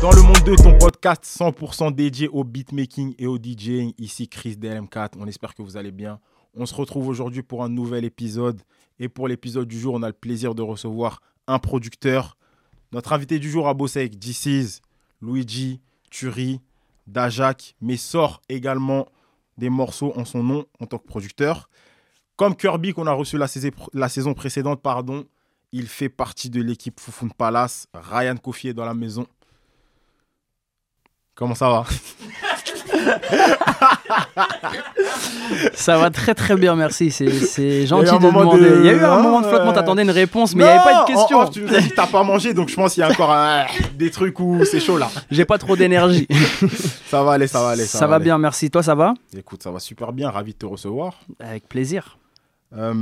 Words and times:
Dans 0.00 0.12
le 0.12 0.22
monde 0.22 0.42
2, 0.46 0.56
ton 0.56 0.78
podcast 0.78 1.22
100% 1.24 1.94
dédié 1.94 2.26
au 2.28 2.42
beatmaking 2.42 3.14
et 3.18 3.26
au 3.26 3.36
DJing. 3.36 3.92
Ici 3.98 4.28
Chris 4.28 4.56
DLM4. 4.56 5.10
On 5.18 5.26
espère 5.26 5.54
que 5.54 5.60
vous 5.60 5.76
allez 5.76 5.90
bien. 5.90 6.20
On 6.54 6.64
se 6.64 6.74
retrouve 6.74 7.06
aujourd'hui 7.08 7.42
pour 7.42 7.62
un 7.62 7.68
nouvel 7.68 8.06
épisode. 8.06 8.62
Et 8.98 9.10
pour 9.10 9.28
l'épisode 9.28 9.68
du 9.68 9.78
jour, 9.78 9.92
on 9.92 10.02
a 10.02 10.06
le 10.06 10.14
plaisir 10.14 10.54
de 10.54 10.62
recevoir 10.62 11.20
un 11.46 11.58
producteur. 11.58 12.38
Notre 12.92 13.12
invité 13.12 13.38
du 13.38 13.50
jour 13.50 13.68
a 13.68 13.74
bossé 13.74 13.98
avec 13.98 14.18
DC's, 14.18 14.80
Luigi, 15.20 15.82
Turi, 16.08 16.62
Dajak, 17.06 17.76
mais 17.82 17.98
sort 17.98 18.40
également 18.48 19.06
des 19.58 19.68
morceaux 19.68 20.14
en 20.16 20.24
son 20.24 20.42
nom 20.42 20.64
en 20.80 20.86
tant 20.86 20.96
que 20.96 21.06
producteur. 21.06 21.68
Comme 22.36 22.56
Kirby 22.56 22.94
qu'on 22.94 23.06
a 23.06 23.12
reçu 23.12 23.36
la 23.36 23.48
saison, 23.48 23.68
la 23.92 24.08
saison 24.08 24.32
précédente, 24.32 24.80
pardon, 24.80 25.26
il 25.72 25.88
fait 25.88 26.08
partie 26.08 26.48
de 26.48 26.62
l'équipe 26.62 26.98
Foufoun 26.98 27.30
Palace. 27.30 27.86
Ryan 27.92 28.38
Kofi 28.38 28.68
est 28.68 28.74
dans 28.74 28.86
la 28.86 28.94
maison. 28.94 29.26
Comment 31.40 31.54
ça 31.56 31.68
va? 31.70 31.84
Ça 35.74 35.96
va 35.98 36.10
très 36.10 36.34
très 36.34 36.54
bien, 36.54 36.76
merci. 36.76 37.10
C'est- 37.10 37.86
gentil 37.86 38.12
de 38.18 38.18
demander. 38.26 38.60
de- 38.60 38.80
Il 38.80 38.86
y 38.86 38.88
a 38.90 38.92
eu 38.92 39.02
un 39.04 39.20
moment 39.22 39.40
de 39.40 39.46
flottement, 39.46 39.72
t'attendais 39.72 40.02
une 40.02 40.10
réponse, 40.10 40.54
mais 40.54 40.64
il 40.64 40.66
n'y 40.66 40.72
avait 40.72 40.84
pas 40.84 41.00
de 41.02 41.06
question. 41.06 41.38
en 41.38 41.48
tu 41.48 41.62
nous 41.62 41.74
as 41.74 41.80
dit 41.80 41.88
que 41.88 41.94
t'as 41.94 42.06
pas 42.06 42.22
mangé, 42.22 42.52
donc 42.54 42.68
je 42.68 42.74
pense 42.76 42.92
qu'il 42.94 43.00
y 43.00 43.04
a 43.04 43.10
encore 43.10 43.32
un- 43.32 43.64
des 43.96 44.10
trucs 44.10 44.38
où 44.38 44.64
c'est 44.66 44.80
chaud 44.80 44.98
là. 44.98 45.08
J'ai 45.30 45.46
pas 45.46 45.56
trop 45.58 45.76
d'énergie. 45.76 46.28
Ça 47.08 47.22
va 47.22 47.32
aller, 47.32 47.46
ça 47.46 47.62
va 47.62 47.70
aller. 47.70 47.86
Ça, 47.86 48.06
va 48.06 48.16
aller. 48.16 48.24
bien, 48.24 48.38
merci. 48.38 48.70
Toi, 48.70 48.82
ça 48.82 48.94
va? 48.94 49.14
Écoute, 49.36 49.62
ça 49.62 49.70
va 49.70 49.80
super 49.80 50.12
bien. 50.12 50.30
Ravi 50.30 50.52
de 50.52 50.58
te 50.58 50.66
recevoir. 50.66 51.14
Avec 51.40 51.68
plaisir. 51.68 52.18
Euh, 52.76 52.92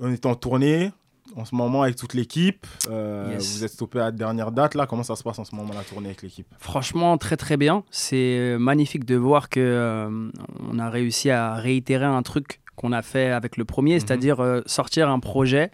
on 0.00 0.12
est 0.12 0.26
en 0.26 0.34
tournée 0.36 0.92
en 1.36 1.44
ce 1.44 1.54
moment 1.54 1.82
avec 1.82 1.96
toute 1.96 2.14
l'équipe. 2.14 2.66
Euh, 2.90 3.30
Yes. 3.32 3.56
Vous 3.58 3.64
êtes 3.64 3.70
stoppé 3.72 3.98
à 4.00 4.04
la 4.04 4.10
dernière 4.12 4.50
date 4.52 4.74
là. 4.74 4.86
Comment 4.86 5.02
ça 5.02 5.16
se 5.16 5.22
passe 5.22 5.38
en 5.38 5.44
ce 5.44 5.54
moment 5.54 5.72
la 5.74 5.82
tournée 5.82 6.08
avec 6.08 6.22
l'équipe? 6.22 6.46
Franchement, 6.58 7.16
très 7.18 7.36
très 7.36 7.56
bien. 7.56 7.84
C'est 7.90 8.16
euh, 8.38 8.58
magnifique 8.58 9.04
de 9.04 9.16
voir 9.16 9.48
que 9.48 9.60
euh, 9.60 10.30
on 10.70 10.78
a 10.78 10.88
réussi 10.90 11.30
à 11.30 11.54
réitérer 11.54 12.04
un 12.06 12.22
truc 12.22 12.60
qu'on 12.76 12.92
a 12.92 13.02
fait 13.02 13.30
avec 13.30 13.56
le 13.56 13.64
premier, 13.64 13.94
Mhm. 13.94 14.00
c'est-à-dire 14.00 14.40
euh, 14.40 14.60
sortir 14.66 15.08
un 15.08 15.18
projet. 15.20 15.70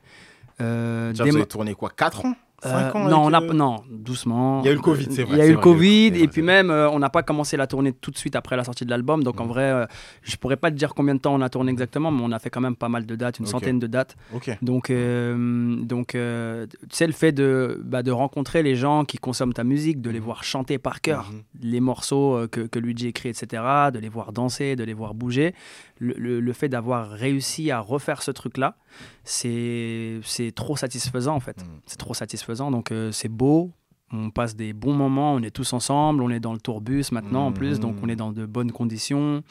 Déjà, 0.59 1.13
Vous 1.25 1.37
avez 1.37 1.47
tourné 1.47 1.75
quoi 1.75 1.91
4 1.91 2.25
ans? 2.27 2.35
5 2.65 2.95
Euh, 2.97 2.99
ans 2.99 3.09
non, 3.09 3.23
on 3.27 3.33
a, 3.33 3.43
euh, 3.43 3.53
non, 3.53 3.83
doucement. 3.91 4.61
Il 4.63 4.67
y 4.67 4.69
a 4.69 4.73
eu 4.73 4.75
le 4.77 4.81
Covid, 4.81 5.07
c'est 5.11 5.23
vrai, 5.23 5.37
Il 5.37 5.39
y 5.39 5.43
a 5.43 5.47
eu 5.47 5.53
le 5.53 5.59
Covid, 5.59 6.11
vrai, 6.11 6.21
et 6.21 6.29
puis 6.29 6.43
même, 6.43 6.71
euh, 6.71 6.89
on 6.91 6.99
n'a 6.99 7.11
pas 7.11 7.23
commencé 7.23 7.57
la 7.57 7.67
tournée 7.67 7.93
tout 7.93 8.11
de 8.11 8.17
suite 8.19 8.35
après 8.37 8.57
la 8.57 8.65
sortie 8.65 8.85
de 8.85 8.91
l'album. 8.91 9.23
Donc 9.23 9.41
en 9.41 9.47
vrai, 9.47 9.65
euh, 9.71 9.87
je 10.23 10.37
pourrais 10.37 10.57
pas 10.57 10.71
te 10.71 10.77
dire 10.77 10.95
combien 10.95 11.15
de 11.15 11.21
temps 11.21 11.35
on 11.35 11.41
a 11.41 11.49
tourné 11.49 11.71
exactement, 11.71 12.11
mais 12.11 12.23
on 12.25 12.33
a 12.33 12.39
fait 12.39 12.51
quand 12.51 12.61
même 12.61 12.77
pas 12.77 12.89
mal 12.89 13.07
de 13.07 13.15
dates, 13.17 13.39
une 13.39 13.47
centaine 13.47 13.79
de 13.79 13.87
dates. 13.87 14.17
Ok. 14.35 14.51
Donc, 14.63 14.91
euh, 14.91 15.77
donc 15.85 16.15
euh, 16.15 16.67
tu 16.67 16.77
sais, 16.91 17.07
le 17.07 17.13
fait 17.13 17.33
de, 17.33 17.81
bah, 17.85 18.03
de 18.03 18.11
rencontrer 18.11 18.63
les 18.63 18.77
gens 18.77 19.05
qui 19.05 19.19
consomment 19.19 19.53
ta 19.53 19.65
musique, 19.65 20.01
de 20.01 20.11
les 20.11 20.19
Mhm. 20.21 20.25
voir 20.25 20.45
chanter 20.45 20.79
par 20.79 21.01
cœur 21.01 21.31
Mhm. 21.31 21.43
les 21.63 21.81
morceaux 21.81 22.35
euh, 22.37 22.47
que, 22.49 22.63
que 22.63 22.79
Luigi 22.79 23.09
écrit, 23.09 23.29
etc., 23.29 23.63
de 23.93 23.99
les 23.99 24.09
voir 24.09 24.33
danser, 24.33 24.77
de 24.77 24.85
les 24.85 24.95
voir 24.95 25.15
bouger, 25.15 25.55
le, 25.99 26.15
le- 26.17 26.41
le 26.41 26.53
fait 26.53 26.69
d'avoir 26.69 27.11
réussi 27.11 27.71
à 27.71 27.79
refaire 27.81 28.23
ce 28.23 28.31
truc-là, 28.31 28.77
c'est 29.25 30.21
c'est 30.23 30.53
trop 30.55 30.77
satisfaisant 30.77 31.35
en 31.35 31.41
fait. 31.41 31.59
Mhm. 31.59 31.81
C'est 31.87 31.99
trop 31.99 32.15
satisfaisant, 32.15 32.54
donc 32.55 32.93
euh, 32.93 33.13
c'est 33.13 33.29
beau. 33.29 33.73
On 34.13 34.31
passe 34.31 34.55
des 34.55 34.73
bons 34.73 34.95
moments, 34.95 35.35
on 35.35 35.43
est 35.43 35.51
tous 35.51 35.73
ensemble, 35.73 36.23
on 36.23 36.31
est 36.31 36.39
dans 36.39 36.53
le 36.53 36.61
tourbus 36.61 37.07
maintenant 37.11 37.47
en 37.47 37.53
plus, 37.53 37.81
donc 37.81 37.97
on 38.03 38.09
est 38.09 38.17
dans 38.17 38.33
de 38.33 38.47
bonnes 38.47 38.71
conditions 38.71 39.43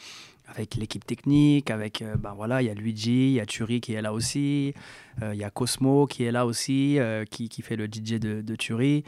avec 0.46 0.76
l'équipe 0.76 1.04
technique, 1.04 1.70
avec 1.70 2.00
euh, 2.00 2.16
ben 2.16 2.32
voilà, 2.34 2.62
il 2.62 2.66
y 2.66 2.70
a 2.70 2.74
Luigi, 2.74 3.28
il 3.28 3.32
y 3.32 3.40
a 3.40 3.46
Turi 3.46 3.80
qui 3.80 3.92
est 3.92 4.00
là 4.00 4.12
aussi, 4.12 4.72
euh, 5.22 5.34
il 5.34 5.40
y 5.40 5.44
a 5.44 5.50
Cosmo 5.50 6.06
qui 6.06 6.24
est 6.24 6.32
là 6.32 6.46
aussi, 6.46 6.98
qui, 7.30 7.48
qui 7.48 7.62
fait 7.62 7.76
le 7.76 7.86
DJ 7.86 8.20
de, 8.20 8.40
de 8.40 8.56
Turi, 8.56 9.04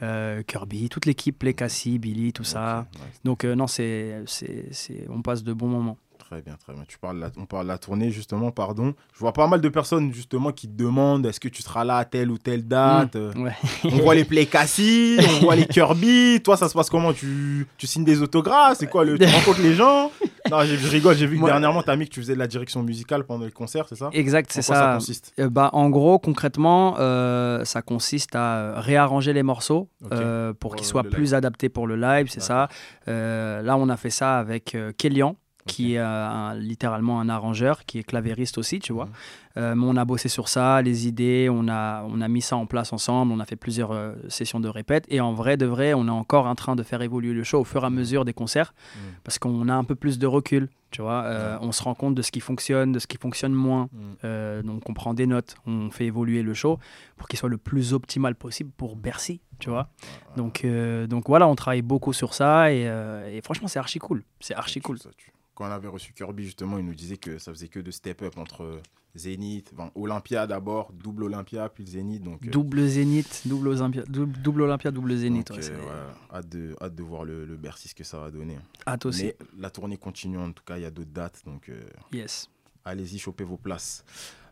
Kirby, 0.00 0.88
toute 0.88 1.06
l'équipe, 1.06 1.42
Lekassi, 1.42 1.98
Billy, 1.98 2.32
tout 2.32 2.44
ça. 2.44 2.88
Ouais. 2.94 3.00
Donc 3.24 3.44
non, 3.44 3.68
c'est, 3.68 4.22
c'est, 4.26 4.66
c'est, 4.72 5.06
on 5.08 5.22
passe 5.22 5.42
de 5.42 5.52
bons 5.52 5.68
moments. 5.68 5.96
Très 6.32 6.40
bien, 6.40 6.56
très 6.56 6.72
bien. 6.72 6.84
Tu 6.88 6.96
parles 6.98 7.18
la- 7.18 7.30
on 7.36 7.44
parle 7.44 7.64
de 7.64 7.68
la 7.68 7.76
tournée, 7.76 8.10
justement, 8.10 8.50
pardon. 8.52 8.94
Je 9.12 9.18
vois 9.18 9.34
pas 9.34 9.46
mal 9.48 9.60
de 9.60 9.68
personnes, 9.68 10.14
justement, 10.14 10.50
qui 10.50 10.66
te 10.66 10.72
demandent 10.72 11.26
est-ce 11.26 11.38
que 11.38 11.48
tu 11.48 11.60
seras 11.60 11.84
là 11.84 11.98
à 11.98 12.06
telle 12.06 12.30
ou 12.30 12.38
telle 12.38 12.66
date? 12.66 13.18
Ouais. 13.36 13.52
On 13.84 13.98
voit 13.98 14.14
les 14.14 14.24
Play 14.24 14.46
Cassie, 14.46 15.18
on 15.20 15.40
voit 15.40 15.56
les 15.56 15.66
Kirby. 15.66 16.40
Toi, 16.42 16.56
ça 16.56 16.70
se 16.70 16.72
passe 16.72 16.88
comment? 16.88 17.12
Tu, 17.12 17.66
tu 17.76 17.86
signes 17.86 18.04
des 18.04 18.22
autographes? 18.22 18.78
C'est 18.78 18.86
quoi 18.86 19.04
le... 19.04 19.18
Tu 19.18 19.26
rencontres 19.26 19.60
les 19.60 19.74
gens? 19.74 20.10
Non, 20.50 20.64
j'ai- 20.64 20.78
je 20.78 20.88
rigole. 20.88 21.16
J'ai 21.16 21.26
vu 21.26 21.38
que 21.38 21.44
dernièrement, 21.44 21.82
t'as 21.82 21.96
mis 21.96 22.06
que 22.08 22.14
tu 22.14 22.20
faisais 22.20 22.32
de 22.32 22.38
la 22.38 22.46
direction 22.46 22.82
musicale 22.82 23.24
pendant 23.24 23.44
les 23.44 23.52
concerts, 23.52 23.84
c'est 23.90 23.96
ça? 23.96 24.08
Exact, 24.14 24.50
c'est 24.50 24.62
ça 24.62 24.74
ça. 24.74 24.92
consiste? 24.94 25.34
Euh, 25.38 25.50
bah, 25.50 25.68
en 25.74 25.90
gros, 25.90 26.18
concrètement, 26.18 26.96
euh, 26.98 27.62
ça 27.66 27.82
consiste 27.82 28.34
à 28.34 28.56
euh, 28.56 28.74
réarranger 28.80 29.34
les 29.34 29.42
morceaux 29.42 29.90
euh, 30.12 30.54
pour 30.54 30.70
Pour 30.70 30.76
qu'ils 30.76 30.86
soient 30.86 31.04
plus 31.04 31.34
adaptés 31.34 31.68
pour 31.68 31.86
le 31.86 31.96
live, 31.96 32.28
c'est 32.30 32.40
ça. 32.40 32.68
Là, 33.06 33.76
on 33.76 33.90
a 33.90 33.98
fait 33.98 34.08
ça 34.08 34.38
avec 34.38 34.74
Kélian, 34.96 35.36
qui 35.66 35.94
est 35.94 35.98
euh, 35.98 36.04
un- 36.28 36.54
littéralement 36.56 37.20
un 37.20 37.28
arrangeur, 37.28 37.84
qui 37.84 37.98
est 37.98 38.02
clavériste 38.02 38.58
aussi, 38.58 38.80
tu 38.80 38.92
vois. 38.92 39.06
Mhm. 39.06 39.12
Euh, 39.58 39.74
mais 39.74 39.84
on 39.86 39.96
a 39.96 40.04
bossé 40.04 40.28
sur 40.28 40.48
ça, 40.48 40.80
les 40.82 41.06
idées, 41.06 41.48
on 41.50 41.68
a, 41.68 42.02
on 42.08 42.20
a 42.20 42.28
mis 42.28 42.40
ça 42.40 42.56
en 42.56 42.64
place 42.66 42.92
ensemble, 42.92 43.32
on 43.32 43.38
a 43.38 43.44
fait 43.44 43.54
plusieurs 43.56 43.92
euh, 43.92 44.14
sessions 44.28 44.60
de 44.60 44.68
répète. 44.68 45.04
Et 45.08 45.20
en 45.20 45.34
vrai, 45.34 45.56
de 45.58 45.66
vrai, 45.66 45.92
on 45.94 46.06
est 46.06 46.10
encore 46.10 46.46
en 46.46 46.54
train 46.54 46.74
de 46.74 46.82
faire 46.82 47.02
évoluer 47.02 47.32
le 47.34 47.44
show 47.44 47.60
au 47.60 47.64
fur 47.64 47.82
et 47.82 47.86
à 47.86 47.90
mesure 47.90 48.24
des 48.24 48.32
concerts, 48.32 48.72
Mhm. 48.96 49.00
parce 49.24 49.38
qu'on 49.38 49.68
a 49.68 49.74
un 49.74 49.84
peu 49.84 49.94
plus 49.94 50.18
de 50.18 50.26
recul, 50.26 50.68
tu 50.90 51.00
vois. 51.02 51.22
Euh, 51.24 51.58
On 51.60 51.70
se 51.70 51.82
rend 51.82 51.94
compte 51.94 52.14
de 52.14 52.22
ce 52.22 52.32
qui 52.32 52.40
fonctionne, 52.40 52.92
de 52.92 52.98
ce 52.98 53.06
qui 53.06 53.18
fonctionne 53.18 53.52
moins. 53.52 53.88
Mhm. 54.24 54.62
Donc 54.62 54.88
on 54.88 54.94
prend 54.94 55.12
des 55.14 55.26
notes, 55.26 55.54
on 55.66 55.90
fait 55.90 56.06
évoluer 56.06 56.42
le 56.42 56.54
show 56.54 56.78
pour 57.16 57.28
qu'il 57.28 57.38
soit 57.38 57.48
le 57.50 57.58
plus 57.58 57.92
optimal 57.92 58.34
possible 58.34 58.70
pour 58.76 58.96
Bercy, 58.96 59.40
tu 59.58 59.68
vois. 59.70 59.88
Donc, 60.36 60.66
donc 61.08 61.24
voilà, 61.28 61.46
on 61.46 61.54
travaille 61.54 61.82
beaucoup 61.82 62.12
sur 62.14 62.32
ça 62.34 62.72
et, 62.72 62.82
et 63.30 63.40
franchement 63.42 63.68
c'est 63.68 63.78
archi 63.78 63.98
cool. 63.98 64.24
C'est 64.40 64.54
archi 64.54 64.80
cool. 64.80 64.98
Ça, 64.98 65.10
tu- 65.16 65.30
Quand 65.62 65.68
on 65.68 65.72
avait 65.72 65.86
reçu 65.86 66.12
Kirby, 66.12 66.44
justement, 66.44 66.76
il 66.78 66.84
nous 66.84 66.94
disait 66.94 67.18
que 67.18 67.38
ça 67.38 67.52
faisait 67.52 67.68
que 67.68 67.78
de 67.78 67.92
step 67.92 68.22
up 68.22 68.36
entre 68.36 68.80
Zénith, 69.14 69.70
enfin, 69.72 69.92
Olympia 69.94 70.48
d'abord, 70.48 70.92
double 70.92 71.22
Olympia, 71.22 71.68
puis 71.68 71.86
Zénith. 71.86 72.20
Donc, 72.20 72.44
euh, 72.44 72.50
Double 72.50 72.84
Zénith, 72.88 73.42
double 73.44 73.68
Olympia, 73.68 74.02
double, 74.08 74.32
double 74.42 74.62
Olympia, 74.62 74.90
double 74.90 75.14
Zénith. 75.16 75.46
donc, 75.48 75.58
ouais, 75.58 75.70
euh, 75.70 76.10
hâte, 76.34 76.48
de, 76.48 76.74
hâte 76.80 76.96
de 76.96 77.02
voir 77.04 77.24
le, 77.24 77.44
le 77.44 77.56
Bercy, 77.56 77.86
ce 77.86 77.94
que 77.94 78.02
ça 78.02 78.18
va 78.18 78.32
donner. 78.32 78.58
Hâte 78.88 79.06
aussi. 79.06 79.26
Mais 79.26 79.36
la 79.56 79.70
tournée 79.70 79.96
continue, 79.98 80.38
en 80.38 80.50
tout 80.50 80.64
cas, 80.66 80.78
il 80.78 80.82
y 80.82 80.86
a 80.86 80.90
d'autres 80.90 81.12
dates. 81.12 81.42
Donc, 81.46 81.68
euh, 81.68 81.80
Yes. 82.12 82.50
allez-y, 82.84 83.20
chopez 83.20 83.44
vos 83.44 83.56
places. 83.56 84.04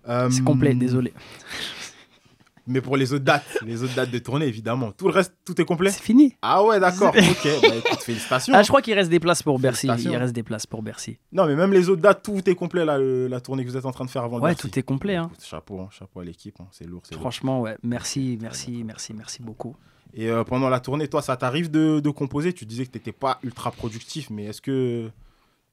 C'est 0.07 0.45
complet, 0.45 0.75
désolé. 0.77 1.13
Mais 2.71 2.81
pour 2.81 2.97
les 2.97 3.13
autres 3.13 3.25
dates, 3.25 3.59
les 3.67 3.83
autres 3.83 3.95
dates 3.95 4.11
de 4.11 4.19
tournée, 4.19 4.47
évidemment. 4.47 4.93
Tout 4.93 5.07
le 5.09 5.13
reste, 5.13 5.35
tout 5.45 5.61
est 5.61 5.65
complet 5.65 5.91
C'est 5.91 6.03
fini. 6.03 6.37
Ah 6.41 6.65
ouais, 6.65 6.79
d'accord. 6.81 7.09
ok, 7.17 7.49
bah 7.63 7.69
écoute, 7.77 8.01
félicitations. 8.03 8.55
Ah, 8.57 8.63
je 8.63 8.69
crois 8.69 8.81
qu'il 8.81 8.95
reste 8.95 9.11
des 9.11 9.21
places 9.21 9.43
pour 9.43 9.59
Bercy. 9.59 9.89
Il 9.99 10.17
reste 10.17 10.35
des 10.35 10.43
places 10.43 10.67
pour 10.67 10.83
Bercy. 10.83 11.19
Non, 11.33 11.47
mais 11.47 11.57
même 11.57 11.73
les 11.73 11.89
autres 11.89 12.01
dates, 12.03 12.23
tout 12.23 12.49
est 12.49 12.55
complet, 12.55 12.85
là, 12.85 12.97
le- 12.99 13.27
la 13.27 13.41
tournée 13.41 13.65
que 13.65 13.71
vous 13.71 13.77
êtes 13.77 13.87
en 13.87 13.91
train 13.93 14.05
de 14.05 14.11
faire 14.11 14.23
avant 14.25 14.39
Ouais, 14.41 14.51
Bercy. 14.53 14.71
tout 14.71 14.79
est 14.79 14.83
complet. 14.83 15.17
Hein. 15.17 15.29
Écoute, 15.33 15.45
chapeau, 15.45 15.81
hein, 15.81 15.89
chapeau 15.91 16.21
à 16.21 16.25
l'équipe, 16.25 16.55
hein, 16.61 16.67
c'est 16.71 16.87
lourd. 16.87 17.03
Franchement, 17.13 17.61
ouais. 17.61 17.77
Merci, 17.83 18.39
merci, 18.41 18.83
merci, 18.85 19.13
merci 19.15 19.43
beaucoup. 19.43 19.75
Et 20.15 20.29
euh, 20.31 20.43
pendant 20.45 20.69
la 20.69 20.81
tournée, 20.81 21.07
toi, 21.09 21.23
ça 21.23 21.37
t'arrive 21.37 21.71
de, 21.71 22.01
de 22.01 22.11
composer? 22.11 22.53
Tu 22.53 22.67
disais 22.67 22.85
que 22.87 22.91
t'étais 22.91 23.13
pas 23.13 23.39
ultra 23.43 23.71
productif, 23.71 24.31
mais 24.31 24.45
est-ce 24.47 24.61
que. 24.63 25.11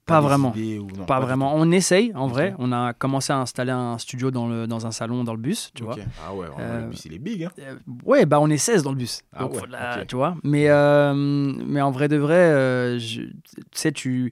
Pas 0.08 0.22
vraiment. 0.22 0.54
idées 0.56 0.80
ou 0.80 0.88
non, 0.98 1.06
Pas 1.06 1.20
vraiment. 1.20 1.54
On 1.56 1.70
essaye, 1.72 2.12
en 2.16 2.28
vrai. 2.28 2.56
On 2.60 2.72
a 2.72 2.94
commencé 2.94 3.32
à 3.34 3.38
installer 3.40 3.72
un 3.72 3.98
studio 3.98 4.32
dans, 4.32 4.48
le, 4.48 4.66
dans 4.66 4.88
un 4.88 4.92
salon 4.92 5.24
dans 5.24 5.34
le 5.34 5.40
bus, 5.40 5.72
tu 5.76 5.84
vois. 5.84 5.96
Ah 6.26 6.34
ouais, 6.34 6.48
Euh, 6.60 6.80
vrai, 6.80 6.90
puis 6.90 6.98
c'est 6.98 7.10
les 7.10 7.20
big. 7.20 7.44
Hein. 7.44 7.52
Euh, 7.60 7.76
ouais, 8.06 8.26
bah 8.26 8.40
on 8.40 8.50
est 8.50 8.58
16 8.58 8.84
dans 8.84 8.92
le 8.92 8.98
bus. 8.98 9.22
Ah 9.34 9.42
Donc, 9.44 9.54
ouais, 9.54 9.60
voilà, 9.60 10.00
ok. 10.02 10.08
tu 10.08 10.16
vois. 10.16 10.36
Mais, 10.44 10.70
euh, 10.70 11.14
mais 11.14 11.82
en 11.82 11.92
vrai 11.92 12.08
de 12.08 12.18
vrai, 12.18 12.98
je- 13.00 13.22
tu 13.24 13.32
sais, 13.74 13.92
tu, 13.92 14.32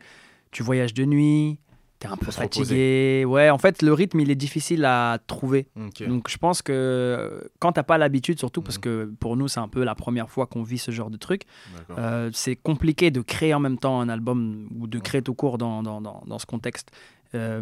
tu 0.52 0.64
voyages 0.64 0.94
de 0.94 1.04
nuit, 1.06 1.60
t'es 2.00 2.08
un 2.08 2.18
peu 2.18 2.30
fatigué. 2.32 3.24
Ouais, 3.26 3.50
en 3.50 3.58
fait, 3.58 3.82
le 3.82 3.94
rythme, 3.94 4.20
il 4.20 4.30
est 4.30 4.36
difficile 4.36 4.84
à 4.86 5.18
trouver. 5.28 5.68
Donc 6.08 6.30
je 6.30 6.38
pense 6.38 6.62
que 6.62 7.50
quand 7.60 7.72
t'as 7.72 7.84
pas 7.84 7.98
l'habitude, 7.98 8.38
surtout 8.40 8.62
parce 8.62 8.78
Mhm. 8.78 8.82
que 8.82 9.12
pour 9.20 9.38
nous, 9.38 9.48
c'est 9.48 9.60
un 9.62 9.68
peu 9.68 9.84
la 9.84 9.96
première 9.96 10.30
fois 10.30 10.46
qu'on 10.46 10.64
vit 10.64 10.78
ce 10.78 10.92
genre 10.92 11.10
de 11.10 11.18
truc, 11.18 11.44
euh, 11.98 12.30
c'est 12.34 12.56
compliqué 12.56 13.12
de 13.12 13.22
créer 13.22 13.54
en 13.54 13.60
même 13.60 13.78
temps 13.78 14.00
un 14.02 14.10
album 14.10 14.68
ou 14.80 14.88
de 14.88 15.00
créer 15.00 15.22
tout 15.22 15.34
court 15.36 15.58
dans, 15.58 15.84
dans, 15.84 16.02
dans, 16.02 16.22
dans 16.28 16.40
ce 16.40 16.46
contexte. 16.46 16.92
Euh, 17.34 17.62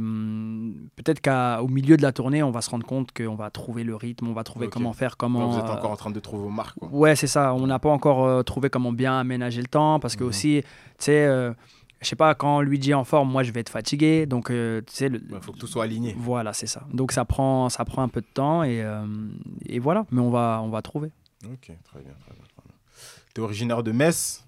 Peut-être 0.95 1.21
qu'au 1.21 1.68
milieu 1.68 1.97
de 1.97 2.01
la 2.01 2.12
tournée, 2.12 2.44
on 2.44 2.51
va 2.51 2.62
se 2.62 2.69
rendre 2.69 2.86
compte 2.86 3.12
qu'on 3.12 3.36
va 3.36 3.50
trouver 3.50 3.83
le 3.83 3.95
rythme, 3.95 4.27
on 4.27 4.33
va 4.33 4.44
trouver 4.44 4.68
comment 4.68 4.94
faire, 4.94 5.18
comment. 5.18 5.47
vous 5.50 5.57
êtes 5.57 5.65
euh, 5.65 5.74
encore 5.74 5.91
en 5.91 5.95
train 5.95 6.12
de 6.12 6.19
trouver 6.19 6.44
vos 6.44 6.50
marques. 6.50 6.77
Quoi. 6.79 6.89
Ouais, 6.91 7.15
c'est 7.15 7.27
ça. 7.27 7.53
On 7.53 7.65
n'a 7.68 7.79
pas 7.79 7.89
encore 7.89 8.25
euh, 8.25 8.44
trouvé 8.44 8.69
comment 8.69 8.91
bien 8.91 9.19
aménager 9.19 9.62
le 9.62 9.68
temps 9.68 10.00
parce 10.00 10.15
que 10.15 10.24
Mhm. 10.24 10.29
aussi, 10.29 10.62
tu 10.63 10.69
sais, 11.00 11.25
euh, 11.25 11.53
je 12.03 12.09
sais 12.09 12.15
pas, 12.15 12.35
quand 12.35 12.61
Luigi 12.61 12.91
est 12.91 12.94
en 12.95 13.03
forme, 13.03 13.31
moi 13.31 13.44
je 13.44 13.51
vais 13.51 13.61
être 13.61 13.69
fatigué. 13.69 14.25
Donc, 14.25 14.50
euh, 14.51 14.81
tu 14.88 14.94
sais, 14.95 15.07
Il 15.11 15.21
faut 15.41 15.51
que 15.53 15.57
tout 15.59 15.67
soit 15.67 15.83
aligné. 15.85 16.15
voilà, 16.17 16.53
c'est 16.53 16.67
ça. 16.67 16.83
Donc 16.94 17.11
ça 17.11 17.25
prend, 17.25 17.69
ça 17.69 17.83
prend 17.85 18.03
un 18.03 18.09
peu 18.09 18.21
de 18.21 18.27
temps 18.33 18.63
et, 18.63 18.81
euh, 18.83 19.05
et 19.65 19.79
voilà. 19.79 20.05
Mais 20.11 20.21
on 20.21 20.29
va, 20.29 20.61
on 20.63 20.69
va 20.69 20.81
trouver. 20.81 21.09
Ok, 21.45 21.59
très 21.61 22.00
bien, 22.00 22.13
très 22.21 22.33
bien. 22.35 22.44
Bien. 22.65 22.75
T'es 23.33 23.41
originaire 23.41 23.81
de 23.83 23.91
Metz? 23.91 24.44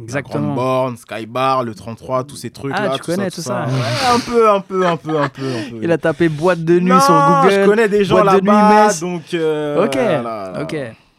Exactement. 0.00 0.54
Borne, 0.54 0.96
Skybar, 0.96 1.64
le 1.64 1.74
33, 1.74 2.22
tous 2.24 2.36
ces 2.36 2.50
trucs 2.50 2.70
là. 2.72 2.90
Ah, 2.92 2.96
tu 2.96 3.02
connais 3.02 3.28
tout 3.28 3.40
ça. 3.40 3.66
Ouais, 3.66 4.14
un 4.14 4.20
peu, 4.20 4.48
un 4.48 4.60
peu, 4.60 4.86
un 4.86 4.96
peu, 4.96 5.18
un 5.20 5.28
peu. 5.28 5.42
Un 5.52 5.70
peu. 5.70 5.80
Il 5.82 5.90
a 5.90 5.98
tapé 5.98 6.28
boîte 6.28 6.64
de 6.64 6.78
nuit 6.78 6.90
Non, 6.90 7.00
sur 7.00 7.12
Google. 7.14 7.50
Je 7.54 7.64
connais 7.66 7.88
des 7.88 8.04
gens 8.04 8.22
là-bas, 8.22 8.86
Metz. 8.86 9.00
donc. 9.00 9.34
euh, 9.34 9.84
Ok, 9.84 9.94
voilà. 9.96 10.62
ok. 10.62 10.76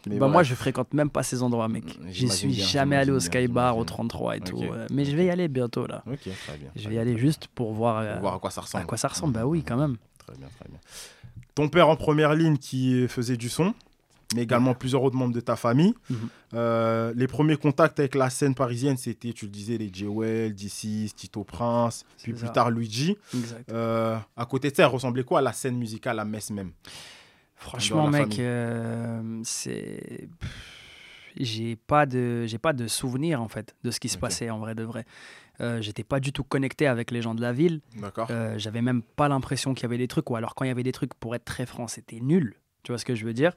Mais 0.07 0.17
Bah 0.17 0.27
moi 0.27 0.43
je 0.43 0.55
fréquente 0.55 0.93
même 0.93 1.09
pas 1.09 1.21
ces 1.23 1.43
endroits 1.43 1.67
mec. 1.67 1.99
Mm, 1.99 2.07
J'y 2.09 2.29
suis 2.29 2.53
jamais 2.53 2.95
allé 2.95 3.11
au 3.11 3.19
j'imagine 3.19 3.31
bien, 3.31 3.41
Sky 3.47 3.53
Bar 3.53 3.77
au 3.77 3.81
j'imagine. 3.81 3.87
33 3.87 4.37
et 4.37 4.39
tout. 4.41 4.63
Euh, 4.63 4.87
Mais 4.91 5.05
je 5.05 5.15
vais 5.15 5.25
y 5.25 5.29
aller 5.29 5.47
bientôt 5.47 5.85
là. 5.85 6.03
Ok, 6.07 6.19
très 6.23 6.57
bien. 6.57 6.69
Je 6.75 6.89
vais 6.89 6.95
y 6.95 6.99
aller 6.99 7.17
juste 7.17 7.47
pour 7.53 7.73
voir 7.73 7.99
euh, 7.99 8.13
Pour 8.13 8.21
voir 8.21 8.33
à 8.35 8.39
quoi 8.39 8.49
ça 8.51 8.61
ressemble. 8.61 8.83
à 8.83 8.87
quoi 8.87 8.97
ça 8.97 9.07
ressemble. 9.09 9.33
Bah 9.33 9.45
oui 9.45 9.63
quand 9.63 9.77
même. 9.77 9.97
Très 10.17 10.35
bien, 10.37 10.47
très 10.59 10.69
bien. 10.69 10.79
Ton 11.53 11.69
père 11.69 11.87
en 11.89 11.95
première 11.95 12.33
ligne 12.33 12.57
qui 12.57 13.07
faisait 13.09 13.37
du 13.37 13.49
son, 13.49 13.73
mais 14.35 14.43
également 14.43 14.73
plusieurs 14.73 15.03
autres 15.03 15.17
membres 15.17 15.33
de 15.33 15.39
ta 15.41 15.55
famille. 15.55 15.93
Mhm. 16.09 16.17
Euh, 16.53 17.13
les 17.15 17.27
premiers 17.27 17.57
contacts 17.57 17.99
avec 17.99 18.15
la 18.15 18.29
scène 18.29 18.55
parisienne, 18.55 18.97
c'était, 18.97 19.33
tu 19.33 19.45
le 19.45 19.51
disais, 19.51 19.77
les 19.77 19.91
Jewel, 19.93 20.53
D6, 20.53 21.13
Tito 21.13 21.43
Prince, 21.43 22.05
puis 22.23 22.33
plus 22.33 22.49
tard 22.51 22.71
Luigi. 22.71 23.17
Exact. 23.35 23.69
À 23.71 24.45
côté 24.49 24.71
de 24.71 24.75
ça, 24.75 24.83
elle 24.83 24.89
ressemblait 24.89 25.23
quoi 25.23 25.39
à 25.39 25.41
la 25.41 25.53
scène 25.53 25.77
musicale 25.77 26.17
à 26.19 26.25
Metz 26.25 26.49
même? 26.49 26.71
Franchement, 27.61 28.07
mec, 28.11 28.39
euh, 28.39 29.39
c'est. 29.43 30.27
J'ai 31.37 31.77
pas 31.77 32.05
de, 32.05 32.45
j'ai 32.45 32.57
pas 32.57 32.73
de 32.73 32.87
souvenir 32.87 33.41
en 33.41 33.47
fait 33.47 33.73
de 33.83 33.91
ce 33.91 33.99
qui 34.01 34.09
se 34.09 34.17
passait 34.17 34.49
en 34.49 34.59
vrai 34.59 34.75
de 34.75 34.83
vrai. 34.83 35.05
Euh, 35.61 35.81
J'étais 35.81 36.03
pas 36.03 36.19
du 36.19 36.33
tout 36.33 36.43
connecté 36.43 36.87
avec 36.87 37.09
les 37.11 37.21
gens 37.21 37.33
de 37.35 37.41
la 37.41 37.53
ville. 37.53 37.79
D'accord 37.95 38.27
Euh, 38.31 38.57
J'avais 38.57 38.81
même 38.81 39.01
pas 39.01 39.29
l'impression 39.29 39.73
qu'il 39.73 39.83
y 39.83 39.85
avait 39.85 39.97
des 39.97 40.07
trucs. 40.09 40.29
Ou 40.29 40.35
alors 40.35 40.55
quand 40.55 40.65
il 40.65 40.67
y 40.67 40.71
avait 40.71 40.83
des 40.83 40.91
trucs, 40.91 41.13
pour 41.13 41.33
être 41.35 41.45
très 41.45 41.65
franc, 41.65 41.87
c'était 41.87 42.19
nul. 42.19 42.55
Tu 42.83 42.91
vois 42.91 42.97
ce 42.97 43.05
que 43.05 43.15
je 43.15 43.25
veux 43.25 43.33
dire? 43.33 43.53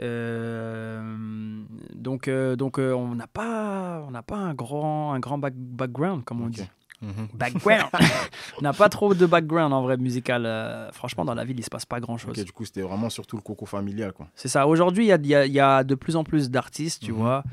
Euh, 0.00 1.62
Donc, 1.94 2.28
donc 2.28 2.78
on 2.78 3.14
n'a 3.14 3.26
pas, 3.28 4.04
on 4.06 4.10
n'a 4.10 4.22
pas 4.22 4.36
un 4.36 4.54
grand, 4.54 5.12
un 5.14 5.20
grand 5.20 5.38
back- 5.38 5.54
background 5.56 6.24
comme 6.24 6.42
on 6.42 6.48
Ok. 6.48 6.68
Mhm. 7.02 7.28
Background. 7.34 7.90
on 8.58 8.62
n'a 8.62 8.72
pas 8.72 8.88
trop 8.88 9.14
de 9.14 9.26
background 9.26 9.72
en 9.72 9.82
vrai 9.82 9.96
musical. 9.98 10.46
Euh, 10.46 10.90
franchement, 10.92 11.24
dans 11.24 11.34
la 11.34 11.44
ville, 11.44 11.58
il 11.58 11.64
se 11.64 11.70
passe 11.70 11.84
pas 11.86 12.00
grand 12.00 12.16
chose. 12.16 12.38
Ok, 12.38 12.44
du 12.44 12.52
coup, 12.52 12.64
c'était 12.64 12.80
vraiment 12.82 13.10
surtout 13.10 13.36
le 13.36 13.42
coco 13.42 13.66
familial. 13.66 14.12
Quoi. 14.12 14.28
C'est 14.34 14.48
ça. 14.48 14.66
Aujourd'hui, 14.66 15.04
il 15.04 15.26
y 15.26 15.34
a, 15.34 15.46
y 15.46 15.50
y 15.58 15.84
de 15.84 15.94
plus 15.94 16.16
en 16.16 16.24
plus 16.24 16.50
d'artistes, 16.50 17.02
tu 17.02 17.12
Mhm. 17.12 17.18
vois. 17.18 17.44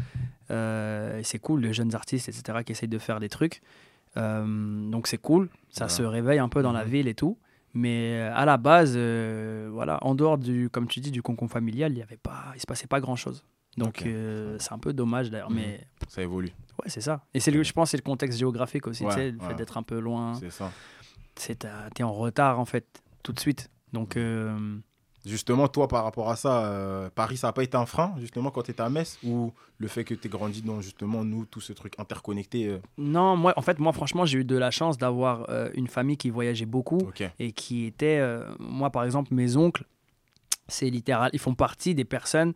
Euh, 0.51 1.19
c'est 1.23 1.39
cool, 1.39 1.61
les 1.61 1.73
jeunes 1.73 1.93
artistes, 1.95 2.29
etc., 2.29 2.59
qui 2.65 2.71
essayent 2.71 2.89
de 2.89 2.99
faire 2.99 3.19
des 3.19 3.29
trucs. 3.29 3.61
Euh, 4.17 4.45
donc 4.91 5.07
c'est 5.07 5.17
cool. 5.17 5.49
Ça 5.69 5.89
se 5.89 6.03
réveille 6.03 6.39
un 6.39 6.49
peu 6.49 6.61
dans 6.61 6.71
la 6.71 6.83
Mhm. 6.85 6.89
ville 6.91 7.07
et 7.07 7.15
tout. 7.15 7.37
Mais 7.73 8.21
à 8.35 8.45
la 8.45 8.57
base, 8.57 8.95
voilà, 9.71 9.97
en 10.03 10.13
dehors 10.15 10.37
du, 10.37 10.69
comme 10.71 10.87
tu 10.87 10.99
dis, 10.99 11.09
du 11.11 11.21
concon 11.23 11.47
familial, 11.47 11.91
il 11.91 11.97
y 11.97 12.01
avait 12.03 12.17
pas, 12.17 12.45
il 12.55 12.61
se 12.61 12.67
passait 12.67 12.85
pas 12.87 12.99
grand 13.01 13.15
chose. 13.15 13.43
Donc 13.77 14.03
euh, 14.05 14.57
c'est 14.59 14.71
un 14.73 14.77
peu 14.79 14.93
dommage 14.93 15.29
d'ailleurs, 15.31 15.49
Mhm. 15.49 15.55
mais 15.57 15.87
Ça 16.07 16.21
évolue, 16.21 16.51
ouais, 16.81 16.89
c'est 16.89 17.01
ça. 17.01 17.23
Et 17.33 17.39
c'est, 17.39 17.51
le- 17.51 17.63
je 17.63 17.73
pense, 17.73 17.89
c'est 17.91 17.97
le 17.97 18.03
contexte 18.03 18.37
géographique 18.37 18.85
aussi, 18.87 19.05
tu 19.05 19.11
sais, 19.13 19.31
le 19.31 19.39
fait 19.39 19.55
d'être 19.55 19.77
un 19.77 19.83
peu 19.83 19.99
loin. 19.99 20.33
c'est 20.39 20.51
ça. 20.51 20.71
C'est 21.35 21.65
t'es 21.95 22.03
en 22.03 22.13
retard 22.13 22.59
en 22.59 22.65
fait, 22.65 22.85
tout 23.23 23.33
de 23.33 23.39
suite. 23.39 23.69
Donc 23.91 24.17
euh, 24.17 24.77
Justement, 25.25 25.69
toi, 25.69 25.87
par 25.87 26.03
rapport 26.03 26.29
à 26.29 26.35
ça, 26.35 26.65
euh, 26.65 27.09
Paris, 27.09 27.37
ça 27.37 27.47
n'a 27.47 27.53
pas 27.53 27.63
été 27.63 27.77
un 27.77 27.85
frein, 27.85 28.13
justement, 28.19 28.51
quand 28.51 28.63
tu 28.63 28.71
étais 28.71 28.81
à 28.81 28.89
Metz 28.89 29.17
Ou 29.23 29.53
le 29.77 29.87
fait 29.87 30.03
que 30.03 30.13
tu 30.13 30.27
aies 30.27 30.29
grandi 30.29 30.61
dans, 30.61 30.81
justement, 30.81 31.23
nous, 31.23 31.45
tout 31.45 31.61
ce 31.61 31.71
truc 31.71 31.97
interconnecté 31.97 32.77
non, 32.97 33.37
moi, 33.37 33.53
en 33.55 33.61
fait, 33.61 33.79
moi, 33.79 33.93
franchement, 33.93 34.25
j'ai 34.25 34.39
eu 34.39 34.43
de 34.43 34.57
la 34.57 34.69
chance 34.69 34.97
d'avoir 34.97 35.47
une 35.75 35.87
famille 35.87 36.17
qui 36.17 36.29
voyageait 36.29 36.65
beaucoup. 36.65 36.99
Et 37.39 37.53
qui 37.53 37.85
étaient, 37.85 38.19
euh, 38.19 38.45
moi 38.59 38.89
par 38.89 39.05
exemple, 39.05 39.33
mes 39.33 39.55
oncles, 39.55 39.85
c'est 40.67 40.89
littéral, 40.89 41.29
ils 41.33 41.39
font 41.39 41.55
partie 41.55 41.95
des 41.95 42.05
personnes 42.05 42.53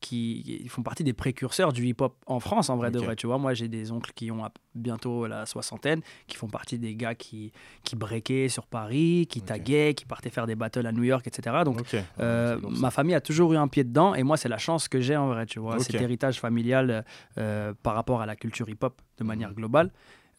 qui 0.00 0.66
font 0.68 0.82
partie 0.82 1.04
des 1.04 1.12
précurseurs 1.12 1.72
du 1.72 1.86
hip-hop 1.86 2.16
en 2.26 2.40
France, 2.40 2.70
en 2.70 2.76
vrai 2.76 2.90
de 2.90 2.98
vrai. 2.98 3.16
Tu 3.16 3.26
vois, 3.26 3.38
moi 3.38 3.52
j'ai 3.54 3.68
des 3.68 3.92
oncles 3.92 4.12
qui 4.14 4.30
ont 4.30 4.42
bientôt 4.74 5.26
la 5.26 5.44
soixantaine, 5.46 6.00
qui 6.26 6.36
font 6.36 6.48
partie 6.48 6.78
des 6.78 6.94
gars 6.96 7.14
qui, 7.14 7.52
qui 7.84 7.96
breakaient 7.96 8.48
sur 8.48 8.66
Paris, 8.66 9.26
qui 9.28 9.40
taguaient, 9.42 9.94
qui 9.94 10.06
partaient 10.06 10.30
faire 10.30 10.46
des 10.46 10.54
battles 10.56 10.86
à 10.86 10.92
New 10.92 11.02
York, 11.04 11.26
etc. 11.26 11.58
Donc 11.64 11.80
euh, 12.20 12.58
ma 12.70 12.90
famille 12.90 13.14
a 13.14 13.20
toujours 13.20 13.52
eu 13.52 13.56
un 13.56 13.68
pied 13.68 13.84
dedans 13.84 14.14
et 14.14 14.22
moi 14.22 14.36
c'est 14.36 14.48
la 14.48 14.58
chance 14.58 14.88
que 14.88 15.00
j'ai 15.00 15.16
en 15.16 15.28
vrai 15.28 15.44
tu 15.46 15.58
vois 15.60 15.74
cet 15.84 15.92
héritage 16.02 16.40
familial 16.40 17.04
euh, 17.38 17.74
par 17.82 17.94
rapport 17.94 18.20
à 18.22 18.26
la 18.26 18.36
culture 18.36 18.68
hip 18.68 18.78
hop 18.82 19.00
de 19.18 19.24
manière 19.24 19.50
Mhm. 19.50 19.54
globale 19.56 19.90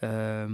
Euh, 0.04 0.48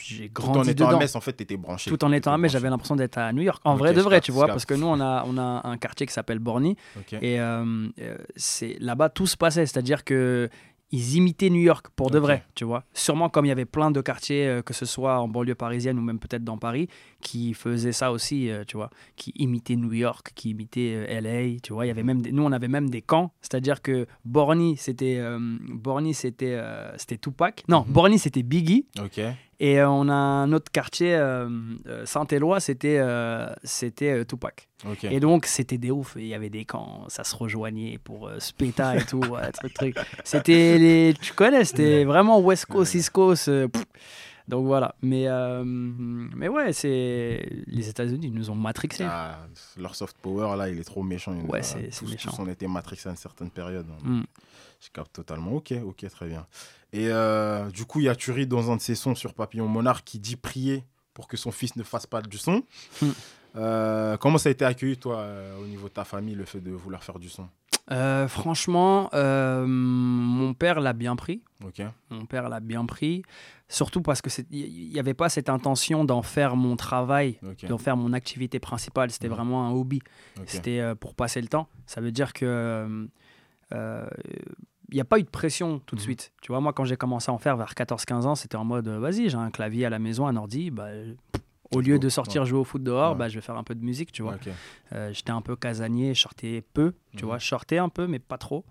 j'ai 0.00 0.28
Tout 0.28 0.42
en 0.42 0.52
grandi 0.52 0.70
étant 0.70 0.86
dedans 0.86 0.96
à 0.96 1.00
Metz, 1.00 1.14
en 1.14 1.20
fait, 1.20 1.36
tu 1.36 1.42
étais 1.44 1.56
branché. 1.56 1.90
tout 1.90 2.04
en 2.04 2.12
étant 2.12 2.32
à 2.32 2.38
Metz, 2.38 2.50
T'étais 2.50 2.58
j'avais 2.60 2.70
l'impression 2.70 2.96
d'être 2.96 3.18
à 3.18 3.32
New 3.32 3.42
York. 3.42 3.60
En 3.64 3.76
vrai 3.76 3.92
de 3.92 4.00
vrai, 4.00 4.20
tu 4.20 4.32
vois, 4.32 4.46
parce 4.46 4.66
que 4.66 4.74
nous, 4.74 4.86
on 4.86 5.00
a, 5.00 5.24
on 5.26 5.38
a 5.38 5.60
un 5.64 5.76
quartier 5.76 6.06
qui 6.06 6.12
s'appelle 6.12 6.38
Borny. 6.38 6.76
Et 7.20 7.40
euh, 7.40 7.88
euh, 8.00 8.16
c'est 8.36 8.76
là-bas, 8.80 9.08
tout 9.08 9.26
se 9.26 9.36
passait. 9.36 9.66
C'est-à-dire 9.66 10.04
que 10.04 10.48
ils 10.92 11.16
imitaient 11.16 11.50
New 11.50 11.60
York 11.62 11.86
pour 11.96 12.10
de 12.10 12.18
vrai, 12.18 12.44
tu 12.54 12.64
vois. 12.64 12.84
Sûrement 12.92 13.28
comme 13.30 13.46
il 13.46 13.48
y 13.48 13.52
avait 13.52 13.64
plein 13.64 13.90
de 13.90 14.00
quartiers, 14.00 14.46
euh, 14.46 14.62
que 14.62 14.74
ce 14.74 14.84
soit 14.84 15.18
en 15.18 15.26
banlieue 15.26 15.54
parisienne 15.54 15.98
ou 15.98 16.02
même 16.02 16.18
peut-être 16.18 16.44
dans 16.44 16.58
Paris, 16.58 16.88
qui 17.20 17.54
faisaient 17.54 17.92
ça 17.92 18.12
aussi, 18.12 18.50
euh, 18.50 18.64
tu 18.66 18.76
vois, 18.76 18.90
qui 19.16 19.32
imitaient 19.36 19.76
New 19.76 19.92
York, 19.92 20.32
qui 20.34 20.50
imitaient 20.50 20.94
euh, 21.08 21.20
LA, 21.20 21.58
tu 21.62 21.72
vois. 21.72 21.86
Il 21.86 21.88
y 21.88 21.90
avait 21.90 22.02
même 22.02 22.20
des- 22.22 22.30
nous, 22.32 22.42
on 22.44 22.52
avait 22.52 22.68
même 22.68 22.90
des 22.90 23.02
camps, 23.02 23.32
c'est-à-dire 23.40 23.80
que 23.82 24.06
Borny, 24.24 24.76
c'était 24.76 25.20
Borny, 25.68 26.14
c'était 26.14 26.60
c'était 26.96 27.16
Tupac. 27.18 27.64
Non, 27.68 27.84
Mhm. 27.86 27.92
Borny, 27.92 28.18
c'était 28.18 28.42
Biggie. 28.42 28.86
Ok. 29.02 29.20
Et 29.64 29.78
euh, 29.78 29.88
on 29.88 30.08
a 30.08 30.12
un 30.12 30.52
autre 30.52 30.72
quartier, 30.72 31.14
euh, 31.14 31.48
euh, 31.86 32.04
Saint-Éloi, 32.04 32.58
c'était 32.58 33.00
c'était 33.62 34.24
Tupac. 34.24 34.68
Et 35.04 35.20
donc, 35.20 35.46
c'était 35.46 35.78
des 35.78 35.92
ouf. 35.92 36.16
Il 36.18 36.26
y 36.26 36.34
avait 36.34 36.50
des 36.50 36.64
camps, 36.64 37.04
ça 37.06 37.22
se 37.22 37.36
rejoignait 37.36 37.96
pour 37.98 38.28
se 38.40 38.52
péta 38.52 38.96
et 38.96 39.04
tout. 39.04 39.20
ouais, 39.20 39.52
truc, 39.52 39.72
truc. 39.72 39.96
C'était 40.24 40.78
les. 40.78 41.14
Tu 41.14 41.32
connais, 41.32 41.64
c'était 41.64 42.02
vraiment 42.04 42.40
West 42.40 42.66
Coast, 42.66 42.96
East 42.96 43.10
Coast. 43.10 43.44
pff. 43.46 43.84
donc 44.48 44.66
voilà. 44.66 44.96
Mais, 45.00 45.28
euh, 45.28 45.62
mais 45.64 46.48
ouais, 46.48 46.72
c'est. 46.72 47.46
Les 47.68 47.88
États-Unis, 47.88 48.26
ils 48.26 48.34
nous 48.34 48.50
ont 48.50 48.56
matrixés. 48.56 49.06
Ah, 49.08 49.46
leur 49.78 49.94
soft 49.94 50.16
power, 50.20 50.56
là, 50.56 50.70
il 50.70 50.80
est 50.80 50.84
trop 50.84 51.04
méchant. 51.04 51.36
Ouais, 51.48 51.62
c'est- 51.62 52.02
méchant. 52.02 52.30
Tous 52.30 52.40
on 52.42 52.48
était 52.48 52.66
matrixés 52.66 53.10
à 53.10 53.12
une 53.12 53.16
certaine 53.16 53.50
période. 53.50 53.86
Mm. 54.02 54.22
Je 54.80 54.90
capte 54.90 55.12
totalement. 55.12 55.52
Ok, 55.52 55.72
ok, 55.84 56.08
très 56.10 56.26
bien. 56.26 56.44
Et 56.92 57.08
euh, 57.08 57.70
du 57.70 57.84
coup, 57.86 58.00
il 58.00 58.04
y 58.04 58.08
a 58.08 58.14
Turi 58.14 58.46
dans 58.46 58.70
un 58.70 58.76
de 58.76 58.80
ses 58.82 58.94
sons 58.94 59.14
sur 59.14 59.32
Papillon 59.34 59.66
Monarque 59.68 60.04
qui 60.04 60.18
dit 60.18 60.36
prier 60.36 60.84
pour 61.14 61.26
que 61.28 61.36
son 61.36 61.50
fils 61.50 61.76
ne 61.76 61.82
fasse 61.82 62.06
pas 62.06 62.20
du 62.22 62.36
son. 62.38 62.62
Hmm. 63.00 63.10
Euh, 63.56 64.16
comment 64.16 64.38
ça 64.38 64.48
a 64.48 64.52
été 64.52 64.64
accueilli, 64.64 64.96
toi, 64.96 65.18
euh, 65.18 65.58
au 65.62 65.66
niveau 65.66 65.88
de 65.88 65.92
ta 65.94 66.04
famille, 66.04 66.34
le 66.34 66.44
fait 66.44 66.60
de 66.60 66.70
vouloir 66.70 67.02
faire 67.04 67.18
du 67.18 67.28
son? 67.28 67.48
Euh, 67.90 68.28
franchement, 68.28 69.10
euh, 69.12 69.66
mon 69.66 70.54
père 70.54 70.80
l'a 70.80 70.92
bien 70.92 71.16
pris. 71.16 71.42
Mon 72.10 72.26
père 72.26 72.48
l'a 72.48 72.60
bien 72.60 72.86
pris. 72.86 73.22
Surtout 73.68 74.02
parce 74.02 74.22
qu'il 74.22 74.44
n'y 74.50 74.98
avait 74.98 75.14
pas 75.14 75.28
cette 75.28 75.48
intention 75.48 76.04
d'en 76.04 76.22
faire 76.22 76.56
mon 76.56 76.76
travail, 76.76 77.38
d'en 77.68 77.78
faire 77.78 77.96
mon 77.96 78.12
activité 78.12 78.60
principale. 78.60 79.10
C'était 79.10 79.28
Mhm. 79.28 79.34
vraiment 79.34 79.66
un 79.66 79.72
hobby. 79.72 80.00
C'était 80.46 80.80
euh, 80.80 80.94
pour 80.94 81.14
passer 81.14 81.40
le 81.40 81.48
temps. 81.48 81.68
Ça 81.86 82.00
veut 82.00 82.12
dire 82.12 82.32
que 82.34 83.08
il 83.72 83.76
n'y 84.96 85.00
a 85.00 85.04
pas 85.04 85.18
eu 85.18 85.22
de 85.22 85.28
pression 85.30 85.80
tout 85.86 85.94
de 85.96 86.00
Mhm. 86.00 86.04
suite. 86.04 86.32
Tu 86.42 86.52
vois, 86.52 86.60
moi, 86.60 86.72
quand 86.72 86.84
j'ai 86.84 86.96
commencé 86.96 87.30
à 87.30 87.34
en 87.34 87.38
faire 87.38 87.56
vers 87.56 87.74
14-15 87.74 88.26
ans, 88.26 88.34
c'était 88.34 88.56
en 88.56 88.64
mode, 88.64 88.88
euh, 88.88 88.98
vas-y, 88.98 89.28
j'ai 89.30 89.36
un 89.36 89.50
clavier 89.50 89.86
à 89.86 89.90
la 89.90 89.98
maison, 89.98 90.26
un 90.26 90.36
ordi. 90.36 90.70
Bah, 90.70 90.88
au 91.74 91.80
lieu 91.80 91.98
de 91.98 92.08
sortir 92.10 92.44
jouer 92.44 92.58
au 92.58 92.64
foot 92.64 92.82
dehors, 92.82 93.12
Ouais. 93.12 93.18
bah, 93.18 93.28
je 93.28 93.36
vais 93.36 93.40
faire 93.40 93.56
un 93.56 93.64
peu 93.64 93.74
de 93.74 93.82
musique, 93.84 94.12
tu 94.12 94.22
vois. 94.22 94.36
Euh, 94.92 95.12
J'étais 95.12 95.30
un 95.30 95.40
peu 95.40 95.56
casanier, 95.56 96.12
je 96.14 96.20
sortais 96.20 96.62
peu, 96.74 96.92
tu 97.16 97.24
Mhm. 97.24 97.28
vois. 97.30 97.38
Je 97.38 97.46
sortais 97.46 97.78
un 97.78 97.88
peu, 97.88 98.06
mais 98.06 98.18
pas 98.18 98.36
trop. 98.38 98.64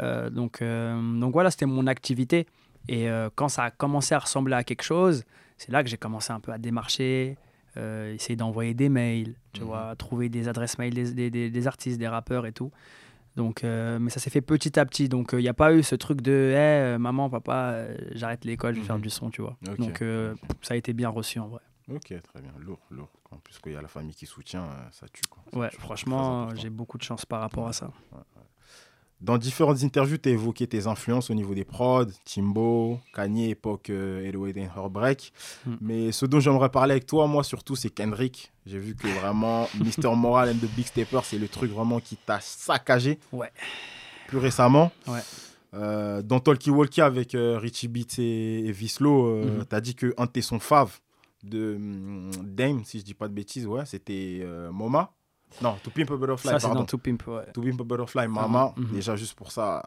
Euh, 0.00 0.30
donc, 0.30 0.62
euh, 0.62 1.18
donc 1.18 1.32
voilà, 1.32 1.50
c'était 1.50 1.66
mon 1.66 1.86
activité. 1.88 2.46
Et 2.88 3.08
quand 3.34 3.48
ça 3.48 3.64
a 3.64 3.70
commencé 3.70 4.14
à 4.14 4.18
ressembler 4.20 4.54
à 4.54 4.64
quelque 4.64 4.82
chose, 4.84 5.24
c'est 5.58 5.70
là 5.72 5.82
que 5.82 5.90
j'ai 5.90 5.98
commencé 5.98 6.32
un 6.32 6.40
peu 6.40 6.52
à 6.52 6.58
démarcher, 6.58 7.36
essayer 7.76 8.34
d'envoyer 8.36 8.72
des 8.74 8.88
mails, 8.88 9.34
tu 9.52 9.60
Mhm. 9.60 9.66
vois, 9.66 9.94
trouver 9.96 10.28
des 10.28 10.48
adresses 10.48 10.78
mail 10.78 10.94
des, 10.94 11.12
des- 11.12 11.30
des- 11.30 11.50
des 11.50 11.66
artistes, 11.66 11.98
des 11.98 12.08
rappeurs 12.08 12.46
et 12.46 12.52
tout. 12.52 12.70
Donc, 13.38 13.62
euh, 13.62 14.00
mais 14.00 14.10
ça 14.10 14.18
s'est 14.18 14.30
fait 14.30 14.40
petit 14.40 14.80
à 14.80 14.84
petit. 14.84 15.08
Donc, 15.08 15.30
il 15.32 15.38
n'y 15.38 15.48
a 15.48 15.54
pas 15.54 15.72
eu 15.72 15.84
ce 15.84 15.94
truc 15.94 16.20
de 16.22 16.32
hey, 16.32 16.56
euh, 16.96 16.98
maman, 16.98 17.30
papa, 17.30 17.70
euh, 17.72 17.96
j'arrête 18.10 18.44
l'école, 18.44 18.74
je 18.74 18.80
vais 18.80 18.86
faire 18.86 18.96
Mhm. 18.96 19.02
du 19.02 19.10
son, 19.10 19.30
tu 19.30 19.42
vois. 19.42 19.56
Donc, 19.78 20.02
euh, 20.02 20.34
ça 20.60 20.74
a 20.74 20.76
été 20.76 20.92
bien 20.92 21.08
reçu 21.08 21.38
en 21.38 21.46
vrai. 21.46 21.60
Ok, 21.88 22.08
très 22.20 22.42
bien. 22.42 22.50
Lourd, 22.58 22.80
lourd. 22.90 23.08
En 23.30 23.36
plus, 23.38 23.58
qu'il 23.60 23.72
y 23.72 23.76
a 23.76 23.80
la 23.80 23.86
famille 23.88 24.14
qui 24.14 24.26
soutient, 24.26 24.64
euh, 24.64 24.88
ça 24.90 25.06
tue. 25.12 25.22
Quoi. 25.30 25.42
Ça 25.52 25.58
Ouais, 25.58 25.68
tue, 25.70 25.76
franchement, 25.78 26.48
j'ai 26.56 26.68
beaucoup 26.68 26.98
de 26.98 27.02
chance 27.04 27.24
par 27.24 27.40
rapport 27.40 27.62
Ouais. 27.64 27.70
à 27.70 27.72
ça. 27.74 27.90
Dans 29.20 29.36
différentes 29.36 29.82
interviews, 29.82 30.16
tu 30.18 30.28
as 30.28 30.32
évoqué 30.32 30.66
tes 30.68 30.86
influences 30.86 31.28
au 31.28 31.34
niveau 31.34 31.52
des 31.54 31.64
prods, 31.64 32.06
Timbo, 32.24 33.00
Kanye, 33.12 33.50
époque 33.50 33.90
euh, 33.90 34.30
and 34.32 34.78
Heartbreak. 34.80 35.32
Mm. 35.66 35.74
Mais 35.80 36.12
ce 36.12 36.24
dont 36.24 36.38
j'aimerais 36.38 36.68
parler 36.70 36.92
avec 36.92 37.06
toi, 37.06 37.26
moi 37.26 37.42
surtout, 37.42 37.74
c'est 37.74 37.90
Kendrick. 37.90 38.52
J'ai 38.64 38.78
vu 38.78 38.94
que 38.94 39.08
vraiment, 39.20 39.68
Mr. 39.78 40.14
Moral 40.14 40.50
and 40.50 40.58
the 40.64 40.70
Big 40.76 40.86
Stepper, 40.86 41.20
c'est 41.24 41.38
le 41.38 41.48
truc 41.48 41.72
vraiment 41.72 41.98
qui 41.98 42.16
t'a 42.16 42.38
saccagé. 42.40 43.18
Ouais. 43.32 43.50
Plus 44.28 44.38
récemment. 44.38 44.92
Ouais. 45.08 45.20
Euh, 45.74 46.22
dans 46.22 46.38
Talkie 46.40 46.70
Walkie 46.70 47.00
avec 47.02 47.34
euh, 47.34 47.58
Richie 47.58 47.88
Beats 47.88 48.18
et, 48.18 48.66
et 48.66 48.72
Vislo, 48.72 49.26
euh, 49.26 49.58
Mhm. 49.58 49.66
tu 49.68 49.74
as 49.76 49.80
dit 49.80 49.94
que 49.94 50.14
un 50.16 50.26
de 50.26 50.30
tes 50.30 50.42
sons 50.42 50.60
faves 50.60 51.00
de 51.42 51.74
hum, 51.76 52.30
Dame, 52.42 52.82
si 52.84 53.00
je 53.00 53.04
dis 53.04 53.14
pas 53.14 53.28
de 53.28 53.34
bêtises, 53.34 53.66
ouais, 53.66 53.84
c'était 53.84 54.40
euh, 54.42 54.70
Moma. 54.70 55.10
Non, 55.62 55.76
To 55.82 55.90
Pimp 55.90 56.10
a 56.10 56.16
Butterfly, 56.16 56.50
Ça, 56.50 56.58
c'est 56.60 56.68
dans 56.68 56.84
tout 56.84 56.98
pimp, 56.98 57.26
ouais. 57.26 57.50
To 57.52 57.62
Pimp 57.62 57.80
a 57.80 57.84
Butterfly, 57.84 58.28
Mama. 58.28 58.72
Mhm. 58.76 58.92
Déjà, 58.92 59.16
juste 59.16 59.34
pour 59.34 59.50
ça, 59.52 59.82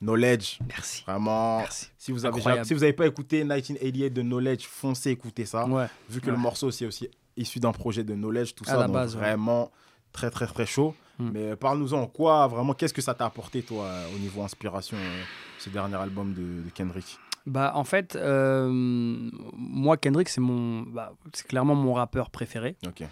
Knowledge, 0.00 0.58
Merci. 0.68 1.02
vraiment. 1.06 1.58
Merci. 1.58 1.88
Si 1.98 2.10
vous 2.12 2.24
avez 2.24 2.36
Incroyable. 2.36 2.66
si 2.66 2.74
vous 2.74 2.80
n'avez 2.80 2.92
pas 2.92 3.06
écouté 3.06 3.38
1988 3.44 4.10
de 4.10 4.22
Knowledge, 4.22 4.64
foncez 4.66 5.10
écouter 5.10 5.44
ça. 5.44 5.64
Ouais. 5.66 5.86
Vu 6.08 6.20
que 6.20 6.26
Ouais. 6.26 6.32
le 6.32 6.38
morceau 6.38 6.70
c'est 6.72 6.86
aussi 6.86 7.08
issu 7.36 7.60
d'un 7.60 7.72
projet 7.72 8.02
de 8.04 8.14
Knowledge, 8.14 8.54
tout 8.54 8.64
À 8.66 8.72
ça, 8.72 8.76
la 8.78 8.86
donc 8.86 8.94
base, 8.94 9.14
ouais. 9.14 9.20
vraiment 9.20 9.70
très 10.12 10.30
très 10.30 10.46
très 10.46 10.66
chaud. 10.66 10.94
Mm. 11.18 11.30
Mais 11.32 11.56
parle-nous-en, 11.56 12.06
quoi 12.08 12.46
vraiment, 12.48 12.72
qu'est-ce 12.74 12.94
que 12.94 13.02
ça 13.02 13.14
t'a 13.14 13.26
apporté 13.26 13.62
toi 13.62 13.90
au 14.14 14.18
niveau 14.18 14.42
inspiration, 14.42 14.96
euh, 14.96 15.22
ce 15.58 15.70
dernier 15.70 15.96
album 15.96 16.32
de, 16.34 16.62
de 16.64 16.70
Kendrick? 16.74 17.18
Bah, 17.46 17.72
en 17.74 17.84
fait, 17.84 18.14
euh, 18.16 18.68
moi, 18.72 19.96
Kendrick, 19.96 20.28
c'est 20.28 20.40
mon, 20.40 20.82
bah, 20.82 21.12
c'est 21.32 21.46
clairement 21.46 21.74
mon 21.74 21.92
rappeur 21.94 22.30
préféré. 22.30 22.76
Ok. 22.86 23.02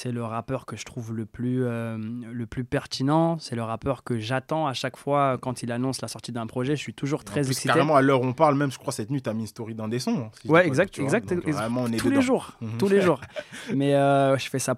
C'est 0.00 0.12
le 0.12 0.22
rappeur 0.22 0.64
que 0.64 0.76
je 0.76 0.84
trouve 0.84 1.12
le 1.12 1.26
plus, 1.26 1.64
euh, 1.64 1.98
le 1.98 2.46
plus 2.46 2.62
pertinent. 2.62 3.36
C'est 3.40 3.56
le 3.56 3.64
rappeur 3.64 4.04
que 4.04 4.20
j'attends 4.20 4.68
à 4.68 4.72
chaque 4.72 4.96
fois 4.96 5.38
quand 5.42 5.64
il 5.64 5.72
annonce 5.72 6.00
la 6.02 6.06
sortie 6.06 6.30
d'un 6.30 6.46
projet. 6.46 6.76
Je 6.76 6.80
suis 6.80 6.94
toujours 6.94 7.24
très 7.24 7.40
plus, 7.40 7.50
excité. 7.50 7.70
Carrément, 7.70 7.96
à 7.96 8.00
l'heure 8.00 8.20
où 8.22 8.26
on 8.26 8.32
parle, 8.32 8.54
même, 8.54 8.70
je 8.70 8.78
crois, 8.78 8.92
cette 8.92 9.10
nuit, 9.10 9.22
tu 9.22 9.28
as 9.28 9.34
mis 9.34 9.40
une 9.40 9.46
story 9.48 9.74
d'un 9.74 9.88
des 9.88 9.98
sons. 9.98 10.16
hein, 10.26 10.30
si 10.40 10.46
Ouais, 10.48 10.64
exact, 10.68 10.94
vois. 10.94 11.04
exact, 11.04 11.34
Donc. 11.34 11.48
Vraiment, 11.48 11.82
on 11.82 11.92
est 11.92 11.96
tous 11.96 12.10
les 12.10 12.22
jours, 12.22 12.52
Mhm. 12.60 12.78
tous 12.78 12.86
les 12.86 13.00
jours. 13.00 13.20
Mais 13.74 13.96
euh, 13.96 14.38
je 14.38 14.48
fais 14.48 14.60
sa, 14.60 14.72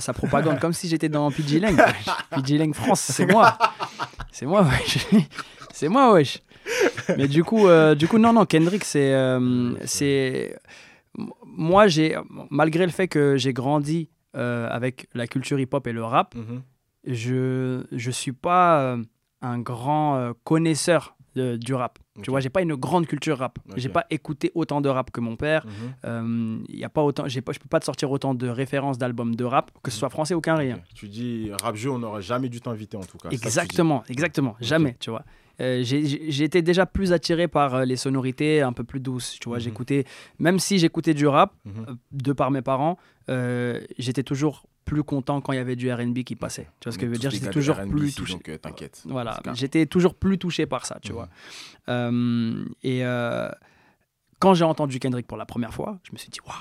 sa 0.00 0.12
propagande 0.12 0.58
comme 0.58 0.72
si 0.72 0.88
j'étais 0.88 1.08
dans 1.08 1.30
PG 1.30 1.60
Lang. 1.60 1.80
PG 2.34 2.58
Lang 2.58 2.74
France, 2.74 2.98
c'est 3.00 3.26
moi. 3.26 3.56
C'est 4.32 4.46
moi, 4.46 4.62
wesh. 4.62 5.06
C'est 5.72 5.88
moi, 5.88 6.12
wesh. 6.14 6.42
Mais 7.16 7.28
du 7.28 7.44
coup, 7.44 7.68
euh, 7.68 7.94
du 7.94 8.08
coup, 8.08 8.18
non, 8.18 8.32
non, 8.32 8.44
Kendrick, 8.44 8.82
c'est, 8.82 9.14
c'est, 9.84 10.58
moi, 11.46 11.86
j'ai, 11.86 12.16
malgré 12.50 12.84
le 12.86 12.90
fait 12.90 13.06
que 13.06 13.36
j'ai 13.36 13.52
grandi 13.52 14.10
euh, 14.36 14.68
avec 14.70 15.08
la 15.14 15.26
culture 15.26 15.58
hip-hop 15.60 15.86
et 15.86 15.92
le 15.92 16.04
rap, 16.04 16.34
Mhm. 16.34 16.62
je 17.04 17.84
je 17.92 18.10
suis 18.10 18.32
pas 18.32 18.80
euh, 18.80 19.02
un 19.42 19.58
grand 19.58 20.16
euh, 20.16 20.32
connaisseur 20.44 21.16
de- 21.34 21.56
du 21.56 21.74
rap. 21.74 21.98
Ok. 22.16 22.22
Tu 22.24 22.30
vois, 22.30 22.38
j'ai 22.40 22.48
pas 22.48 22.62
une 22.62 22.76
grande 22.76 23.06
culture 23.06 23.38
rap. 23.38 23.58
Ok. 23.68 23.74
J'ai 23.76 23.88
pas 23.88 24.04
écouté 24.08 24.52
autant 24.54 24.80
de 24.80 24.88
rap 24.88 25.10
que 25.10 25.20
mon 25.20 25.34
père. 25.36 25.66
Mhm. 25.66 25.72
Euh, 26.04 26.58
y 26.68 26.84
a 26.84 26.88
pas 26.88 27.02
autant, 27.02 27.26
j'ai 27.26 27.40
pas, 27.42 27.52
je 27.52 27.58
peux 27.58 27.68
pas 27.68 27.80
te 27.80 27.84
sortir 27.84 28.10
autant 28.10 28.34
de 28.34 28.48
références 28.48 28.98
d'albums 28.98 29.34
de 29.34 29.44
rap, 29.44 29.72
que 29.82 29.90
ce 29.90 29.98
soit 29.98 30.10
français 30.10 30.34
ou 30.34 30.40
carré. 30.40 30.70
hein. 30.70 30.76
Ok. 30.78 30.94
Tu 30.94 31.08
dis 31.08 31.50
rap 31.62 31.74
jeu, 31.74 31.90
on 31.90 31.98
n'aurait 31.98 32.22
jamais 32.22 32.48
dû 32.48 32.60
t'inviter 32.60 32.96
en 32.96 33.00
tout 33.04 33.18
cas. 33.18 33.30
Exactement, 33.30 34.04
exactement, 34.08 34.54
jamais, 34.60 34.96
tu 35.00 35.10
vois. 35.10 35.24
Euh, 35.60 35.82
J'étais 35.84 36.62
déjà 36.62 36.84
plus 36.86 37.12
attiré 37.12 37.46
par 37.48 37.74
euh, 37.74 37.84
les 37.84 37.96
sonorités 37.96 38.60
un 38.62 38.72
peu 38.72 38.84
plus 38.84 39.00
douces, 39.00 39.38
tu 39.40 39.48
vois. 39.48 39.58
Mhm. 39.58 39.62
J'écoutais, 39.64 40.04
même 40.38 40.58
si 40.58 40.78
j'écoutais 40.78 41.14
du 41.14 41.26
rap, 41.26 41.52
Mhm. 41.64 41.86
euh, 41.88 41.94
de 42.12 42.32
par 42.32 42.50
mes 42.50 42.62
parents, 42.62 42.98
euh, 43.28 43.80
j'étais 43.98 44.22
toujours 44.22 44.64
plus 44.84 45.02
content 45.02 45.40
quand 45.40 45.52
il 45.52 45.56
y 45.56 45.58
avait 45.60 45.76
du 45.76 45.90
R&B 45.90 46.24
qui 46.24 46.36
passait. 46.36 46.68
Tu 46.80 46.84
vois 46.88 46.92
ce 46.92 46.98
que 46.98 47.06
je 47.06 47.10
veux 47.12 47.16
dire? 47.18 47.30
J'étais 47.30 47.50
toujours 47.50 47.80
plus 47.88 48.08
ici, 48.08 48.16
touché. 48.16 48.32
Donc 48.34 48.48
euh, 48.48 48.58
t'inquiète. 48.58 49.02
Voilà, 49.06 49.40
j'étais 49.54 49.86
toujours 49.86 50.14
plus 50.14 50.38
touché 50.38 50.66
par 50.66 50.84
ça, 50.86 50.98
tu 51.00 51.08
Mhm. 51.12 51.14
vois. 51.14 51.28
Euh, 51.88 52.64
et 52.82 53.04
euh, 53.04 53.48
quand 54.40 54.54
j'ai 54.54 54.64
entendu 54.64 54.98
Kendrick 54.98 55.26
pour 55.26 55.36
la 55.38 55.46
première 55.46 55.72
fois, 55.72 55.98
je 56.02 56.12
me 56.12 56.18
suis 56.18 56.28
dit, 56.30 56.40
waouh. 56.46 56.54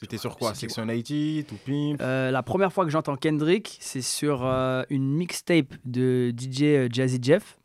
C'était 0.00 0.18
sur 0.18 0.36
quoi 0.36 0.54
C'est- 0.54 0.62
Section 0.62 0.86
80, 0.86 1.42
tout 1.48 1.56
pimp 1.64 1.98
Euh, 2.00 2.30
la 2.30 2.42
première 2.42 2.72
fois 2.72 2.84
que 2.84 2.90
j'entends 2.90 3.16
Kendrick, 3.16 3.76
c'est 3.80 4.02
sur 4.02 4.44
euh, 4.44 4.82
une 4.90 5.14
mixtape 5.14 5.74
de 5.84 6.32
DJ 6.36 6.88
Jazzy 6.92 7.18
Jeff. 7.22 7.58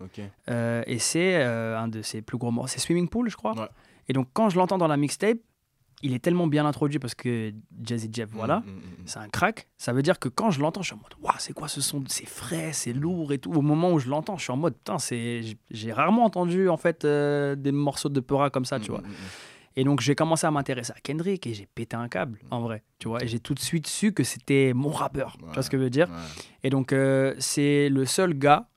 Euh, 0.50 0.84
et 0.88 1.00
c'est 1.00 1.36
euh, 1.36 1.78
un 1.78 1.88
de 1.88 2.02
ses 2.02 2.22
plus 2.22 2.38
gros 2.38 2.52
morceaux. 2.52 2.72
C'est 2.74 2.80
Swimming 2.80 3.10
Pool, 3.10 3.30
je 3.30 3.36
crois. 3.36 3.54
Ouais. 3.60 3.68
Et 4.08 4.14
donc, 4.14 4.28
quand 4.34 4.50
je 4.50 4.58
l'entends 4.58 4.78
dans 4.78 4.88
la 4.88 4.98
mixtape, 4.98 5.38
il 6.02 6.14
est 6.14 6.20
tellement 6.20 6.48
bien 6.48 6.66
introduit 6.66 6.98
parce 6.98 7.14
que 7.14 7.52
Jazzy 7.84 8.10
Jeff, 8.14 8.30
voilà, 8.32 8.60
Mhm, 8.62 8.68
mhm, 8.72 8.76
mhm. 8.78 8.82
c'est 9.06 9.20
un 9.20 9.28
crack. 9.28 9.68
Ça 9.78 9.92
veut 9.92 10.02
dire 10.02 10.18
que 10.18 10.30
quand 10.30 10.50
je 10.50 10.62
l'entends, 10.62 10.82
je 10.82 10.88
suis 10.88 10.96
en 10.96 11.00
mode, 11.00 11.14
waouh, 11.22 11.36
c'est 11.40 11.52
quoi 11.52 11.68
ce 11.68 11.82
son? 11.82 12.02
C'est 12.08 12.26
frais, 12.28 12.72
c'est 12.72 12.94
lourd 12.94 13.34
et 13.34 13.38
tout. 13.38 13.52
Au 13.52 13.62
moment 13.62 13.92
où 13.92 14.00
je 14.00 14.08
l'entends, 14.08 14.38
je 14.38 14.44
suis 14.44 14.54
en 14.54 14.56
mode, 14.58 14.76
putain, 14.76 14.98
c'est... 14.98 15.42
j'ai- 15.72 15.92
rarement 15.92 16.24
entendu 16.24 16.70
en 16.70 16.78
fait 16.78 17.04
euh, 17.04 17.56
des 17.56 17.74
morceaux 17.74 18.08
de 18.08 18.20
Peura 18.22 18.50
comme 18.50 18.64
ça, 18.64 18.80
tu 18.80 18.92
vois. 18.92 19.02
Et 19.76 19.84
donc, 19.84 20.02
j'ai 20.02 20.16
commencé 20.16 20.46
à 20.48 20.52
m'intéresser 20.52 20.92
à 20.96 21.00
Kendrick 21.02 21.46
et 21.48 21.54
j'ai 21.54 21.68
pété 21.68 21.96
un 21.96 22.10
câble, 22.10 22.40
en 22.52 22.60
vrai, 22.62 22.84
tu 22.98 23.08
vois. 23.08 23.24
Et 23.24 23.28
j'ai 23.28 23.40
tout 23.40 23.54
de 23.54 23.60
suite 23.60 23.88
su 23.88 24.12
que 24.14 24.24
c'était 24.24 24.74
mon 24.74 24.90
rappeur. 24.90 25.38
Tu 25.38 25.46
vois 25.54 25.64
ce 25.64 25.70
que 25.70 25.78
je 25.78 25.84
veux 25.84 25.90
dire. 25.90 26.10
Ouais. 26.10 26.16
Et 26.64 26.70
donc, 26.70 26.92
euh, 26.92 27.36
c'est 27.40 27.88
le 27.90 28.06
seul 28.06 28.34
gars, 28.34 28.68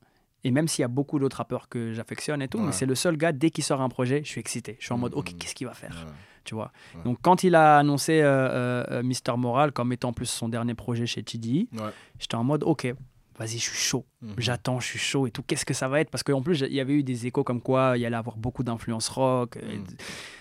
et 0.44 0.50
même 0.50 0.68
s'il 0.68 0.82
y 0.82 0.84
a 0.84 0.88
beaucoup 0.88 1.18
d'autres 1.18 1.38
rappeurs 1.38 1.68
que 1.68 1.92
j'affectionne 1.92 2.42
et 2.42 2.48
tout, 2.48 2.58
Ouais. 2.58 2.66
mais 2.66 2.72
c'est 2.72 2.86
le 2.86 2.94
seul 2.94 3.16
gars, 3.16 3.32
dès 3.32 3.50
qu'il 3.50 3.64
sort 3.64 3.80
un 3.80 3.88
projet, 3.88 4.22
je 4.24 4.28
suis 4.28 4.40
excité. 4.40 4.76
Je 4.80 4.84
suis 4.84 4.92
en 4.92 4.98
mode, 4.98 5.14
ok, 5.14 5.32
qu'est-ce 5.38 5.54
qu'il 5.54 5.66
va 5.66 5.74
faire. 5.74 6.06
Tu 6.44 6.54
vois. 6.56 6.72
Donc, 7.04 7.18
quand 7.22 7.44
il 7.44 7.54
a 7.54 7.78
annoncé 7.78 8.20
euh, 8.20 8.26
euh, 8.26 8.84
euh, 8.90 9.02
Mister 9.04 9.32
Moral 9.36 9.70
comme 9.70 9.92
étant 9.92 10.12
plus 10.12 10.26
son 10.26 10.48
dernier 10.48 10.74
projet 10.74 11.06
chez 11.06 11.22
TDI, 11.22 11.68
Ouais. 11.72 11.90
j'étais 12.18 12.34
en 12.34 12.42
mode, 12.44 12.64
ok, 12.64 12.92
vas-y, 13.38 13.58
je 13.58 13.64
suis 13.70 13.76
chaud. 13.76 14.04
Mhm. 14.20 14.34
J'attends, 14.38 14.80
je 14.80 14.86
suis 14.86 14.98
chaud 14.98 15.26
et 15.26 15.30
tout. 15.30 15.42
Qu'est-ce 15.42 15.64
que 15.64 15.74
ça 15.74 15.88
va 15.88 16.00
être? 16.00 16.10
Parce 16.10 16.22
qu'en 16.22 16.42
plus, 16.42 16.60
il 16.60 16.72
y 16.74 16.80
avait 16.80 16.94
eu 16.94 17.02
des 17.02 17.26
échos 17.26 17.44
comme 17.44 17.60
quoi 17.60 17.94
il 17.96 18.00
y 18.00 18.06
allait 18.06 18.16
avoir 18.16 18.36
beaucoup 18.36 18.62
d'influence 18.62 19.08
rock. 19.08 19.56
et- 19.56 19.78
Mhm. 19.78 19.84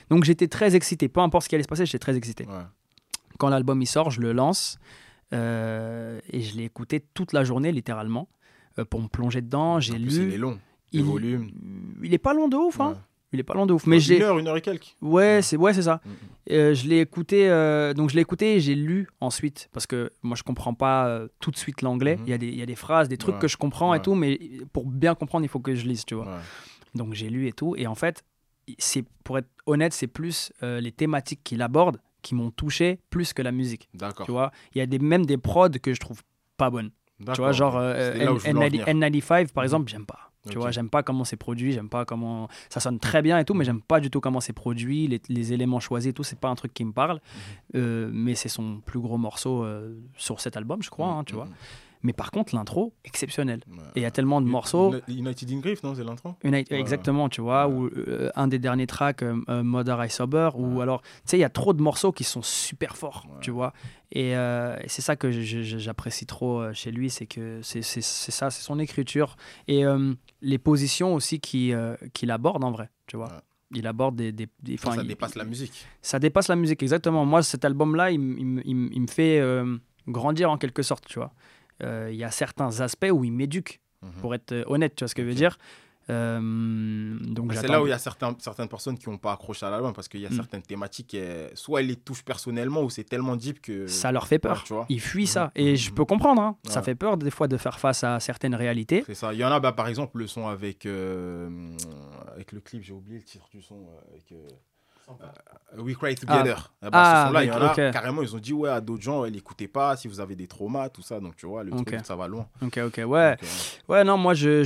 Donc, 0.10 0.24
j'étais 0.26 0.48
très 0.48 0.76
excité. 0.76 1.08
Peu 1.08 1.22
importe 1.22 1.44
ce 1.46 1.50
qui 1.50 1.56
allait 1.56 1.64
se 1.64 1.68
passer, 1.70 1.86
j'étais 1.86 2.00
très 2.00 2.16
excité. 2.18 2.46
Ouais. 2.46 2.64
Quand 3.38 3.50
l'album 3.50 3.82
il 3.82 3.86
sort, 3.88 4.12
je 4.12 4.20
le 4.22 4.34
lance 4.34 4.78
euh, 5.34 6.20
et 6.30 6.42
je 6.42 6.58
l'ai 6.58 6.64
écouté 6.66 7.00
toute 7.14 7.32
la 7.34 7.44
journée, 7.44 7.72
littéralement, 7.72 8.28
euh, 8.80 8.86
pour 8.86 9.02
me 9.02 9.08
plonger 9.08 9.42
dedans. 9.42 9.80
J'ai 9.80 9.94
plus, 9.94 10.16
Il 10.18 10.22
est 10.22 10.26
lu. 10.32 10.38
long. 10.38 10.60
Le 10.94 11.00
Il, 11.00 11.04
volume. 11.06 11.52
il 12.04 12.14
est 12.14 12.18
pas 12.18 12.34
long 12.34 12.50
de 12.50 12.58
ouf, 12.58 12.80
hein. 12.82 12.90
Ouais. 12.90 12.96
Il 13.34 13.40
est 13.40 13.44
pas 13.44 13.54
long 13.54 13.66
de 13.66 13.74
ouf. 13.74 13.88
Mais 13.88 14.04
Une 14.04 14.22
heure, 14.22 14.40
une 14.40 14.48
heure 14.48 14.58
et 14.58 14.62
quelques. 14.62 14.96
Ouais, 15.02 15.42
c'est 15.42 15.56
ouais, 15.56 15.74
c'est 15.74 15.84
ça. 15.84 16.02
Mhm. 16.06 16.12
Euh, 16.52 16.74
je 16.74 16.88
l'ai 16.88 17.00
écouté, 17.00 17.50
euh, 17.50 17.94
donc 17.94 18.10
je 18.10 18.16
l'ai 18.16 18.22
écouté 18.22 18.56
et 18.56 18.60
j'ai 18.60 18.76
lu 18.76 19.08
ensuite 19.22 19.70
parce 19.72 19.88
que 19.88 20.12
moi 20.22 20.36
je 20.36 20.44
comprends 20.44 20.74
pas 20.74 21.08
euh, 21.08 21.28
tout 21.40 21.50
de 21.52 21.56
suite 21.58 21.82
l'anglais. 21.82 22.18
Mhm. 22.18 22.24
Il 22.26 22.30
y, 22.30 22.34
a 22.34 22.38
des- 22.38 22.48
il 22.48 22.56
y 22.58 22.62
a 22.62 22.66
des 22.66 22.76
phrases, 22.76 23.08
des 23.08 23.18
trucs 23.18 23.36
Ouais. 23.36 23.42
que 23.42 23.48
je 23.48 23.56
comprends 23.58 23.94
et 23.94 24.02
tout, 24.02 24.16
mais 24.16 24.38
pour 24.74 24.86
bien 24.86 25.16
comprendre, 25.16 25.46
il 25.46 25.50
faut 25.50 25.60
que 25.62 25.76
je 25.76 25.86
lise, 25.86 26.04
tu 26.06 26.16
vois. 26.16 26.26
Ouais. 26.26 26.42
Donc 26.96 27.14
j'ai 27.14 27.30
lu 27.30 27.48
et 27.48 27.54
tout. 27.54 27.74
Et 27.78 27.88
en 27.88 27.96
fait, 27.96 28.24
c'est 28.80 29.06
pour 29.24 29.38
être 29.38 29.48
honnête, 29.66 29.94
c'est 29.94 30.08
plus 30.08 30.52
euh, 30.64 30.82
les 30.82 30.92
thématiques 30.92 31.42
qu'il 31.44 31.62
aborde 31.62 31.98
qui 32.22 32.36
m'ont 32.36 32.52
touché 32.52 33.00
plus 33.10 33.32
que 33.34 33.42
la 33.42 33.52
musique. 33.54 33.88
D'accord. 33.94 34.26
Tu 34.26 34.32
vois, 34.34 34.52
il 34.76 34.80
y 34.80 34.82
a 34.82 34.86
des, 34.86 35.00
même 35.00 35.26
des 35.26 35.38
prods 35.38 35.70
que 35.82 35.94
je 35.94 36.00
trouve 36.00 36.22
pas 36.58 36.70
bonnes. 36.70 36.92
Tu 37.20 37.32
vois, 37.38 37.52
genre 37.52 37.76
ok. 37.76 37.82
euh, 37.82 38.12
C'était 38.14 38.26
là 38.26 38.34
où 38.34 38.40
je 38.40 38.48
N- 38.48 38.54
voulais 38.56 38.66
en 38.66 38.68
N- 38.68 39.00
venir. 39.00 39.12
N95 39.22 39.54
par 39.54 39.64
exemple, 39.64 39.90
j'aime 39.90 40.06
pas. 40.06 40.31
Tu 40.50 40.58
vois, 40.58 40.72
j'aime 40.72 40.90
pas 40.90 41.04
comment 41.04 41.24
c'est 41.24 41.38
produit, 41.38 41.72
j'aime 41.72 41.90
pas 41.90 42.04
comment 42.04 42.48
ça 42.70 42.80
sonne 42.80 43.00
très 43.00 43.22
bien 43.22 43.38
et 43.38 43.46
tout, 43.46 43.54
mais 43.54 43.64
j'aime 43.64 43.82
pas 43.82 44.00
du 44.00 44.10
tout 44.10 44.20
comment 44.22 44.40
c'est 44.42 44.54
produit, 44.54 45.08
les, 45.08 45.22
les 45.30 45.54
éléments 45.54 45.80
choisis 45.80 46.10
et 46.10 46.14
tout, 46.14 46.24
c'est 46.24 46.40
pas 46.40 46.50
un 46.50 46.56
truc 46.56 46.74
qui 46.74 46.84
me 46.84 46.92
parle. 46.94 47.22
Euh, 47.76 48.10
mais 48.12 48.34
c'est 48.34 48.50
son 48.50 48.80
plus 48.80 49.00
gros 49.00 49.18
morceau 49.20 49.64
euh, 49.64 49.96
sur 50.18 50.40
cet 50.40 50.58
album, 50.58 50.82
je 50.82 50.90
crois, 50.90 51.10
hein, 51.10 51.24
tu 51.24 51.34
Mhm. 51.36 51.40
vois. 51.42 51.48
Mais 52.04 52.14
par 52.14 52.32
contre, 52.32 52.56
l'intro, 52.56 52.94
exceptionnelle. 53.06 53.62
Ouais. 53.70 53.78
Et 53.96 54.00
il 54.00 54.02
y 54.04 54.06
a 54.06 54.12
tellement 54.12 54.42
de 54.42 54.48
morceaux. 54.48 54.94
Uni- 55.08 55.20
United 55.20 55.52
in 55.52 55.60
Grief, 55.60 55.84
non 55.84 55.94
C'est 55.94 56.04
l'intro? 56.04 56.36
United- 56.44 56.72
Ouais. 56.74 56.80
Exactement, 56.80 57.30
tu 57.30 57.42
vois, 57.42 57.68
ou 57.68 57.88
euh, 57.88 58.30
un 58.36 58.48
des 58.48 58.60
derniers 58.60 58.88
tracks, 58.88 59.22
euh, 59.24 59.40
euh, 59.50 59.62
Mother 59.64 60.04
I 60.06 60.10
Sober, 60.10 60.50
ou 60.56 60.82
alors, 60.82 61.02
tu 61.02 61.10
sais, 61.26 61.38
il 61.38 61.42
y 61.42 61.44
a 61.44 61.50
trop 61.50 61.74
de 61.74 61.82
morceaux 61.82 62.12
qui 62.12 62.24
sont 62.24 62.42
super 62.42 62.96
forts, 62.98 63.26
tu 63.42 63.52
vois. 63.52 63.74
Et, 64.12 64.36
euh, 64.36 64.76
et 64.84 64.90
c'est 64.90 65.02
ça 65.02 65.16
que 65.16 65.32
j'apprécie 65.32 66.26
trop 66.26 66.74
chez 66.74 66.92
lui, 66.92 67.10
c'est 67.10 67.28
que 67.28 67.60
c'est 67.62 67.82
ça, 67.82 68.50
c'est 68.50 68.64
son 68.64 68.80
écriture. 68.80 69.36
Et 69.68 69.84
les 70.42 70.58
positions 70.58 71.14
aussi 71.14 71.40
qu'il 71.40 71.78
qu'il 72.14 72.32
aborde 72.32 72.64
en 72.64 72.72
vrai, 72.72 72.90
tu 73.08 73.18
vois. 73.18 73.44
Il 73.74 73.88
aborde 73.88 74.16
des. 74.18 74.34
des, 74.34 74.50
des- 74.62 74.76
Ça, 74.76 74.88
enfin, 74.90 74.98
ça 74.98 75.02
il- 75.04 75.08
dépasse 75.08 75.36
la 75.36 75.46
musique. 75.46 75.86
ça 76.02 76.20
dépasse 76.20 76.50
la 76.50 76.58
musique, 76.58 76.84
exactement. 76.84 77.26
Moi, 77.26 77.42
cet 77.42 77.64
album-là, 77.64 78.12
il, 78.12 78.20
il 78.66 78.90
il 78.92 79.02
me 79.02 79.08
fait 79.08 79.40
euh, 79.40 79.78
grandir 80.10 80.52
en 80.52 80.58
quelque 80.58 80.82
sorte, 80.84 81.06
tu 81.08 81.20
vois. 81.20 81.32
Euh, 81.84 82.10
Il 82.12 82.18
y 82.18 82.24
a 82.24 82.32
certains 82.32 82.82
aspects 82.82 83.10
où 83.12 83.24
il 83.24 83.32
m'éduque, 83.32 83.80
Mhm. 84.02 84.12
pour 84.22 84.34
être 84.36 84.52
euh, 84.52 84.64
honnête, 84.68 84.96
tu 84.96 85.04
vois 85.04 85.08
ce 85.10 85.16
que 85.16 85.24
je 85.24 85.28
veux 85.28 85.36
dire. 85.36 85.58
Euh, 86.10 87.18
donc 87.22 87.54
C'est 87.54 87.68
là 87.68 87.82
où 87.82 87.86
il 87.88 87.92
y 87.92 87.94
a 87.94 87.98
certains, 88.00 88.36
certaines 88.40 88.68
personnes 88.68 88.98
qui 88.98 89.10
n'ont 89.10 89.18
pas 89.20 89.32
accroché 89.34 89.66
à 89.66 89.70
l'album 89.70 89.94
parce 89.94 90.08
qu'il 90.08 90.20
y 90.20 90.26
a 90.26 90.30
Mm. 90.30 90.34
certaines 90.36 90.62
thématiques, 90.64 91.14
euh, 91.16 91.50
soit 91.54 91.80
elles 91.82 91.88
les 91.88 91.96
touchent 91.96 92.24
personnellement 92.24 92.82
ou 92.82 92.90
c'est 92.90 93.04
tellement 93.04 93.36
deep 93.36 93.62
que. 93.62 93.88
ça 93.88 94.12
leur 94.12 94.28
fait 94.28 94.40
peur. 94.40 94.58
Ouais, 94.58 94.64
tu 94.66 94.74
vois. 94.74 94.86
Ils 94.90 95.00
fuient 95.00 95.28
ça. 95.28 95.46
Mhm. 95.56 95.64
Et 95.64 95.76
je 95.76 95.90
Mhm. 95.90 95.96
peux 95.96 96.06
comprendre. 96.06 96.42
hein. 96.42 96.58
Ça 96.68 96.82
fait 96.82 96.96
peur 96.96 97.18
des 97.18 97.32
fois 97.32 97.48
de 97.48 97.58
faire 97.58 97.80
face 97.80 98.04
à 98.04 98.20
certaines 98.20 98.56
réalités. 98.56 99.04
C'est 99.06 99.14
ça. 99.14 99.34
Il 99.34 99.40
y 99.40 99.46
en 99.46 99.52
a, 99.52 99.60
bah, 99.60 99.72
par 99.72 99.88
exemple, 99.88 100.18
le 100.18 100.28
son 100.28 100.48
avec, 100.48 100.86
euh, 100.86 101.50
avec 102.34 102.52
le 102.52 102.60
clip, 102.62 102.82
j'ai 102.84 102.94
oublié 102.94 103.18
le 103.20 103.24
titre 103.24 103.48
du 103.52 103.62
son. 103.62 103.76
euh, 103.76 104.12
Avec, 104.12 104.32
euh, 104.32 104.36
euh, 104.36 104.56
We 105.78 105.96
Cry 105.96 106.16
Together. 106.16 106.74
Ah, 106.82 106.90
bah, 106.90 107.02
Ah, 107.06 107.16
ce 107.24 107.28
son-là, 107.28 107.44
il 107.44 107.48
y 107.48 107.52
en 107.52 107.62
a, 107.62 107.72
ok. 107.72 107.92
carrément, 107.94 108.22
ils 108.22 108.36
ont 108.36 108.40
dit, 108.40 108.52
ouais, 108.52 108.70
à 108.70 108.82
d'autres 108.82 109.04
gens, 109.04 109.24
l'écoutez 109.24 109.70
pas 109.70 109.96
si 109.96 110.10
vous 110.10 110.20
avez 110.20 110.36
des 110.36 110.48
traumas, 110.48 110.90
tout 110.90 111.02
ça. 111.02 111.20
Donc, 111.22 111.38
tu 111.38 111.46
vois, 111.46 111.64
le 111.64 111.72
Ok. 111.74 111.86
truc, 111.86 112.06
ça 112.06 112.16
va 112.18 112.28
loin. 112.28 112.46
Ok, 112.62 112.78
ok, 112.86 113.02
ouais. 113.08 113.32
Donc, 113.32 113.44
euh, 113.44 113.48
Ouais, 113.94 114.04
non, 114.04 114.18
moi, 114.18 114.34
je, 114.34 114.64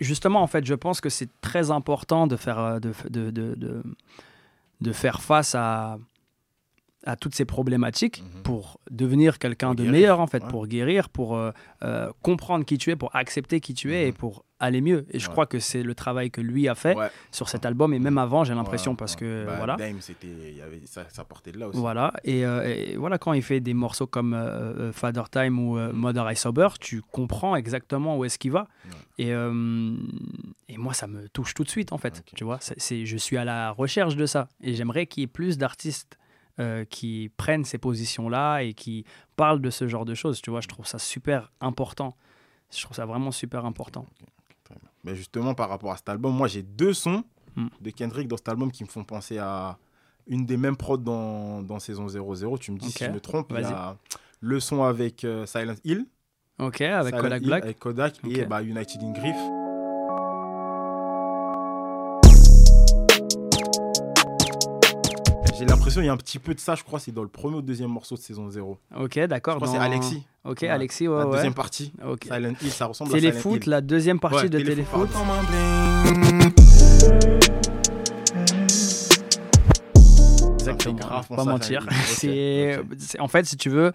justement, 0.00 0.42
en 0.42 0.46
fait, 0.46 0.64
je 0.64 0.74
pense 0.74 1.00
que 1.02 1.10
c'est 1.10 1.28
très 1.42 1.70
important 1.70 2.26
de 2.26 2.36
faire, 2.36 2.58
euh, 2.58 2.78
de, 2.80 2.92
de, 3.10 3.30
de, 3.30 3.54
de, 3.54 3.82
de 4.80 4.92
faire 4.92 5.20
face 5.20 5.54
à, 5.54 5.98
à 7.04 7.16
toutes 7.16 7.34
ces 7.34 7.44
problématiques 7.44 8.22
Mhm. 8.22 8.42
pour 8.42 8.78
devenir 8.90 9.38
quelqu'un 9.38 9.70
de 9.74 9.78
guérir, 9.82 9.92
meilleur, 9.92 10.20
en 10.20 10.26
fait, 10.28 10.42
ouais. 10.42 10.48
pour 10.48 10.66
guérir, 10.68 11.08
pour 11.08 11.36
euh, 11.36 11.50
euh, 11.82 12.10
comprendre 12.22 12.64
qui 12.64 12.78
tu 12.78 12.90
es, 12.90 12.96
pour 12.96 13.14
accepter 13.16 13.60
qui 13.60 13.74
tu 13.74 13.94
es 13.94 14.02
Mhm. 14.02 14.08
et 14.08 14.12
pour 14.12 14.44
aller 14.60 14.80
mieux. 14.80 15.04
Et 15.10 15.18
je 15.18 15.26
Ouais. 15.26 15.32
crois 15.32 15.46
que 15.46 15.58
c'est 15.58 15.82
le 15.82 15.92
travail 15.96 16.30
que 16.30 16.40
lui 16.40 16.68
a 16.68 16.76
fait 16.76 16.94
ouais, 16.94 17.08
sur 17.32 17.48
cet 17.48 17.66
album 17.66 17.92
et 17.94 17.98
même 17.98 18.18
avant, 18.18 18.44
j'ai 18.44 18.54
l'impression, 18.54 18.94
parce 18.94 19.16
que 19.16 19.44
Bah, 19.46 19.54
voilà. 19.56 19.74
Dame, 19.76 20.00
c'était, 20.00 20.28
il 20.28 20.56
y 20.56 20.60
avait, 20.62 20.80
ça, 20.86 21.04
ça 21.08 21.24
partait 21.24 21.50
de 21.50 21.58
là 21.58 21.66
aussi. 21.68 21.78
Voilà, 21.80 22.12
et, 22.22 22.46
euh, 22.46 22.62
et 22.72 22.94
voilà, 22.96 23.18
quand 23.18 23.32
il 23.32 23.42
fait 23.42 23.58
des 23.58 23.74
morceaux 23.74 24.06
comme 24.06 24.38
Father 24.92 25.24
Time 25.32 25.58
ou 25.58 25.76
Mhm. 25.78 25.90
Mother 25.92 26.30
I 26.30 26.36
Sober, 26.36 26.68
tu 26.78 27.02
comprends 27.10 27.56
exactement 27.56 28.16
où 28.16 28.24
est-ce 28.24 28.38
qu'il 28.38 28.52
va. 28.52 28.68
Et, 29.18 29.30
et 30.68 30.78
moi, 30.78 30.94
ça 30.94 31.06
me 31.08 31.28
touche 31.30 31.54
tout 31.54 31.64
de 31.64 31.68
suite, 31.68 31.92
en 31.92 31.98
fait. 31.98 32.22
Tu 32.36 32.44
vois, 32.44 32.58
c'est- 32.60 33.04
je 33.04 33.16
suis 33.16 33.36
à 33.36 33.44
la 33.44 33.70
recherche 33.72 34.14
de 34.16 34.26
ça. 34.26 34.48
Et 34.62 34.74
j'aimerais 34.74 35.06
qu'il 35.06 35.22
y 35.22 35.24
ait 35.24 35.26
plus 35.26 35.58
d'artistes 35.58 36.16
euh, 36.60 36.84
qui 36.84 37.30
prennent 37.36 37.64
ces 37.64 37.78
positions-là 37.78 38.60
et 38.62 38.74
qui 38.74 39.04
parlent 39.36 39.60
de 39.60 39.70
ce 39.70 39.88
genre 39.88 40.04
de 40.04 40.14
choses. 40.14 40.40
Tu 40.42 40.50
vois, 40.50 40.60
je 40.60 40.68
trouve 40.68 40.86
ça 40.86 40.98
super 40.98 41.50
important. 41.60 42.16
Je 42.74 42.82
trouve 42.82 42.96
ça 42.96 43.06
vraiment 43.06 43.30
super 43.32 43.64
important. 43.64 44.06
Mais 45.04 45.14
justement, 45.16 45.54
par 45.54 45.68
rapport 45.68 45.92
à 45.92 45.96
cet 45.96 46.08
album, 46.08 46.34
moi 46.34 46.48
j'ai 46.48 46.62
deux 46.62 46.92
sons 46.94 47.24
Mm. 47.54 47.66
de 47.82 47.90
Kendrick 47.90 48.28
dans 48.28 48.38
cet 48.38 48.48
album 48.48 48.72
qui 48.72 48.82
me 48.82 48.88
font 48.88 49.04
penser 49.04 49.36
à 49.36 49.76
une 50.26 50.46
des 50.46 50.56
mêmes 50.56 50.76
prods 50.78 50.96
dans, 50.96 51.60
dans 51.62 51.78
saison 51.78 52.08
00. 52.08 52.56
Tu 52.56 52.72
me 52.72 52.78
dis 52.78 52.90
si 52.90 53.04
je 53.04 53.10
me 53.10 53.20
trompe. 53.20 53.48
Il 53.50 53.58
y 53.58 53.62
Vas-y. 53.62 53.72
a 53.74 53.96
le 54.40 54.58
son 54.58 54.82
avec 54.84 55.22
euh, 55.24 55.44
Silent 55.44 55.74
Hill. 55.84 56.06
Ok, 56.58 56.80
avec 56.80 57.14
Silent 57.14 57.20
Kodak 57.24 57.42
Hill 57.42 57.46
Black. 57.48 57.62
Avec 57.64 57.78
Kodak 57.78 58.20
et 58.26 58.46
bah, 58.46 58.62
United 58.62 59.02
in 59.02 59.12
Grief. 59.12 59.36
J'ai 65.62 65.68
l'impression 65.68 66.00
qu'il 66.00 66.06
y 66.06 66.10
a 66.10 66.12
un 66.12 66.16
petit 66.16 66.40
peu 66.40 66.54
de 66.54 66.58
ça, 66.58 66.74
je 66.74 66.82
crois, 66.82 66.98
c'est 66.98 67.12
dans 67.12 67.22
le 67.22 67.28
premier 67.28 67.54
ou 67.56 67.62
deuxième 67.62 67.88
morceau 67.90 68.16
de 68.16 68.20
saison 68.20 68.50
0. 68.50 68.78
Ok, 68.98 69.12
Je 69.14 69.26
d'accord. 69.26 69.54
crois 69.56 69.68
que 69.68 69.72
c'est 69.72 69.78
dans- 69.78 69.84
Alexis. 69.84 70.24
Ok. 70.44 70.64
Alexis, 70.64 71.06
ouais, 71.06 71.16
la 71.18 71.26
ouais. 71.28 71.36
deuxième 71.36 71.54
partie. 71.54 71.92
Ok. 72.04 72.24
Silent 72.24 72.54
Hill, 72.60 72.70
ça 72.72 72.86
ressemble 72.86 73.14
à 73.14 73.18
Silent 73.20 73.30
Téléfoot, 73.30 73.64
Hill. 73.64 73.70
la 73.70 73.80
deuxième 73.80 74.18
partie 74.18 74.36
Ouais, 74.38 74.48
de 74.48 74.58
Téléfoot. 74.58 75.08
Téléfoot. 75.08 76.42
C'est 80.58 80.94
grave 80.94 81.28
pas 81.28 81.36
ça, 81.36 81.44
mentir. 81.44 81.86
C'est, 82.06 82.80
en 83.18 83.28
fait, 83.28 83.44
si 83.46 83.56
tu 83.56 83.68
veux, 83.68 83.92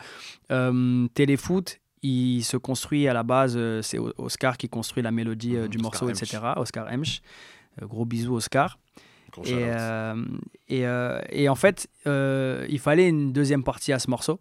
euh, 0.52 1.08
Téléfoot, 1.14 1.80
il 2.02 2.44
se 2.44 2.56
construit 2.58 3.08
à 3.08 3.14
la 3.14 3.24
base, 3.24 3.56
euh, 3.58 3.82
c'est 3.82 3.98
Oscar 4.18 4.58
qui 4.58 4.70
construit 4.70 5.04
la 5.04 5.12
mélodie 5.12 5.56
euh, 5.56 5.64
Mhm, 5.64 5.68
du 5.70 5.78
Oscar 5.78 5.84
morceau, 6.04 6.10
Hemsch. 6.10 6.24
etc. 6.24 6.40
Oscar 6.58 6.92
Hemsch. 6.92 7.22
Euh, 7.82 7.86
gros 7.88 8.06
bisous, 8.06 8.36
Oscar. 8.36 8.78
Et, 9.46 9.54
euh, 9.54 10.16
et, 10.68 10.86
euh, 10.88 11.22
et 11.30 11.50
en 11.50 11.56
fait, 11.56 11.88
euh, 12.06 12.66
il 12.70 12.80
fallait 12.80 13.08
une 13.08 13.32
deuxième 13.34 13.64
partie 13.64 13.94
à 13.94 14.00
ce 14.00 14.10
morceau. 14.10 14.40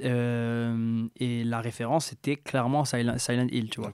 Et 0.00 1.44
la 1.44 1.60
référence, 1.60 2.06
c'était 2.06 2.36
clairement 2.36 2.84
Silent, 2.84 3.18
Silent 3.18 3.46
Hill, 3.50 3.70
tu 3.70 3.80
vois. 3.80 3.92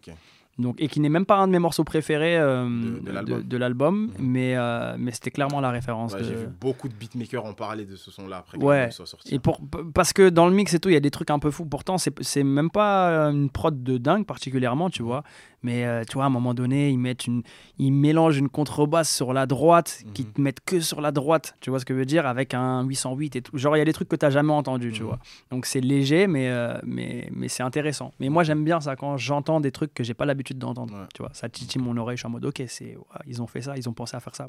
Donc, 0.58 0.74
et 0.80 0.88
qui 0.88 0.98
n'est 1.00 1.08
même 1.08 1.24
pas 1.26 1.36
un 1.36 1.46
de 1.46 1.52
mes 1.52 1.58
morceaux 1.60 1.84
préférés 1.84 2.36
euh, 2.36 2.68
De- 3.00 3.56
l'album. 3.56 4.10
mais, 4.18 4.56
euh, 4.56 4.96
mais 4.98 5.12
c'était 5.12 5.30
clairement 5.30 5.60
la 5.60 5.70
référence. 5.70 6.12
Ouais, 6.14 6.18
de- 6.20 6.24
J'ai 6.24 6.34
vu 6.34 6.48
beaucoup 6.60 6.88
de 6.88 6.94
beatmakers 6.94 7.44
en 7.44 7.52
parler 7.52 7.84
de 7.84 7.94
ce 7.96 8.10
son-là 8.10 8.38
après 8.38 8.58
Ouais. 8.58 8.90
soit 8.90 9.06
sorti. 9.06 9.34
Et 9.34 9.38
pour, 9.38 9.60
parce 9.94 10.12
que 10.12 10.28
dans 10.28 10.48
le 10.48 10.54
mix 10.54 10.74
et 10.74 10.80
tout, 10.80 10.88
il 10.88 10.94
y 10.94 10.96
a 10.96 11.00
des 11.00 11.10
trucs 11.12 11.30
un 11.30 11.38
peu 11.38 11.50
fous. 11.50 11.64
Pourtant, 11.64 11.96
c'est 11.98 12.42
même 12.44 12.70
pas 12.70 13.30
une 13.30 13.50
prod 13.50 13.82
de 13.82 13.98
dingue 13.98 14.26
particulièrement, 14.26 14.90
tu 14.90 15.02
vois. 15.02 15.22
Mais 15.64 15.84
euh, 15.84 16.04
tu 16.08 16.14
vois, 16.14 16.22
à 16.24 16.26
un 16.28 16.30
moment 16.30 16.54
donné, 16.54 16.90
ils, 16.90 16.98
mettent 16.98 17.26
une, 17.26 17.42
ils 17.78 17.90
mélangent 17.90 18.38
une 18.38 18.48
contrebasse 18.48 19.12
sur 19.12 19.32
la 19.32 19.46
droite, 19.46 20.02
qui 20.14 20.22
Mhm. 20.22 20.32
te 20.32 20.40
mettent 20.40 20.60
que 20.64 20.78
sur 20.80 21.00
la 21.00 21.10
droite, 21.10 21.56
tu 21.60 21.70
vois 21.70 21.80
ce 21.80 21.84
que 21.84 21.94
je 21.94 21.98
veux 21.98 22.04
dire, 22.04 22.26
avec 22.26 22.54
un 22.54 22.84
808 22.84 23.34
et 23.36 23.42
tout. 23.42 23.58
Genre, 23.58 23.76
il 23.76 23.80
y 23.80 23.82
a 23.82 23.84
des 23.84 23.92
trucs 23.92 24.08
que 24.08 24.14
tu 24.14 24.24
n'as 24.24 24.30
jamais 24.30 24.52
entendus, 24.52 24.92
tu 24.92 25.02
Mhm. 25.02 25.08
vois. 25.08 25.18
Donc 25.50 25.66
c'est 25.66 25.80
léger, 25.80 26.28
mais, 26.28 26.48
euh, 26.48 26.74
mais, 26.84 27.28
mais 27.34 27.48
c'est 27.48 27.64
intéressant. 27.64 28.12
Mais 28.20 28.28
moi, 28.28 28.44
j'aime 28.44 28.62
bien 28.64 28.78
ça 28.80 28.94
quand 28.94 29.16
j'entends 29.16 29.60
des 29.60 29.72
trucs 29.72 29.92
que 29.94 30.04
j'ai 30.04 30.14
pas 30.14 30.26
l'habitude 30.50 30.58
d'entendre. 30.58 30.94
Ouais. 30.94 31.06
Tu 31.14 31.22
vois, 31.22 31.30
ça 31.34 31.48
titille 31.48 31.80
mon 31.82 31.96
oreille. 31.96 32.16
Je 32.16 32.20
suis 32.22 32.26
en 32.26 32.30
mode, 32.30 32.44
ok, 32.44 32.62
c'est, 32.68 32.96
ouais, 32.96 33.02
ils 33.26 33.40
ont 33.42 33.46
fait 33.46 33.62
ça, 33.62 33.76
ils 33.76 33.88
ont 33.88 33.92
pensé 33.92 34.16
à 34.16 34.20
faire 34.20 34.34
ça. 34.34 34.46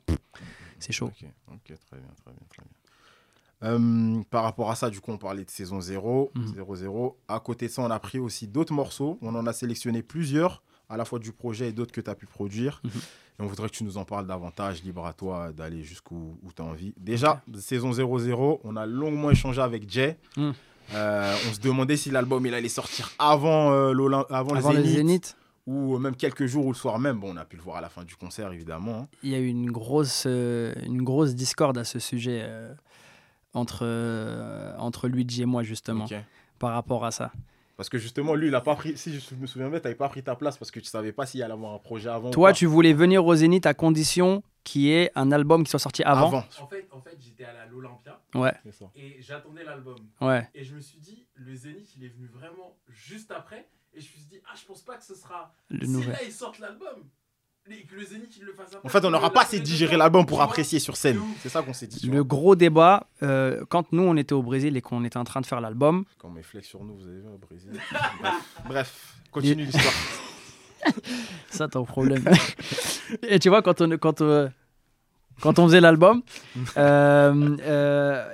C'est 0.79 0.94
chaud. 0.94 1.08
Ok, 1.08 1.25
ok, 1.50 1.63
très 1.65 1.98
bien, 1.98 2.10
très 2.24 2.32
bien, 2.32 2.41
très 2.50 2.63
bien. 2.63 2.72
Euh, 3.62 4.22
par 4.29 4.44
rapport 4.44 4.72
à 4.72 4.75
ça, 4.75 4.89
du 4.89 5.01
coup, 5.01 5.12
on 5.12 5.18
parlait 5.18 5.44
de 5.44 5.50
saison 5.50 5.82
0, 5.82 6.32
Mhm. 6.36 6.53
0-0. 6.56 7.18
À 7.27 7.39
côté 7.41 7.68
de 7.68 7.72
ça, 7.72 7.82
on 7.82 7.91
a 7.91 8.00
pris 8.00 8.18
aussi 8.20 8.48
d'autres 8.48 8.74
morceaux. 8.74 9.18
On 9.22 9.36
en 9.36 9.46
a 9.48 9.51
sélectionné 9.53 10.01
plusieurs, 10.01 10.63
à 10.88 10.96
la 10.96 11.03
fois 11.03 11.20
du 11.20 11.34
projet 11.34 11.70
et 11.70 11.72
d'autres 11.74 11.91
que 11.91 12.00
tu 12.01 12.10
as 12.10 12.15
pu 12.15 12.25
produire. 12.25 12.79
Mhm. 12.86 12.91
Et 13.39 13.41
on 13.44 13.48
voudrait 13.48 13.68
que 13.70 13.75
tu 13.75 13.84
nous 13.84 13.98
en 13.98 14.06
parles 14.06 14.27
davantage. 14.27 14.82
Libre 14.84 15.06
à 15.06 15.12
toi 15.13 15.51
d'aller 15.51 15.84
jusqu'où 15.84 16.38
tu 16.56 16.62
as 16.62 16.65
envie. 16.65 16.94
Déjà, 16.98 17.41
saison 17.58 17.91
0-0, 17.91 18.62
on 18.63 18.75
a 18.77 18.86
longuement 18.86 19.29
échangé 19.32 19.62
avec 19.62 19.89
Jay. 19.89 20.18
Mhm. 20.38 20.53
Euh, 20.94 21.36
on 21.50 21.53
se 21.53 21.60
demandait 21.60 21.98
si 21.98 22.10
l'album 22.12 22.44
il 22.48 22.53
allait 22.53 22.68
sortir 22.70 23.12
avant, 23.20 23.72
euh, 23.74 23.94
avant, 24.29 24.56
Avant 24.56 24.72
le 24.74 24.77
le 24.79 24.84
Zénith, 24.84 24.96
Zénith, 24.96 25.38
ou 25.66 25.98
même 26.00 26.16
quelques 26.16 26.46
jours 26.46 26.66
ou 26.66 26.72
le 26.72 26.77
soir 26.77 27.00
même. 27.00 27.20
Bon, 27.20 27.33
on 27.33 27.38
a 27.38 27.46
pu 27.46 27.55
le 27.57 27.62
voir 27.62 27.77
à 27.77 27.81
la 27.81 27.90
fin 27.90 28.03
du 28.03 28.16
concert, 28.16 28.51
évidemment. 28.51 29.00
hein. 29.01 29.07
il 29.24 29.29
y 29.29 29.36
a 29.36 29.40
eu 29.40 29.48
une 29.48 29.72
grosse, 29.72 30.24
euh, 30.27 30.74
une 30.86 31.03
grosse 31.03 31.36
discorde 31.36 31.77
à 31.77 31.83
ce 31.83 32.00
sujet 32.00 32.40
euh, 32.44 32.74
entre, 33.53 33.81
euh, 33.83 34.75
entre 34.77 35.07
Luigi 35.07 35.42
et 35.44 35.46
moi, 35.46 35.64
justement, 35.64 36.07
par 36.60 36.74
rapport 36.74 37.05
à 37.05 37.12
ça. 37.12 37.31
Parce 37.77 37.88
que 37.88 37.98
justement, 37.98 38.36
lui, 38.36 38.48
il 38.50 38.55
a 38.55 38.60
pas 38.62 38.75
pris. 38.75 38.98
Si 38.98 39.18
je 39.18 39.36
me 39.36 39.48
souviens 39.48 39.70
bien, 39.70 39.79
tu 39.79 39.83
n'avais 39.86 39.96
pas 39.96 40.10
pris 40.10 40.22
ta 40.22 40.36
place 40.36 40.57
parce 40.57 40.70
que 40.70 40.81
tu 40.81 40.88
savais 40.88 41.14
pas 41.14 41.25
s'il 41.25 41.42
allait 41.42 41.53
avoir 41.53 41.74
un 41.74 41.77
projet 41.79 42.10
avant. 42.10 42.27
ou 42.27 42.31
Toi, 42.31 42.50
pas. 42.50 42.53
tu 42.53 42.66
voulais 42.66 42.92
venir 42.92 43.25
au 43.25 43.33
Zénith 43.36 43.66
à 43.66 43.74
condition 43.74 44.44
qu'il 44.66 44.81
y 44.81 44.92
ait 44.92 45.12
un 45.16 45.31
album 45.31 45.64
qui 45.64 45.70
soit 45.70 45.79
sorti 45.79 46.03
avant. 46.03 46.27
En 46.27 46.42
fait, 46.68 46.86
en 46.92 47.00
fait 47.00 47.18
j'étais 47.22 47.46
à 47.46 47.66
l'Olympia 47.72 48.20
Ouais, 48.36 48.53
et 48.96 49.22
j'attendais 49.22 49.64
l'album. 49.64 49.96
ouais. 50.20 50.48
Et 50.53 50.66
je 50.66 50.75
me 50.75 50.81
suis 50.81 51.00
dit, 51.00 51.25
le 51.36 51.55
Zénith, 51.55 51.90
il 51.98 52.03
est 52.03 52.10
venu 52.10 52.27
vraiment 52.27 52.75
juste 52.90 53.31
après. 53.31 53.70
Et 53.94 54.02
je 54.02 54.08
me 54.08 54.12
suis 54.12 54.25
dit, 54.30 54.40
ah, 54.46 54.56
je 54.60 54.66
pense 54.66 54.82
pas 54.82 54.98
que 54.98 55.04
ce 55.04 55.16
sera. 55.16 55.54
Le 55.70 55.86
si 55.86 55.92
nouvel. 55.92 56.12
là, 56.12 56.24
ils 56.24 56.32
sortent 56.32 56.60
l'album, 56.60 57.04
et 57.72 57.84
que 57.84 57.96
le 57.96 58.04
Zénith, 58.04 58.36
il 58.38 58.46
le 58.46 58.54
fasse 58.54 58.74
après. 58.74 58.80
En 58.84 58.90
fait, 58.90 59.06
on 59.06 59.12
n'aura 59.12 59.32
pas 59.32 59.42
assez 59.42 59.60
digéré 59.60 59.96
l'album 59.96 60.25
pour 60.25 60.42
apprécier 60.42 60.80
sur 60.80 60.98
scène. 60.98 61.20
C'est 61.40 61.50
ça 61.50 61.62
qu'on 61.62 61.74
s'est 61.74 61.88
dit. 61.88 62.08
Le 62.08 62.24
gros 62.24 62.56
débat, 62.56 63.08
euh, 63.22 63.64
quand 63.70 63.92
nous, 63.92 64.04
on 64.04 64.18
était 64.18 64.34
au 64.34 64.42
Brésil 64.42 64.75
et 64.75 64.82
qu'on 64.82 65.04
était 65.04 65.18
en 65.18 65.24
train 65.24 65.42
de 65.42 65.46
faire 65.46 65.62
l'album, 65.62 66.06
Quand 66.18 66.30
mes 66.30 66.42
flex 66.42 66.68
sur 66.68 66.84
nous, 66.84 66.96
vous 66.96 67.08
avez 67.08 67.20
vu 67.20 67.28
au 67.28 67.38
Brésil. 67.38 67.72
Bref. 68.22 68.34
Bref, 68.66 69.16
continue 69.32 69.66
l'histoire. 69.66 69.94
ça, 71.50 71.68
ton 71.68 71.84
problème. 71.84 72.24
et 73.24 73.40
tu 73.40 73.50
vois, 73.50 73.62
quand 73.62 73.82
on, 73.82 73.98
quand, 73.98 74.22
euh, 74.22 74.50
quand 75.42 75.60
on 75.60 75.68
faisait 75.68 75.82
l'album, 75.82 76.24
euh, 76.78 77.58
euh, 77.62 78.25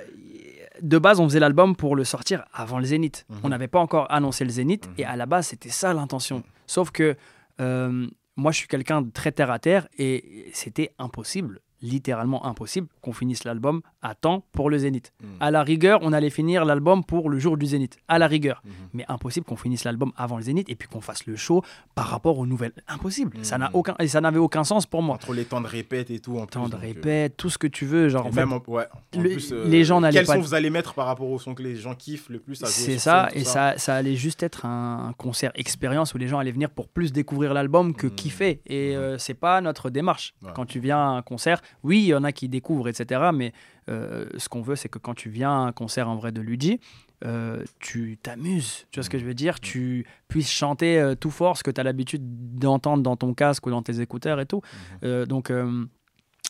de 0.88 0.98
base, 0.98 1.20
on 1.20 1.24
faisait 1.28 1.40
l'album 1.40 1.74
pour 1.76 1.96
le 1.96 2.04
sortir 2.04 2.44
avant 2.52 2.78
le 2.78 2.84
Zénith. 2.84 3.26
Mhm. 3.28 3.38
On 3.44 3.48
n'avait 3.48 3.68
pas 3.68 3.80
encore 3.80 4.06
annoncé 4.10 4.44
le 4.44 4.50
Zénith 4.50 4.86
Mhm. 4.88 4.94
et 4.98 5.04
à 5.04 5.16
la 5.16 5.26
base, 5.26 5.48
c'était 5.48 5.68
ça 5.70 5.92
l'intention. 5.92 6.42
Sauf 6.66 6.90
que 6.90 7.16
euh, 7.60 8.06
moi, 8.36 8.52
je 8.52 8.58
suis 8.58 8.68
quelqu'un 8.68 9.02
de 9.02 9.10
très 9.10 9.32
terre 9.32 9.50
à 9.50 9.58
terre 9.58 9.88
et 9.98 10.50
c'était 10.52 10.92
impossible, 10.98 11.60
littéralement 11.82 12.44
impossible, 12.46 12.88
qu'on 13.02 13.12
finisse 13.12 13.44
l'album 13.44 13.82
à 14.02 14.14
temps 14.14 14.44
pour 14.52 14.70
le 14.70 14.78
Zénith. 14.78 15.12
Mhm. 15.22 15.28
À 15.40 15.50
la 15.50 15.62
rigueur, 15.62 15.98
on 16.02 16.12
allait 16.12 16.30
finir 16.30 16.64
l'album 16.64 17.04
pour 17.04 17.28
le 17.30 17.38
jour 17.38 17.56
du 17.56 17.66
Zénith. 17.66 17.96
À 18.08 18.18
la 18.18 18.26
rigueur. 18.26 18.62
Mhm. 18.64 18.72
Mais 18.94 19.04
impossible 19.08 19.46
qu'on 19.46 19.56
finisse 19.56 19.84
l'album 19.84 20.12
avant 20.16 20.36
le 20.36 20.42
Zénith 20.42 20.68
et 20.68 20.74
puis 20.74 20.88
qu'on 20.88 21.00
fasse 21.00 21.26
le 21.26 21.36
show 21.36 21.62
par 21.94 22.06
rapport 22.08 22.38
aux 22.38 22.46
nouvelles. 22.46 22.72
Impossible. 22.88 23.36
Ça 23.42 23.58
n'a 23.58 23.66
Mhm. 23.66 23.74
aucun 23.74 23.94
et 23.98 24.08
ça 24.08 24.20
n'avait 24.20 24.38
aucun 24.38 24.64
sens 24.64 24.86
pour 24.86 25.02
moi. 25.02 25.16
Entre 25.16 25.32
les 25.34 25.44
temps 25.44 25.60
de 25.60 25.66
répète 25.66 26.10
et 26.10 26.18
tout. 26.20 26.38
En 26.38 26.46
Temps 26.46 26.62
plus, 26.64 26.70
de 26.70 26.76
euh, 26.76 26.80
répète, 26.80 27.36
tout 27.36 27.50
ce 27.50 27.58
que 27.58 27.66
tu 27.66 27.84
veux, 27.86 28.08
genre 28.08 28.26
en 28.26 28.32
fait, 28.32 28.40
même 28.40 28.52
en- 28.52 28.62
ouais, 28.68 28.86
en 29.14 29.20
le- 29.20 29.30
plus, 29.30 29.52
euh, 29.52 29.64
les 29.66 29.84
gens 29.84 30.00
n'allaient 30.00 30.18
Quels 30.18 30.26
pas- 30.26 30.34
son 30.34 30.40
vous 30.40 30.54
allez 30.54 30.70
mettre 30.70 30.94
par 30.94 31.06
rapport 31.06 31.30
au 31.30 31.38
son 31.38 31.54
que 31.54 31.62
les 31.62 31.76
gens 31.76 31.94
kiffent 31.94 32.28
le 32.28 32.38
plus 32.38 32.56
c'est 32.64 32.98
ça 32.98 33.28
scène, 33.28 33.38
et 33.40 33.44
tout 33.44 33.50
ça, 33.50 33.74
ça 33.78 33.94
allait 33.96 34.16
juste 34.16 34.42
être 34.42 34.64
un, 34.66 35.12
concert 35.18 35.52
expérience 35.54 36.14
où 36.14 36.18
les 36.18 36.28
gens 36.28 36.38
allaient 36.38 36.52
venir 36.52 36.70
pour 36.70 36.88
plus 36.88 37.12
découvrir 37.12 37.54
l'album 37.54 37.94
que 37.94 38.06
Mhm. 38.06 38.14
kiffer 38.14 38.60
et 38.66 38.96
euh, 38.96 39.18
c'est 39.18 39.34
pas 39.34 39.60
notre 39.60 39.90
démarche. 39.90 40.34
Ouais. 40.42 40.50
Quand 40.54 40.66
tu 40.66 40.78
viens 40.80 40.98
à 40.98 41.08
un 41.10 41.22
concert, 41.22 41.60
oui, 41.82 41.98
il 42.00 42.06
y 42.06 42.14
en 42.14 42.24
a 42.24 42.32
qui 42.32 42.48
découvrent 42.48 42.88
etc. 42.88 43.30
Mais 43.34 43.52
euh, 43.88 44.26
ce 44.36 44.48
qu'on 44.48 44.62
veut 44.62 44.76
c'est 44.76 44.88
que 44.88 44.98
quand 44.98 45.14
tu 45.14 45.28
viens 45.30 45.50
à 45.50 45.66
un 45.68 45.72
concert 45.72 46.08
en 46.08 46.16
vrai 46.16 46.32
de 46.32 46.40
Luigi, 46.40 46.80
euh, 47.24 47.62
tu 47.80 48.18
t'amuses, 48.22 48.86
tu 48.90 48.98
vois 49.00 49.04
ce 49.04 49.10
que 49.10 49.18
je 49.18 49.24
veux 49.24 49.34
dire, 49.34 49.58
tu 49.60 50.06
puisses 50.28 50.50
chanter 50.50 50.98
euh, 50.98 51.14
tout 51.14 51.30
fort 51.30 51.56
ce 51.56 51.62
que 51.62 51.70
tu 51.70 51.80
as 51.80 51.84
l'habitude 51.84 52.22
d'entendre 52.58 53.02
dans 53.02 53.16
ton 53.16 53.32
casque 53.34 53.66
ou 53.66 53.70
dans 53.70 53.82
tes 53.82 54.00
écouteurs 54.00 54.38
et 54.40 54.46
tout. 54.46 54.60
Mhm. 55.02 55.24
Donc, 55.24 55.50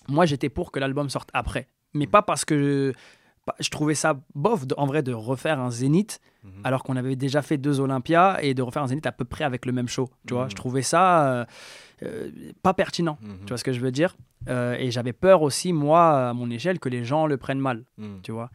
moi, 0.09 0.27
j'étais 0.27 0.49
pour 0.49 0.73
que 0.73 0.79
l'album 0.81 1.09
sorte 1.11 1.31
après. 1.33 1.69
Mais 1.95 2.07
pas 2.07 2.23
parce 2.23 2.45
que 2.45 2.93
je 3.61 3.69
trouvais 3.71 3.95
ça 3.95 4.19
bof, 4.35 4.67
de- 4.67 4.75
en 4.77 4.87
vrai, 4.87 5.03
de 5.03 5.13
refaire 5.13 5.61
un 5.61 5.71
Zénith, 5.71 6.21
Mhm. 6.43 6.51
alors 6.65 6.83
qu'on 6.83 6.97
avait 6.97 7.17
déjà 7.17 7.43
fait 7.43 7.59
deux 7.59 7.79
Olympias, 7.81 8.39
et 8.43 8.55
de 8.55 8.63
refaire 8.63 8.83
un 8.83 8.89
Zénith 8.89 9.07
à 9.07 9.13
peu 9.13 9.25
près 9.25 9.45
avec 9.45 9.67
le 9.67 9.73
même 9.73 9.89
show. 9.89 10.09
Tu 10.27 10.35
vois, 10.35 10.45
Mhm. 10.45 10.51
je 10.51 10.55
trouvais 10.57 10.83
ça 10.83 11.47
euh, 12.03 12.31
pas 12.63 12.75
pertinent. 12.75 13.19
Mhm. 13.21 13.39
Tu 13.41 13.49
vois 13.49 13.59
ce 13.59 13.65
que 13.65 13.73
je 13.73 13.81
veux 13.81 13.93
dire? 13.93 14.17
Euh, 14.49 14.77
Et 14.79 14.91
j'avais 14.91 15.13
peur 15.13 15.43
aussi, 15.43 15.73
moi, 15.73 16.29
à 16.31 16.33
mon 16.33 16.51
échelle, 16.51 16.79
que 16.79 16.89
les 16.89 17.05
gens 17.05 17.27
le 17.27 17.37
prennent 17.37 17.61
mal. 17.61 17.85
Mhm. 17.99 18.21
Tu 18.23 18.33
vois? 18.33 18.51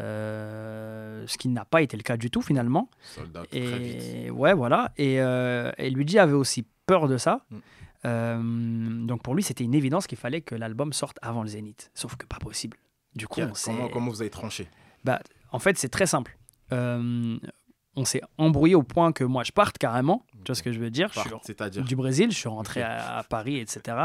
Euh, 0.00 1.24
ce 1.26 1.36
qui 1.36 1.48
n'a 1.48 1.64
pas 1.66 1.82
été 1.82 1.96
le 1.96 2.02
cas 2.02 2.16
du 2.16 2.30
tout 2.30 2.40
finalement. 2.40 2.88
Sold 3.02 3.36
out 3.36 3.48
très 3.50 3.78
vite. 3.78 4.02
Et 4.14 4.30
ouais, 4.30 4.54
voilà. 4.54 4.92
Et, 4.96 5.16
et 5.16 5.90
Luigi 5.90 6.18
avait 6.18 6.32
aussi 6.32 6.64
peur 6.86 7.08
de 7.08 7.18
ça. 7.18 7.44
Mm. 7.50 7.58
Euh, 8.04 9.06
donc 9.06 9.22
pour 9.22 9.34
lui, 9.34 9.42
c'était 9.42 9.64
une 9.64 9.74
évidence 9.74 10.06
qu'il 10.06 10.18
fallait 10.18 10.40
que 10.40 10.54
l'album 10.54 10.92
sorte 10.92 11.18
avant 11.22 11.42
le 11.42 11.48
Zénith. 11.48 11.90
Sauf 11.94 12.16
que 12.16 12.26
pas 12.26 12.38
possible. 12.38 12.76
Du 13.14 13.28
coup, 13.28 13.40
on 13.40 13.52
Comment, 13.64 13.88
comment 13.88 14.10
vous 14.10 14.22
avez 14.22 14.30
tranché? 14.30 14.68
Bah, 15.04 15.20
en 15.50 15.58
fait, 15.58 15.76
c'est 15.78 15.88
très 15.88 16.06
simple. 16.06 16.36
Euh, 16.72 17.36
on 17.96 18.04
s'est 18.04 18.22
embrouillé 18.38 18.74
au 18.74 18.82
point 18.82 19.12
que 19.12 19.24
moi, 19.24 19.44
je 19.44 19.52
parte 19.52 19.78
carrément. 19.78 20.24
Tu 20.44 20.48
vois 20.48 20.54
ce 20.54 20.62
que 20.62 20.72
je 20.72 20.78
veux 20.80 20.90
dire? 20.90 21.10
Je 21.14 21.20
suis 21.20 21.82
du 21.84 21.96
Brésil, 21.96 22.30
je 22.30 22.36
suis 22.36 22.48
rentré 22.48 22.82
à, 22.82 23.18
à 23.18 23.22
Paris, 23.22 23.58
etc. 23.58 23.96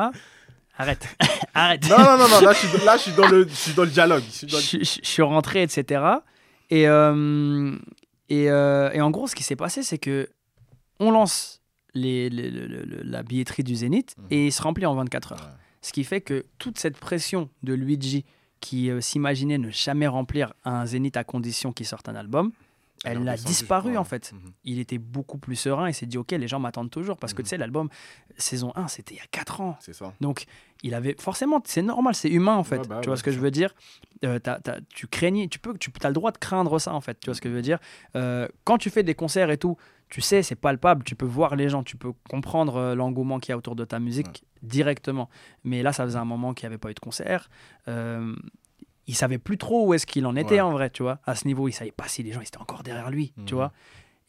Arrête, 0.77 1.07
arrête. 1.53 1.89
Non, 1.89 1.97
non, 1.97 2.17
non, 2.17 2.27
non, 2.29 2.41
là 2.41 2.53
je, 2.53 2.67
suis, 2.67 2.85
là, 2.85 2.97
je 2.97 3.01
suis 3.03 3.11
dans 3.13 3.27
le, 3.27 3.47
je 3.47 3.53
suis 3.53 3.73
dans 3.73 3.83
le 3.83 3.89
dialogue. 3.89 4.23
Je 4.27 4.31
suis 4.31 4.47
dans 4.47 4.59
je, 4.59 4.77
le- 4.77 4.83
je- 4.83 4.99
je 5.03 5.07
suis 5.07 5.21
rentré, 5.23 5.63
etc. 5.63 6.01
Et, 6.69 6.87
euh, 6.87 7.75
et, 8.29 8.49
euh, 8.51 8.91
et 8.91 9.01
en 9.01 9.09
gros, 9.09 9.27
ce 9.27 9.35
qui 9.35 9.43
s'est 9.43 9.55
passé, 9.55 9.81
c'est 9.83 9.97
que 9.97 10.29
on 10.99 11.09
lance 11.11 11.61
les, 11.95 12.29
les- 12.29 12.51
la 13.03 13.23
billetterie 13.23 13.63
du 13.63 13.75
Zénith 13.75 14.15
Mhm. 14.17 14.25
et 14.29 14.45
il 14.47 14.51
se 14.51 14.61
remplit 14.61 14.85
en 14.85 14.93
24 14.95 15.31
heures. 15.33 15.39
Ouais. 15.39 15.51
Ce 15.81 15.91
qui 15.93 16.03
fait 16.03 16.21
que 16.21 16.45
toute 16.59 16.77
cette 16.77 16.97
pression 16.97 17.49
de 17.63 17.73
Luigi 17.73 18.25
qui 18.59 18.91
euh, 18.91 19.01
s'imaginait 19.01 19.57
ne 19.57 19.69
jamais 19.71 20.07
remplir 20.07 20.53
un 20.65 20.85
Zénith 20.85 21.17
à 21.17 21.23
condition 21.23 21.71
qu'il 21.71 21.85
sorte 21.87 22.09
un 22.09 22.15
album, 22.15 22.51
elle 23.03 23.27
a 23.29 23.37
disparu 23.37 23.95
en 23.97 24.03
fait. 24.03 24.33
Mhm. 24.33 24.51
Il 24.63 24.79
était 24.79 24.97
beaucoup 24.97 25.37
plus 25.37 25.55
serein 25.55 25.85
et 25.87 25.93
s'est 25.93 26.05
dit 26.05 26.17
ok 26.17 26.31
les 26.31 26.47
gens 26.47 26.59
m'attendent 26.59 26.89
toujours 26.89 27.17
parce 27.17 27.33
que 27.33 27.41
Mhm. 27.41 27.45
tu 27.45 27.49
sais 27.49 27.57
l'album 27.57 27.89
saison 28.37 28.71
1 28.75 28.87
c'était 28.87 29.15
il 29.15 29.17
y 29.17 29.21
a 29.21 29.27
4 29.31 29.61
ans. 29.61 29.77
C'est 29.79 29.93
ça. 29.93 30.13
Donc 30.21 30.45
il 30.83 30.93
avait 30.93 31.15
forcément 31.19 31.61
c'est 31.65 31.81
normal 31.81 32.15
c'est 32.15 32.29
humain 32.29 32.55
en 32.55 32.63
fait. 32.63 32.77
Ouais, 32.79 32.87
bah, 32.87 32.95
tu 32.95 32.99
ouais, 33.01 33.05
vois 33.07 33.17
ce 33.17 33.23
que 33.23 33.31
je 33.31 33.39
veux 33.39 33.51
dire? 33.51 33.73
Euh, 34.25 34.39
Tu 34.89 35.07
craignais 35.07 35.47
tu 35.47 35.59
peux 35.59 35.77
tu 35.77 35.91
as 36.03 36.07
le 36.07 36.13
droit 36.13 36.31
de 36.31 36.37
craindre 36.37 36.79
ça 36.79 36.93
en 36.93 37.01
fait. 37.01 37.19
Tu 37.19 37.25
vois 37.27 37.35
ce 37.35 37.41
que 37.41 37.49
je 37.49 37.53
veux 37.55 37.61
dire? 37.61 37.79
Euh, 38.15 38.47
Quand 38.63 38.77
tu 38.77 38.89
fais 38.89 39.03
des 39.03 39.15
concerts 39.15 39.49
et 39.51 39.57
tout 39.57 39.77
tu 40.09 40.21
sais 40.21 40.41
c'est 40.41 40.55
palpable 40.55 41.03
tu 41.03 41.15
peux 41.15 41.25
voir 41.25 41.55
les 41.55 41.67
gens 41.69 41.83
tu 41.83 41.97
peux 41.97 42.13
comprendre 42.29 42.77
euh, 42.77 42.95
l'engouement 42.95 43.39
qu'il 43.39 43.51
y 43.51 43.53
a 43.53 43.57
autour 43.57 43.75
de 43.75 43.85
ta 43.85 43.99
musique 43.99 44.43
directement. 44.63 45.29
Mais 45.63 45.83
là 45.83 45.93
ça 45.93 46.03
faisait 46.05 46.17
un 46.17 46.25
moment 46.25 46.53
qu'il 46.53 46.65
n'y 46.67 46.73
avait 46.73 46.79
pas 46.79 46.89
eu 46.89 46.93
de 46.95 46.99
concert. 46.99 47.49
Il 49.07 49.15
savait 49.15 49.37
plus 49.37 49.57
trop 49.57 49.87
où 49.87 49.93
est-ce 49.93 50.05
qu'il 50.05 50.25
en 50.25 50.35
était 50.35 50.55
Ouais. 50.55 50.61
en 50.61 50.71
vrai, 50.71 50.89
tu 50.89 51.01
vois. 51.03 51.19
À 51.25 51.33
ce 51.35 51.47
niveau, 51.47 51.67
il 51.67 51.71
savait 51.73 51.91
pas 51.91 52.07
si 52.07 52.23
les 52.23 52.31
gens 52.33 52.41
ils 52.41 52.47
étaient 52.47 52.57
encore 52.59 52.83
derrière 52.83 53.09
lui, 53.09 53.33
tu 53.45 53.53
Mhm. 53.53 53.57
vois. 53.59 53.71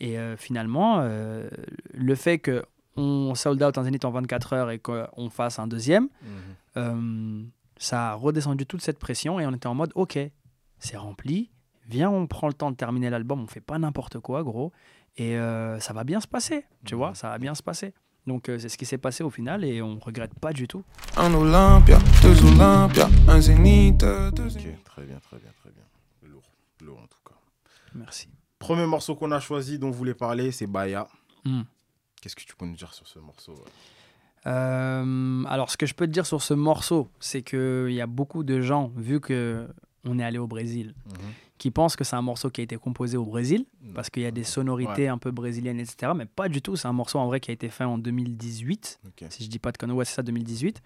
Et 0.01 0.19
euh, 0.19 0.37
finalement, 0.37 0.99
euh, 1.01 1.49
le 1.93 2.14
fait 2.14 2.38
que 2.38 2.64
on 2.97 3.35
sold 3.35 3.62
out 3.62 3.77
un 3.79 3.85
Zénith 3.85 4.05
en 4.05 4.11
24 4.11 4.53
heures 4.53 4.71
et 4.71 4.79
qu'on 4.79 5.31
fasse 5.31 5.59
un 5.59 5.67
deuxième, 5.67 6.09
Mhm. 6.23 6.29
euh, 6.77 7.43
ça 7.77 8.11
a 8.11 8.14
redescendu 8.14 8.67
toute 8.67 8.83
cette 8.83 8.99
pression 8.99 9.38
et 9.41 9.47
on 9.47 9.53
était 9.53 9.67
en 9.67 9.75
mode 9.75 9.93
ok, 9.95 10.19
c'est 10.79 10.97
rempli, 10.97 11.51
viens, 11.88 12.11
on 12.11 12.27
prend 12.27 12.47
le 12.49 12.55
temps 12.55 12.71
de 12.71 12.77
terminer 12.77 13.11
l'album, 13.11 13.41
on 13.43 13.47
fait 13.47 13.61
pas 13.61 13.79
n'importe 13.79 14.19
quoi, 14.21 14.43
gros, 14.45 14.73
et 15.17 15.37
ça 15.81 15.93
va 15.93 16.05
bien 16.05 16.21
se 16.21 16.29
passer, 16.29 16.64
tu 16.85 16.95
Mhm. 16.95 16.99
vois, 16.99 17.14
ça 17.14 17.29
va 17.31 17.38
bien 17.38 17.55
se 17.57 17.62
passer. 17.62 17.95
Donc 18.29 18.49
euh, 18.49 18.59
c'est 18.59 18.69
ce 18.69 18.77
qui 18.79 18.85
s'est 18.87 18.99
passé 18.99 19.25
au 19.25 19.31
final 19.31 19.64
et 19.64 19.81
on 19.83 19.99
regrette 19.99 20.38
pas 20.38 20.53
du 20.53 20.69
tout. 20.69 20.85
Un 21.17 21.33
Olympia, 21.35 21.99
deux 22.23 22.45
Olympia, 22.47 23.09
un 23.27 23.41
Zénith, 23.41 23.99
deux 23.99 24.29
Ok, 24.45 24.51
Zénith. 24.51 24.85
très 24.85 25.05
bien, 25.05 25.19
très 25.19 25.38
bien, 25.38 25.51
très 25.61 25.71
bien. 25.71 25.83
Lourd, 26.31 26.43
lourd 26.85 26.99
en 26.99 27.07
tout 27.07 27.19
cas. 27.27 27.35
Merci. 27.95 28.29
Premier 28.59 28.87
morceau 28.87 29.14
qu'on 29.17 29.31
a 29.33 29.41
choisi, 29.41 29.79
dont 29.79 29.91
vous 29.91 29.97
voulez 29.97 30.14
parler, 30.14 30.53
c'est 30.53 30.67
Baya. 30.67 31.09
Hmm. 31.45 31.62
Qu'est-ce 32.21 32.37
que 32.37 32.43
tu 32.45 32.55
peux 32.55 32.67
nous 32.67 32.77
dire 32.77 32.93
sur 32.93 33.07
ce 33.09 33.19
morceau 33.19 33.55
Euh, 34.47 35.45
alors, 35.47 35.71
ce 35.71 35.77
que 35.77 35.87
je 35.87 35.95
peux 35.95 36.07
te 36.07 36.12
dire 36.12 36.27
sur 36.27 36.43
ce 36.43 36.55
morceau, 36.55 37.09
c'est 37.21 37.43
qu'il 37.43 37.91
y 37.93 38.01
a 38.01 38.07
beaucoup 38.07 38.45
de 38.45 38.61
gens, 38.61 38.93
vu 38.97 39.21
que 39.21 39.69
on 40.05 40.19
est 40.19 40.25
allé 40.25 40.38
au 40.38 40.47
Brésil, 40.47 40.95
Mhm. 41.07 41.14
Qui 41.59 41.71
pensent 41.71 41.97
que 41.97 42.05
c'est 42.05 42.16
un 42.16 42.23
morceau 42.23 42.51
qui 42.51 42.61
a 42.61 42.64
été 42.64 42.77
composé 42.77 43.16
au 43.16 43.25
Brésil, 43.25 43.66
parce 43.94 44.11
qu'il 44.11 44.23
y 44.23 44.27
a 44.27 44.31
des 44.31 44.44
sonorités 44.44 45.03
Ouais. 45.03 45.09
un 45.09 45.18
peu 45.18 45.31
brésiliennes, 45.33 45.81
etc. 45.81 46.12
Mais 46.16 46.25
pas 46.27 46.49
du 46.49 46.62
tout. 46.62 46.77
C'est 46.77 46.88
un 46.88 46.92
morceau 46.92 47.18
en 47.18 47.27
vrai 47.27 47.40
qui 47.40 47.51
a 47.51 47.55
été 47.55 47.68
fait 47.68 47.85
en 47.85 47.99
2018, 47.99 49.01
Ok. 49.07 49.25
si 49.31 49.44
je 49.44 49.49
dis 49.51 49.59
pas 49.59 49.73
de 49.73 49.77
conneries. 49.79 49.97
Ouais, 49.99 50.05
c'est 50.05 50.14
ça, 50.14 50.23
2018. 50.23 50.81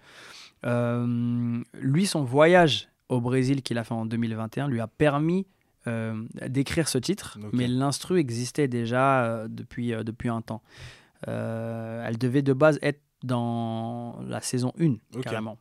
Euh, 0.65 1.61
lui, 1.79 2.05
son 2.07 2.23
voyage 2.23 2.89
au 3.09 3.21
Brésil 3.21 3.61
qu'il 3.61 3.77
a 3.77 3.83
fait 3.83 3.93
en 3.93 4.05
2021 4.05 4.67
lui 4.67 4.79
a 4.79 4.87
permis 4.87 5.45
euh, 5.87 6.23
d'écrire 6.47 6.87
ce 6.87 6.97
titre, 6.97 7.37
mais 7.51 7.67
l'instru 7.67 8.17
existait 8.17 8.67
déjà 8.69 9.25
euh, 9.25 9.47
depuis, 9.49 9.91
depuis 10.03 10.29
un 10.29 10.41
temps. 10.41 10.61
Elle 11.27 12.17
devait 12.17 12.41
de 12.41 12.53
base 12.53 12.79
être 12.81 13.01
dans 13.23 14.19
la 14.27 14.41
saison 14.41 14.73
1, 14.79 14.93
Ok. 15.15 15.21
carrément. 15.23 15.57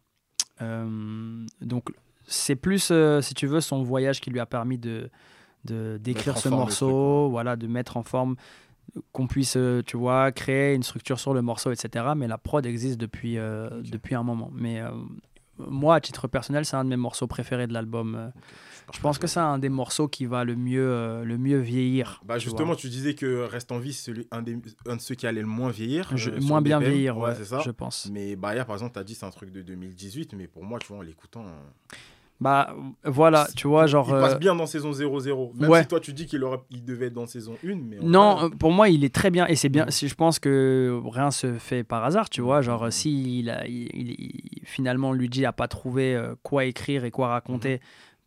Donc, 1.61 1.85
c'est 2.27 2.57
plus, 2.57 2.89
euh, 2.91 3.21
si 3.21 3.35
tu 3.35 3.47
veux, 3.47 3.61
son 3.61 3.83
voyage 3.83 4.21
qui 4.21 4.31
lui 4.31 4.41
a 4.41 4.47
permis 4.47 4.79
de 4.79 5.11
d'écrire 5.65 6.39
ce 6.39 6.49
morceau, 6.49 7.29
voilà, 7.31 7.55
de 7.55 7.69
mettre 7.69 7.97
en 7.97 8.03
forme, 8.03 8.35
qu'on 9.13 9.27
puisse, 9.27 9.57
euh, 9.57 9.83
tu 9.85 9.97
vois, 9.97 10.33
créer 10.33 10.75
une 10.75 10.83
structure 10.83 11.19
sur 11.19 11.35
le 11.35 11.43
morceau, 11.43 11.71
etc. 11.73 12.07
Mais 12.17 12.27
la 12.27 12.39
prod 12.39 12.65
existe 12.67 12.99
depuis, 12.99 13.39
euh, 13.39 13.69
depuis 13.83 14.15
un 14.15 14.23
moment. 14.23 14.51
Mais 14.55 14.81
euh, 14.81 14.91
moi, 15.59 15.97
à 15.97 16.01
titre 16.01 16.29
personnel, 16.29 16.65
c'est 16.65 16.77
un 16.77 16.85
de 16.85 16.91
mes 16.91 16.97
morceaux 16.97 17.27
préférés 17.27 17.67
de 17.67 17.73
l'album. 17.73 18.33
Je 18.93 19.01
pense 19.01 19.19
que 19.19 19.27
c'est 19.27 19.41
un 19.41 19.59
des 19.59 19.69
morceaux 19.69 20.07
qui 20.09 20.27
va 20.27 20.45
le 20.45 20.55
mieux, 20.55 20.87
euh, 20.87 21.25
le 21.25 21.39
mieux 21.39 21.59
vieillir. 21.59 22.21
Bah 22.25 22.39
tu 22.39 22.45
justement, 22.45 22.75
tu 22.75 22.89
disais 22.89 23.15
que 23.15 23.43
Reste 23.45 23.73
en 23.73 23.79
vie, 23.79 23.93
c'est 23.93 24.13
un, 24.31 24.43
des- 24.43 24.59
un 24.87 24.97
de 24.97 25.01
ceux 25.01 25.15
qui 25.15 25.27
allait 25.27 25.41
le 25.41 25.47
moins 25.47 25.71
vieillir. 25.71 26.11
Je- 26.15 26.31
euh, 26.31 26.41
moins 26.41 26.63
bien 26.63 26.79
BPM. 26.79 26.93
vieillir, 26.93 27.19
ouais, 27.19 27.29
ouais, 27.31 27.35
c'est 27.37 27.45
ça. 27.45 27.61
je 27.65 27.71
pense. 27.71 28.09
Mais 28.13 28.37
Baya, 28.37 28.65
par 28.65 28.77
exemple, 28.77 28.93
t'as 28.95 29.05
dit 29.05 29.15
c'est 29.15 29.27
un 29.27 29.31
truc 29.31 29.51
de 29.51 29.63
2018, 29.63 30.35
mais 30.35 30.47
pour 30.47 30.63
moi, 30.65 30.79
tu 30.79 30.87
vois, 30.89 30.99
en 30.99 31.03
l'écoutant, 31.03 31.45
euh, 31.47 31.97
Bah 32.41 32.75
voilà, 33.05 33.47
tu 33.57 33.69
vois, 33.69 33.87
genre. 33.87 34.07
il 34.09 34.13
passe 34.21 34.39
bien 34.39 34.55
dans 34.55 34.67
saison 34.67 34.91
0-0. 34.93 35.53
Même 35.55 35.71
ouais. 35.71 35.83
si 35.83 35.89
toi, 35.89 36.01
tu 36.01 36.13
dis 36.13 36.27
qu'il 36.27 36.43
aurait... 36.43 36.59
il 36.71 36.85
devait 36.85 37.07
être 37.07 37.13
dans 37.13 37.27
saison 37.27 37.55
1, 37.65 37.77
mais 37.77 37.99
Non, 38.03 38.51
pour 38.51 38.73
moi, 38.73 38.89
il 38.89 39.05
est 39.05 39.15
très 39.15 39.31
bien. 39.31 39.47
Et 39.47 39.55
c'est 39.55 39.69
bien. 39.69 39.87
Mm. 39.87 39.91
Si 39.91 40.09
je 40.09 40.15
pense 40.17 40.39
que 40.41 41.01
rien 41.05 41.31
se 41.31 41.55
fait 41.55 41.85
par 41.85 42.05
hasard, 42.05 42.29
tu 42.29 42.41
vois. 42.41 42.61
Genre, 42.61 42.87
Mm. 42.87 42.91
si 42.91 43.39
il 43.41 43.49
a- 43.51 43.67
il- 43.67 43.89
il- 43.95 44.61
finalement 44.65 45.13
Luigi 45.13 45.45
a 45.47 45.53
pas 45.53 45.69
trouvé 45.69 46.21
quoi 46.43 46.65
écrire 46.65 47.05
et 47.05 47.11
quoi 47.13 47.29
raconter 47.29 47.81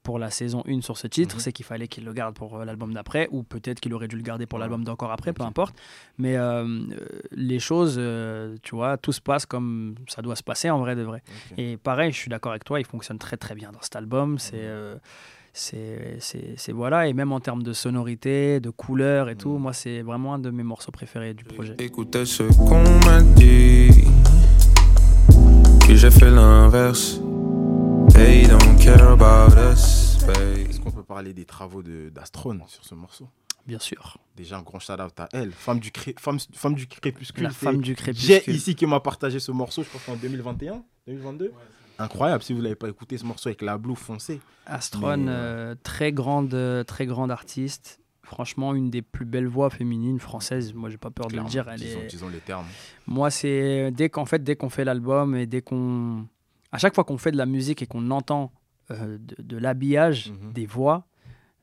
pour 0.05 0.19
la 0.19 0.29
saison 0.29 0.63
1 0.67 0.79
sur 0.81 0.97
ce 0.97 1.07
titre, 1.07 1.35
Mhm. 1.35 1.41
c'est 1.41 1.51
qu'il 1.51 1.65
fallait 1.65 1.89
qu'il 1.89 2.05
le 2.05 2.13
garde 2.13 2.33
pour 2.35 2.55
euh, 2.55 2.63
l'album 2.63 2.93
d'après, 2.93 3.27
ou 3.31 3.43
peut-être 3.43 3.79
qu'il 3.81 3.93
aurait 3.93 4.07
dû 4.07 4.15
le 4.15 4.21
garder 4.21 4.45
pour 4.45 4.59
l'album 4.59 4.83
d'encore 4.85 5.11
après, 5.11 5.33
peu 5.33 5.43
importe. 5.43 5.75
Mais 6.17 6.37
euh, 6.37 6.63
euh, 6.63 6.69
les 7.31 7.59
choses, 7.59 7.95
euh, 7.97 8.55
tu 8.63 8.75
vois, 8.75 8.95
tout 8.97 9.11
se 9.11 9.19
passe 9.21 9.45
comme 9.45 9.95
ça 10.07 10.21
doit 10.21 10.37
se 10.37 10.43
passer 10.43 10.69
en 10.69 10.79
vrai 10.79 10.95
de 10.95 11.01
vrai. 11.01 11.21
Et 11.57 11.75
pareil, 11.75 12.11
je 12.13 12.17
suis 12.17 12.29
d'accord 12.29 12.53
avec 12.53 12.63
toi, 12.63 12.79
il 12.79 12.85
fonctionne 12.85 13.17
très 13.17 13.35
très 13.35 13.55
bien 13.55 13.71
dans 13.73 13.81
cet 13.81 13.95
album. 13.97 14.39
C'est. 14.39 14.55
Mhm. 14.55 14.61
euh, 14.63 14.95
c'est, 15.57 16.17
c'est, 16.19 16.55
c'est- 16.57 16.73
voilà, 16.73 17.07
et 17.07 17.13
même 17.13 17.31
en 17.31 17.39
termes 17.39 17.63
de 17.63 17.71
sonorité, 17.71 18.59
de 18.59 18.69
couleur 18.69 19.29
et 19.29 19.37
tout, 19.37 19.53
Mhm. 19.55 19.61
moi 19.61 19.71
c'est 19.73 20.01
vraiment 20.01 20.33
un 20.33 20.39
de 20.39 20.49
mes 20.49 20.63
morceaux 20.63 20.91
préférés 20.91 21.33
du 21.33 21.45
projet. 21.45 21.75
Écoutez 21.79 22.25
ce 22.25 22.43
qu'on 22.43 22.83
m'a 23.05 23.21
dit. 23.21 24.03
Puis 25.81 25.97
j'ai 25.97 26.11
fait 26.11 26.29
l'inverse. 26.29 27.21
They 28.13 28.47
don't 28.47 28.74
care 28.85 29.01
about 29.11 29.55
us, 29.73 30.17
babe. 30.27 30.37
Est-ce 30.69 30.79
qu'on 30.79 30.91
peut 30.91 31.03
parler 31.03 31.33
des 31.33 31.45
travaux 31.45 31.81
de- 31.81 32.09
d'Astrone 32.09 32.61
sur 32.67 32.83
ce 32.85 32.93
morceau? 32.95 33.27
Bien 33.65 33.79
sûr. 33.79 34.17
Déjà, 34.37 34.57
un 34.59 34.61
grand 34.61 34.79
shout-out 34.79 35.19
à 35.19 35.27
elle, 35.33 35.51
femme 35.51 35.79
du, 35.79 35.89
cré- 35.91 36.13
femme, 36.19 36.37
femme 36.53 36.75
du 36.75 36.85
crépuscule. 36.87 37.43
La 37.43 37.49
femme 37.49 37.81
du 37.81 37.91
J'ai 37.91 37.95
crépuscule. 37.95 38.53
ici 38.55 38.75
qui 38.75 38.85
m'a 38.85 38.99
partagé 38.99 39.39
ce 39.39 39.51
morceau, 39.51 39.81
je 39.83 39.89
pense 39.89 40.07
en 40.07 40.15
2021, 40.15 40.83
2022. 41.07 41.51
Incroyable, 41.97 42.43
si 42.43 42.53
vous 42.53 42.61
l'avez 42.61 42.75
pas 42.75 42.89
écouté 42.89 43.17
ce 43.17 43.25
morceau 43.25 43.49
avec 43.49 43.61
la 43.63 43.77
blue 43.77 43.95
foncée. 43.95 44.39
Astron, 44.67 45.17
Mais, 45.17 45.25
euh, 45.29 45.75
très 45.81 46.11
grande, 46.11 46.53
euh, 46.53 46.83
très 46.83 47.05
grande 47.07 47.31
artiste. 47.31 47.99
Franchement, 48.21 48.73
une 48.75 48.89
des 48.89 49.01
plus 49.01 49.25
belles 49.25 49.47
voix 49.47 49.69
féminines 49.69 50.19
françaises. 50.19 50.73
Moi, 50.73 50.89
j'ai 50.89 50.97
pas 50.97 51.11
peur 51.11 51.27
de 51.27 51.37
le 51.37 51.43
dire. 51.45 51.67
Elle 51.69 51.79
disons, 51.79 51.99
est... 52.01 52.07
disons 52.07 52.29
les 52.29 52.39
termes. 52.39 52.65
Moi, 53.07 53.29
c'est 53.31 53.91
dès 53.91 54.09
qu'en 54.09 54.25
fait, 54.25 54.43
dès 54.43 54.55
qu'on 54.55 54.69
fait 54.69 54.83
l'album 54.83 55.35
et 55.35 55.45
dès 55.45 55.61
qu'on, 55.61 56.25
à 56.71 56.77
chaque 56.77 56.93
fois 56.95 57.03
qu'on 57.03 57.17
fait 57.17 57.31
de 57.31 57.37
la 57.37 57.45
musique 57.45 57.81
et 57.81 57.87
qu'on 57.87 58.11
entend 58.11 58.51
euh, 58.91 59.17
de, 59.19 59.35
de 59.41 59.57
l'habillage, 59.57 60.31
Mhm. 60.31 60.53
des 60.53 60.65
voix, 60.65 61.05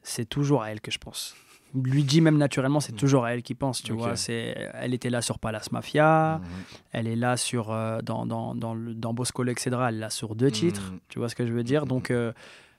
c'est 0.02 0.28
toujours 0.28 0.62
à 0.62 0.70
elle 0.72 0.80
que 0.80 0.90
je 0.90 0.98
pense. 0.98 1.34
Luigi 1.74 2.20
même 2.20 2.36
naturellement, 2.36 2.80
c'est 2.80 2.92
Mhm. 2.92 2.98
toujours 2.98 3.24
à 3.24 3.32
elle 3.34 3.42
qui 3.42 3.54
pense. 3.54 3.82
Tu 3.82 3.92
vois, 3.94 4.14
c'est, 4.16 4.54
elle 4.74 4.92
était 4.92 5.08
là 5.08 5.22
sur 5.22 5.38
Palace 5.38 5.72
Mafia, 5.72 6.38
Mhm. 6.38 6.48
elle 6.92 7.06
est 7.06 7.16
là 7.16 7.36
sur 7.38 7.70
euh, 7.70 8.00
dans 8.02 8.26
dans 8.26 8.54
dans, 8.54 8.74
le, 8.74 8.92
dans 8.94 9.14
Bosco 9.14 9.44
Excedra, 9.44 9.88
elle 9.88 9.96
est 9.96 10.00
là 10.00 10.10
sur 10.10 10.34
deux 10.34 10.50
titres. 10.50 10.92
Tu 11.08 11.18
vois 11.18 11.28
ce 11.30 11.34
que 11.34 11.46
je 11.46 11.52
veux 11.52 11.64
dire. 11.64 11.86
Donc 11.86 12.10
euh, 12.10 12.32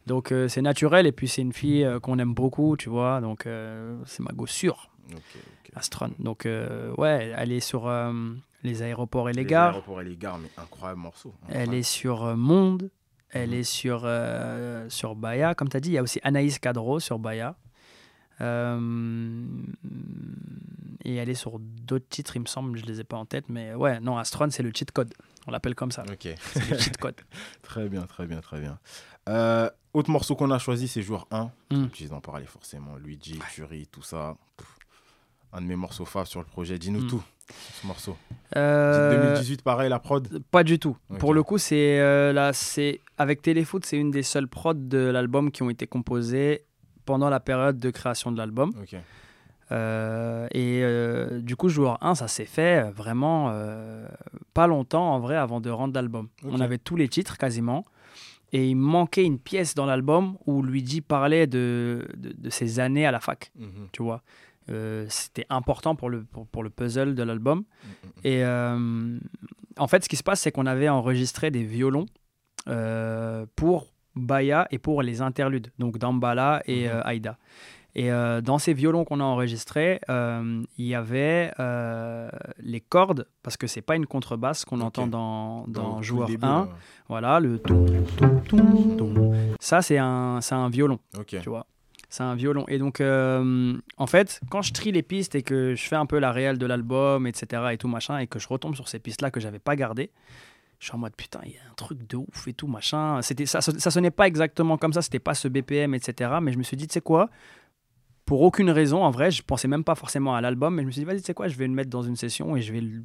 donc 0.06 0.34
c'est 0.50 0.62
naturel 0.62 1.08
et 1.08 1.12
puis 1.14 1.28
c'est 1.28 1.42
une 1.42 1.54
fille 1.54 1.88
qu'on 2.04 2.20
aime 2.20 2.34
beaucoup, 2.34 2.76
tu 2.78 2.90
vois. 2.90 3.20
Donc 3.22 3.48
c'est 4.06 4.20
ma 4.22 4.32
go 4.34 4.46
sûre. 4.46 4.90
Astron. 5.76 6.12
Donc 6.20 6.46
ouais, 6.98 7.34
elle 7.36 7.52
est 7.52 7.62
sur 7.62 7.90
les 8.64 8.82
aéroports 8.84 9.30
et 9.30 9.34
les, 9.34 9.42
Les 9.44 9.48
gares. 9.50 9.70
aéroports 9.74 10.02
et 10.02 10.06
les 10.06 10.16
gares, 10.18 10.38
mais 10.38 10.50
incroyable 10.58 11.00
morceau. 11.02 11.34
Elle 11.50 11.74
est 11.74 11.84
sur 11.84 12.36
Monde, 12.38 12.90
elle 13.34 13.50
Mhm. 13.50 13.56
est 13.56 13.64
sur, 13.64 14.02
euh, 14.06 14.88
sur 14.90 15.16
Baya. 15.16 15.54
Comme 15.56 15.68
tu 15.70 15.78
as 15.78 15.80
dit, 15.80 15.90
il 15.90 15.94
y 15.94 15.98
a 15.98 16.04
aussi 16.04 16.20
Anaïs 16.24 16.60
Cadro 16.60 17.00
sur 17.00 17.20
Baya. 17.20 17.56
Euh, 18.42 19.46
et 21.06 21.16
elle 21.16 21.30
est 21.30 21.36
sur 21.36 21.60
d'autres 21.60 22.08
titres, 22.10 22.36
il 22.36 22.42
me 22.42 22.46
semble, 22.46 22.78
je 22.78 22.86
les 22.86 23.00
ai 23.00 23.04
pas 23.04 23.18
en 23.18 23.26
tête. 23.26 23.50
Mais 23.50 23.74
ouais, 23.76 24.00
non, 24.00 24.18
Astron, 24.18 24.50
c'est 24.50 24.64
le 24.64 24.72
cheat 24.74 24.92
code. 24.92 25.14
On 25.48 25.52
l'appelle 25.52 25.76
comme 25.76 25.92
ça. 25.92 26.04
Ok, 26.10 26.28
C'est 26.54 26.70
le 26.70 26.78
cheat 26.78 26.98
code. 26.98 27.16
très 27.62 27.90
bien, 27.90 28.04
très 28.04 28.26
bien, 28.26 28.40
très 28.42 28.60
bien. 28.60 28.80
Euh, 29.30 29.70
autre 29.94 30.10
morceau 30.10 30.36
qu'on 30.36 30.52
a 30.52 30.60
choisi, 30.60 30.88
c'est 30.88 31.02
Jour 31.02 31.28
1. 31.32 31.52
Mm. 31.72 31.88
Tu 31.90 32.10
en 32.12 32.22
parler 32.22 32.46
forcément. 32.46 32.96
Luigi, 32.98 33.40
Fury, 33.50 33.88
tout 33.88 34.02
ça. 34.02 34.36
Pff, 34.58 34.68
Un 35.56 35.62
de 35.62 35.68
mes 35.68 35.76
morceaux 35.76 36.06
faves 36.06 36.26
sur 36.28 36.40
le 36.40 36.46
projet. 36.48 36.80
Dis-nous 36.80 37.04
Mm. 37.04 37.08
tout 37.08 37.24
ce 37.50 37.88
morceau. 37.88 38.16
Euh, 38.56 39.32
2018, 39.34 39.62
pareil, 39.64 39.90
la 39.90 40.00
prod. 40.00 40.28
Pas 40.52 40.64
du 40.64 40.80
tout. 40.80 40.96
Pour 41.20 41.34
le 41.34 41.44
coup, 41.44 41.58
c'est 41.58 42.00
euh, 42.00 42.32
là, 42.34 42.54
c'est 42.54 43.02
avec 43.18 43.42
Téléfoot, 43.42 43.86
c'est 43.86 43.98
une 43.98 44.12
des 44.12 44.24
seules 44.24 44.48
prods 44.48 44.74
de 44.74 44.98
l'album 45.00 45.52
qui 45.52 45.64
ont 45.64 45.70
été 45.70 45.88
composées 45.88 46.66
pendant 47.06 47.30
la 47.30 47.40
période 47.40 47.80
de 47.80 47.90
création 47.90 48.32
de 48.32 48.38
l'album. 48.38 48.72
Ok. 48.82 48.96
Euh, 49.72 50.46
et 50.52 50.82
euh, 50.84 51.40
du 51.42 51.56
coup, 51.56 51.70
joueur 51.70 51.98
1, 52.04 52.16
ça 52.16 52.28
s'est 52.28 52.46
fait 52.46 52.84
euh, 52.86 52.92
vraiment 52.92 53.50
euh, 53.52 54.08
pas 54.54 54.68
longtemps 54.68 55.14
en 55.14 55.20
vrai 55.20 55.36
avant 55.36 55.62
de 55.62 55.70
rendre 55.70 55.94
l'album. 55.96 56.28
On 56.44 56.60
avait 56.60 56.78
tous 56.78 56.96
les 56.96 57.08
titres 57.08 57.38
quasiment. 57.38 57.86
Et 58.52 58.68
il 58.68 58.76
manquait 58.76 59.24
une 59.24 59.40
pièce 59.40 59.74
dans 59.74 59.88
l'album 59.88 60.38
où 60.46 60.62
Luigi 60.62 61.02
parlait 61.02 61.48
de, 61.48 62.08
de, 62.16 62.34
de 62.38 62.50
ses 62.52 62.80
années 62.80 63.08
à 63.08 63.12
la 63.12 63.20
fac, 63.20 63.52
Mhm. 63.58 63.88
tu 63.92 64.04
vois. 64.04 64.22
Euh, 64.70 65.06
C'était 65.10 65.46
important 65.50 65.96
pour 65.96 66.10
le, 66.10 66.24
pour, 66.24 66.48
pour 66.48 66.64
le 66.64 66.70
puzzle 66.70 67.16
de 67.16 67.24
l'album. 67.24 67.60
Mhm. 67.60 68.10
Et 68.24 68.44
euh, 68.46 69.20
en 69.78 69.88
fait, 69.88 70.04
ce 70.04 70.10
qui 70.10 70.16
se 70.16 70.24
passe, 70.24 70.42
c'est 70.42 70.52
qu'on 70.52 70.66
avait 70.66 70.90
enregistré 70.90 71.52
des 71.52 71.64
violons 71.64 72.06
euh, 72.70 73.46
pour 73.56 73.88
Baya 74.16 74.68
et 74.72 74.78
pour 74.78 75.02
les 75.02 75.22
interludes, 75.22 75.72
donc 75.80 75.98
Dambala 75.98 76.62
et 76.66 76.88
Mhm. 76.88 76.92
euh, 76.94 77.02
Aïda. 77.04 77.38
Et 77.96 78.10
dans 78.10 78.58
ces 78.58 78.74
violons 78.74 79.06
qu'on 79.06 79.20
a 79.20 79.24
enregistrés, 79.24 80.00
il 80.10 80.66
y 80.86 80.96
avait 80.96 81.52
les 82.58 82.82
cordes, 82.82 83.28
parce 83.44 83.56
que 83.56 83.68
c'est 83.68 83.84
pas 83.84 83.96
une 83.96 84.08
contrebasse 84.08 84.66
qu'on 84.66 84.82
entend 84.82 85.06
dans, 85.06 85.66
dans 85.68 86.02
Joueur 86.02 86.28
début, 86.28 86.44
1. 86.44 86.50
là. 86.66 86.70
Voilà, 87.08 87.40
le. 87.40 87.62
Ça, 89.60 89.84
c'est 89.84 90.00
un, 90.00 90.40
un 90.50 90.70
violon, 90.70 90.98
tu 91.42 91.50
vois. 91.50 91.68
C'est 92.14 92.22
un 92.22 92.36
violon. 92.36 92.64
Et 92.68 92.78
donc, 92.78 93.02
euh, 93.02 93.76
en 93.98 94.06
fait, 94.06 94.40
quand 94.52 94.62
je 94.62 94.72
trie 94.72 94.92
les 94.92 95.02
pistes 95.02 95.34
et 95.34 95.42
que 95.42 95.74
je 95.74 95.82
fais 95.82 95.96
un 95.96 96.06
peu 96.06 96.20
la 96.20 96.32
réelle 96.32 96.60
de 96.60 96.68
l'album, 96.68 97.26
etc., 97.26 97.64
et 97.72 97.78
tout 97.80 97.88
machin, 97.88 98.20
et 98.20 98.28
que 98.28 98.38
je 98.38 98.48
retombe 98.48 98.76
sur 98.76 98.88
ces 98.88 99.00
pistes-là 99.00 99.32
que 99.32 99.40
j'avais 99.40 99.58
pas 99.58 99.76
gardées, 99.76 100.12
je 100.78 100.86
suis 100.86 100.96
en 100.96 101.00
mode 101.00 101.16
putain, 101.16 101.40
il 101.44 101.54
y 101.54 101.58
a 101.58 101.72
un 101.72 101.74
truc 101.74 102.06
de 102.08 102.18
ouf 102.18 102.48
et 102.48 102.54
tout 102.54 102.68
machin. 102.68 103.20
C'était 103.24 103.48
ça, 103.48 103.62
ça 103.62 103.90
sonnait 103.90 104.12
pas 104.12 104.28
exactement 104.28 104.78
comme 104.78 104.94
ça, 104.94 105.02
c'était 105.02 105.18
pas 105.18 105.34
ce 105.34 105.48
BPM, 105.48 105.96
etc. 105.96 106.34
Mais 106.40 106.54
je 106.54 106.60
me 106.60 106.64
suis 106.64 106.78
dit, 106.78 106.86
tu 106.86 106.94
sais 106.94 107.02
quoi? 107.02 107.32
Pour 108.34 108.42
aucune 108.42 108.72
raison, 108.72 109.04
en 109.04 109.12
vrai, 109.12 109.30
je 109.30 109.44
pensais 109.44 109.68
même 109.68 109.84
pas 109.84 109.94
forcément 109.94 110.34
à 110.34 110.42
l'album, 110.42 110.74
mais 110.74 110.82
je 110.82 110.88
me 110.88 110.92
suis 110.92 111.02
dit, 111.02 111.06
vas-y, 111.06 111.18
tu 111.20 111.26
sais 111.26 111.36
quoi, 111.36 111.48
je 111.50 111.56
vais 111.56 111.68
le 111.68 111.74
mettre 111.74 111.92
dans 111.92 112.02
une 112.02 112.16
session 112.16 112.56
et 112.56 112.64
je 112.64 112.74
vais 112.74 112.82
le, 112.82 113.04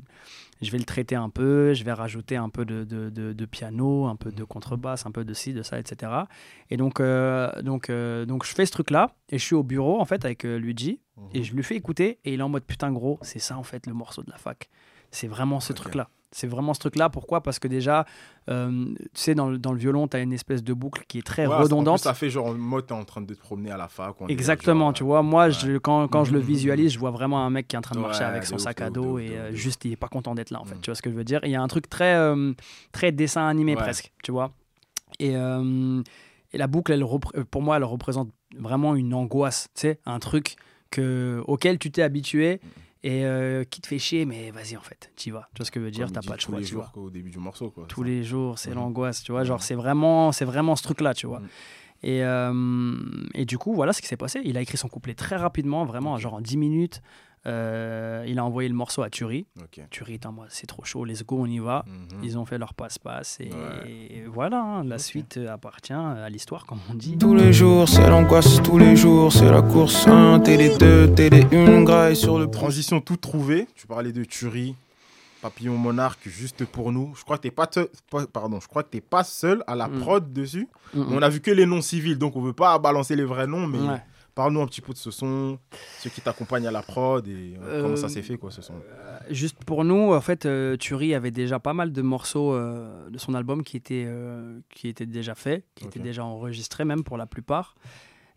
je 0.63 0.71
vais 0.71 0.79
le 0.79 0.85
traiter 0.85 1.17
un 1.17 1.29
peu, 1.29 1.75
je 1.75 1.85
vais 1.85 1.93
rajouter 1.93 2.37
un 2.37 2.49
peu 2.49 2.65
de, 2.65 2.85
de, 2.85 3.11
de- 3.11 3.35
de 3.35 3.45
piano, 3.45 4.07
un 4.07 4.17
peu 4.17 4.33
de 4.33 4.43
contrebasse, 4.43 5.05
un 5.05 5.11
peu 5.11 5.27
de 5.27 5.35
ci, 5.35 5.53
de 5.53 5.63
ça, 5.63 5.79
etc. 5.79 6.13
Et 6.71 6.79
donc, 6.79 6.99
euh, 7.01 7.61
donc, 7.61 7.91
euh, 7.91 8.25
donc 8.25 8.47
je 8.47 8.55
fais 8.55 8.65
ce 8.65 8.73
truc-là 8.73 9.11
et 9.29 9.37
je 9.37 9.45
suis 9.45 9.55
au 9.55 9.63
bureau 9.63 10.01
en 10.01 10.07
fait 10.07 10.25
avec 10.25 10.47
euh, 10.47 10.57
Luigi 10.59 10.99
Mhm. 11.19 11.25
et 11.35 11.43
je 11.43 11.55
lui 11.55 11.63
fais 11.63 11.77
écouter 11.77 12.21
et 12.25 12.33
il 12.33 12.41
est 12.41 12.43
en 12.43 12.49
mode 12.49 12.65
putain 12.65 12.91
gros, 12.91 13.19
c'est 13.21 13.39
ça 13.39 13.59
en 13.59 13.63
fait 13.65 13.87
le 13.87 13.93
morceau 13.93 14.23
de 14.23 14.31
la 14.31 14.39
fac. 14.39 14.71
C'est 15.11 15.27
vraiment 15.29 15.61
ce 15.61 15.75
truc-là. 15.75 16.09
C'est 16.31 16.47
vraiment 16.47 16.75
ce 16.75 16.81
truc-là. 16.81 17.09
Pourquoi? 17.09 17.43
Parce 17.43 17.59
que 17.59 17.69
déjà, 17.69 18.05
euh, 18.51 18.85
tu 18.95 19.09
sais, 19.15 19.35
dans 19.35 19.49
le, 19.49 19.59
dans 19.59 19.73
le 19.73 19.79
violon, 19.79 20.09
tu 20.09 20.17
as 20.17 20.21
une 20.21 20.33
espèce 20.33 20.63
de 20.63 20.75
boucle 20.75 21.05
qui 21.09 21.19
est 21.19 21.23
très 21.27 21.47
Ouais, 21.47 21.55
en 21.55 21.57
plus, 21.57 21.63
redondante. 21.65 22.01
ça 22.01 22.13
fait 22.13 22.29
genre, 22.29 22.55
moi, 22.55 22.83
t'es 22.83 22.93
en 22.93 23.05
train 23.05 23.23
de 23.23 23.33
te 23.33 23.39
promener 23.39 23.71
à 23.71 23.77
la 23.79 23.89
fac. 23.89 24.15
Exactement, 24.29 24.87
genre, 24.87 24.93
tu 24.93 25.05
vois. 25.05 25.23
Moi, 25.23 25.47
ouais. 25.47 25.53
je, 25.53 25.79
quand, 25.79 26.07
quand 26.09 26.25
je 26.25 26.33
le 26.33 26.39
visualise, 26.41 26.93
je 26.93 26.99
vois 26.99 27.11
vraiment 27.11 27.45
un 27.45 27.51
mec 27.51 27.67
qui 27.69 27.77
est 27.77 27.79
en 27.79 27.83
train 27.83 27.95
de 27.95 28.01
marcher 28.01 28.25
Ouais, 28.25 28.31
avec 28.31 28.45
son 28.45 28.59
sac 28.59 28.81
à 28.83 28.91
dos 28.91 29.19
et 29.19 29.31
euh, 29.31 29.53
juste, 29.55 29.85
il 29.87 29.93
est 29.93 29.97
pas 29.97 30.09
content 30.09 30.35
d'être 30.35 30.51
là, 30.51 30.61
en 30.61 30.65
fait. 30.65 30.75
Mhm. 30.75 30.81
Tu 30.83 30.91
vois 30.91 30.95
ce 30.97 31.03
que 31.03 31.11
je 31.11 31.15
veux 31.17 31.25
dire? 31.25 31.41
Il 31.45 31.51
y 31.51 31.57
a 31.57 31.63
un 31.63 31.69
truc 31.69 31.89
très, 31.89 32.15
euh, 32.15 32.53
très 32.93 33.11
dessin 33.11 33.47
animé 33.47 33.75
presque, 33.75 34.13
tu 34.23 34.31
vois. 34.33 34.53
Et, 35.19 35.33
et 35.33 36.59
la 36.59 36.67
boucle, 36.67 36.93
elle, 36.93 37.05
pour 37.51 37.63
moi, 37.63 37.77
elle 37.79 37.85
représente 37.85 38.31
vraiment 38.59 38.95
une 38.95 39.15
angoisse, 39.15 39.69
tu 39.75 39.81
sais, 39.83 39.99
un 40.07 40.19
truc 40.19 40.57
que, 40.91 41.43
auquel 41.47 41.79
tu 41.79 41.91
t'es 41.91 42.03
habitué 42.03 42.61
et 43.03 43.25
euh, 43.25 43.65
qui 43.65 43.81
te 43.81 43.87
fait 43.87 43.99
chier, 43.99 44.25
mais 44.25 44.51
vas-y, 44.51 44.77
en 44.77 44.81
fait, 44.81 45.11
tu 45.17 45.29
y 45.29 45.33
vas. 45.33 45.49
Tu 45.55 45.59
vois 45.61 45.67
ce 45.67 45.71
que 45.71 45.81
je 45.81 45.85
veux 45.85 45.91
dire 45.91 46.11
T'as 46.13 46.21
pas 46.23 46.35
de 46.35 46.41
tous 46.41 46.47
choix, 46.51 46.59
les 46.59 46.65
tu 46.65 46.73
jours 46.73 46.91
quoi, 46.93 47.03
au 47.05 47.11
début 47.11 47.31
du 47.31 47.39
morceau. 47.39 47.71
Quoi, 47.71 47.85
tous 47.89 48.03
ça. 48.03 48.07
les 48.09 48.23
jours, 48.25 48.59
c'est 48.59 48.71
Mhm. 48.71 48.77
l'angoisse, 48.77 49.23
tu 49.23 49.33
vois. 49.33 49.45
Genre, 49.45 49.59
Mhm. 49.59 49.63
c'est 49.63 49.75
vraiment, 49.75 50.33
c'est 50.33 50.45
vraiment 50.45 50.75
ce 50.77 50.83
truc-là, 50.83 51.15
tu 51.15 51.27
vois. 51.27 51.41
Mhm. 51.41 51.49
Et, 52.05 52.23
euh, 52.25 52.95
et 53.35 53.45
du 53.45 53.59
coup, 53.59 53.75
voilà 53.75 53.93
ce 53.93 54.01
qui 54.01 54.07
s'est 54.07 54.17
passé. 54.17 54.41
Il 54.45 54.57
a 54.57 54.61
écrit 54.61 54.77
son 54.79 54.89
couplet 54.89 55.15
très 55.15 55.37
rapidement, 55.37 55.85
vraiment, 55.85 56.17
genre 56.19 56.35
en 56.35 56.41
10 56.41 56.57
minutes. 56.57 57.03
Euh, 57.49 58.25
il 58.29 58.39
a 58.39 58.45
envoyé 58.45 58.69
le 58.69 58.75
morceau 58.75 59.03
à 59.03 59.11
Turi. 59.11 59.47
Ok. 59.61 59.81
Turi, 59.91 60.15
attends, 60.17 60.33
moi, 60.33 60.47
c'est 60.51 60.67
trop 60.67 60.85
chaud, 60.85 61.05
let's 61.05 61.25
go, 61.25 61.39
on 61.41 61.47
y 61.47 61.59
va. 61.59 61.85
Mhm. 61.87 62.23
Ils 62.23 62.39
ont 62.39 62.45
fait 62.45 62.59
leur 62.59 62.75
passe-passe 62.75 63.39
et, 63.41 63.45
Ouais. 63.51 63.91
et 63.91 64.25
voilà, 64.27 64.61
hein, 64.63 64.85
la 64.85 64.99
suite 64.99 65.37
euh, 65.39 65.53
appartient 65.53 65.93
à 65.95 66.29
l'histoire, 66.29 66.67
comme 66.67 66.79
on 66.91 66.95
dit. 66.95 67.17
Tous 67.19 67.35
les 67.35 67.53
jours, 67.53 67.89
c'est 67.89 68.07
l'angoisse, 68.09 68.61
tous 68.63 68.79
les 68.79 68.97
jours, 68.97 69.33
c'est 69.33 69.51
la 69.51 69.63
course. 69.63 70.07
Un 70.07 70.41
télé 70.41 70.77
2, 70.77 71.15
télé 71.15 71.47
1, 71.53 71.83
graille 71.85 72.17
sur 72.17 72.39
le. 72.39 72.49
Transition 72.51 73.01
toute 73.01 73.21
trouvée. 73.23 73.67
Tu 73.75 73.87
parlais 73.87 74.13
de 74.13 74.25
Tuerie, 74.25 74.75
Papillon 75.41 75.77
Monarque, 75.77 76.29
juste 76.29 76.65
pour 76.65 76.91
nous. 76.93 77.13
Je 77.17 77.23
crois 77.25 77.37
que 77.39 77.43
t'es 77.43 77.51
pas, 77.51 77.67
te- 77.67 77.89
pas- 78.11 78.27
pardon, 78.27 78.59
je 78.61 78.67
crois 78.69 78.83
que 78.83 78.91
t'es 78.91 79.01
pas 79.01 79.23
seul 79.25 79.63
à 79.67 79.75
la 79.77 79.87
Mm. 79.89 80.01
prod 80.01 80.33
dessus. 80.33 80.69
Mm. 80.95 81.03
On 81.13 81.23
a 81.23 81.29
vu 81.29 81.41
que 81.41 81.51
les 81.51 81.65
noms 81.67 81.81
civils, 81.81 82.19
donc 82.19 82.37
on 82.37 82.41
veut 82.43 82.53
pas 82.53 82.79
balancer 82.79 83.15
les 83.17 83.25
vrais 83.25 83.47
noms, 83.47 83.67
mais 83.67 83.79
Ouais. 83.79 84.03
Parle-nous 84.39 84.61
un 84.61 84.69
petit 84.69 84.81
peu 84.81 84.93
de 84.93 84.99
ce 84.99 85.11
son, 85.11 85.59
ceux 85.99 86.11
qui 86.11 86.21
t'accompagnent 86.21 86.69
à 86.69 86.71
la 86.71 86.83
prod 86.83 87.27
et 87.27 87.57
euh, 87.61 87.83
comment 87.83 87.97
ça 87.97 88.07
Euh, 88.07 88.09
s'est 88.09 88.23
fait 88.23 88.39
quoi 88.39 88.53
ce 88.53 88.63
son. 88.63 88.75
Juste 89.31 89.65
pour 89.65 89.83
nous, 89.85 90.15
en 90.15 90.21
fait, 90.21 90.47
euh, 90.47 90.77
Turi 90.77 91.13
avait 91.13 91.33
déjà 91.33 91.59
pas 91.59 91.73
mal 91.73 91.91
de 91.93 92.03
morceaux 92.03 92.55
euh, 92.55 93.11
de 93.11 93.19
son 93.19 93.35
album 93.35 93.65
qui 93.65 93.77
étaient, 93.77 94.05
euh, 94.07 94.61
qui 94.71 94.87
étaient 94.87 95.07
déjà 95.07 95.35
faits, 95.35 95.65
qui 95.75 95.87
étaient 95.87 95.99
déjà 95.99 96.25
enregistrés 96.25 96.85
même 96.85 97.03
pour 97.03 97.17
la 97.17 97.27
plupart. 97.27 97.75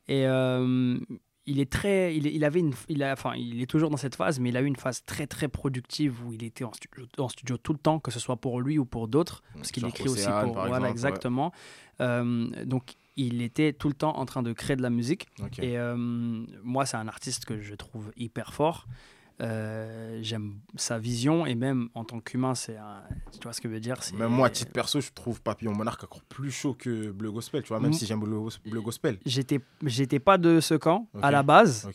Et 0.07 0.25
euh, 0.25 0.97
il 1.45 1.59
est 1.59 1.71
très, 1.71 2.15
il, 2.15 2.25
il 2.25 2.43
avait 2.45 2.61
une, 2.61 2.73
il 2.89 3.03
a, 3.03 3.13
enfin, 3.13 3.33
il 3.35 3.61
est 3.61 3.67
toujours 3.67 3.91
dans 3.91 3.97
cette 3.97 4.15
phase, 4.15 4.39
mais 4.39 4.49
il 4.49 4.57
a 4.57 4.61
eu 4.61 4.65
une 4.65 4.75
phase 4.77 5.03
très 5.05 5.27
très 5.27 5.49
productive 5.49 6.25
où 6.25 6.33
il 6.33 6.43
était 6.43 6.63
en 6.63 6.73
studio, 6.73 7.05
en 7.19 7.29
studio 7.29 7.57
tout 7.57 7.73
le 7.73 7.79
temps, 7.79 7.99
que 7.99 8.09
ce 8.09 8.19
soit 8.19 8.37
pour 8.37 8.59
lui 8.59 8.79
ou 8.79 8.85
pour 8.85 9.07
d'autres, 9.07 9.43
parce 9.53 9.71
qu'il 9.71 9.85
écrit 9.85 10.09
aussi 10.09 10.25
pour, 10.25 10.53
voilà, 10.53 10.67
exemple, 10.67 10.83
ouais. 10.83 10.89
exactement. 10.89 11.51
Euh, 11.99 12.47
donc 12.65 12.95
il 13.17 13.41
était 13.41 13.73
tout 13.73 13.87
le 13.87 13.93
temps 13.93 14.17
en 14.17 14.25
train 14.25 14.41
de 14.43 14.53
créer 14.53 14.75
de 14.75 14.81
la 14.81 14.89
musique. 14.89 15.27
Et 15.63 15.77
euh, 15.77 15.95
moi, 15.97 16.85
c'est 16.85 16.97
un 16.97 17.07
artiste 17.07 17.45
que 17.45 17.59
je 17.61 17.75
trouve 17.75 18.11
hyper 18.17 18.53
fort. 18.53 18.87
Euh, 19.41 20.19
J'aime 20.21 20.59
sa 20.75 20.99
vision 20.99 21.45
et 21.47 21.55
même 21.55 21.89
en 21.95 22.03
tant 22.05 22.19
qu'humain, 22.19 22.53
c'est 22.53 22.77
un- 22.77 23.01
tu 23.31 23.39
vois 23.41 23.53
ce 23.53 23.61
que 23.61 23.67
je 23.69 23.73
veux 23.73 23.79
dire. 23.79 24.03
c'est- 24.03 24.15
Même 24.15 24.29
moi, 24.31 24.47
à 24.47 24.49
titre 24.51 24.71
perso, 24.71 25.01
je 25.01 25.09
trouve 25.11 25.41
Papillon 25.41 25.73
Monarque 25.73 26.03
encore 26.03 26.21
plus 26.23 26.51
chaud 26.51 26.75
que 26.75 27.09
Bleu 27.11 27.31
Gospel, 27.31 27.63
tu 27.63 27.69
vois, 27.69 27.79
même 27.79 27.93
si 27.93 28.05
j'aime 28.05 28.19
Bleu, 28.19 28.81
Gospel. 28.81 29.17
J'étais, 29.25 29.59
j'étais 29.83 30.19
pas 30.19 30.37
de 30.37 30.59
ce 30.59 30.75
camp 30.75 31.07
à 31.23 31.31
la 31.31 31.41
base. 31.43 31.87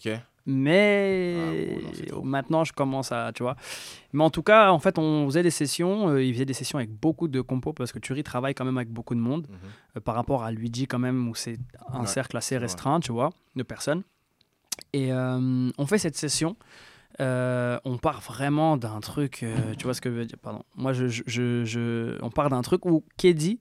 Mais 0.46 1.36
Ah, 1.36 1.74
bon, 1.74 1.80
non, 1.82 1.90
c'est 1.94 2.06
trop. 2.06 2.22
maintenant 2.22 2.64
je 2.64 2.72
commence 2.72 3.12
à, 3.12 3.32
tu 3.34 3.42
vois. 3.42 3.56
Mais 4.12 4.22
en 4.24 4.30
tout 4.30 4.42
cas, 4.42 4.70
en 4.70 4.78
fait, 4.78 4.98
on 4.98 5.26
faisait 5.26 5.42
des 5.42 5.50
sessions. 5.50 6.08
euh, 6.08 6.22
il 6.22 6.32
faisait 6.32 6.44
des 6.46 6.54
sessions 6.54 6.78
avec 6.78 6.90
beaucoup 6.90 7.28
de 7.28 7.40
compos 7.40 7.72
parce 7.72 7.92
que 7.92 7.98
Turi 7.98 8.22
travaille 8.22 8.54
quand 8.54 8.64
même 8.64 8.76
avec 8.78 8.90
beaucoup 8.90 9.14
de 9.14 9.20
monde. 9.20 9.46
Mhm. 9.48 9.56
euh, 9.96 10.00
par 10.00 10.14
rapport 10.14 10.42
à 10.44 10.50
Luigi 10.52 10.86
quand 10.86 10.98
même 10.98 11.28
où 11.28 11.34
c'est 11.34 11.58
un 11.92 12.00
Ouais, 12.00 12.06
cercle 12.06 12.36
assez 12.36 12.56
restreint, 12.58 13.00
tu 13.00 13.12
vois, 13.12 13.30
de 13.56 13.62
personnes. 13.62 14.02
Et 14.92 15.12
euh, 15.12 15.70
on 15.78 15.86
fait 15.86 15.98
cette 15.98 16.16
session. 16.16 16.56
euh, 17.20 17.78
on 17.84 17.96
part 17.96 18.20
vraiment 18.20 18.76
d'un 18.76 19.00
truc, 19.00 19.42
euh, 19.42 19.74
tu 19.78 19.84
vois 19.84 19.94
ce 19.94 20.02
que 20.02 20.10
je 20.10 20.14
veux 20.16 20.26
dire 20.26 20.36
Pardon. 20.42 20.62
Moi, 20.74 20.92
je, 20.92 21.06
je, 21.08 21.22
je- 21.26 21.64
je- 21.64 22.18
on 22.22 22.28
part 22.30 22.50
d'un 22.50 22.60
truc 22.60 22.84
où 22.84 23.04
Keddy 23.16 23.58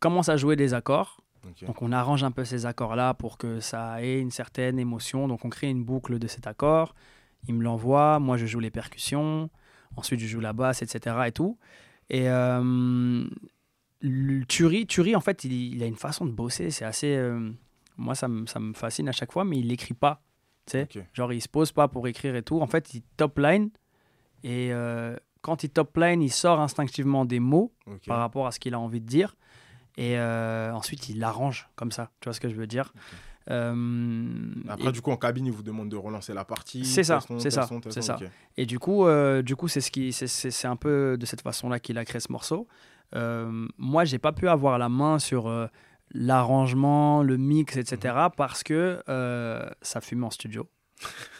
commence 0.00 0.28
à 0.28 0.36
jouer 0.36 0.56
des 0.56 0.74
accords. 0.74 1.21
Donc 1.66 1.82
on 1.82 1.90
arrange 1.92 2.22
un 2.24 2.30
peu 2.30 2.44
ces 2.44 2.66
accords-là 2.66 3.14
pour 3.14 3.36
que 3.38 3.60
ça 3.60 4.02
ait 4.02 4.20
une 4.20 4.30
certaine 4.30 4.78
émotion. 4.78 5.26
Donc 5.28 5.44
on 5.44 5.50
crée 5.50 5.68
une 5.68 5.84
boucle 5.84 6.18
de 6.18 6.26
cet 6.28 6.46
accord. 6.46 6.94
Il 7.48 7.54
me 7.54 7.62
l'envoie. 7.64 8.18
Moi, 8.20 8.36
je 8.36 8.46
joue 8.46 8.60
les 8.60 8.70
percussions. 8.70 9.50
Ensuite, 9.96 10.20
je 10.20 10.26
joue 10.26 10.40
la 10.40 10.52
basse, 10.52 10.82
etc. 10.82 11.16
Et 11.26 11.32
tout. 11.32 11.58
Et 12.08 12.28
euh, 12.30 13.24
Turi, 14.48 14.86
Turi, 14.86 15.14
en 15.16 15.20
fait, 15.20 15.44
il, 15.44 15.52
il 15.74 15.82
a 15.82 15.86
une 15.86 15.96
façon 15.96 16.26
de 16.26 16.30
bosser. 16.32 16.70
C'est 16.70 16.84
assez. 16.84 17.14
euh, 17.16 17.50
moi, 17.96 18.14
ça 18.14 18.28
me, 18.28 18.46
ça 18.46 18.58
me 18.60 18.72
fascine 18.74 19.08
à 19.08 19.12
chaque 19.12 19.32
fois, 19.32 19.44
mais 19.44 19.58
il 19.58 19.68
n'écrit 19.68 19.94
pas. 19.94 20.22
Tu 20.66 20.72
sais, 20.72 20.82
Ok. 20.82 21.04
genre, 21.12 21.32
il 21.32 21.40
se 21.40 21.48
pose 21.48 21.72
pas 21.72 21.88
pour 21.88 22.06
écrire 22.08 22.34
et 22.36 22.42
tout. 22.42 22.60
En 22.60 22.66
fait, 22.66 22.94
il 22.94 23.02
top 23.16 23.38
line. 23.38 23.70
Et 24.44 24.72
euh, 24.72 25.16
quand 25.40 25.62
il 25.64 25.70
top 25.70 25.96
line, 25.96 26.22
il 26.22 26.30
sort 26.32 26.60
instinctivement 26.60 27.24
des 27.24 27.40
mots 27.40 27.72
par 28.06 28.18
rapport 28.18 28.46
à 28.46 28.52
ce 28.52 28.58
qu'il 28.60 28.74
a 28.74 28.80
envie 28.80 29.00
de 29.00 29.06
dire. 29.06 29.36
Et 29.98 30.18
euh, 30.18 30.72
ensuite, 30.72 31.08
il 31.08 31.18
l'arrange 31.18 31.68
comme 31.76 31.92
ça. 31.92 32.10
Tu 32.20 32.28
vois 32.28 32.34
ce 32.34 32.40
que 32.40 32.48
je 32.48 32.54
veux 32.54 32.66
dire 32.66 32.92
Euh, 33.50 34.54
Après, 34.68 34.88
et, 34.88 34.92
du 34.92 35.00
coup, 35.02 35.10
en 35.10 35.16
cabine, 35.16 35.46
il 35.46 35.52
vous 35.52 35.62
demande 35.64 35.88
de 35.88 35.96
relancer 35.96 36.32
la 36.32 36.44
partie. 36.44 36.84
C'est 36.84 37.02
ça, 37.04 37.20
c'est 37.38 37.50
ça, 37.50 37.68
c'est 37.90 38.02
ça. 38.02 38.16
et 38.56 38.66
du 38.66 38.78
coup, 38.78 39.06
euh, 39.06 39.42
du 39.42 39.56
coup, 39.56 39.68
c'est 39.68 39.80
ce 39.80 39.90
qui, 39.90 40.12
c'est- 40.12 40.66
un 40.66 40.76
peu 40.76 41.16
de 41.18 41.26
cette 41.26 41.42
façon-là 41.42 41.80
qu'il 41.80 41.98
a 41.98 42.04
créé 42.04 42.20
ce 42.20 42.30
morceau. 42.32 42.68
Moi, 43.14 44.04
j'ai 44.04 44.18
pas 44.18 44.32
pu 44.32 44.48
avoir 44.48 44.78
la 44.78 44.88
main 44.88 45.18
sur 45.18 45.50
l'arrangement, 46.14 47.22
le 47.22 47.36
mix, 47.36 47.76
etc. 47.76 48.14
Mhm. 48.14 48.30
parce 48.36 48.62
que 48.62 49.02
ça 49.82 50.00
fume 50.00 50.24
en 50.24 50.30
studio. 50.30 50.68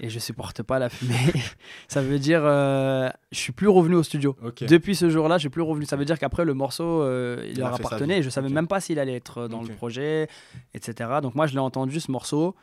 Et 0.00 0.08
je 0.08 0.18
supporte 0.18 0.62
pas 0.62 0.78
la 0.78 0.88
fumée. 0.88 1.14
ça 1.88 2.02
veut 2.02 2.18
dire, 2.18 2.42
euh, 2.44 3.08
je 3.30 3.38
suis 3.38 3.52
plus 3.52 3.68
revenu 3.68 3.94
au 3.94 4.02
studio. 4.02 4.36
Depuis 4.62 4.96
ce 4.96 5.10
jour-là, 5.10 5.38
je 5.38 5.42
suis 5.42 5.48
plus 5.50 5.62
revenu. 5.62 5.86
Ça 5.86 5.96
veut 5.96 6.04
dire 6.04 6.18
qu'après 6.18 6.44
le 6.44 6.54
morceau, 6.54 7.02
euh, 7.02 7.46
il, 7.48 7.58
leur 7.58 7.74
appartenait 7.74 8.18
et 8.18 8.22
je 8.22 8.30
savais 8.30 8.48
même 8.48 8.68
pas 8.68 8.80
s'il 8.80 8.98
allait 8.98 9.16
être 9.16 9.48
dans 9.48 9.62
Ok. 9.62 9.68
le 9.68 9.74
projet, 9.74 10.28
etc. 10.74 11.10
Donc 11.22 11.34
moi, 11.34 11.46
je 11.46 11.52
l'ai 11.52 11.60
entendu 11.60 12.00
ce 12.00 12.10
morceau 12.10 12.54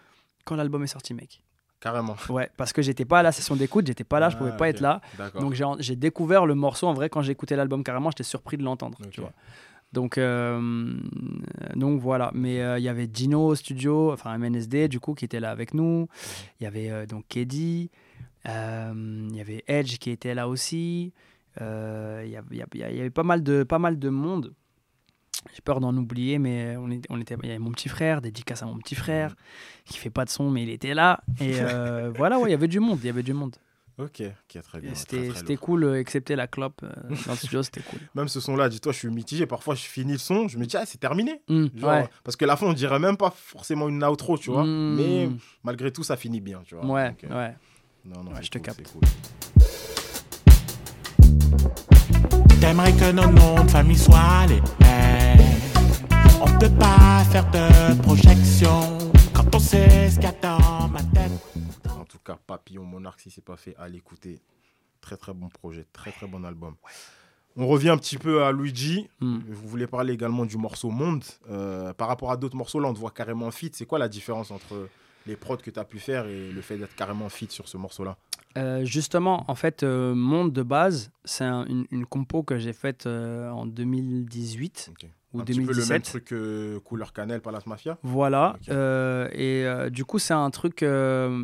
quand 0.45 0.55
l'album 0.55 0.83
est 0.83 0.87
sorti, 0.87 1.13
mec. 1.13 1.41
Carrément. 1.79 2.17
Ouais, 2.27 2.49
parce 2.57 2.73
que 2.73 2.81
j'étais 2.81 3.05
pas 3.05 3.19
à 3.19 3.23
la 3.23 3.31
session 3.31 3.55
d'écoute, 3.55 3.87
j'étais 3.87 4.03
pas 4.03 4.19
là, 4.19 4.29
je 4.29 4.35
pouvais 4.35 4.51
Ah, 4.53 4.57
pas 4.57 4.67
être 4.67 4.81
là. 4.81 4.99
Donc 5.39 5.53
j'ai 5.79 5.95
découvert 5.95 6.45
le 6.45 6.53
morceau 6.55 6.87
en 6.87 6.93
vrai 6.93 7.09
quand 7.09 7.21
j'ai 7.21 7.31
écouté 7.31 7.55
l'album 7.55 7.83
carrément, 7.83 8.11
j'étais 8.11 8.23
surpris 8.23 8.57
de 8.57 8.63
l'entendre, 8.63 8.97
tu 9.11 9.21
vois. 9.21 9.31
Donc 9.91 10.17
euh, 10.19 10.93
donc 11.75 11.99
voilà, 11.99 12.31
mais 12.35 12.61
euh, 12.61 12.77
il 12.77 12.83
y 12.83 12.89
avait 12.89 13.07
Dino 13.07 13.47
au 13.47 13.55
studio, 13.55 14.11
enfin 14.13 14.37
MNSD 14.37 14.87
du 14.87 14.99
coup 14.99 15.15
qui 15.15 15.25
était 15.25 15.39
là 15.39 15.49
avec 15.49 15.73
nous. 15.73 16.07
Il 16.59 16.63
y 16.63 16.67
avait 16.67 16.91
euh, 16.91 17.05
donc 17.07 17.25
Keddy, 17.27 17.89
il 18.45 19.35
y 19.35 19.41
avait 19.41 19.63
Edge 19.67 19.97
qui 19.97 20.11
était 20.11 20.33
là 20.35 20.47
aussi. 20.47 21.11
Il 21.59 21.63
y, 22.29 22.35
avait- 22.37 22.63
y 23.01 23.05
y 23.05 23.09
pas 23.09 23.23
mal 23.23 23.43
de 23.43 23.63
pas 23.63 23.79
mal 23.79 23.97
de 23.99 24.09
monde. 24.09 24.53
J'ai 25.55 25.61
peur 25.61 25.79
d'en 25.79 25.95
oublier, 25.95 26.37
mais 26.37 26.75
on, 26.77 26.91
est- 26.91 27.05
on 27.09 27.19
était, 27.19 27.35
il 27.41 27.47
y 27.47 27.49
avait 27.51 27.59
mon 27.59 27.71
petit 27.71 27.89
frère, 27.89 28.21
dédicace 28.21 28.61
à 28.61 28.65
mon 28.65 28.77
petit 28.77 28.95
frère, 28.95 29.35
qui 29.85 29.97
fait 29.97 30.09
pas 30.09 30.25
de 30.25 30.29
son, 30.29 30.51
mais 30.51 30.63
il 30.63 30.69
était 30.69 30.93
là. 30.93 31.21
Et 31.41 31.53
voilà, 32.15 32.37
ouais, 32.39 32.49
il 32.49 32.51
y 32.51 32.53
avait 32.53 32.67
du 32.67 32.79
monde, 32.79 32.99
il 33.01 33.07
y 33.07 33.09
avait 33.09 33.23
du 33.23 33.33
monde. 33.33 33.55
Ok, 33.99 34.21
ok, 34.21 34.61
très 34.63 34.79
bien. 34.79 34.91
C'était 34.95 35.57
cool, 35.57 35.83
euh, 35.83 35.99
excepté 35.99 36.37
la 36.37 36.47
clope 36.47 36.81
euh, 36.83 36.89
dans 37.25 37.31
le 37.33 37.37
studio, 37.37 37.61
c'était 37.63 37.81
cool. 37.81 37.99
Même 38.15 38.29
ce 38.29 38.39
son-là, 38.39 38.69
dis-toi, 38.69 38.93
je 38.93 38.97
suis 38.99 39.09
mitigé. 39.09 39.45
Parfois, 39.45 39.75
je 39.75 39.81
finis 39.81 40.13
le 40.13 40.17
son, 40.17 40.47
je 40.47 40.57
me 40.57 40.65
dis, 40.65 40.77
ah, 40.77 40.85
c'est 40.85 40.99
terminé. 40.99 41.41
Genre, 41.49 41.67
ouais. 41.89 42.07
Parce 42.23 42.37
que 42.37 42.45
la 42.45 42.55
fin, 42.55 42.67
on 42.67 42.73
dirait 42.73 42.99
même 42.99 43.17
pas 43.17 43.29
forcément 43.35 43.89
une 43.89 44.01
outro, 44.05 44.37
tu 44.37 44.51
vois. 44.51 44.63
Hmm. 44.63 44.95
Mais 44.95 45.29
malgré 45.65 45.91
tout, 45.91 46.03
ça 46.03 46.15
finit 46.15 46.39
bien, 46.39 46.61
tu 46.65 46.75
vois. 46.75 46.85
Ouais, 46.85 47.09
Donc, 47.09 47.23
euh, 47.25 47.35
ouais. 47.47 47.55
Non, 48.05 48.23
non, 48.23 48.31
Ouais, 48.31 48.41
je 48.41 48.49
te 48.49 48.57
cool, 48.57 48.65
capte. 48.65 48.91
cool. 48.93 49.01
T'aimerais 52.61 52.93
que 52.93 53.11
nos 53.11 53.27
noms 53.31 53.63
de 53.65 53.69
famille 53.69 53.97
soient 53.97 54.45
les 54.47 54.61
mêmes. 54.79 55.45
On 56.41 56.57
peut 56.57 56.69
pas 56.69 57.23
faire 57.31 57.49
de 57.51 58.01
projection 58.01 58.97
on 59.53 59.59
sait 59.59 60.09
ce 60.09 60.15
qu'il 60.15 60.23
y 60.23 60.27
a 60.27 60.31
dans 60.41 60.87
ma 60.89 61.01
tête. 61.03 61.31
En 61.89 62.05
tout 62.05 62.19
cas, 62.19 62.37
Papillon 62.45 62.83
Monarque, 62.83 63.21
si 63.21 63.31
c'est 63.31 63.43
pas 63.43 63.55
fait, 63.55 63.75
allez 63.77 63.97
écouter. 63.97 64.39
Très 65.01 65.17
très 65.17 65.33
bon 65.33 65.47
projet, 65.49 65.85
très 65.93 66.11
très 66.11 66.27
bon 66.27 66.43
album. 66.43 66.75
On 67.55 67.67
revient 67.67 67.89
un 67.89 67.97
petit 67.97 68.17
peu 68.17 68.43
à 68.43 68.51
Luigi. 68.51 69.09
Hmm. 69.19 69.39
Vous 69.47 69.67
voulez 69.67 69.87
parler 69.87 70.13
également 70.13 70.45
du 70.45 70.57
morceau 70.57 70.89
Monde. 70.89 71.23
Euh, 71.49 71.93
par 71.93 72.07
rapport 72.07 72.31
à 72.31 72.37
d'autres 72.37 72.55
morceaux, 72.55 72.79
là, 72.79 72.89
on 72.89 72.93
te 72.93 72.99
voit 72.99 73.11
carrément 73.11 73.47
en 73.47 73.51
feat. 73.51 73.75
C'est 73.75 73.85
quoi 73.85 73.99
la 73.99 74.09
différence 74.09 74.51
entre 74.51 74.89
les 75.25 75.35
prods 75.35 75.57
que 75.57 75.71
tu 75.71 75.79
as 75.79 75.85
pu 75.85 75.99
faire 75.99 76.25
et 76.25 76.51
le 76.51 76.61
fait 76.61 76.77
d'être 76.77 76.95
carrément 76.95 77.25
en 77.25 77.29
feat 77.29 77.51
sur 77.51 77.67
ce 77.67 77.77
morceau-là? 77.77 78.17
Euh, 78.57 78.83
justement, 78.83 79.45
en 79.47 79.55
fait, 79.55 79.83
euh, 79.83 80.15
Monde 80.15 80.51
de 80.53 80.63
base, 80.63 81.11
c'est 81.23 81.43
un- 81.45 81.65
une, 81.67 81.85
une 81.91 82.05
compo 82.05 82.41
que 82.43 82.57
j'ai 82.57 82.73
faite 82.73 83.05
euh, 83.05 83.49
en 83.51 83.65
2018 83.65 84.89
Ok. 84.91 85.07
ou 85.33 85.39
Un 85.41 85.43
petit 85.43 85.53
peu 85.53 85.59
le 85.61 85.65
même 85.67 85.75
2017. 85.75 86.03
truc 86.03 86.25
que 86.25 86.77
Couleur 86.79 87.13
Cannelle, 87.13 87.41
Palace 87.41 87.67
Mafia 87.67 87.97
Voilà. 88.03 88.57
Et 89.33 89.65
du 89.91 90.03
coup, 90.05 90.17
c'est 90.19 90.33
un 90.33 90.49
truc, 90.49 90.83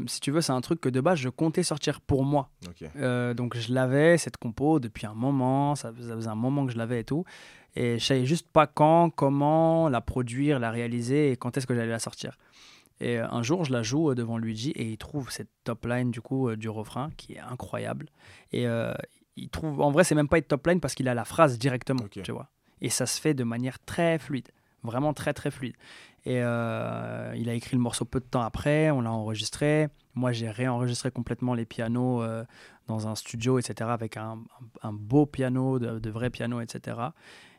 si 0.08 0.20
tu 0.20 0.32
veux, 0.32 0.42
c'est 0.42 0.52
un 0.52 0.62
truc 0.62 0.82
que 0.82 0.90
de 0.90 1.00
base, 1.02 1.20
je 1.20 1.30
comptais 1.30 1.64
sortir 1.64 2.02
pour 2.02 2.24
moi. 2.26 2.50
Donc, 3.36 3.56
je 3.58 3.74
l'avais, 3.74 4.18
cette 4.18 4.38
compo, 4.38 4.80
depuis 4.80 5.06
un 5.06 5.14
moment. 5.14 5.76
Ça, 5.76 5.92
ça 6.00 6.16
faisait 6.16 6.28
un 6.28 6.36
moment 6.36 6.66
que 6.66 6.72
je 6.72 6.78
l'avais 6.78 7.02
et 7.02 7.04
tout. 7.04 7.24
Et 7.78 8.00
je 8.00 8.06
savais 8.06 8.26
juste 8.26 8.48
pas 8.52 8.68
quand, 8.68 9.10
comment 9.10 9.90
la 9.90 10.00
produire, 10.02 10.60
la 10.60 10.72
réaliser 10.72 11.32
et 11.32 11.36
quand 11.38 11.58
est-ce 11.58 11.68
que 11.68 11.76
j'allais 11.76 11.92
la 11.92 12.00
sortir. 12.00 12.38
Et 13.00 13.20
euh, 13.20 13.28
un 13.30 13.44
jour, 13.44 13.66
je 13.66 13.74
la 13.74 13.84
joue 13.84 14.12
euh, 14.12 14.16
devant 14.16 14.38
Luigi 14.38 14.72
et 14.72 14.90
il 14.90 14.98
trouve 14.98 15.30
cette 15.32 15.50
top 15.64 15.86
line 15.86 16.12
du 16.12 16.22
coup 16.22 16.50
euh, 16.50 16.56
du 16.56 16.70
refrain 16.70 17.10
qui 17.18 17.34
est 17.34 17.40
incroyable. 17.40 18.08
Et 18.52 18.68
euh, 18.68 18.94
il 19.36 19.50
trouve, 19.50 19.82
en 19.82 19.92
vrai, 19.92 20.04
c'est 20.04 20.16
même 20.16 20.30
pas 20.30 20.38
une 20.38 20.44
top 20.44 20.66
line 20.68 20.80
parce 20.80 20.96
qu'il 20.96 21.08
a 21.08 21.14
la 21.14 21.26
phrase 21.26 21.58
directement, 21.60 22.06
tu 22.10 22.32
vois. 22.32 22.50
Et 22.82 22.90
ça 22.90 23.06
se 23.06 23.20
fait 23.20 23.34
de 23.34 23.44
manière 23.44 23.80
très 23.80 24.18
fluide, 24.20 24.50
vraiment 24.84 25.14
très 25.14 25.34
très 25.34 25.52
fluide. 25.52 25.76
Et 26.26 26.42
euh, 26.42 27.34
il 27.36 27.50
a 27.50 27.54
écrit 27.54 27.76
le 27.76 27.82
morceau 27.82 28.04
peu 28.06 28.20
de 28.20 28.26
temps 28.26 28.42
après, 28.42 28.90
on 28.92 29.02
l'a 29.02 29.12
enregistré. 29.12 29.90
Moi, 30.16 30.32
j'ai 30.32 30.50
réenregistré 30.50 31.12
complètement 31.12 31.54
les 31.54 31.66
pianos 31.66 32.24
euh, 32.24 32.44
dans 32.88 33.08
un 33.08 33.16
studio, 33.16 33.60
etc., 33.60 33.90
avec 33.92 34.18
un, 34.18 34.40
beau 34.92 35.26
piano, 35.26 35.78
de, 35.78 36.00
de 36.00 36.10
vrais 36.10 36.30
pianos, 36.30 36.62
etc. 36.62 36.98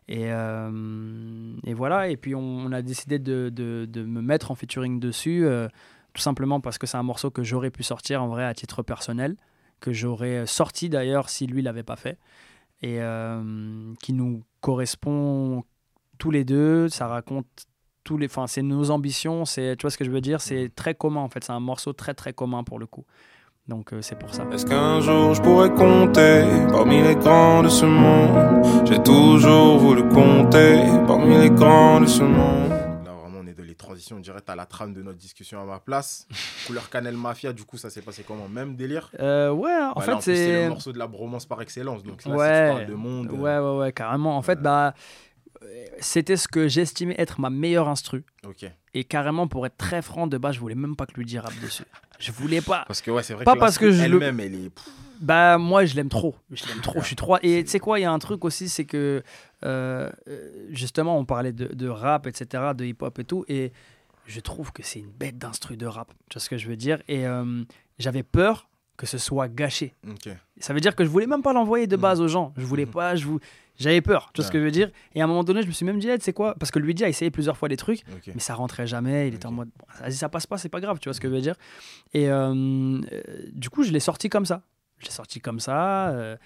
Et, 0.09 0.27
euh, 0.33 1.57
et 1.65 1.75
voilà, 1.75 2.09
et 2.09 2.17
puis 2.17 2.35
on, 2.35 2.41
on 2.41 2.73
a 2.73 2.83
décidé 2.83 3.19
de, 3.19 3.51
de- 3.53 3.87
de 3.91 4.03
me 4.05 4.21
mettre 4.23 4.51
en 4.53 4.55
featuring 4.55 5.01
dessus, 5.01 5.45
euh, 5.45 5.69
tout 6.15 6.23
simplement 6.23 6.61
parce 6.61 6.79
que 6.79 6.87
c'est 6.87 6.97
un 6.97 7.03
morceau 7.03 7.31
que 7.31 7.43
j'aurais 7.43 7.71
pu 7.73 7.83
sortir 7.83 8.23
en 8.23 8.29
vrai 8.29 8.45
à 8.45 8.55
titre 8.55 8.83
personnel, 8.83 9.37
que 9.81 9.93
j'aurais 9.93 10.47
sorti 10.47 10.89
d'ailleurs 10.89 11.29
si 11.29 11.47
lui 11.47 11.61
l'avait 11.63 11.83
pas 11.83 11.97
fait, 11.97 12.19
et 12.83 13.01
euh, 13.03 13.95
qui 14.03 14.13
nous 14.13 14.43
correspond 14.61 15.65
tous 16.19 16.31
les 16.31 16.45
deux, 16.45 16.89
ça 16.89 17.09
raconte 17.09 17.47
tous 18.05 18.19
les, 18.19 18.27
enfin 18.27 18.47
c'est 18.47 18.63
nos 18.63 18.91
ambitions, 18.91 19.45
c'est, 19.45 19.77
tu 19.77 19.83
vois 19.83 19.91
ce 19.91 19.99
que 19.99 20.05
je 20.05 20.11
veux 20.11 20.21
dire, 20.21 20.41
c'est 20.41 20.71
très 20.75 20.95
commun 20.95 21.21
en 21.21 21.29
fait, 21.29 21.45
c'est 21.45 21.53
un 21.53 21.61
morceau 21.61 21.93
très 21.93 22.15
très 22.15 22.33
commun 22.33 22.65
pour 22.65 22.79
le 22.79 22.87
coup. 22.87 23.05
Donc 23.69 23.93
euh, 23.93 24.01
c'est 24.01 24.17
pour 24.17 24.33
ça. 24.33 24.45
Est-ce 24.53 24.65
qu'un 24.65 25.01
jour 25.01 25.35
je 25.35 25.43
pourrais 25.43 25.71
compter 25.71 26.45
parmi 26.71 27.03
les 27.03 27.17
grands 27.17 27.65
de 27.65 27.69
ce 27.69 27.85
monde? 27.85 28.87
J'ai 28.87 29.03
toujours 29.03 29.79
voulu 29.79 30.03
compter 30.09 30.79
parmi 31.07 31.37
les 31.37 31.51
grands 31.51 32.01
de 32.01 32.07
ce 32.07 32.23
monde. 32.23 32.71
Là, 32.71 33.13
vraiment, 33.21 33.41
on 33.43 33.47
est 33.49 33.55
dans 33.55 33.65
les 33.65 33.75
transitions 33.75 34.21
directes 34.21 34.49
à 34.49 34.55
la 34.55 34.67
trame 34.67 34.95
de 34.95 35.03
notre 35.03 35.19
discussion 35.19 35.61
à 35.61 35.65
ma 35.65 35.81
place. 35.81 36.29
Couleur 36.69 36.89
Cannelle 36.89 37.17
Mafia, 37.17 37.53
du 37.53 37.65
coup, 37.65 37.77
ça 37.77 37.91
s'est 37.91 38.03
passé 38.03 38.25
comment? 38.27 38.47
Même 38.49 38.77
délire? 38.77 39.11
Euh, 39.19 39.51
ouais, 39.51 39.73
en 39.73 39.95
Ouais, 39.99 40.05
fait 40.05 40.11
là, 40.13 40.17
en 40.17 40.21
plus, 40.21 40.25
c'est 40.25 40.37
c'est 40.37 40.63
le 40.63 40.69
morceau 40.69 40.93
de 40.93 40.99
la 40.99 41.09
bromance 41.09 41.45
par 41.47 41.61
excellence. 41.61 42.05
Donc 42.05 42.25
là, 42.25 42.37
Ouais. 42.37 42.69
tu 42.71 42.75
parles 42.77 42.87
de 42.87 42.95
monde. 42.95 43.31
euh, 43.33 43.37
Ouais, 43.37 43.59
ouais, 43.59 43.79
ouais, 43.81 43.93
carrément. 43.93 44.37
En 44.37 44.43
fait, 44.43 44.59
Ouais. 44.59 44.63
bah, 44.63 44.87
euh, 44.87 44.91
c'était 46.01 46.37
ce 46.37 46.49
que 46.49 46.69
j'estimais 46.69 47.15
être 47.19 47.41
ma 47.41 47.51
meilleure 47.51 47.89
instru. 47.89 48.25
Et 48.95 49.05
carrément, 49.05 49.47
pour 49.49 49.67
être 49.67 49.77
très 49.77 50.01
franc, 50.03 50.27
de 50.27 50.39
base, 50.39 50.55
je 50.55 50.61
voulais 50.61 50.75
même 50.75 50.97
pas 50.97 51.07
que 51.07 51.21
lui 51.21 51.39
rappe 51.39 51.59
dessus. 51.61 51.85
Je 52.19 52.33
voulais 52.33 52.61
pas. 52.63 52.85
Parce 52.87 53.03
que 53.03 53.11
ouais, 53.11 53.23
c'est 53.23 53.35
vrai 53.35 53.45
Pas 53.45 53.55
que 53.55 53.59
parce 53.59 53.77
que 53.79 53.91
je 53.91 53.99
le- 54.05 54.23
elle-même, 54.23 54.41
elle 54.41 54.55
est. 54.55 54.71
Bah, 55.21 55.59
moi, 55.59 55.85
je 55.85 55.95
l'aime 55.95 56.09
trop. 56.09 56.35
Je 56.51 56.65
l'aime 56.67 56.81
trop. 56.81 57.01
Je 57.01 57.07
suis 57.07 57.17
trop. 57.17 57.37
Et 57.43 57.63
tu 57.65 57.71
sais 57.71 57.79
quoi, 57.79 57.99
il 57.99 58.03
y 58.03 58.05
a 58.07 58.13
un 58.13 58.19
truc 58.19 58.45
aussi, 58.45 58.69
c'est 58.69 58.85
que 58.85 59.23
euh, 59.65 60.11
euh, 60.29 60.67
justement, 60.71 61.19
on 61.19 61.25
parlait 61.25 61.53
de, 61.53 61.67
de 61.67 61.89
rap, 61.89 62.27
etc., 62.27 62.73
de 62.75 62.85
hip-hop 62.85 63.19
et 63.19 63.25
tout. 63.25 63.45
Et 63.49 63.73
je 64.27 64.41
trouve 64.41 64.73
que 64.73 64.83
c'est 64.83 64.99
une 64.99 65.11
bête 65.11 65.39
d'instru 65.39 65.77
de 65.77 65.87
rap. 65.87 66.13
Tu 66.31 66.35
vois 66.35 66.43
ce 66.43 66.49
que 66.51 66.57
je 66.59 66.69
veux 66.69 66.77
dire? 66.77 67.03
Et 67.09 67.27
euh, 67.27 67.63
j'avais 67.99 68.23
peur 68.23 68.69
que 68.97 69.07
ce 69.07 69.19
soit 69.19 69.49
gâché. 69.49 69.95
Ok. 70.09 70.31
Ça 70.59 70.73
veut 70.73 70.81
dire 70.81 70.97
que 70.97 71.05
je 71.05 71.11
voulais 71.11 71.27
même 71.27 71.43
pas 71.43 71.53
l'envoyer 71.53 71.87
de 71.87 71.97
Mhm. 71.97 72.03
base 72.03 72.21
aux 72.23 72.29
gens. 72.29 72.53
Je 72.57 72.65
voulais 72.65 72.87
Mhm. 72.87 72.93
pas, 72.93 73.15
je 73.17 73.27
vou- 73.27 73.41
j'avais 73.79 74.01
peur. 74.01 74.31
Tu 74.33 74.41
vois 74.41 74.47
ce 74.47 74.53
que 74.53 74.59
je 74.59 74.65
veux 74.65 74.71
dire 74.71 74.91
Et 75.15 75.21
à 75.21 75.25
un 75.25 75.27
moment 75.27 75.45
donné, 75.45 75.63
je 75.63 75.67
me 75.67 75.73
suis 75.73 75.85
même 75.85 75.99
dit, 75.99 76.09
c'est 76.21 76.33
quoi 76.33 76.55
Parce 76.59 76.71
que 76.71 76.79
Luigi 76.79 77.05
a 77.05 77.09
essayé 77.09 77.31
plusieurs 77.31 77.57
fois 77.57 77.69
des 77.69 77.77
trucs, 77.77 78.03
mais 78.27 78.41
ça 78.41 78.55
rentrait 78.55 78.87
jamais. 78.87 79.29
Il 79.29 79.35
était 79.35 79.47
en 79.47 79.53
mode, 79.53 79.69
bon, 79.79 79.87
vas-y, 80.01 80.15
ça 80.15 80.29
passe 80.29 80.47
pas, 80.47 80.59
c'est 80.59 80.69
pas 80.69 80.81
grave. 80.81 80.99
Tu 81.01 81.09
vois 81.09 81.15
ce 81.15 81.21
que 81.21 81.29
je 81.29 81.35
veux 81.35 81.41
dire 81.41 81.57
Et 82.15 82.31
euh, 82.31 82.55
euh, 82.55 83.01
du 83.53 83.71
coup, 83.71 83.83
je 83.83 83.93
l'ai 83.93 84.01
sorti 84.01 84.29
comme 84.29 84.47
ça. 84.47 84.63
Je 84.99 85.07
l'ai 85.07 85.13
sorti 85.13 85.41
comme 85.41 85.61
ça. 85.61 86.09
euh, 86.09 86.37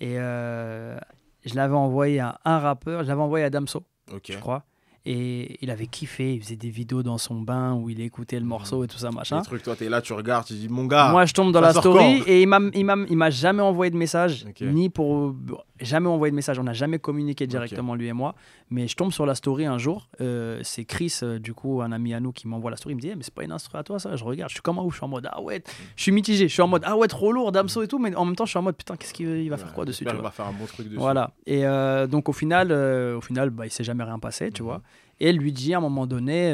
et 0.00 0.14
euh, 0.18 0.96
je 1.44 1.54
l'avais 1.54 1.74
envoyé 1.74 2.20
à 2.20 2.40
un 2.44 2.58
rappeur. 2.58 3.02
Je 3.02 3.08
l'avais 3.08 3.20
envoyé 3.20 3.44
à 3.44 3.50
Damso, 3.50 3.84
Ok. 4.12 4.30
je 4.30 4.38
crois. 4.38 4.64
Et 5.06 5.58
il 5.62 5.70
avait 5.70 5.86
kiffé. 5.86 6.34
Il 6.34 6.42
faisait 6.42 6.56
des 6.56 6.68
vidéos 6.70 7.02
dans 7.02 7.18
son 7.18 7.40
bain 7.40 7.74
où 7.74 7.88
il 7.88 8.00
écoutait 8.00 8.38
le 8.38 8.44
morceau 8.46 8.84
et 8.84 8.86
tout 8.86 8.98
ça, 8.98 9.10
machin. 9.10 9.38
Les 9.38 9.44
trucs, 9.44 9.62
toi, 9.62 9.76
t'es 9.76 9.88
là, 9.88 10.02
tu 10.02 10.12
regardes, 10.12 10.46
tu 10.46 10.54
dis, 10.54 10.68
mon 10.68 10.86
gars. 10.86 11.10
Moi, 11.10 11.24
je 11.24 11.32
tombe 11.32 11.52
dans 11.52 11.60
la 11.60 11.72
story 11.72 12.22
et 12.26 12.42
il 12.42 12.46
m'a, 12.48 13.30
jamais 13.30 13.62
envoyé 13.62 13.90
de 13.90 13.96
message, 13.96 14.46
ni 14.60 14.90
pour 14.90 15.34
jamais 15.80 16.08
envoyé 16.08 16.30
de 16.30 16.36
message. 16.36 16.58
On 16.58 16.64
n'a 16.64 16.72
jamais 16.72 16.98
communiqué 16.98 17.46
directement 17.46 17.94
lui 17.94 18.06
et 18.08 18.12
moi. 18.12 18.34
Mais 18.70 18.86
je 18.88 18.96
tombe 18.96 19.12
sur 19.12 19.26
la 19.26 19.34
story 19.34 19.66
un 19.66 19.78
jour. 19.78 20.08
euh, 20.20 20.60
c'est 20.62 20.84
Chris, 20.84 21.18
euh, 21.22 21.38
du 21.38 21.54
coup, 21.54 21.82
un 21.82 21.92
ami 21.92 22.14
à 22.14 22.20
nous, 22.20 22.32
qui 22.32 22.46
m'envoie 22.48 22.70
la 22.70 22.76
story. 22.76 22.92
Il 22.92 22.96
me 22.96 23.00
dit, 23.00 23.08
Eh, 23.10 23.16
mais 23.16 23.22
c'est 23.22 23.34
pas 23.34 23.42
une 23.44 23.52
instru 23.52 23.76
à 23.78 23.82
toi 23.82 23.98
ça? 23.98 24.16
Je 24.16 24.24
regarde, 24.24 24.50
je 24.50 24.54
suis 24.56 24.62
comme 24.62 24.78
un 24.78 24.82
ouf. 24.82 24.92
Je 24.94 24.98
suis 24.98 25.04
en 25.04 25.08
mode 25.08 25.28
ah 25.30 25.40
ouais. 25.40 25.62
Je 25.96 26.02
suis 26.02 26.12
mitigé. 26.12 26.48
Je 26.48 26.52
suis 26.52 26.62
en 26.62 26.68
mode 26.68 26.82
ah 26.84 26.96
ouais 26.96 27.08
trop 27.08 27.32
lourd, 27.32 27.52
Damso 27.52 27.82
et 27.82 27.88
tout. 27.88 27.98
Mais 27.98 28.14
en 28.14 28.24
même 28.24 28.36
temps, 28.36 28.44
je 28.44 28.50
suis 28.50 28.58
en 28.58 28.62
mode 28.62 28.76
putain, 28.76 28.96
qu'est-ce 28.96 29.12
qu'il 29.14 29.26
il 29.28 29.48
va 29.50 29.56
faire 29.56 29.72
quoi 29.72 29.84
dessus 29.84 30.04
vois. 30.04 30.14
va 30.14 30.30
faire 30.30 30.46
un 30.46 30.52
bon 30.52 30.66
truc 30.66 30.86
dessus. 30.86 30.98
Voilà. 30.98 31.32
Et 31.46 31.66
euh, 31.66 32.06
donc 32.06 32.28
au 32.28 32.32
final, 32.32 32.70
au 32.72 33.20
final, 33.20 33.50
bah, 33.50 33.66
il 33.66 33.70
s'est 33.70 33.84
jamais 33.84 34.04
rien 34.04 34.18
passé, 34.18 34.50
tu 34.50 34.62
Mhm. 34.62 34.68
vois. 34.68 34.82
Et 35.22 35.32
lui 35.32 35.52
dit 35.52 35.74
à 35.74 35.78
un 35.78 35.80
moment 35.82 36.06
donné, 36.06 36.50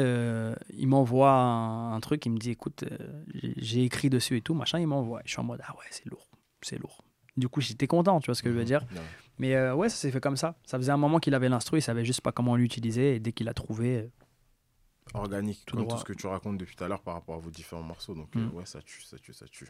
il 0.77 0.87
m'envoie 0.87 1.31
un, 1.31 1.93
un 1.95 1.99
truc, 2.01 2.25
il 2.25 2.31
me 2.31 2.37
dit 2.37 2.51
écoute, 2.51 2.83
j'ai 3.57 3.83
écrit 3.83 4.09
dessus 4.09 4.35
et 4.37 4.41
tout, 4.41 4.53
machin, 4.53 4.79
il 4.79 4.87
m'envoie. 4.87 5.21
Je 5.25 5.31
suis 5.31 5.39
en 5.39 5.43
mode 5.43 5.61
ah 5.65 5.73
ouais, 5.77 5.85
c'est 5.91 6.05
lourd, 6.05 6.27
c'est 6.61 6.77
lourd. 6.79 7.03
Du 7.37 7.47
coup, 7.47 7.61
j'étais 7.61 7.87
content, 7.87 8.19
tu 8.19 8.25
vois 8.25 8.35
ce 8.35 8.43
que 8.43 8.51
je 8.51 8.57
veux 8.57 8.65
dire. 8.65 8.81
Ouais. 8.91 9.01
Mais 9.39 9.55
euh, 9.55 9.75
ouais, 9.75 9.89
ça 9.89 9.95
s'est 9.95 10.11
fait 10.11 10.19
comme 10.19 10.37
ça. 10.37 10.55
Ça 10.65 10.77
faisait 10.77 10.91
un 10.91 10.97
moment 10.97 11.19
qu'il 11.19 11.33
avait 11.35 11.49
l'instru, 11.49 11.77
il 11.77 11.81
savait 11.81 12.03
juste 12.03 12.21
pas 12.21 12.31
comment 12.31 12.55
l'utiliser. 12.55 13.15
Et 13.15 13.19
dès 13.19 13.31
qu'il 13.31 13.45
l'a 13.45 13.53
trouvé, 13.53 13.97
euh, 13.97 14.07
Organique, 15.13 15.63
Tout 15.65 15.77
comme 15.77 15.85
droit. 15.85 15.95
tout 15.95 16.01
ce 16.01 16.05
que 16.05 16.13
tu 16.17 16.27
racontes 16.27 16.57
depuis 16.57 16.75
tout 16.75 16.83
à 16.83 16.87
l'heure 16.89 17.01
par 17.01 17.13
rapport 17.13 17.35
à 17.35 17.39
vos 17.39 17.49
différents 17.49 17.81
morceaux. 17.83 18.13
Donc, 18.15 18.35
euh, 18.35 18.39
Mm. 18.39 18.55
ouais, 18.55 18.65
ça 18.65 18.81
tue, 18.81 19.01
ça 19.03 19.17
tue, 19.17 19.33
ça 19.33 19.45
tue. 19.47 19.67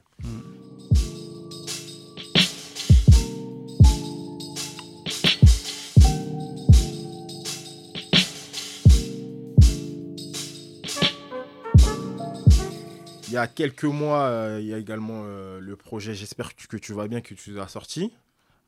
Il 13.28 13.34
y 13.34 13.38
a 13.38 13.48
quelques 13.48 13.84
mois, 13.84 14.24
euh, 14.24 14.60
il 14.62 14.68
y 14.68 14.74
a 14.74 14.78
également 14.78 15.24
euh, 15.26 15.60
le 15.60 15.76
projet 15.76 16.14
J'espère 16.14 16.56
que 16.56 16.78
tu, 16.78 16.94
vas 16.94 17.08
bien, 17.08 17.22
que 17.22 17.34
tu 17.34 17.60
as 17.60 17.68
sorti. 17.68 18.14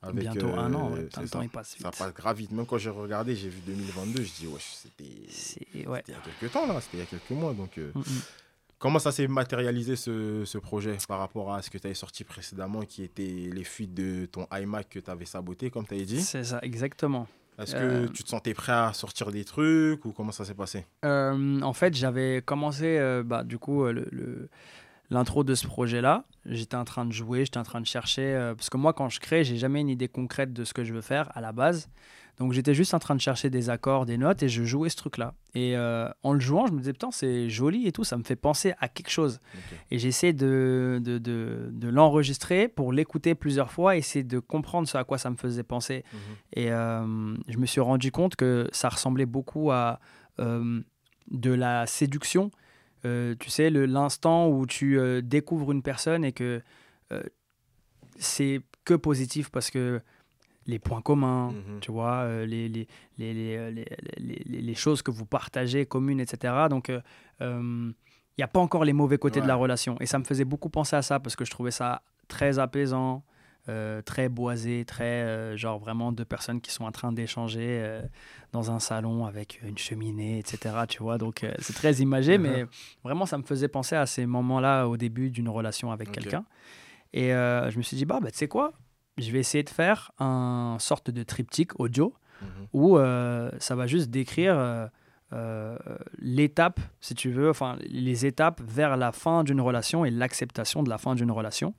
Avec, 0.02 0.22
bientôt 0.22 0.48
euh, 0.48 0.58
un 0.58 0.74
an, 0.74 0.92
ouais, 0.92 1.10
c'est 1.14 1.22
le 1.22 1.30
temps 1.30 1.40
ça. 1.40 1.44
il 1.44 1.50
passe 1.50 1.76
vite. 1.76 1.82
Ça 1.82 1.92
passe 1.92 2.14
grave 2.14 2.38
vite. 2.38 2.52
Même 2.52 2.66
quand 2.66 2.78
j'ai 2.78 2.90
regardé, 2.90 3.36
j'ai 3.36 3.50
vu 3.50 3.60
2022, 3.66 4.24
je 4.24 4.32
dis, 4.32 4.48
ouais, 4.48 4.60
c'était 4.60 5.88
ouais. 5.88 6.04
il 6.08 6.14
y 6.14 6.18
a 6.18 6.22
quelques 6.22 6.54
temps, 6.54 6.66
là. 6.68 6.80
C'était 6.80 6.98
il 6.98 7.00
y 7.02 7.04
a 7.04 7.06
quelques 7.06 7.32
mois. 7.32 7.54
Donc, 7.54 7.78
euh, 7.78 7.92
Mm, 7.94 8.00
mm. 8.00 8.22
comment 8.78 9.00
ça 9.00 9.12
s'est 9.12 9.28
matérialisé 9.28 9.98
ce, 9.98 10.46
ce 10.46 10.58
projet 10.58 10.96
par 11.08 11.20
rapport 11.20 11.54
à 11.54 11.62
ce 11.62 11.70
que 11.70 11.78
tu 11.78 11.88
avais 11.88 11.96
sorti 11.96 12.24
précédemment, 12.24 12.82
qui 12.82 13.04
était 13.04 13.24
les 13.24 13.64
fuites 13.66 13.94
de 13.94 14.26
ton 14.26 14.48
iMac 14.54 14.88
que 14.90 15.00
tu 15.00 15.12
avais 15.12 15.26
saboté, 15.26 15.70
comme 15.70 15.86
tu 15.86 15.96
avais 15.96 16.06
dit? 16.06 16.22
C'est 16.22 16.46
ça, 16.46 16.60
exactement. 16.62 17.28
Est-ce 17.60 17.76
Euh, 17.76 18.08
que 18.08 18.12
tu 18.14 18.24
te 18.24 18.30
sentais 18.30 18.54
prêt 18.54 18.72
à 18.72 18.94
sortir 18.94 19.32
des 19.32 19.44
trucs 19.46 20.06
ou 20.06 20.12
comment 20.12 20.32
ça 20.32 20.46
s'est 20.46 20.54
passé? 20.54 20.86
Euh, 21.06 21.62
en 21.62 21.74
fait, 21.74 21.94
j'avais 21.96 22.42
commencé, 22.42 22.98
euh, 22.98 23.24
bah, 23.24 23.44
du 23.44 23.58
coup, 23.58 23.84
euh, 23.86 23.92
le- 23.94 24.08
le- 24.12 24.50
l'intro 25.10 25.44
de 25.44 25.56
ce 25.56 25.66
projet-là. 25.68 26.26
J'étais 26.46 26.76
en 26.78 26.86
train 26.86 27.06
de 27.06 27.12
jouer, 27.12 27.46
j'étais 27.46 27.58
en 27.58 27.64
train 27.64 27.82
de 27.82 27.86
chercher. 27.88 28.22
euh, 28.36 28.56
parce 28.56 28.70
que 28.70 28.78
moi, 28.78 28.94
quand 28.94 29.10
je 29.10 29.20
crée, 29.20 29.44
j'ai 29.44 29.58
jamais 29.58 29.82
une 29.82 29.90
idée 29.90 30.08
concrète 30.08 30.54
de 30.54 30.64
ce 30.64 30.74
que 30.74 30.84
je 30.84 30.94
veux 30.94 31.02
faire 31.02 31.30
à 31.36 31.42
la 31.42 31.52
base. 31.52 31.90
Donc 32.40 32.54
j'étais 32.54 32.74
juste 32.74 32.94
en 32.94 33.00
train 33.00 33.16
de 33.16 33.22
chercher 33.22 33.50
des 33.50 33.70
accords, 33.70 34.06
des 34.06 34.18
notes, 34.18 34.42
et 34.44 34.50
je 34.50 34.64
jouais 34.64 34.90
ce 34.90 34.96
truc-là. 34.96 35.34
Et 35.56 35.76
euh, 35.76 36.10
en 36.24 36.32
le 36.32 36.40
jouant, 36.40 36.68
je 36.68 36.72
me 36.72 36.80
disais, 36.80 36.94
putain, 36.94 37.12
c'est 37.12 37.50
joli 37.50 37.86
et 37.86 37.92
tout, 37.92 38.06
ça 38.06 38.16
me 38.18 38.24
fait 38.24 38.38
penser 38.38 38.74
à 38.80 38.88
quelque 38.88 39.10
chose. 39.10 39.40
Et 39.92 40.00
j'essaie 40.00 40.32
de, 40.32 41.02
de, 41.04 41.18
de, 41.18 41.70
de 41.70 41.88
l'enregistrer 41.90 42.70
pour 42.70 42.94
l'écouter 42.94 43.36
plusieurs 43.36 43.72
fois, 43.72 43.98
essayer 43.98 44.24
de 44.24 44.40
comprendre 44.40 44.88
ce 44.88 44.98
à 44.98 45.04
quoi 45.04 45.18
ça 45.18 45.30
me 45.30 45.36
faisait 45.36 45.64
penser. 45.64 46.06
Mhm. 46.14 46.20
Et 46.54 46.72
euh, 46.72 47.36
je 47.50 47.58
me 47.58 47.66
suis 47.66 47.82
rendu 47.82 48.10
compte 48.12 48.38
que 48.38 48.70
ça 48.72 48.88
ressemblait 48.88 49.26
beaucoup 49.26 49.72
à 49.72 50.00
euh, 50.40 50.82
de 51.30 51.52
la 51.52 51.86
séduction. 51.88 52.52
Tu 53.04 53.50
sais, 53.50 53.70
l'instant 53.70 54.50
où 54.50 54.66
tu 54.66 55.00
découvres 55.24 55.72
une 55.72 55.82
personne 55.82 56.26
et 56.26 56.34
que 56.34 56.62
c'est 58.18 58.62
que 58.84 58.94
positif 58.94 59.50
parce 59.50 59.72
que 59.72 60.02
les 60.70 60.80
points 60.80 61.02
communs, 61.02 61.52
Mhm. 61.52 61.80
tu 61.82 61.92
vois, 61.92 62.18
euh, 62.24 62.46
les, 62.46 62.70
les, 62.70 62.88
les, 63.18 63.34
les, 63.34 63.56
euh, 63.58 63.72
les, 63.72 63.86
les- 64.18 64.44
les- 64.46 64.62
les 64.62 64.76
choses 64.76 65.02
que 65.02 65.12
vous 65.12 65.26
partagez 65.26 65.86
communes, 65.86 66.20
etc. 66.20 66.68
Donc, 66.70 66.90
il 67.42 67.94
n'y 68.38 68.44
a 68.44 68.48
pas 68.48 68.60
encore 68.60 68.86
les 68.86 68.94
mauvais 68.94 69.18
côtés 69.18 69.42
de 69.42 69.48
la 69.48 69.56
relation. 69.56 69.98
Et 70.00 70.06
ça 70.06 70.20
me 70.20 70.24
faisait 70.24 70.46
beaucoup 70.46 70.70
penser 70.70 70.96
à 70.96 71.02
ça 71.02 71.20
parce 71.20 71.36
que 71.36 71.46
je 71.46 71.52
trouvais 71.52 71.72
ça 71.72 72.02
très 72.28 72.60
apaisant, 72.60 73.24
euh, 73.68 74.02
très 74.02 74.30
boisé, 74.30 74.86
très, 74.86 75.04
euh, 75.24 75.58
genre 75.58 75.78
vraiment 75.80 76.12
deux 76.12 76.26
personnes 76.26 76.62
qui 76.62 76.72
sont 76.72 76.86
en 76.86 76.92
train 76.92 77.12
d'échanger 77.12 77.68
euh, 77.82 78.02
dans 78.52 78.72
un 78.72 78.80
salon 78.80 79.26
avec 79.26 79.60
une 79.64 79.78
cheminée, 79.78 80.40
etc. 80.40 80.86
Tu 80.88 81.04
vois, 81.04 81.18
donc 81.18 81.44
euh, 81.44 81.52
c'est 81.60 81.74
très 81.74 81.94
imagé, 81.96 82.38
Mhm. 82.38 82.44
mais 82.44 82.66
vraiment, 83.04 83.26
ça 83.26 83.38
me 83.38 83.44
faisait 83.44 83.68
penser 83.68 83.96
à 83.96 84.06
ces 84.06 84.26
moments-là 84.26 84.86
au 84.88 84.98
début 84.98 85.30
d'une 85.32 85.50
relation 85.50 85.92
avec 85.92 86.10
quelqu'un. 86.12 86.46
Et 87.14 87.34
euh, 87.34 87.70
je 87.72 87.78
me 87.78 87.84
suis 87.84 87.98
dit, 87.98 88.06
bah, 88.06 88.20
bah 88.22 88.32
tu 88.32 88.38
sais 88.38 88.48
quoi? 88.48 88.72
Je 89.20 89.32
vais 89.32 89.40
essayer 89.40 89.64
de 89.64 89.70
faire 89.70 90.12
un 90.20 90.78
sorte 90.80 91.12
de 91.12 91.24
triptyque 91.24 91.80
audio 91.80 92.14
Mhm. 92.42 92.48
où 92.72 92.98
euh, 92.98 93.52
ça 93.60 93.76
va 93.76 93.86
juste 93.86 94.10
décrire 94.10 94.58
euh, 94.58 94.88
euh, 95.34 95.78
l'étape, 96.20 96.80
si 97.02 97.14
tu 97.14 97.32
veux, 97.32 97.50
enfin 97.50 97.76
les 97.82 98.26
étapes 98.26 98.62
vers 98.66 98.96
la 98.96 99.12
fin 99.12 99.44
d'une 99.44 99.60
relation 99.60 100.06
et 100.06 100.10
l'acceptation 100.10 100.82
de 100.82 100.90
la 100.90 100.98
fin 100.98 101.16
d'une 101.16 101.32
relation. 101.32 101.74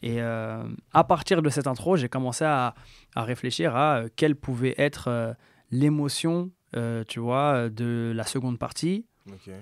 Et 0.00 0.22
euh, 0.22 0.62
à 0.94 1.04
partir 1.04 1.42
de 1.42 1.50
cette 1.50 1.66
intro, 1.66 1.96
j'ai 1.96 2.08
commencé 2.08 2.44
à, 2.46 2.74
à 3.14 3.22
réfléchir 3.24 3.76
à 3.76 4.04
quelle 4.16 4.34
pouvait 4.34 4.74
être 4.78 5.34
l'émotion, 5.70 6.50
tu 7.08 7.20
vois, 7.20 7.68
de 7.68 8.12
la 8.14 8.24
seconde 8.24 8.58
partie, 8.58 9.04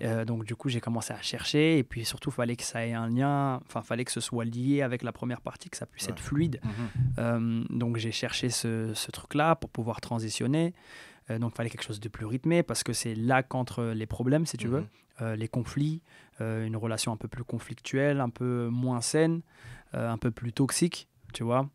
Euh, 0.02 0.24
donc 0.24 0.44
du 0.44 0.54
coup, 0.56 0.68
j'ai 0.68 0.80
commencé 0.80 1.12
à 1.12 1.20
chercher 1.22 1.78
et 1.78 1.82
puis 1.84 2.04
surtout, 2.04 2.30
fallait 2.30 2.56
que 2.56 2.62
ça 2.64 2.86
ait 2.86 2.92
un 2.92 3.08
lien, 3.08 3.60
enfin, 3.66 3.82
fallait 3.82 4.04
que 4.04 4.12
ce 4.12 4.20
soit 4.20 4.44
lié 4.44 4.82
avec 4.82 5.02
la 5.02 5.12
première 5.12 5.40
partie, 5.40 5.68
que 5.70 5.76
ça 5.76 5.86
puisse 5.86 6.06
Ouais. 6.06 6.12
être 6.12 6.20
fluide. 6.20 6.60
Mhm. 6.64 6.70
Euh, 7.18 7.64
donc 7.70 7.96
j'ai 7.96 8.12
cherché 8.12 8.48
ce, 8.50 8.92
ce 8.94 9.10
truc-là 9.10 9.56
pour 9.56 9.70
pouvoir 9.70 10.00
transitionner. 10.00 10.74
Euh, 11.30 11.38
donc 11.38 11.52
il 11.54 11.56
fallait 11.56 11.70
quelque 11.70 11.82
chose 11.84 12.00
de 12.00 12.08
plus 12.08 12.26
rythmé 12.26 12.62
parce 12.62 12.82
que 12.84 12.92
c'est 12.92 13.14
là 13.14 13.42
qu'entre 13.42 13.82
les 13.84 14.06
problèmes, 14.06 14.46
si 14.46 14.56
tu 14.56 14.68
veux, 14.68 14.80
Mhm. 14.80 14.86
euh, 15.22 15.36
les 15.36 15.48
conflits, 15.48 16.02
une 16.40 16.76
relation 16.76 17.12
un 17.12 17.16
peu 17.16 17.28
plus 17.28 17.44
conflictuelle, 17.44 18.20
un 18.20 18.28
peu 18.28 18.68
moins 18.70 19.00
saine, 19.00 19.40
un 19.94 20.18
peu 20.18 20.30
plus 20.30 20.52
toxique, 20.52 21.08
tu 21.32 21.42
vois. 21.44 21.68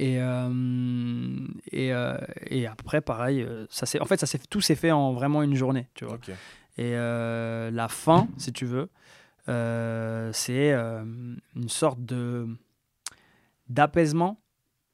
Et, 0.00 0.16
euh, 0.20 1.46
et, 1.70 1.92
euh, 1.92 2.18
et 2.48 2.66
après, 2.66 3.00
pareil, 3.00 3.46
ça 3.70 3.86
en 4.00 4.04
fait, 4.04 4.18
ça 4.24 4.38
tout 4.50 4.60
s'est 4.60 4.74
fait 4.74 4.90
en 4.90 5.12
vraiment 5.12 5.42
une 5.42 5.54
journée, 5.54 5.86
tu 5.94 6.04
vois. 6.04 6.14
Ok. 6.16 6.30
Et 6.78 6.92
euh, 6.94 7.70
la 7.70 7.88
fin, 7.88 8.28
si 8.36 8.52
tu 8.52 8.66
veux, 8.66 8.88
euh, 9.48 10.30
c'est 10.32 10.72
euh, 10.72 11.04
une 11.54 11.68
sorte 11.68 11.98
d'apaisement, 13.68 14.40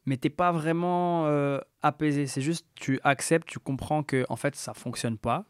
mais 0.05 0.17
t'es 0.17 0.31
pas 0.31 0.53
vraiment 0.53 1.27
euh, 1.27 1.61
apaisé. 1.83 2.27
C'est 2.27 2.41
juste 2.43 2.67
tu 2.75 2.99
acceptes, 3.05 3.47
tu 3.49 3.59
comprends 3.59 4.03
que 4.03 4.25
en 4.29 4.37
fait 4.37 4.55
ça 4.57 4.75
fonctionne 4.75 5.19
pas. 5.19 5.45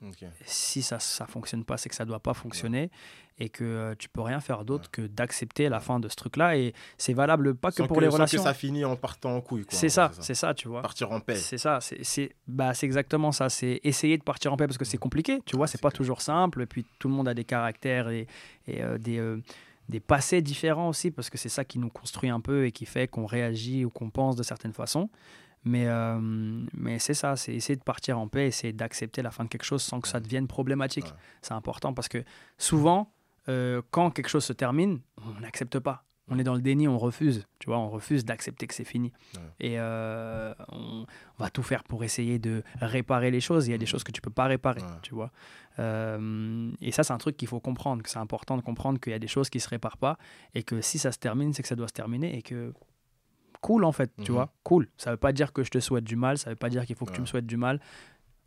Si 0.44 0.82
ça 0.82 0.98
ça 0.98 1.26
fonctionne 1.26 1.64
pas, 1.64 1.76
c'est 1.76 1.88
que 1.88 1.94
ça 1.94 2.04
doit 2.04 2.20
pas 2.20 2.34
fonctionner 2.34 2.90
et 3.38 3.48
que 3.48 3.64
euh, 3.64 3.94
tu 3.98 4.10
peux 4.10 4.20
rien 4.20 4.40
faire 4.40 4.64
d'autre 4.64 4.90
que 4.90 5.02
d'accepter 5.02 5.68
la 5.70 5.80
fin 5.80 5.98
de 5.98 6.08
ce 6.08 6.14
truc-là. 6.16 6.56
Et 6.58 6.74
c'est 6.98 7.14
valable 7.14 7.54
pas 7.54 7.70
que 7.70 7.76
Sans 7.78 7.86
pour 7.86 7.96
que, 7.96 8.02
les 8.04 8.10
sans 8.10 8.16
relations. 8.16 8.38
que 8.38 8.44
ça 8.44 8.52
finit 8.54 8.84
en 8.84 8.94
partant 8.94 9.34
en 9.34 9.40
couille. 9.40 9.64
C'est 9.70 9.88
ça, 9.88 10.12
C'est 10.20 10.34
ça, 10.34 10.52
tu 10.52 10.68
vois. 10.68 10.82
Partir 10.82 11.10
en 11.10 11.20
paix. 11.20 11.36
C'est 11.36 11.56
ça, 11.58 11.80
c'est 11.80 12.04
c'est- 12.04 12.34
bah, 12.46 12.74
c'est 12.74 12.84
exactement 12.86 13.32
ça. 13.32 13.48
C'est 13.48 13.80
essayer 13.84 14.18
de 14.18 14.22
partir 14.22 14.52
en 14.52 14.56
paix 14.58 14.66
parce 14.66 14.78
que 14.78 14.84
c'est 14.84 14.98
compliqué, 14.98 15.40
tu 15.46 15.56
vois, 15.56 15.66
c'est 15.66 15.80
pas 15.80 15.88
clair. 15.88 15.96
toujours 15.96 16.20
simple. 16.20 16.60
Et 16.62 16.66
puis 16.66 16.84
tout 16.98 17.08
le 17.08 17.14
monde 17.14 17.26
a 17.26 17.34
des 17.34 17.44
caractères 17.44 18.10
et, 18.10 18.26
et, 18.68 18.82
euh, 18.82 18.98
des, 18.98 19.18
euh, 19.18 19.40
des 19.88 20.00
passés 20.00 20.42
différents 20.42 20.88
aussi 20.88 21.10
parce 21.10 21.30
que 21.30 21.38
c'est 21.38 21.48
ça 21.48 21.64
qui 21.64 21.78
nous 21.78 21.90
construit 21.90 22.30
un 22.30 22.40
peu 22.40 22.66
et 22.66 22.72
qui 22.72 22.86
fait 22.86 23.08
qu'on 23.08 23.26
réagit 23.26 23.84
ou 23.84 23.90
qu'on 23.90 24.10
pense 24.10 24.36
de 24.36 24.42
certaines 24.42 24.72
façons. 24.72 25.10
Mais, 25.64 25.86
euh, 25.86 26.18
mais 26.74 26.98
c'est 26.98 27.14
ça, 27.14 27.36
c'est 27.36 27.54
essayer 27.54 27.76
de 27.76 27.84
partir 27.84 28.18
en 28.18 28.26
paix, 28.26 28.48
essayer 28.48 28.72
d'accepter 28.72 29.22
la 29.22 29.30
fin 29.30 29.44
de 29.44 29.48
quelque 29.48 29.64
chose 29.64 29.82
sans 29.82 30.00
que 30.00 30.08
ça 30.08 30.18
devienne 30.18 30.48
problématique. 30.48 31.04
Ouais. 31.04 31.12
C'est 31.40 31.54
important 31.54 31.94
parce 31.94 32.08
que 32.08 32.24
souvent, 32.58 33.12
euh, 33.48 33.80
quand 33.90 34.10
quelque 34.10 34.28
chose 34.28 34.44
se 34.44 34.52
termine, 34.52 35.00
on 35.24 35.40
n'accepte 35.40 35.78
pas. 35.78 36.04
On 36.34 36.38
est 36.38 36.44
dans 36.44 36.54
le 36.54 36.62
déni, 36.62 36.88
on 36.88 36.96
refuse. 36.98 37.46
Tu 37.58 37.66
vois, 37.66 37.78
on 37.78 37.90
refuse 37.90 38.24
d'accepter 38.24 38.66
que 38.66 38.72
c'est 38.74 38.84
fini. 38.84 39.12
Ouais. 39.34 39.40
Et 39.60 39.74
euh, 39.78 40.54
on 40.70 41.04
va 41.38 41.50
tout 41.50 41.62
faire 41.62 41.84
pour 41.84 42.04
essayer 42.04 42.38
de 42.38 42.62
réparer 42.80 43.30
les 43.30 43.40
choses. 43.40 43.68
Il 43.68 43.72
y 43.72 43.74
a 43.74 43.78
des 43.78 43.84
choses 43.86 44.02
que 44.02 44.12
tu 44.12 44.22
peux 44.22 44.30
pas 44.30 44.46
réparer, 44.46 44.80
Ouais. 44.80 44.88
tu 45.02 45.14
vois. 45.14 45.30
Euh, 45.78 46.70
et 46.80 46.92
ça, 46.92 47.02
c'est 47.04 47.12
un 47.12 47.18
truc 47.18 47.36
qu'il 47.36 47.48
faut 47.48 47.60
comprendre. 47.60 48.02
Que 48.02 48.10
c'est 48.10 48.18
important 48.18 48.56
de 48.56 48.62
comprendre 48.62 48.98
qu'il 48.98 49.12
y 49.12 49.16
a 49.16 49.18
des 49.18 49.28
choses 49.28 49.50
qui 49.50 49.60
se 49.60 49.68
réparent 49.68 49.98
pas 49.98 50.16
et 50.54 50.62
que 50.62 50.80
si 50.80 50.98
ça 50.98 51.12
se 51.12 51.18
termine, 51.18 51.52
c'est 51.52 51.62
que 51.62 51.68
ça 51.68 51.76
doit 51.76 51.88
se 51.88 51.92
terminer 51.92 52.36
et 52.36 52.42
que 52.42 52.72
cool 53.60 53.84
en 53.84 53.92
fait, 53.92 54.10
tu 54.22 54.30
Mhm. 54.32 54.36
vois. 54.36 54.52
Cool. 54.64 54.88
Ça 54.96 55.10
veut 55.12 55.16
pas 55.16 55.32
dire 55.32 55.52
que 55.52 55.62
je 55.62 55.70
te 55.70 55.78
souhaite 55.80 56.04
du 56.04 56.16
mal. 56.16 56.36
Ça 56.38 56.50
veut 56.50 56.56
pas 56.56 56.68
dire 56.70 56.84
qu'il 56.86 56.96
faut 56.96 57.04
que 57.04 57.12
tu 57.12 57.20
me 57.20 57.26
souhaites 57.26 57.46
du 57.46 57.56
mal. 57.56 57.78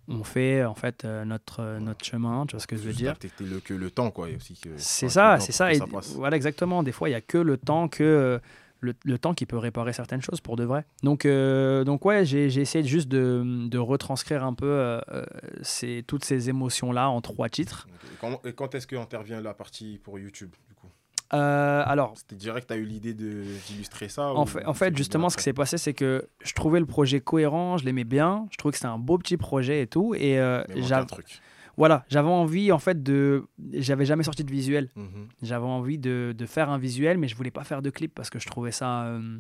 On 0.08 0.24
fait 0.24 0.64
en 0.64 0.76
fait 0.76 1.04
euh, 1.04 1.26
notre 1.26 1.62
euh, 1.62 1.80
notre 1.80 2.06
chemin. 2.06 2.46
Tu 2.46 2.52
vois 2.52 2.60
ce 2.60 2.68
que 2.68 2.76
je 2.78 2.84
veux 2.84 2.94
dire. 2.94 3.16
le, 3.40 3.60
que 3.60 3.74
le 3.74 3.90
temps, 3.90 4.12
quoi. 4.12 4.30
et 4.30 4.36
aussi 4.36 4.56
que- 4.56 4.70
C'est 4.78 5.10
ça, 5.10 5.40
c'est 5.40 5.52
ça. 5.52 5.72
que 5.72 5.78
Et 5.78 5.80
voilà, 6.16 6.36
exactement. 6.36 6.84
Des 6.84 6.92
fois, 6.92 7.10
il 7.10 7.14
y 7.14 7.16
a 7.16 7.22
que 7.22 7.38
le 7.40 7.58
temps 7.58 7.88
que 7.88 8.04
euh, 8.04 8.40
le, 8.82 8.94
le 9.04 9.18
temps 9.18 9.34
qui 9.34 9.46
peut 9.48 9.58
réparer 9.58 9.94
certaines 9.94 10.22
choses 10.22 10.42
pour 10.42 10.58
de 10.58 10.64
vrai. 10.64 10.86
Donc, 11.02 11.26
euh, 11.26 11.84
donc 11.84 12.06
ouais, 12.06 12.24
j'ai 12.24 12.46
essayé 12.62 12.84
juste 12.86 13.08
de, 13.08 13.68
de 13.68 13.78
retranscrire 13.80 14.44
un 14.44 14.54
peu 14.54 14.68
euh, 14.68 15.00
euh, 15.12 15.26
ces, 15.64 16.04
toutes 16.06 16.24
ces 16.24 16.50
émotions-là 16.50 17.10
en 17.10 17.20
trois 17.22 17.50
titres. 17.50 17.88
Et 18.14 18.18
quand, 18.22 18.42
quand 18.56 18.76
est-ce 18.76 18.86
intervient 18.98 19.42
la 19.42 19.54
partie 19.56 20.00
pour 20.04 20.20
YouTube, 20.20 20.52
du 20.70 20.76
coup? 20.76 20.85
Euh, 21.34 21.84
alors, 21.86 22.14
C'était 22.18 22.36
direct, 22.36 22.68
tu 22.68 22.74
as 22.74 22.78
eu 22.78 22.86
l'idée 22.86 23.14
d'illustrer 23.14 24.10
ça 24.10 24.28
en 24.34 24.44
ou 24.44 24.46
fait, 24.46 24.66
en 24.66 24.74
fait 24.74 24.96
justement, 24.96 25.30
ce 25.30 25.38
qui 25.38 25.44
s'est 25.44 25.54
passé, 25.54 25.78
c'est 25.78 25.94
que 25.94 26.28
je 26.44 26.54
trouvais 26.54 26.80
le 26.80 26.86
projet 26.86 27.20
cohérent, 27.20 27.78
je 27.78 27.86
l'aimais 27.86 28.04
bien, 28.04 28.46
je 28.52 28.58
trouvais 28.58 28.72
que 28.74 28.78
c'était 28.78 28.88
un 28.88 29.00
beau 29.00 29.18
petit 29.18 29.38
projet 29.38 29.82
et 29.82 29.88
tout. 29.88 30.14
Et 30.16 30.40
euh, 30.40 30.64
Mais 30.70 30.76
manque 30.76 30.84
j'av- 30.88 31.04
un 31.04 31.06
truc. 31.08 31.42
voilà, 31.78 32.06
j'avais 32.10 32.30
envie, 32.30 32.72
en 32.72 32.80
fait, 32.80 33.02
de. 33.02 33.46
J'avais 33.74 34.06
jamais 34.06 34.24
sorti 34.24 34.44
de 34.44 34.52
visuel. 34.52 34.90
Mhm. 34.96 35.28
J'avais 35.42 35.66
envie 35.66 35.98
de, 35.98 36.34
de 36.38 36.46
faire 36.46 36.70
un 36.70 36.78
visuel, 36.78 37.18
mais 37.18 37.28
je 37.28 37.36
voulais 37.36 37.52
pas 37.52 37.64
faire 37.64 37.82
de 37.82 37.90
clip 37.90 38.14
parce 38.14 38.30
que 38.30 38.38
je 38.40 38.46
trouvais 38.48 38.72
ça 38.72 39.06
euh, 39.06 39.40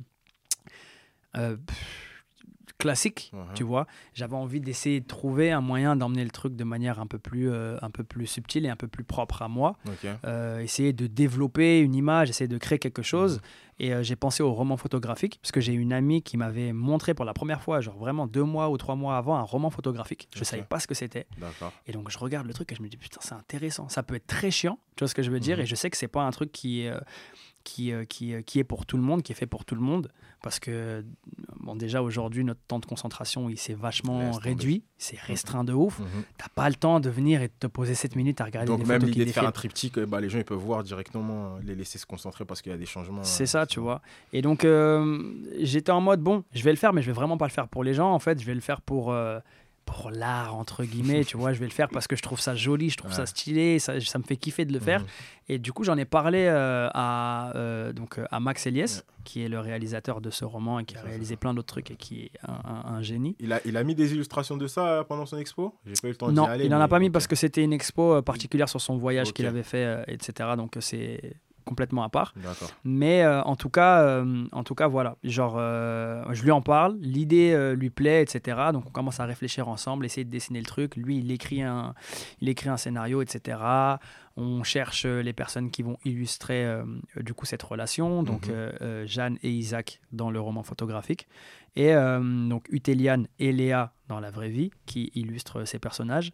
euh, 1.38 1.58
pff, 1.58 2.05
classique, 2.78 3.32
tu 3.54 3.64
vois. 3.64 3.88
J'avais 4.14 4.36
envie 4.36 4.60
d'essayer 4.60 5.00
de 5.00 5.08
trouver 5.08 5.52
un 5.52 5.62
moyen 5.62 5.96
d'emmener 5.96 6.24
le 6.24 6.30
truc 6.30 6.56
de 6.56 6.64
manière 6.64 7.00
un 7.00 7.08
peu 7.08 7.18
plus, 7.18 7.50
euh, 7.50 7.78
un 7.82 7.90
peu 7.90 8.04
plus 8.04 8.28
subtile 8.28 8.66
et 8.66 8.70
un 8.70 8.76
peu 8.76 8.88
plus 8.88 9.04
propre 9.06 9.42
à 9.42 9.48
moi. 9.48 9.78
Euh, 10.26 10.60
essayer 10.60 10.92
de 10.94 11.08
développer 11.08 11.80
une 11.80 11.96
image, 11.96 12.30
essayer 12.30 12.48
de 12.50 12.58
créer 12.58 12.78
quelque 12.80 13.02
chose. 13.02 13.38
Mhm. 13.38 13.42
Et 13.80 13.94
euh, 13.94 14.04
j'ai 14.04 14.16
pensé 14.16 14.42
au 14.44 14.54
roman 14.54 14.78
photographique, 14.78 15.38
parce 15.42 15.52
que 15.52 15.60
j'ai 15.60 15.74
une 15.74 15.92
amie 15.94 16.22
qui 16.22 16.38
m'avait 16.38 16.72
montré 16.74 17.14
pour 17.14 17.26
la 17.26 17.34
première 17.34 17.62
fois, 17.62 17.82
genre 17.82 17.98
vraiment 17.98 18.26
deux 18.28 18.44
mois 18.44 18.70
ou 18.70 18.78
trois 18.78 18.96
mois 18.96 19.18
avant, 19.18 19.36
un 19.36 19.42
roman 19.44 19.70
photographique. 19.70 20.30
Je 20.34 20.40
Ok. 20.42 20.46
savais 20.46 20.64
pas 20.64 20.80
ce 20.80 20.88
que 20.88 20.94
c'était. 20.96 21.28
Et 21.88 21.92
donc 21.92 22.10
je 22.10 22.18
regarde 22.18 22.48
le 22.48 22.54
truc 22.54 22.72
et 22.72 22.76
je 22.76 22.82
me 22.82 22.88
dis 22.88 22.98
putain 22.98 23.20
c'est 23.22 23.36
intéressant. 23.36 23.90
Ça 23.90 24.02
peut 24.04 24.16
être 24.16 24.28
très 24.28 24.52
chiant, 24.52 24.80
tu 24.96 25.04
vois 25.04 25.10
ce 25.10 25.16
que 25.16 25.24
je 25.24 25.32
veux 25.32 25.40
dire? 25.42 25.58
Mhm. 25.58 25.64
Et 25.64 25.66
je 25.66 25.76
sais 25.76 25.90
que 25.90 25.98
c'est 25.98 26.08
pas 26.08 26.24
un 26.24 26.32
truc 26.32 26.52
qui 26.52 26.88
qui, 27.66 27.92
qui, 28.08 28.44
qui 28.44 28.60
est 28.60 28.64
pour 28.64 28.86
tout 28.86 28.96
le 28.96 29.02
monde, 29.02 29.24
qui 29.24 29.32
est 29.32 29.36
fait 29.36 29.48
pour 29.48 29.66
tout 29.66 29.74
le 29.76 29.82
monde. 29.82 30.12
Parce 30.44 30.60
que 30.60 31.04
bon 31.66 31.76
déjà 31.76 32.02
aujourd'hui 32.02 32.44
notre 32.44 32.62
temps 32.68 32.80
de 32.80 32.86
concentration 32.86 33.50
il 33.50 33.58
s'est 33.58 33.74
vachement 33.74 34.32
réduit, 34.32 34.84
c'est 34.98 35.20
restreint 35.20 35.64
de 35.64 35.74
ouf. 35.74 36.00
Mhm. 36.00 36.06
T'as 36.38 36.48
pas 36.54 36.70
le 36.70 36.76
temps 36.76 37.00
de 37.00 37.10
venir 37.10 37.42
et 37.42 37.48
de 37.48 37.54
te 37.60 37.68
poser 37.68 37.96
7 37.96 38.16
minutes 38.16 38.40
à 38.40 38.46
regarder 38.46 38.68
Donc 38.68 38.80
des 38.80 38.86
même 38.86 39.04
l'idée 39.04 39.26
de 39.26 39.32
faire 39.32 39.48
un 39.48 39.52
triptyque, 39.52 39.98
euh, 39.98 40.06
bah, 40.06 40.22
les 40.22 40.30
gens 40.30 40.38
ils 40.38 40.46
peuvent 40.46 40.58
voir 40.58 40.84
directement, 40.84 41.56
euh, 41.56 41.60
les 41.64 41.76
laisser 41.76 41.98
se 41.98 42.06
concentrer 42.06 42.46
parce 42.46 42.62
qu'il 42.62 42.72
y 42.72 42.76
a 42.76 42.78
des 42.78 42.86
changements. 42.86 43.24
C'est 43.24 43.44
euh, 43.44 43.48
ça, 43.48 43.66
tu 43.66 43.80
vois. 43.80 44.02
Et 44.34 44.42
donc, 44.42 44.64
euh, 44.64 45.34
j'étais 45.60 45.92
en 45.92 46.02
mode, 46.02 46.22
bon, 46.22 46.44
je 46.54 46.64
vais 46.64 46.72
le 46.72 46.78
faire, 46.78 46.94
mais 46.94 47.02
je 47.02 47.08
vais 47.08 47.14
vraiment 47.14 47.38
pas 47.38 47.48
le 47.48 47.52
faire 47.52 47.68
pour 47.68 47.84
les 47.84 47.94
gens. 47.94 48.12
En 48.12 48.20
fait, 48.20 48.40
je 48.40 48.46
vais 48.46 48.54
le 48.54 48.62
faire 48.62 48.82
pour, 48.82 49.12
euh, 49.12 49.40
pour 49.86 50.10
l'art, 50.12 50.56
entre 50.56 50.84
guillemets, 50.84 51.24
tu 51.24 51.38
vois. 51.38 51.54
Je 51.54 51.60
vais 51.60 51.66
le 51.68 51.72
faire 51.72 51.90
parce 51.90 52.08
que 52.08 52.16
je 52.16 52.22
trouve 52.22 52.40
ça 52.40 52.56
joli, 52.56 52.90
je 52.90 52.98
trouve 52.98 53.14
ça 53.14 53.26
stylé, 53.26 53.80
ça, 53.80 54.00
ça 54.02 54.18
me 54.18 54.24
fait 54.24 54.36
kiffer 54.38 54.66
de 54.66 54.74
le 54.74 54.80
faire. 54.80 55.02
Mhm. 55.02 55.08
Et 55.50 55.60
du 55.60 55.72
coup, 55.74 55.84
j'en 55.84 55.96
ai 55.98 56.06
parlé 56.06 56.46
euh, 56.50 56.90
à, 56.94 57.52
euh, 57.56 57.94
donc, 57.94 58.18
euh, 58.18 58.26
à 58.32 58.40
Max 58.40 58.66
Elias, 58.66 59.04
Ouais. 59.06 59.14
qui 59.24 59.44
est 59.44 59.48
le 59.48 59.60
réalisateur 59.60 60.22
de 60.22 60.32
ce 60.32 60.44
roman 60.44 60.80
et 60.80 60.86
qui 60.86 60.98
a 60.98 61.02
réalisé 61.02 61.36
plein 61.36 61.54
d'autres 61.54 61.68
trucs 61.68 61.92
et 61.92 61.96
qui 61.96 62.24
est 62.24 62.32
un, 62.48 62.54
un- 62.54 62.94
un 62.96 63.02
génie. 63.04 63.36
Il 63.40 63.54
a, 63.54 63.60
il 63.66 63.78
a 63.78 63.84
mis 63.84 63.94
des 63.94 64.12
illustrations 64.14 64.58
de 64.58 64.66
ça 64.68 65.06
pendant 65.08 65.26
son 65.28 65.38
expo? 65.38 65.76
J'ai 65.86 65.94
pas 66.02 66.08
eu 66.08 66.12
le 66.12 66.18
temps 66.18 66.30
d'y 66.30 66.34
Non, 66.36 66.46
aller. 66.46 66.66
il 66.66 66.72
n'en 66.72 66.82
a 66.82 66.88
pas 66.88 67.00
mis 67.00 67.12
parce 67.12 67.28
que 67.28 67.36
c'était 67.36 67.64
une 67.64 67.74
expo 67.74 68.22
particulière 68.24 68.70
sur 68.70 68.82
son 68.82 68.98
voyage 68.98 69.34
qu'il 69.34 69.46
avait 69.46 69.64
fait, 69.64 70.04
etc. 70.08 70.50
Donc, 70.58 70.78
c'est 70.80 71.36
complètement 71.66 72.04
à 72.04 72.10
part. 72.10 72.34
Mais 72.84 73.24
euh, 73.24 73.42
en, 73.42 73.56
tout 73.56 73.70
cas, 73.70 74.02
euh, 74.02 74.46
en 74.52 74.64
tout 74.64 74.76
cas, 74.76 74.88
voilà. 74.88 75.18
Genre, 75.24 75.56
euh, 75.58 76.24
je 76.32 76.44
lui 76.44 76.52
en 76.52 76.62
parle, 76.62 76.96
l'idée 77.00 77.74
lui 77.76 77.90
plaît, 77.90 78.22
etc. 78.22 78.58
Donc 78.72 78.86
on 78.88 78.92
commence 78.92 79.20
à 79.20 79.26
réfléchir 79.26 79.68
ensemble, 79.68 80.06
essayer 80.06 80.24
de 80.24 80.30
dessiner 80.30 80.60
le 80.60 80.66
truc. 80.66 80.96
Lui, 80.96 81.18
il 81.18 81.32
écrit 81.32 81.62
un, 81.62 81.94
il 82.40 82.48
écrit 82.48 82.70
un 82.70 82.78
scénario, 82.78 83.22
etc. 83.22 83.58
On 84.38 84.64
cherche 84.64 85.06
les 85.06 85.34
personnes 85.34 85.72
qui 85.72 85.82
vont 85.82 85.98
illustrer 86.06 86.68
du 87.18 87.34
coup 87.34 87.46
cette 87.46 87.64
relation. 87.64 88.24
Donc 88.24 88.48
Mhm. 88.48 89.06
Jeanne 89.06 89.38
et 89.44 89.50
Isaac 89.50 90.02
dans 90.12 90.30
le 90.30 90.40
roman 90.40 90.64
photographique. 90.64 91.28
Et 91.76 91.94
donc 91.94 92.68
Utéliane 92.70 93.28
et 93.40 93.52
Léa 93.52 93.94
dans 94.08 94.20
la 94.20 94.32
vraie 94.32 94.50
vie 94.50 94.72
qui 94.86 95.12
illustrent 95.16 95.66
ces 95.66 95.80
personnages. 95.80 96.32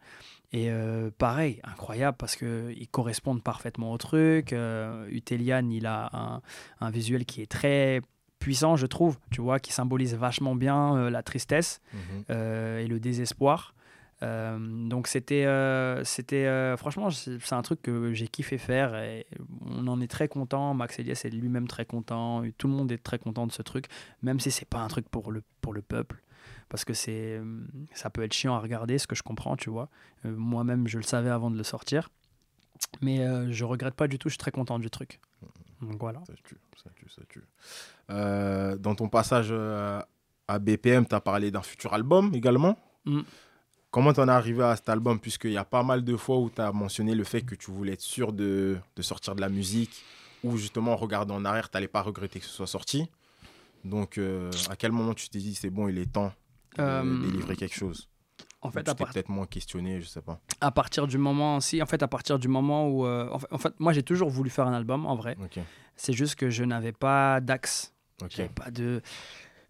Et 0.53 0.69
euh, 0.69 1.09
pareil, 1.17 1.61
incroyable 1.63 2.17
parce 2.17 2.35
qu'ils 2.35 2.87
correspondent 2.91 3.41
parfaitement 3.41 3.93
au 3.93 3.97
truc. 3.97 4.51
Euh, 4.51 5.07
Utéliane, 5.09 5.71
il 5.71 5.85
a 5.85 6.09
un, 6.13 6.41
un 6.81 6.89
visuel 6.89 7.25
qui 7.25 7.41
est 7.41 7.49
très 7.49 8.01
puissant, 8.39 8.75
je 8.75 8.85
trouve, 8.87 9.17
tu 9.29 9.39
vois, 9.39 9.59
qui 9.59 9.71
symbolise 9.71 10.15
vachement 10.15 10.55
bien 10.55 10.97
euh, 10.97 11.09
la 11.09 11.23
tristesse 11.23 11.79
Mhm. 11.93 12.23
euh, 12.31 12.79
et 12.79 12.87
le 12.87 12.99
désespoir. 12.99 13.73
Donc 14.59 15.07
c'était, 15.07 15.47
c'était 16.03 16.75
franchement, 16.77 17.09
c'est 17.09 17.39
c'est 17.41 17.55
un 17.55 17.63
truc 17.63 17.81
que 17.81 18.13
j'ai 18.13 18.27
kiffé 18.27 18.59
faire 18.59 18.95
et 18.95 19.25
on 19.65 19.87
en 19.87 19.99
est 19.99 20.07
très 20.07 20.27
content. 20.27 20.75
Max 20.75 20.99
Elias 20.99 21.21
est 21.25 21.29
lui-même 21.31 21.67
très 21.67 21.85
content. 21.85 22.43
Tout 22.59 22.67
le 22.67 22.73
monde 22.73 22.91
est 22.91 23.01
très 23.01 23.17
content 23.17 23.47
de 23.47 23.51
ce 23.51 23.63
truc, 23.63 23.85
même 24.21 24.39
si 24.39 24.51
c'est 24.51 24.67
pas 24.69 24.77
un 24.79 24.87
truc 24.89 25.09
pour 25.09 25.31
le, 25.31 25.41
pour 25.61 25.73
le 25.73 25.81
peuple. 25.81 26.21
Parce 26.71 26.85
que 26.85 26.93
c'est, 26.93 27.37
euh, 27.37 27.43
ça 27.93 28.09
peut 28.09 28.23
être 28.23 28.33
chiant 28.33 28.55
à 28.55 28.59
regarder, 28.59 28.97
ce 28.97 29.05
que 29.05 29.13
je 29.13 29.23
comprends, 29.23 29.57
tu 29.57 29.69
vois. 29.69 29.89
Euh, 30.25 30.33
moi-même, 30.33 30.87
je 30.87 30.97
le 30.97 31.03
savais 31.03 31.29
avant 31.29 31.51
de 31.51 31.57
le 31.57 31.63
sortir. 31.63 32.09
Mais 33.01 33.19
euh, 33.19 33.51
je 33.51 33.65
regrette 33.65 33.93
pas 33.93 34.07
du 34.07 34.17
tout, 34.17 34.29
je 34.29 34.33
suis 34.33 34.37
très 34.37 34.51
content 34.51 34.79
du 34.79 34.89
truc. 34.89 35.19
Donc 35.81 35.99
voilà. 35.99 36.21
Ça 36.25 36.33
tue, 36.43 36.57
ça 36.81 36.89
tue, 36.95 37.09
ça 37.09 37.21
tue. 37.27 37.43
Euh, 38.09 38.77
dans 38.77 38.95
ton 38.95 39.09
passage 39.09 39.49
euh, 39.51 40.01
à 40.47 40.59
BPM, 40.59 41.05
tu 41.05 41.13
as 41.13 41.19
parlé 41.19 41.51
d'un 41.51 41.61
futur 41.61 41.93
album 41.93 42.33
également. 42.33 42.77
Mm. 43.05 43.21
Comment 43.89 44.13
t'en 44.13 44.29
es 44.29 44.31
arrivé 44.31 44.63
à 44.63 44.77
cet 44.77 44.87
album? 44.87 45.19
Puisqu'il 45.19 45.51
y 45.51 45.57
a 45.57 45.65
pas 45.65 45.83
mal 45.83 46.05
de 46.05 46.15
fois 46.15 46.37
où 46.37 46.49
tu 46.49 46.61
as 46.61 46.71
mentionné 46.71 47.15
le 47.15 47.25
fait 47.25 47.41
que 47.41 47.55
tu 47.55 47.71
voulais 47.71 47.93
être 47.93 48.01
sûr 48.01 48.31
de, 48.31 48.77
de 48.95 49.01
sortir 49.01 49.35
de 49.35 49.41
la 49.41 49.49
musique, 49.49 50.05
ou 50.45 50.55
justement, 50.55 50.93
en 50.93 50.95
regardant 50.95 51.35
en 51.35 51.43
arrière, 51.43 51.69
tu 51.69 51.75
n'allais 51.75 51.89
pas 51.89 52.01
regretter 52.01 52.39
que 52.39 52.45
ce 52.45 52.51
soit 52.51 52.67
sorti. 52.67 53.09
Donc, 53.83 54.17
euh, 54.17 54.49
à 54.69 54.75
quel 54.75 54.91
moment 54.91 55.13
tu 55.13 55.27
t'es 55.27 55.39
dit, 55.39 55.55
c'est 55.55 55.69
bon, 55.69 55.89
il 55.89 55.97
est 55.97 56.11
temps 56.11 56.31
de 56.77 56.81
Euh, 56.83 57.19
délivrer 57.21 57.55
quelque 57.55 57.75
chose 57.75 58.09
En 58.61 58.71
fait, 58.71 58.87
à 58.87 58.95
part- 58.95 59.09
peut-être 59.11 59.29
moins 59.29 59.45
questionné, 59.47 60.01
je 60.01 60.07
sais 60.07 60.21
pas. 60.21 60.39
à 60.61 60.71
partir 60.71 61.07
du 61.07 61.17
moment, 61.17 61.59
si, 61.59 61.81
en 61.81 61.85
fait, 61.85 62.01
à 62.03 62.07
partir 62.07 62.37
du 62.39 62.47
moment 62.47 62.87
où, 62.87 63.05
euh, 63.05 63.29
en, 63.51 63.57
fait, 63.57 63.73
moi, 63.79 63.91
j'ai 63.93 64.03
toujours 64.03 64.29
voulu 64.29 64.49
faire 64.49 64.67
un 64.67 64.73
album, 64.73 65.05
en 65.05 65.15
vrai. 65.15 65.35
C'est 65.95 66.13
juste 66.13 66.35
que 66.35 66.49
je 66.49 66.63
n'avais 66.63 66.91
pas 66.93 67.41
d'axe, 67.41 67.93
ok. 68.21 68.29
j'avais 68.31 68.49
pas 68.49 68.71
de, 68.71 69.01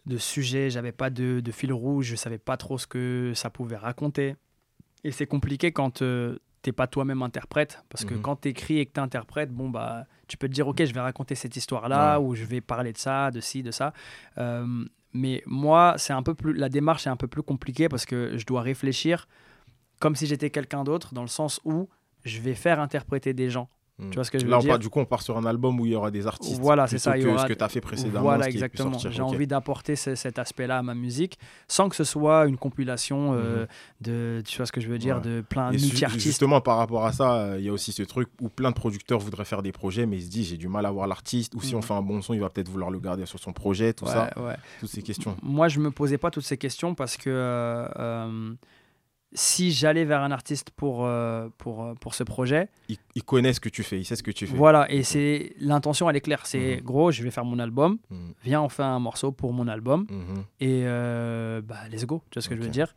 de 0.05 0.17
sujet, 0.17 0.69
j'avais 0.69 0.91
pas 0.91 1.09
de, 1.09 1.39
de 1.39 1.51
fil 1.51 1.73
rouge, 1.73 2.05
je 2.07 2.15
savais 2.15 2.37
pas 2.37 2.57
trop 2.57 2.77
ce 2.77 2.87
que 2.87 3.33
ça 3.35 3.49
pouvait 3.49 3.77
raconter. 3.77 4.35
Et 5.03 5.11
c'est 5.11 5.25
compliqué 5.25 5.71
quand 5.71 6.01
euh, 6.03 6.37
t'es 6.61 6.71
pas 6.71 6.85
toi-même 6.87 7.23
interprète, 7.23 7.83
parce 7.89 8.05
que 8.05 8.13
Mhm. 8.13 8.21
quand 8.21 8.35
t'écris 8.35 8.77
et 8.77 8.85
que 8.85 8.91
t'interprètes, 8.91 9.51
bon 9.51 9.69
bah, 9.69 10.05
tu 10.27 10.37
peux 10.37 10.47
te 10.47 10.53
dire 10.53 10.67
ok, 10.67 10.83
je 10.85 10.93
vais 10.93 10.99
raconter 11.01 11.33
cette 11.35 11.55
histoire-là 11.55 12.19
Ouais. 12.19 12.25
ou 12.25 12.35
je 12.35 12.43
vais 12.45 12.61
parler 12.61 12.93
de 12.93 12.97
ça, 12.99 13.31
de 13.31 13.39
ci, 13.41 13.63
de 13.63 13.71
ça. 13.71 13.93
Euh, 14.37 14.85
mais 15.13 15.43
moi, 15.45 15.95
c'est 15.97 16.13
un 16.13 16.23
peu 16.23 16.33
plus, 16.33 16.53
la 16.53 16.69
démarche 16.69 17.07
est 17.07 17.09
un 17.09 17.15
peu 17.15 17.27
plus 17.27 17.43
compliquée 17.43 17.89
parce 17.89 18.05
que 18.05 18.37
je 18.37 18.45
dois 18.45 18.61
réfléchir 18.61 19.27
comme 19.99 20.15
si 20.15 20.25
j'étais 20.25 20.49
quelqu'un 20.49 20.83
d'autre, 20.83 21.13
dans 21.13 21.21
le 21.21 21.27
sens 21.27 21.61
où 21.63 21.87
je 22.23 22.41
vais 22.41 22.55
faire 22.55 22.79
interpréter 22.79 23.33
des 23.33 23.49
gens. 23.49 23.69
Mm. 24.01 24.09
Tu 24.09 24.15
vois 24.15 24.23
ce 24.23 24.31
que 24.31 24.39
je 24.39 24.45
Là, 24.45 24.49
veux 24.49 24.55
on 24.55 24.67
part- 24.67 24.77
dire 24.77 24.79
du 24.79 24.89
coup, 24.89 24.99
on 24.99 25.05
part 25.05 25.21
sur 25.21 25.37
un 25.37 25.45
album 25.45 25.79
où 25.79 25.85
il 25.85 25.91
y 25.91 25.95
aura 25.95 26.09
des 26.11 26.25
artistes. 26.27 26.59
Voilà, 26.59 26.87
c'est 26.87 26.97
ça, 26.97 27.17
il 27.17 27.21
y 27.21 27.23
que 27.25 27.29
aura- 27.29 27.43
ce 27.43 27.47
que 27.47 27.53
tu 27.53 27.63
as 27.63 27.69
fait 27.69 27.81
précédemment. 27.81 28.21
Voilà, 28.21 28.47
exactement. 28.49 28.97
J'ai 28.97 29.21
envie 29.21 29.47
d'apporter 29.47 29.95
ce- 29.95 30.15
cet 30.15 30.39
aspect-là 30.39 30.79
à 30.79 30.81
ma 30.81 30.95
musique 30.95 31.37
sans 31.67 31.87
que 31.87 31.95
ce 31.95 32.03
soit 32.03 32.45
une 32.47 32.57
compilation 32.57 33.33
euh, 33.33 33.65
de, 34.01 34.41
tu 34.45 34.57
vois 34.57 34.65
ce 34.65 34.71
que 34.71 34.81
je 34.81 34.87
veux 34.89 34.97
dire, 34.97 35.17
Ouais. 35.17 35.21
de 35.21 35.41
plein 35.41 35.71
Et 35.71 35.77
su- 35.77 35.85
multi-artistes. 35.85 36.23
justement, 36.25 36.61
par 36.61 36.77
rapport 36.77 37.05
à 37.05 37.11
ça, 37.13 37.35
euh, 37.35 37.55
il 37.59 37.65
y 37.65 37.69
a 37.69 37.73
aussi 37.73 37.91
ce 37.91 38.03
truc 38.03 38.27
où 38.41 38.49
plein 38.49 38.69
de 38.71 38.75
producteurs 38.75 39.19
voudraient 39.19 39.45
faire 39.45 39.61
des 39.61 39.71
projets, 39.71 40.05
mais 40.05 40.17
ils 40.17 40.23
se 40.23 40.29
disent 40.29 40.47
j'ai 40.49 40.57
du 40.57 40.67
mal 40.67 40.85
à 40.85 40.91
voir 40.91 41.07
l'artiste, 41.07 41.53
ou 41.55 41.61
si 41.61 41.73
Mhm. 41.73 41.79
on 41.79 41.81
fait 41.81 41.93
un 41.93 42.01
bon 42.01 42.21
son, 42.21 42.33
il 42.33 42.39
va 42.39 42.49
peut-être 42.49 42.69
vouloir 42.69 42.89
le 42.89 42.99
garder 42.99 43.25
sur 43.25 43.39
son 43.39 43.53
projet, 43.53 43.93
tout 43.93 44.05
Ouais, 44.05 44.11
ça, 44.11 44.29
ouais. 44.37 44.55
toutes 44.79 44.89
ces 44.89 45.01
questions. 45.01 45.35
Moi, 45.43 45.67
je 45.67 45.79
me 45.79 45.91
posais 45.91 46.17
pas 46.17 46.31
toutes 46.31 46.45
ces 46.45 46.57
questions 46.57 46.95
parce 46.95 47.17
que 47.17 47.29
euh, 47.29 48.53
si 49.33 49.71
j'allais 49.71 50.03
vers 50.05 50.21
un 50.21 50.31
artiste 50.31 50.71
pour, 50.71 51.05
euh, 51.05 51.47
pour, 51.57 51.83
euh, 51.83 51.93
pour 51.95 52.13
ce 52.15 52.23
projet, 52.23 52.67
ils 53.15 53.23
connaissent 53.23 53.55
ce 53.57 53.61
que 53.61 53.69
tu 53.69 53.81
fais, 53.83 53.99
ils 53.99 54.03
savent 54.05 54.17
ce 54.17 54.23
que 54.23 54.31
tu 54.31 54.45
fais. 54.45 54.55
voilà, 54.57 54.91
et 54.91 55.03
c'est 55.03 55.53
l'intention, 55.59 56.09
elle 56.09 56.15
est 56.17 56.21
claire. 56.21 56.45
C'est 56.45 56.77
Mhm. 56.77 56.81
gros, 56.83 57.11
je 57.11 57.23
vais 57.23 57.31
faire 57.31 57.45
mon 57.45 57.57
album, 57.59 57.97
Mhm. 58.09 58.33
viens, 58.43 58.61
on 58.61 58.69
fait 58.69 58.83
un 58.83 58.99
morceau 58.99 59.31
pour 59.31 59.53
mon 59.53 59.67
album. 59.67 60.05
Mhm. 60.09 60.43
Et 60.59 60.83
euh, 60.85 61.61
bah, 61.61 61.77
let's 61.89 62.05
go, 62.05 62.21
tu 62.29 62.35
vois 62.37 62.41
ce 62.41 62.49
que 62.49 62.55
je 62.55 62.61
veux 62.61 62.69
dire? 62.69 62.93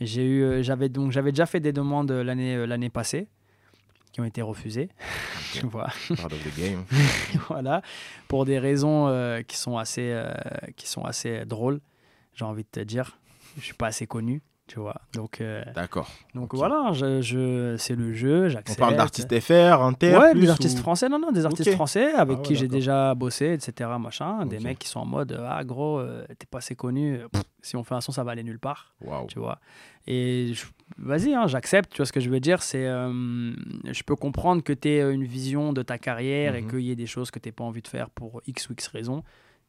Et 0.00 0.06
J'ai 0.06 0.26
eu, 0.26 0.62
j'avais 0.62 0.88
donc 0.88 1.12
j'avais 1.12 1.30
déjà 1.32 1.46
fait 1.46 1.60
des 1.60 1.72
demandes 1.72 2.10
l'année 2.10 2.66
l'année 2.66 2.90
passée 2.90 3.28
qui 4.12 4.20
ont 4.20 4.24
été 4.24 4.42
refusées, 4.42 4.88
tu 5.52 5.66
vois. 5.66 5.86
Part 6.16 6.26
of 6.32 6.42
the 6.42 6.58
game. 6.58 6.84
voilà, 7.48 7.80
pour 8.28 8.44
des 8.44 8.58
raisons 8.58 9.08
euh, 9.08 9.42
qui 9.42 9.56
sont 9.56 9.78
assez 9.78 10.20
qui 10.76 10.88
sont 10.88 11.04
assez 11.04 11.44
drôles. 11.46 11.80
J'ai 12.34 12.44
envie 12.44 12.64
de 12.64 12.68
te 12.70 12.80
dire, 12.80 13.18
je 13.56 13.62
suis 13.64 13.74
pas 13.74 13.86
assez 13.86 14.06
connu, 14.06 14.42
tu 14.66 14.80
vois. 14.80 14.96
Donc 15.14 15.40
euh, 15.40 15.62
D'accord. 15.74 16.08
donc 16.34 16.54
voilà, 16.54 16.90
je, 16.92 17.20
je- 17.22 17.76
c'est 17.78 17.94
le 17.94 18.12
jeu, 18.12 18.46
On 18.46 18.48
j'accepte. 18.48 18.78
parle 18.78 18.96
d'artistes 18.96 19.40
FR, 19.40 19.80
Inter, 19.82 20.16
Ouais, 20.16 20.30
plus, 20.32 20.40
des 20.40 20.50
artistes 20.50 20.78
ou- 20.78 20.82
français, 20.82 21.08
non, 21.08 21.18
non, 21.18 21.30
des 21.32 21.46
artistes 21.46 21.70
français 21.72 22.12
avec 22.14 22.36
Ah 22.38 22.40
ouais, 22.40 22.46
qui 22.46 22.56
j'ai 22.56 22.68
déjà 22.68 23.14
bossé, 23.14 23.52
etc. 23.52 23.90
Machin, 24.00 24.44
des 24.46 24.58
mecs 24.58 24.78
qui 24.78 24.88
sont 24.88 25.00
en 25.00 25.06
mode 25.06 25.40
ah 25.48 25.62
gros, 25.64 25.98
euh, 26.00 26.24
t'es 26.38 26.46
pas 26.50 26.58
assez 26.58 26.74
connu, 26.74 27.20
pff, 27.32 27.42
si 27.62 27.76
on 27.76 27.84
fait 27.84 27.94
un 27.94 28.00
son, 28.00 28.12
ça 28.12 28.24
va 28.24 28.32
aller 28.32 28.42
nulle 28.44 28.58
part 28.58 28.94
Waouh. 29.00 29.26
tu 29.28 29.38
vois. 29.38 29.58
Et 30.08 30.52
je- 30.54 30.66
vas-y, 30.98 31.34
hein, 31.34 31.46
j'accepte, 31.46 31.90
tu 31.92 31.96
vois 31.98 32.06
ce 32.06 32.12
que 32.12 32.20
je 32.20 32.30
veux 32.30 32.40
dire, 32.40 32.62
c'est 32.62 32.86
euh, 32.86 33.52
je 33.84 34.02
peux 34.02 34.16
comprendre 34.16 34.62
que 34.62 34.72
tu 34.72 34.88
aies 34.88 35.00
une 35.12 35.24
vision 35.24 35.72
de 35.72 35.82
ta 35.82 35.98
carrière 35.98 36.54
et 36.56 36.62
Mhm. 36.62 36.70
qu'il 36.70 36.80
y 36.80 36.90
ait 36.90 36.96
des 36.96 37.06
choses 37.06 37.30
que 37.30 37.38
tu 37.38 37.50
pas 37.52 37.64
envie 37.64 37.82
de 37.82 37.88
faire 37.88 38.10
pour 38.10 38.40
X 38.46 38.68
ou 38.68 38.72
X 38.72 38.88
raisons. 38.88 39.22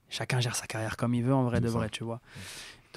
Chacun 0.09 0.39
gère 0.39 0.55
sa 0.55 0.67
carrière 0.67 0.95
comme 0.95 1.13
il 1.15 1.23
veut, 1.23 1.33
en 1.33 1.43
vrai 1.43 1.59
de 1.59 1.67
ça. 1.67 1.73
vrai, 1.73 1.89
tu 1.89 2.03
vois. 2.05 2.21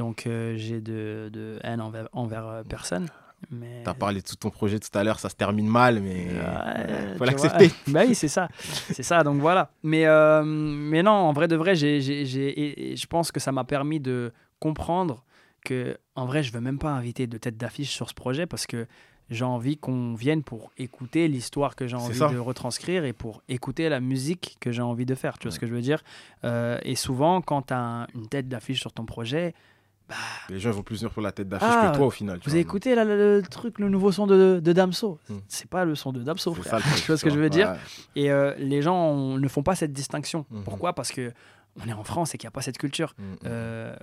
Donc 0.00 0.26
euh, 0.26 0.54
j'ai 0.56 0.80
de, 0.80 1.28
de 1.30 1.58
haine 1.62 1.82
envers, 1.82 2.08
envers 2.14 2.46
euh, 2.48 2.62
personne. 2.66 3.06
Mais... 3.50 3.82
T'as 3.84 3.92
parlé 3.92 4.22
de 4.22 4.26
tout 4.26 4.36
ton 4.36 4.48
projet 4.48 4.78
tout 4.78 4.88
à 4.98 5.04
l'heure, 5.04 5.18
ça 5.18 5.28
se 5.28 5.34
termine 5.34 5.66
mal, 5.68 6.00
mais 6.00 6.26
Ouais, 6.26 7.14
faut 7.18 7.24
l'accepter. 7.26 7.70
bah 7.88 8.04
oui, 8.08 8.14
c'est 8.14 8.28
ça. 8.28 8.48
C'est 8.58 9.02
ça, 9.02 9.22
donc 9.24 9.40
voilà. 9.42 9.72
Mais, 9.82 10.06
euh, 10.06 10.42
mais 10.42 11.02
non, 11.02 11.10
en 11.12 11.32
vrai 11.34 11.48
de 11.48 11.56
vrai, 11.56 11.74
j'ai, 11.74 12.00
je 12.00 13.06
pense 13.08 13.30
que 13.30 13.40
ça 13.40 13.52
m'a 13.52 13.64
permis 13.64 14.00
de 14.00 14.32
comprendre 14.58 15.22
que, 15.66 15.98
en 16.14 16.24
vrai, 16.24 16.42
je 16.42 16.50
veux 16.52 16.60
même 16.62 16.78
pas 16.78 16.90
inviter 16.92 17.26
de 17.26 17.36
tête 17.36 17.58
d'affiche 17.58 17.90
sur 17.90 18.08
ce 18.08 18.14
projet 18.14 18.46
parce 18.46 18.66
que 18.66 18.86
j'ai 19.30 19.44
envie 19.44 19.76
qu'on 19.76 20.14
vienne 20.14 20.42
pour 20.42 20.70
écouter 20.76 21.28
l'histoire 21.28 21.76
que 21.76 21.86
j'ai 21.86 21.96
envie 21.96 22.18
ça. 22.18 22.28
de 22.28 22.38
retranscrire 22.38 23.04
et 23.04 23.12
pour 23.12 23.42
écouter 23.48 23.88
la 23.88 24.00
musique 24.00 24.56
que 24.60 24.72
j'ai 24.72 24.82
envie 24.82 25.06
de 25.06 25.14
faire. 25.14 25.38
Tu 25.38 25.44
vois 25.44 25.50
Ouais. 25.50 25.54
ce 25.54 25.60
que 25.60 25.66
je 25.66 25.72
veux 25.74 25.82
dire 25.82 26.02
Euh, 26.44 26.78
Et 26.82 26.94
souvent, 26.96 27.40
quand 27.42 27.62
tu 27.68 27.74
as 27.74 28.06
une 28.14 28.28
tête 28.28 28.48
d'affiche 28.48 28.80
sur 28.80 28.92
ton 28.92 29.04
projet, 29.06 29.54
bah, 30.10 30.14
Les 30.50 30.58
gens 30.58 30.70
vont 30.72 30.82
plus 30.82 30.96
venir 30.96 31.10
pour 31.10 31.22
la 31.22 31.32
tête 31.32 31.48
d'affiche 31.48 31.68
Ah, 31.70 31.90
que 31.92 31.96
toi 31.96 32.06
au 32.06 32.10
final. 32.10 32.38
tu 32.38 32.44
vous 32.44 32.50
vois. 32.50 32.54
avez 32.56 32.60
écouté 32.60 32.94
là, 32.94 33.04
le, 33.04 33.42
truc, 33.50 33.78
le 33.78 33.88
nouveau 33.88 34.12
son 34.12 34.26
de, 34.26 34.60
de 34.62 34.72
Damso 34.72 35.18
Hmm. 35.28 35.38
C'est 35.48 35.68
pas 35.70 35.84
le 35.86 35.94
son 35.94 36.12
de 36.12 36.22
Damso, 36.22 36.54
C'est 36.56 36.68
frère. 36.68 36.80
tu 36.96 37.06
vois 37.06 37.16
ce 37.16 37.24
que 37.24 37.30
je 37.30 37.38
veux 37.38 37.50
dire? 37.50 37.74
Et 38.16 38.30
euh, 38.30 38.54
les 38.58 38.82
gens 38.82 38.96
on- 38.96 39.38
ne 39.38 39.48
font 39.48 39.62
pas 39.62 39.74
cette 39.74 39.92
distinction. 39.92 40.44
Mhm. 40.50 40.64
Pourquoi? 40.64 40.92
Parce 40.94 41.10
que 41.12 41.32
on 41.82 41.88
est 41.88 41.92
en 41.92 42.02
France 42.02 42.34
et 42.34 42.38
qu'il 42.38 42.46
n'y 42.46 42.48
a 42.48 42.50
pas 42.50 42.62
cette 42.62 42.78
culture. 42.78 43.14
Mhm. 43.18 43.24
Euh, 43.46 43.94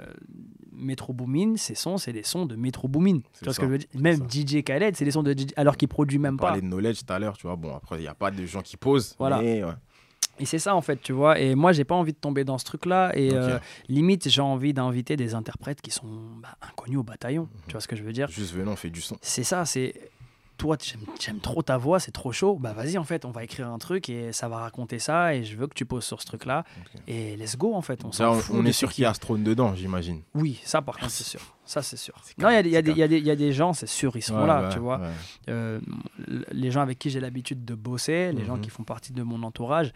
Metro 0.71 1.11
Boomin, 1.11 1.55
ces 1.57 1.75
sons, 1.75 1.97
c'est 1.97 2.13
des 2.13 2.23
sons 2.23 2.45
de 2.45 2.55
Metro 2.55 2.87
Boomin. 2.87 3.19
Tu 3.37 3.43
vois 3.43 3.53
ce 3.53 3.59
que 3.59 3.65
je 3.65 3.71
veux 3.71 3.77
dire? 3.79 3.87
Même 3.95 4.17
ça. 4.17 4.25
DJ 4.29 4.63
Khaled, 4.63 4.95
c'est 4.95 5.05
des 5.05 5.11
sons 5.11 5.23
de 5.23 5.33
DJ, 5.33 5.47
alors 5.55 5.75
qu'il 5.75 5.87
produit 5.87 6.17
On 6.17 6.21
même 6.21 6.37
pas. 6.37 6.47
parlait 6.47 6.61
de 6.61 6.67
knowledge 6.67 6.99
tout 7.05 7.11
à 7.13 7.19
l'heure, 7.19 7.35
tu 7.37 7.47
vois. 7.47 7.55
Bon, 7.55 7.75
après, 7.75 7.97
il 7.97 8.01
n'y 8.01 8.07
a 8.07 8.13
pas 8.13 8.31
de 8.31 8.45
gens 8.45 8.61
qui 8.61 8.77
posent. 8.77 9.15
Voilà. 9.19 9.41
mais, 9.41 9.63
ouais. 9.63 9.71
Et 10.39 10.45
c'est 10.45 10.59
ça 10.59 10.75
en 10.75 10.81
fait, 10.81 11.01
tu 11.01 11.13
vois. 11.13 11.39
Et 11.39 11.55
moi, 11.55 11.71
j'ai 11.71 11.83
pas 11.83 11.95
envie 11.95 12.13
de 12.13 12.17
tomber 12.17 12.43
dans 12.43 12.57
ce 12.57 12.65
truc-là. 12.65 13.11
Et 13.15 13.29
Ok. 13.29 13.35
euh, 13.35 13.59
limite, 13.89 14.29
j'ai 14.29 14.41
envie 14.41 14.73
d'inviter 14.73 15.15
des 15.17 15.33
interprètes 15.33 15.81
qui 15.81 15.91
sont 15.91 16.07
bah, 16.41 16.55
inconnus 16.61 16.99
au 16.99 17.03
bataillon. 17.03 17.43
Mhm. 17.43 17.61
Tu 17.67 17.71
vois 17.73 17.81
ce 17.81 17.87
que 17.87 17.95
je 17.95 18.03
veux 18.03 18.13
dire? 18.13 18.27
Juste 18.29 18.53
venons, 18.53 18.71
on 18.73 18.75
fait 18.75 18.89
du 18.89 19.01
son. 19.01 19.17
C'est 19.21 19.43
ça, 19.43 19.65
c'est 19.65 19.93
toi, 20.57 20.75
j'aime- 21.19 21.39
trop 21.39 21.61
ta 21.61 21.77
voix, 21.77 21.99
c'est 21.99 22.09
trop 22.11 22.31
chaud. 22.31 22.57
Bah 22.59 22.73
vas-y, 22.73 22.97
en 22.97 23.03
fait, 23.03 23.25
on 23.25 23.31
va 23.31 23.43
écrire 23.43 23.67
un 23.69 23.77
truc 23.77 24.09
et 24.09 24.33
ça 24.33 24.47
va 24.49 24.57
raconter 24.57 24.97
ça. 24.97 25.35
Et 25.35 25.43
je 25.43 25.55
veux 25.55 25.67
que 25.67 25.75
tu 25.75 25.85
poses 25.85 26.03
sur 26.03 26.19
ce 26.19 26.25
truc-là. 26.25 26.63
Ok. 26.95 27.01
Et 27.07 27.35
let's 27.37 27.55
go, 27.57 27.75
en 27.75 27.81
fait. 27.83 28.03
On 28.03 28.09
Là, 28.23 28.31
on, 28.31 28.41
on 28.61 28.65
est 28.65 28.71
sûr 28.71 28.89
qui. 28.89 28.95
qu'il 28.95 29.01
y 29.03 29.05
a 29.05 29.11
Astrone 29.11 29.43
dedans, 29.43 29.75
j'imagine. 29.75 30.21
Oui, 30.33 30.59
ça 30.63 30.81
par 30.81 30.97
contre, 30.97 31.11
c'est 31.11 31.23
sûr. 31.23 31.41
Ça, 31.63 31.83
c'est 31.83 31.97
sûr. 31.97 32.15
Non, 32.39 32.49
il 32.49 32.65
y 32.65 32.69
y, 32.69 32.73
y 32.73 33.19
y 33.19 33.29
a 33.31 33.35
des 33.35 33.51
gens, 33.53 33.73
c'est 33.73 33.85
sûr, 33.87 34.15
ils 34.17 34.21
seront 34.23 34.41
Ouais, 34.41 34.47
là, 34.47 34.63
ouais, 34.63 34.69
tu 34.69 34.79
vois. 34.79 34.97
ouais. 34.99 35.07
Euh, 35.49 35.79
les 36.51 36.71
gens 36.71 36.81
avec 36.81 36.97
qui 36.97 37.09
j'ai 37.09 37.19
l'habitude 37.19 37.63
de 37.65 37.75
bosser, 37.75 38.31
les 38.31 38.45
gens 38.45 38.55
Mhm. 38.55 38.61
qui 38.61 38.69
font 38.69 38.83
partie 38.83 39.11
de 39.13 39.21
mon 39.21 39.43
entourage, 39.43 39.91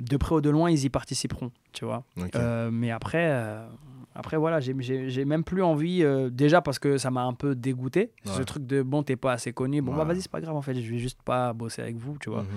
de 0.00 0.16
près 0.16 0.34
ou 0.36 0.40
de 0.40 0.50
loin, 0.50 0.70
ils 0.70 0.84
y 0.84 0.88
participeront, 0.90 1.50
tu 1.72 1.84
vois. 1.84 2.04
Euh, 2.34 2.70
mais 2.70 2.90
après, 2.90 3.28
euh, 3.30 3.66
après 4.14 4.36
voilà, 4.36 4.60
j'ai- 4.60 5.24
même 5.24 5.44
plus 5.44 5.62
envie, 5.62 6.02
euh, 6.02 6.30
déjà 6.30 6.60
parce 6.62 6.78
que 6.78 6.98
ça 6.98 7.10
m'a 7.10 7.22
un 7.22 7.34
peu 7.34 7.54
dégoûté, 7.54 8.12
ce 8.24 8.42
truc 8.42 8.66
de 8.66 8.82
bon, 8.82 9.02
t'es 9.02 9.16
pas 9.16 9.32
assez 9.32 9.52
connu, 9.52 9.82
bon, 9.82 9.94
bah 9.94 10.04
vas-y, 10.04 10.22
c'est 10.22 10.30
pas 10.30 10.40
grave, 10.40 10.56
en 10.56 10.62
fait, 10.62 10.74
je 10.80 10.90
vais 10.90 10.98
juste 10.98 11.22
pas 11.22 11.52
bosser 11.52 11.82
avec 11.82 11.96
vous, 11.96 12.16
tu 12.18 12.30
vois. 12.30 12.42
Mhm. 12.42 12.48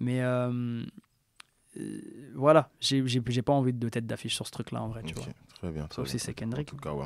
Mais 0.00 0.20
voilà, 2.34 2.70
j'ai 2.80 3.42
pas 3.42 3.52
envie 3.52 3.72
de 3.72 3.88
tête 3.88 4.06
d'affiche 4.06 4.34
sur 4.34 4.46
ce 4.46 4.52
truc-là 4.52 4.82
en 4.82 4.88
vrai, 4.88 5.02
tu 5.02 5.14
vois. 5.14 5.24
Très 5.54 5.70
bien. 5.70 5.86
Sauf 5.90 6.06
si 6.08 6.18
c'est 6.18 6.34
Kendrick. 6.34 6.68
En 6.68 6.76
tout 6.76 6.82
cas, 6.82 6.92
ouais, 6.92 7.04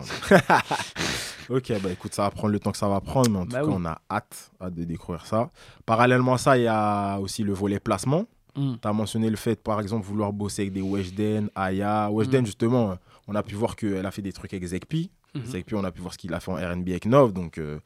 on- 1.48 1.54
ok, 1.56 1.72
bah 1.82 1.90
écoute, 1.92 2.14
ça 2.14 2.22
va 2.24 2.30
prendre 2.30 2.52
le 2.52 2.58
temps 2.58 2.72
que 2.72 2.78
ça 2.78 2.88
va 2.88 3.00
prendre, 3.00 3.30
mais 3.30 3.38
en 3.38 3.44
tout 3.44 3.52
Bah 3.52 3.60
cas, 3.60 3.66
oui. 3.66 3.74
on 3.76 3.84
a 3.84 4.00
hâte, 4.10 4.50
hâte 4.60 4.74
de 4.74 4.84
découvrir 4.84 5.24
ça. 5.26 5.50
Parallèlement 5.86 6.34
à 6.34 6.38
ça, 6.38 6.56
il 6.58 6.64
y 6.64 6.68
a 6.68 7.18
aussi 7.20 7.42
le 7.44 7.52
volet 7.52 7.78
placement. 7.78 8.24
Mm. 8.56 8.74
Tu 8.82 8.88
as 8.88 8.92
mentionné 8.92 9.30
le 9.30 9.36
fait, 9.36 9.56
par 9.62 9.80
exemple, 9.80 10.06
vouloir 10.06 10.32
bosser 10.32 10.62
avec 10.62 10.72
des 10.72 10.82
Weshden, 10.82 11.48
Aya. 11.54 12.10
Weshden, 12.10 12.42
Mm. 12.42 12.46
justement, 12.46 12.96
on 13.28 13.34
a 13.34 13.42
pu 13.42 13.54
voir 13.54 13.76
qu'elle 13.76 14.04
a 14.06 14.10
fait 14.10 14.22
des 14.22 14.32
trucs 14.32 14.52
avec 14.54 14.64
Zekpi. 14.66 15.10
Mhm. 15.34 15.44
Zekpi, 15.44 15.74
on 15.76 15.84
a 15.84 15.92
pu 15.92 16.00
voir 16.00 16.12
ce 16.12 16.18
qu'il 16.18 16.34
a 16.34 16.40
fait 16.40 16.50
en 16.50 16.56
RB 16.56 16.88
avec 16.88 17.06
Nov. 17.06 17.32
Donc, 17.32 17.58
euh, 17.58 17.78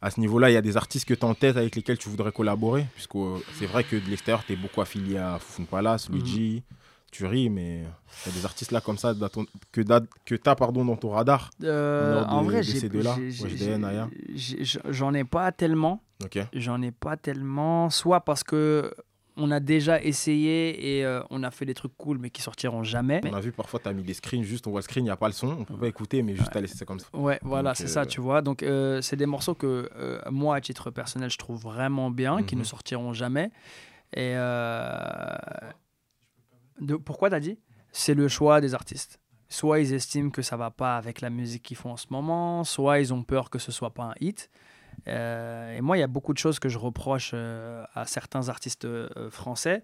à 0.00 0.10
ce 0.10 0.20
niveau-là, 0.20 0.50
il 0.50 0.54
y 0.54 0.56
a 0.56 0.62
des 0.62 0.76
artistes 0.76 1.04
que 1.06 1.14
tu 1.14 1.24
as 1.24 1.28
en 1.28 1.34
tête 1.34 1.56
avec 1.56 1.74
lesquels 1.74 1.98
tu 1.98 2.08
voudrais 2.08 2.30
collaborer? 2.32 2.86
Puisque 2.94 3.16
euh, 3.16 3.38
c'est 3.54 3.66
vrai 3.66 3.82
que 3.84 3.96
de 3.96 4.08
l'extérieur, 4.08 4.44
tu 4.46 4.52
es 4.52 4.56
beaucoup 4.56 4.80
affilié 4.80 5.16
à 5.18 5.38
Fufun 5.40 5.64
Palace, 5.64 6.08
Mhm. 6.08 6.14
Luigi, 6.16 6.62
Turi, 7.10 7.50
mais 7.50 7.80
il 8.26 8.32
y 8.32 8.34
a 8.34 8.38
des 8.38 8.44
artistes 8.46 8.70
là 8.72 8.80
comme 8.80 8.96
ça 8.96 9.12
ton- 9.28 9.44
que 9.70 9.80
tu 10.24 10.40
as 10.46 10.54
pardon, 10.54 10.82
dans 10.84 10.96
ton 10.96 11.10
radar. 11.10 11.50
Euh, 11.62 12.24
en 12.24 12.42
vrai, 12.42 12.58
de 12.58 12.62
j'ai- 12.62 12.78
ces 12.80 12.88
deux-là, 12.88 13.14
j'ai- 13.18 13.30
j'ai- 13.30 13.44
Weshden, 13.44 13.84
Aya? 13.84 14.08
j'ai- 14.34 14.64
j'ai- 14.64 14.80
j'en 14.88 15.12
ai 15.12 15.24
pas 15.24 15.52
tellement. 15.52 16.00
J'en 16.54 16.80
ai 16.80 16.90
pas 16.92 17.16
tellement. 17.16 17.90
Soit 17.90 18.20
parce 18.20 18.42
que 18.44 18.94
on 19.36 19.50
a 19.50 19.60
déjà 19.60 20.02
essayé 20.02 20.98
et 20.98 21.04
euh, 21.04 21.22
on 21.30 21.42
a 21.42 21.50
fait 21.50 21.64
des 21.64 21.74
trucs 21.74 21.96
cool, 21.96 22.18
mais 22.18 22.30
qui 22.30 22.42
sortiront 22.42 22.82
jamais. 22.82 23.20
On 23.24 23.32
a 23.32 23.40
vu 23.40 23.52
parfois, 23.52 23.80
tu 23.80 23.88
as 23.88 23.92
mis 23.92 24.02
des 24.02 24.14
screens, 24.14 24.42
juste 24.42 24.66
on 24.66 24.70
voit 24.70 24.80
le 24.80 24.84
screen, 24.84 25.04
il 25.04 25.08
n'y 25.08 25.10
a 25.10 25.16
pas 25.16 25.26
le 25.28 25.32
son, 25.32 25.48
on 25.60 25.64
peut 25.64 25.76
pas 25.76 25.88
écouter, 25.88 26.22
mais 26.22 26.34
juste 26.36 26.54
à 26.54 26.60
laisser 26.60 26.76
ça 26.76 26.84
comme 26.84 26.98
ça. 27.00 27.06
Ouais, 27.14 27.38
voilà, 27.42 27.74
c'est 27.74 27.84
euh, 27.84 27.88
ça, 27.88 28.06
tu 28.06 28.20
vois. 28.20 28.42
Donc, 28.42 28.62
euh, 28.62 29.00
c'est 29.00 29.16
des 29.16 29.26
morceaux 29.26 29.54
que 29.54 29.88
moi, 30.30 30.56
à 30.56 30.60
titre 30.60 30.90
personnel, 30.90 31.30
je 31.30 31.38
trouve 31.38 31.60
vraiment 31.62 32.10
bien, 32.10 32.42
qui 32.42 32.54
Mhm. 32.56 32.60
ne 32.60 32.64
sortiront 32.64 33.12
jamais. 33.12 33.50
Et 34.14 34.34
de, 36.80 36.96
pourquoi 36.96 37.30
t'as 37.30 37.40
dit? 37.40 37.58
C'est 37.92 38.14
le 38.14 38.28
choix 38.28 38.60
des 38.60 38.74
artistes. 38.74 39.18
Soit 39.48 39.80
ils 39.80 39.92
estiment 39.92 40.30
que 40.30 40.42
ça 40.42 40.56
va 40.56 40.70
pas 40.70 40.96
avec 40.96 41.20
la 41.20 41.28
musique 41.30 41.62
qu'ils 41.62 41.76
font 41.76 41.90
en 41.92 41.96
ce 41.96 42.06
moment, 42.10 42.64
soit 42.64 43.00
ils 43.00 43.12
ont 43.12 43.22
peur 43.22 43.50
que 43.50 43.58
ce 43.58 43.70
soit 43.70 43.90
pas 43.90 44.04
un 44.04 44.14
hit. 44.20 44.50
Euh, 45.08 45.76
et 45.76 45.80
moi, 45.80 45.96
il 45.96 46.00
y 46.00 46.04
a 46.04 46.08
beaucoup 46.08 46.32
de 46.32 46.38
choses 46.38 46.58
que 46.58 46.68
je 46.68 46.78
reproche 46.78 47.32
euh, 47.34 47.84
à 47.94 48.06
certains 48.06 48.48
artistes 48.48 48.84
euh, 48.84 49.08
français, 49.30 49.82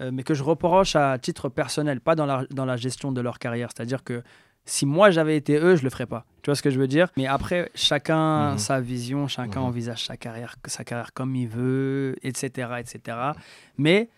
mais 0.00 0.22
que 0.22 0.32
je 0.34 0.44
reproche 0.44 0.94
à 0.94 1.18
titre 1.18 1.48
personnel, 1.48 2.00
pas 2.00 2.14
dans 2.14 2.24
la, 2.26 2.44
dans 2.50 2.64
la 2.64 2.76
gestion 2.76 3.10
de 3.10 3.20
leur 3.20 3.40
carrière. 3.40 3.70
C'est-à-dire 3.74 4.04
que 4.04 4.22
si 4.64 4.86
moi 4.86 5.10
j'avais 5.10 5.36
été 5.36 5.56
eux, 5.58 5.74
je 5.74 5.82
le 5.82 5.90
ferais 5.90 6.06
pas. 6.06 6.24
Tu 6.42 6.50
vois 6.50 6.54
ce 6.54 6.62
que 6.62 6.70
je 6.70 6.78
veux 6.78 6.86
dire? 6.86 7.08
Mais 7.16 7.26
après, 7.26 7.68
chacun 7.74 8.52
Mhm. 8.52 8.58
sa 8.58 8.80
vision, 8.80 9.26
chacun 9.26 9.58
Mhm. 9.60 9.66
envisage 9.66 10.04
sa 10.06 10.16
carrière, 10.16 10.54
sa 10.66 10.84
carrière 10.84 11.12
comme 11.14 11.34
il 11.34 11.48
veut, 11.48 12.14
etc., 12.22 12.78
etc. 12.78 13.16
Mais 13.76 14.08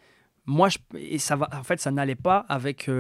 moi, 0.44 0.68
je, 0.68 0.76
et 0.98 1.18
ça 1.18 1.36
va. 1.36 1.48
En 1.55 1.62
fait, 1.62 1.80
ça 1.80 1.90
n'allait 1.90 2.14
pas 2.14 2.44
avec 2.51 2.90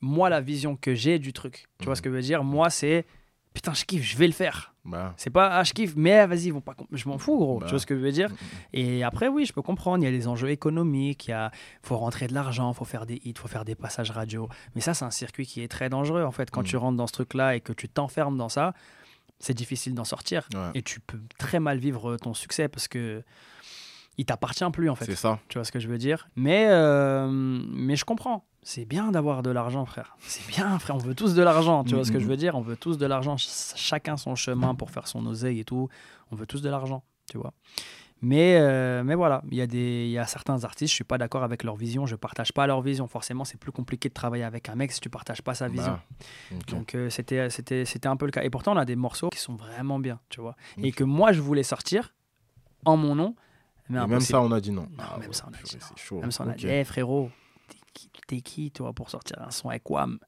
moi 0.00 0.28
la 0.30 0.40
vision 0.40 0.76
que 0.76 0.94
j'ai 0.94 1.18
du 1.18 1.32
truc. 1.32 1.66
Tu 1.80 1.86
vois 1.86 1.92
Mhm. 1.92 1.96
ce 1.96 2.02
que 2.02 2.10
je 2.10 2.14
veux 2.14 2.22
dire? 2.22 2.44
Moi, 2.44 2.70
c'est 2.70 3.06
putain, 3.54 3.74
je 3.74 3.84
kiffe, 3.84 4.04
je 4.04 4.16
vais 4.16 4.28
le 4.28 4.32
faire. 4.34 4.69
Bah, 4.84 5.14
C'est 5.16 5.30
pas 5.30 5.48
ah, 5.52 5.64
je 5.64 5.72
kiffe, 5.72 5.94
mais 5.96 6.26
vas-y, 6.26 6.46
ils 6.46 6.52
vont 6.52 6.60
pas. 6.60 6.74
Je 6.92 7.08
m'en 7.08 7.18
fous, 7.18 7.36
gros. 7.36 7.58
Bah. 7.58 7.66
Tu 7.66 7.70
vois 7.70 7.78
ce 7.78 7.86
que 7.86 7.94
je 7.94 8.00
veux 8.00 8.12
dire 8.12 8.30
mm, 8.30 8.34
mm. 8.34 8.36
et 8.74 9.02
après, 9.04 9.28
oui, 9.28 9.44
je 9.44 9.52
peux 9.52 9.62
comprendre. 9.62 10.02
Il 10.02 10.06
y 10.06 10.08
a 10.08 10.10
des 10.10 10.26
enjeux 10.26 10.50
économiques, 10.50 11.28
il 11.28 11.32
y 11.32 11.34
a, 11.34 11.50
faut 11.82 11.96
rentrer 11.96 12.26
de 12.26 12.34
l'argent, 12.34 12.72
faut 12.72 12.84
faire 12.84 13.06
des 13.06 13.20
hits, 13.24 13.34
faut 13.36 13.48
faire 13.48 13.64
des 13.64 13.74
passages 13.74 14.10
radio. 14.10 14.48
Mais 14.74 14.80
ça, 14.80 14.94
c'est 14.94 15.04
un 15.04 15.10
circuit 15.10 15.46
qui 15.46 15.62
est 15.62 15.68
très 15.68 15.88
dangereux 15.88 16.24
en 16.24 16.32
fait. 16.32 16.50
Quand 16.50 16.62
tu 16.62 16.76
rentres 16.76 16.96
dans 16.96 17.06
ce 17.06 17.12
truc-là 17.12 17.56
et 17.56 17.60
que 17.60 17.72
tu 17.72 17.88
t'enfermes 17.88 18.38
dans 18.38 18.48
ça, 18.48 18.72
c'est 19.38 19.54
difficile 19.54 19.94
d'en 19.94 20.04
sortir. 20.04 20.48
Ouais. 20.54 20.70
Et 20.74 20.82
tu 20.82 21.00
peux 21.00 21.20
très 21.38 21.60
mal 21.60 21.78
vivre 21.78 22.16
ton 22.16 22.34
succès 22.34 22.68
parce 22.68 22.88
que 22.88 23.22
il 24.20 24.24
t'appartient 24.24 24.64
plus 24.72 24.88
en 24.90 24.94
fait. 24.94 25.04
c'est 25.06 25.16
ça. 25.16 25.38
Tu 25.48 25.58
vois 25.58 25.64
ce 25.64 25.72
que 25.72 25.80
je 25.80 25.88
veux 25.88 25.98
dire? 25.98 26.28
Mais, 26.36 26.66
euh, 26.68 27.28
mais 27.30 27.96
je 27.96 28.04
comprends. 28.04 28.44
C'est 28.62 28.84
bien 28.84 29.10
d'avoir 29.10 29.42
de 29.42 29.50
l'argent, 29.50 29.86
frère. 29.86 30.16
C'est 30.20 30.46
bien, 30.46 30.78
frère. 30.78 30.94
On 30.96 30.98
veut 30.98 31.14
tous 31.14 31.34
de 31.34 31.42
l'argent. 31.42 31.82
Tu 31.84 31.94
vois 31.94 32.04
ce 32.04 32.12
que 32.12 32.18
je 32.20 32.26
veux 32.26 32.36
dire? 32.36 32.54
On 32.56 32.60
veut 32.60 32.76
tous 32.76 32.98
de 32.98 33.06
l'argent. 33.06 33.36
Ch- 33.38 33.72
Chacun 33.80 34.16
son 34.18 34.34
chemin 34.34 34.74
pour 34.74 34.90
faire 34.90 35.08
son 35.08 35.24
oseille 35.26 35.60
et 35.60 35.64
tout. 35.64 35.88
On 36.30 36.36
veut 36.36 36.46
tous 36.46 36.60
de 36.60 36.68
l'argent, 36.68 37.02
tu 37.30 37.38
vois. 37.38 37.52
Mais, 38.22 38.58
euh, 38.60 39.02
mais 39.02 39.14
voilà, 39.14 39.42
il 39.50 39.56
y, 39.56 39.62
a 39.62 39.66
des- 39.66 40.04
il 40.04 40.10
y 40.10 40.18
a 40.18 40.26
certains 40.26 40.62
artistes, 40.64 40.90
je 40.90 40.94
suis 40.96 41.04
pas 41.04 41.16
d'accord 41.16 41.42
avec 41.42 41.62
leur 41.64 41.74
vision, 41.76 42.04
je 42.04 42.16
partage 42.16 42.52
pas 42.52 42.66
leur 42.66 42.82
vision. 42.82 43.06
Forcément, 43.08 43.44
c'est 43.46 43.56
plus 43.58 43.72
compliqué 43.72 44.10
de 44.10 44.14
travailler 44.14 44.44
avec 44.44 44.68
un 44.68 44.74
mec 44.74 44.92
si 44.92 45.00
tu 45.00 45.08
partages 45.08 45.40
pas 45.40 45.54
sa 45.54 45.68
vision. 45.68 45.92
Bah, 45.92 46.56
ok. 46.58 46.70
Donc 46.70 46.94
euh, 46.94 47.08
c'était 47.08 47.48
c'était 47.48 48.06
un 48.08 48.16
peu 48.16 48.26
le 48.26 48.30
cas. 48.30 48.42
Et 48.42 48.50
pourtant, 48.50 48.74
on 48.74 48.76
a 48.76 48.84
des 48.84 48.96
morceaux 48.96 49.30
qui 49.30 49.38
sont 49.38 49.54
vraiment 49.56 49.98
bien, 49.98 50.20
tu 50.28 50.42
vois. 50.42 50.54
Et 50.84 50.92
que 50.92 51.02
moi, 51.02 51.32
je 51.32 51.40
voulais 51.40 51.62
sortir 51.62 52.12
en 52.84 52.98
mon 52.98 53.14
nom. 53.14 53.34
Mais 53.90 54.06
même 54.06 54.20
ça, 54.20 54.40
on 54.40 54.50
a 54.52 54.60
dit 54.60 54.70
non. 54.70 54.82
Non, 54.82 54.88
Ah 54.98 55.18
même 55.18 55.28
ouais, 55.28 55.34
ça, 55.34 55.44
on 55.46 55.54
a 55.54 55.62
dit. 55.62 55.76
C'est 55.78 55.98
chaud. 55.98 56.20
Même 56.20 56.30
si 56.30 56.40
on 56.40 56.46
a 56.48 56.50
Ok. 56.50 56.56
dit, 56.56 56.66
Eh, 56.68 56.84
frérot, 56.84 57.30
t'es 58.26 58.40
qui, 58.40 58.70
toi, 58.70 58.92
pour 58.92 59.10
sortir 59.10 59.36
un 59.40 59.50
son 59.50 59.68
avec 59.68 59.88
Wam 59.90 60.18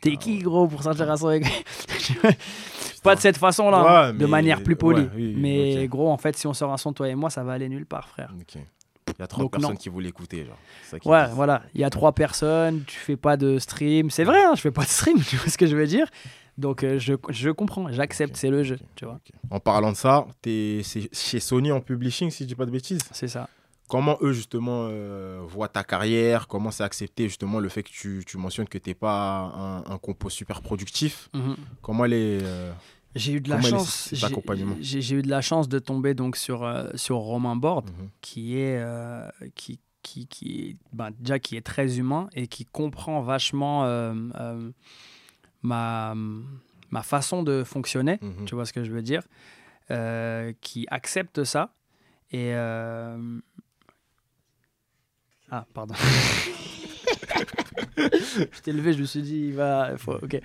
T'es 0.00 0.12
Ah 0.14 0.16
qui, 0.16 0.38
gros, 0.40 0.66
pour 0.66 0.82
sortir 0.82 1.10
un 1.10 1.16
son 1.16 1.28
avec. 1.28 1.44
pas 3.02 3.14
de 3.14 3.20
cette 3.20 3.36
façon-là, 3.36 3.82
Ouais, 3.82 4.08
hein, 4.10 4.14
de 4.14 4.26
manière 4.26 4.62
plus 4.62 4.76
polie. 4.76 5.02
ouais, 5.02 5.10
oui, 5.14 5.32
oui, 5.34 5.40
mais 5.40 5.86
gros, 5.88 6.10
en 6.10 6.16
fait, 6.16 6.36
si 6.36 6.46
on 6.46 6.54
sort 6.54 6.72
un 6.72 6.76
son, 6.76 6.92
toi 6.92 7.08
et 7.08 7.14
moi, 7.14 7.30
ça 7.30 7.44
va 7.44 7.52
aller 7.52 7.68
nulle 7.68 7.86
part, 7.86 8.08
frère. 8.08 8.32
Il 8.34 9.14
y 9.18 9.22
a 9.22 9.26
de 9.26 9.48
personnes 9.48 9.70
non. 9.72 9.76
qui 9.76 9.88
voulaient 9.88 10.08
écouter. 10.08 10.44
Genre. 10.44 10.56
Ça 10.84 10.96
Ouais, 11.04 11.26
voilà. 11.34 11.62
Il 11.74 11.80
y 11.80 11.84
a 11.84 11.90
trois 11.90 12.12
personnes, 12.12 12.82
tu 12.86 12.96
fais 12.96 13.16
pas 13.16 13.36
de 13.36 13.58
stream. 13.58 14.10
C'est 14.10 14.24
vrai, 14.24 14.42
hein, 14.44 14.52
je 14.56 14.60
fais 14.60 14.70
pas 14.70 14.82
de 14.84 14.88
stream, 14.88 15.20
tu 15.28 15.36
vois 15.36 15.48
ce 15.48 15.58
que 15.58 15.66
je 15.66 15.76
veux 15.76 15.86
dire? 15.86 16.06
Donc, 16.62 16.82
euh, 16.84 16.98
je, 16.98 17.14
je 17.28 17.50
comprends, 17.50 17.90
j'accepte, 17.92 18.36
c'est 18.36 18.48
le 18.50 18.62
jeu, 18.62 18.78
tu 18.94 19.04
vois. 19.04 19.18
En 19.50 19.60
parlant 19.60 19.92
de 19.92 19.96
ça, 19.96 20.26
tu 20.42 20.50
es 20.50 20.82
chez 21.12 21.40
Sony 21.40 21.70
en 21.72 21.80
publishing, 21.80 22.30
si 22.30 22.44
je 22.44 22.48
dis 22.48 22.54
pas 22.54 22.64
de 22.66 22.70
bêtises. 22.70 23.02
C'est 23.10 23.28
ça. 23.28 23.48
Comment 23.88 24.16
eux, 24.22 24.32
justement, 24.32 24.86
euh, 24.88 25.40
voient 25.46 25.68
ta 25.68 25.84
carrière? 25.84 26.46
Comment 26.48 26.70
c'est 26.70 26.84
accepté, 26.84 27.24
justement, 27.24 27.58
le 27.58 27.68
fait 27.68 27.82
que 27.82 27.90
tu, 27.90 28.22
tu 28.26 28.38
mentionnes 28.38 28.68
que 28.68 28.78
tu 28.78 28.88
n'es 28.90 28.94
pas 28.94 29.52
un, 29.54 29.78
un 29.92 29.98
compo 29.98 30.30
super 30.30 30.62
productif? 30.62 31.28
Mhm. 31.34 31.56
Comment 31.82 32.04
les. 32.04 32.38
euh, 32.42 32.72
J'ai 33.14 33.32
eu 33.34 33.40
de 33.42 33.50
la 33.50 33.56
Comment 33.56 33.68
chance. 33.68 34.08
j'ai- 34.80 35.14
eu 35.14 35.20
de 35.22 35.28
la 35.28 35.42
chance 35.42 35.68
de 35.68 35.78
tomber 35.78 36.14
donc 36.14 36.36
sur, 36.36 36.62
euh, 36.64 36.88
sur 36.94 37.16
Romain 37.16 37.56
Borde. 37.56 37.90
mhm. 37.90 38.08
qui 38.22 38.56
est 38.56 38.78
euh, 38.78 39.28
qui 39.56 39.78
qui, 40.04 40.26
qui 40.26 40.76
ben, 40.92 41.10
déjà 41.20 41.38
qui 41.38 41.56
est 41.56 41.60
très 41.60 41.98
humain 41.98 42.28
et 42.34 42.46
qui 42.48 42.64
comprend 42.66 43.20
vachement 43.22 43.84
euh, 43.84 44.70
ma 45.62 46.14
ma 46.90 47.02
façon 47.02 47.42
de 47.42 47.64
fonctionner 47.64 48.18
Mhm. 48.20 48.44
tu 48.46 48.54
vois 48.54 48.66
ce 48.66 48.72
que 48.72 48.84
je 48.84 48.90
veux 48.92 49.02
dire 49.02 49.22
euh, 49.90 50.52
qui 50.60 50.86
accepte 50.90 51.44
ça 51.44 51.72
et 52.30 52.54
euh, 52.54 53.16
ah 55.50 55.66
pardon 55.74 55.94
je 57.96 58.60
t'ai 58.62 58.72
levé 58.72 58.92
je 58.92 59.00
me 59.00 59.04
suis 59.04 59.22
dit 59.22 59.38
il 59.48 59.54
va 59.54 59.96
faut- 59.96 60.14
ok 60.22 60.40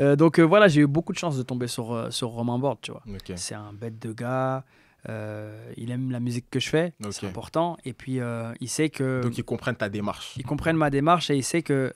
Euh, 0.00 0.16
donc 0.16 0.38
euh, 0.38 0.42
voilà 0.42 0.68
j'ai 0.68 0.80
eu 0.82 0.86
beaucoup 0.86 1.12
de 1.12 1.18
chance 1.18 1.36
de 1.36 1.42
tomber 1.42 1.66
sur 1.66 2.12
sur 2.12 2.28
Romain 2.28 2.58
Borde 2.58 2.78
tu 2.80 2.90
vois 2.92 3.02
c'est 3.36 3.54
un 3.54 3.72
bête 3.72 3.98
de 4.00 4.12
gars. 4.12 4.64
euh, 5.08 5.72
il 5.76 5.90
aime 5.90 6.10
la 6.10 6.20
musique 6.20 6.48
que 6.50 6.60
je 6.60 6.68
fais, 6.68 6.92
c'est 7.10 7.26
important. 7.26 7.78
Et 7.86 7.94
puis, 7.94 8.20
il 8.60 8.68
sait 8.68 8.90
que. 8.90 9.22
Donc 9.22 9.38
ils 9.38 9.44
comprennent 9.44 9.76
ta 9.76 9.88
démarche. 9.88 10.34
Ils 10.36 10.44
comprennent 10.44 10.76
ma 10.76 10.90
démarche 10.90 11.30
et 11.30 11.36
il 11.36 11.42
sait 11.42 11.62
que 11.62 11.92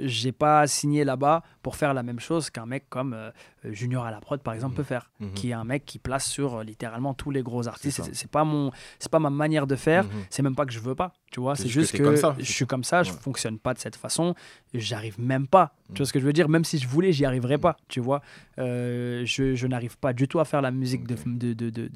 j'ai 0.00 0.32
pas 0.32 0.66
signé 0.66 1.04
là-bas 1.04 1.42
pour 1.68 1.76
faire 1.76 1.92
la 1.92 2.02
même 2.02 2.18
chose 2.18 2.48
qu'un 2.48 2.64
mec 2.64 2.86
comme 2.88 3.12
euh, 3.12 3.30
Junior 3.62 4.06
à 4.06 4.10
la 4.10 4.20
prod, 4.20 4.40
par 4.40 4.54
exemple, 4.54 4.72
Mhm. 4.72 4.76
peut 4.78 4.82
faire. 4.84 5.10
Mhm. 5.20 5.32
Qui 5.34 5.50
est 5.50 5.52
un 5.52 5.64
mec 5.64 5.84
qui 5.84 5.98
place 5.98 6.24
sur 6.26 6.54
euh, 6.54 6.64
littéralement 6.64 7.12
tous 7.12 7.30
les 7.30 7.42
gros 7.42 7.68
artistes. 7.68 8.08
C'est 8.14 8.30
pas, 8.30 8.42
mon, 8.42 8.72
c'est 8.98 9.10
pas 9.12 9.18
ma 9.18 9.28
manière 9.28 9.66
de 9.66 9.76
faire. 9.76 10.04
Mhm. 10.04 10.10
C'est 10.30 10.42
même 10.42 10.54
pas 10.54 10.64
que 10.64 10.72
je 10.72 10.80
veux 10.80 10.94
pas, 10.94 11.12
tu 11.30 11.40
vois. 11.40 11.56
C'est 11.56 11.68
juste 11.68 11.92
que 11.94 11.98
je 12.38 12.50
suis 12.50 12.64
comme 12.66 12.84
ça, 12.84 13.02
je 13.02 13.12
Ouais. 13.12 13.18
fonctionne 13.20 13.58
pas 13.58 13.74
de 13.74 13.80
cette 13.80 13.96
façon. 13.96 14.34
J'arrive 14.72 15.20
même 15.20 15.46
pas. 15.46 15.74
Tu 15.92 15.98
vois 15.98 16.06
ce 16.06 16.12
que 16.14 16.20
je 16.20 16.24
veux 16.26 16.32
dire? 16.32 16.48
Même 16.48 16.64
si 16.64 16.78
je 16.78 16.88
voulais, 16.88 17.12
j'y 17.12 17.26
arriverais 17.26 17.58
pas, 17.58 17.76
tu 17.88 18.00
vois. 18.00 18.22
Euh, 18.58 19.24
je 19.26 19.54
je 19.54 19.66
n'arrive 19.66 19.98
pas 19.98 20.12
du 20.14 20.26
tout 20.26 20.40
à 20.40 20.46
faire 20.46 20.62
la 20.62 20.70
musique 20.70 21.06
de, 21.06 21.16
de, 21.26 21.52
de, 21.52 21.70
de, 21.70 21.88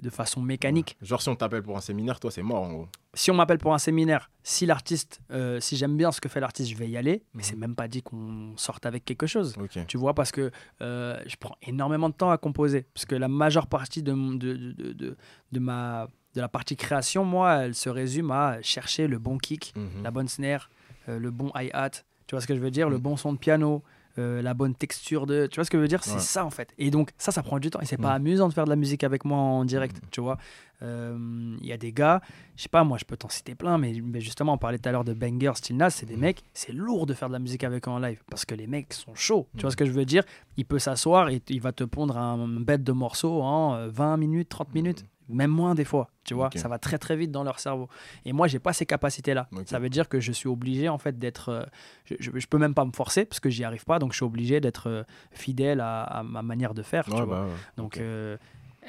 de, 0.00 0.10
façon 0.10 0.40
mécanique. 0.42 0.96
Genre, 1.02 1.22
si 1.22 1.28
on 1.28 1.36
t'appelle 1.36 1.62
pour 1.62 1.76
un 1.76 1.80
séminaire, 1.80 2.18
toi, 2.20 2.30
c'est 2.32 2.42
mort, 2.42 2.62
en 2.64 2.72
gros. 2.72 2.88
Si 3.14 3.30
on 3.30 3.34
m'appelle 3.34 3.58
pour 3.58 3.74
un 3.74 3.78
séminaire, 3.78 4.30
si 4.42 4.66
l'artiste, 4.66 5.20
euh, 5.30 5.60
si 5.60 5.76
j'aime 5.76 5.96
bien 5.96 6.10
ce 6.12 6.20
que 6.20 6.28
fait 6.28 6.40
l'artiste, 6.40 6.70
je 6.70 6.76
vais 6.76 6.88
y 6.88 6.96
aller. 6.96 7.22
Mais 7.32 7.42
c'est 7.44 7.56
même 7.56 7.74
pas 7.76 7.86
dit 7.88 8.02
qu'on 8.02 8.52
sorte 8.56 8.86
avec 8.86 9.03
quelque 9.04 9.26
chose. 9.26 9.54
Tu 9.86 9.96
vois, 9.98 10.14
parce 10.14 10.32
que 10.32 10.50
euh, 10.82 11.18
je 11.26 11.36
prends 11.36 11.56
énormément 11.62 12.08
de 12.08 12.14
temps 12.14 12.30
à 12.30 12.38
composer. 12.38 12.86
Parce 12.94 13.04
que 13.06 13.14
la 13.14 13.28
majeure 13.28 13.66
partie 13.66 14.02
de, 14.02 14.12
de, 14.12 14.54
de, 14.56 14.92
de- 14.92 15.16
de 15.52 15.58
ma, 15.60 16.08
de 16.34 16.40
la 16.40 16.48
partie 16.48 16.76
création, 16.76 17.24
moi, 17.24 17.64
elle 17.64 17.74
se 17.74 17.88
résume 17.88 18.30
à 18.30 18.60
chercher 18.62 19.06
le 19.06 19.18
bon 19.18 19.38
kick, 19.38 19.72
Mhm. 19.76 20.02
la 20.02 20.10
bonne 20.10 20.28
snare, 20.28 20.70
euh, 21.08 21.18
le 21.18 21.30
bon 21.30 21.50
hi-hat. 21.54 21.90
Tu 22.26 22.34
vois 22.34 22.40
ce 22.40 22.46
que 22.46 22.54
je 22.54 22.60
veux 22.60 22.70
dire? 22.70 22.88
Le 22.88 22.96
Mhm. 22.96 23.02
bon 23.02 23.16
son 23.16 23.32
de 23.34 23.38
piano, 23.38 23.82
euh, 24.18 24.42
la 24.42 24.54
bonne 24.54 24.74
texture 24.74 25.26
de. 25.26 25.46
Tu 25.46 25.56
vois 25.56 25.64
ce 25.64 25.70
que 25.70 25.78
je 25.78 25.82
veux 25.82 25.88
dire? 25.88 26.02
C'est 26.04 26.14
Ouais. 26.14 26.18
ça, 26.20 26.44
en 26.44 26.50
fait. 26.50 26.72
Et 26.78 26.90
donc, 26.90 27.10
ça, 27.18 27.32
ça 27.32 27.42
prend 27.42 27.58
du 27.58 27.70
temps. 27.70 27.80
Et 27.80 27.84
c'est 27.86 27.96
pas 27.96 28.12
amusant 28.12 28.48
de 28.48 28.54
faire 28.54 28.64
de 28.64 28.70
la 28.70 28.76
musique 28.76 29.02
avec 29.04 29.24
moi 29.24 29.38
en 29.38 29.64
direct. 29.64 29.96
Mhm. 29.96 30.08
Tu 30.10 30.20
vois 30.20 30.38
Euh, 30.82 31.56
Il 31.60 31.66
y 31.66 31.72
a 31.72 31.76
des 31.78 31.92
gars, 31.92 32.20
je 32.56 32.62
sais 32.64 32.68
pas, 32.68 32.84
moi, 32.84 32.98
je 32.98 33.04
peux 33.04 33.16
t'en 33.16 33.28
citer 33.30 33.54
plein, 33.54 33.78
mais, 33.78 33.94
mais 34.02 34.20
justement, 34.20 34.54
on 34.54 34.58
parlait 34.58 34.76
tout 34.78 34.88
à 34.88 34.92
l'heure 34.92 35.04
de 35.04 35.14
Banger, 35.14 35.52
Still 35.54 35.76
Nas, 35.76 35.90
c'est 35.90 36.04
des 36.04 36.14
Mhm. 36.16 36.20
mecs, 36.20 36.42
c'est 36.52 36.72
lourd 36.72 37.06
de 37.06 37.14
faire 37.14 37.28
de 37.28 37.32
la 37.32 37.38
musique 37.38 37.64
avec 37.64 37.86
eux 37.88 37.90
en 37.90 37.98
live. 38.00 38.20
Parce 38.28 38.44
que 38.44 38.54
les 38.54 38.66
mecs 38.66 38.92
sont 38.92 39.14
chauds. 39.14 39.46
Tu 39.56 39.62
vois 39.62 39.70
ce 39.70 39.76
que 39.76 39.86
je 39.86 39.92
veux 39.92 40.04
dire? 40.04 40.24
Il 40.56 40.66
peut 40.66 40.78
s'asseoir 40.80 41.28
et 41.30 41.40
il 41.48 41.60
va 41.60 41.72
te 41.72 41.84
pondre 41.84 42.18
un 42.18 42.46
bête 42.48 42.82
de 42.84 42.92
morceaux 42.92 43.40
en 43.40 43.74
euh, 43.76 43.88
20 43.88 44.16
minutes, 44.18 44.48
30 44.50 44.74
minutes. 44.74 45.04
Même 45.28 45.50
moins 45.50 45.74
des 45.74 45.84
fois, 45.84 46.10
tu 46.24 46.34
vois. 46.34 46.50
Ça 46.54 46.68
va 46.68 46.78
très 46.78 46.98
très 46.98 47.16
vite 47.16 47.30
dans 47.30 47.44
leur 47.44 47.58
cerveau. 47.58 47.88
Et 48.24 48.32
moi, 48.32 48.46
j'ai 48.46 48.58
pas 48.58 48.72
ces 48.72 48.86
capacités-là. 48.86 49.48
Ça 49.66 49.78
veut 49.78 49.88
dire 49.90 50.08
que 50.08 50.20
je 50.20 50.32
suis 50.32 50.48
obligé 50.48 50.88
en 50.88 50.98
fait 50.98 51.18
d'être. 51.18 51.48
euh, 51.48 51.64
je, 52.04 52.14
je, 52.20 52.30
je 52.34 52.46
peux 52.46 52.58
même 52.58 52.74
pas 52.74 52.84
me 52.84 52.92
forcer 52.92 53.24
parce 53.24 53.40
que 53.40 53.50
j'y 53.50 53.64
arrive 53.64 53.84
pas, 53.84 53.98
donc 53.98 54.12
je 54.12 54.16
suis 54.16 54.24
obligé 54.24 54.60
d'être 54.60 54.88
euh, 54.88 55.02
fidèle 55.32 55.80
à, 55.80 56.02
à 56.02 56.22
ma 56.22 56.42
manière 56.42 56.74
de 56.74 56.82
faire. 56.82 57.04
tu 57.06 57.12
Ouais, 57.12 57.24
vois. 57.24 57.40
bah, 57.40 57.46
ouais. 57.46 57.52
Donc 57.76 57.96
euh, 57.98 58.36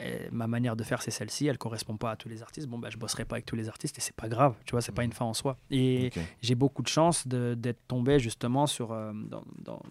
euh, 0.02 0.28
ma 0.34 0.46
manière 0.48 0.76
de 0.76 0.84
faire 0.84 1.02
c'est 1.02 1.12
celle-ci, 1.12 1.48
elle 1.48 1.58
correspond 1.58 1.96
pas 1.96 2.12
à 2.12 2.16
tous 2.18 2.28
les 2.28 2.42
artistes. 2.42 2.68
Bon 2.68 2.78
bah 2.80 2.90
je 2.90 2.98
bosserai 2.98 3.24
pas 3.24 3.36
avec 3.38 3.46
tous 3.46 3.56
les 3.56 3.70
artistes 3.70 3.98
et 3.98 4.02
c'est 4.02 4.16
pas 4.16 4.28
grave, 4.28 4.56
tu 4.66 4.72
vois, 4.72 4.82
c'est 4.82 4.92
pas 4.92 5.04
Mhm. 5.04 5.06
une 5.08 5.14
fin 5.14 5.24
en 5.26 5.34
soi. 5.34 5.56
Et 5.72 6.12
j'ai 6.42 6.56
beaucoup 6.56 6.82
de 6.82 6.90
chance 6.90 7.26
d'être 7.28 7.88
tombé 7.88 8.20
justement 8.20 8.68
sur 8.68 8.90
dans, 8.90 9.44
dans- 9.64 9.82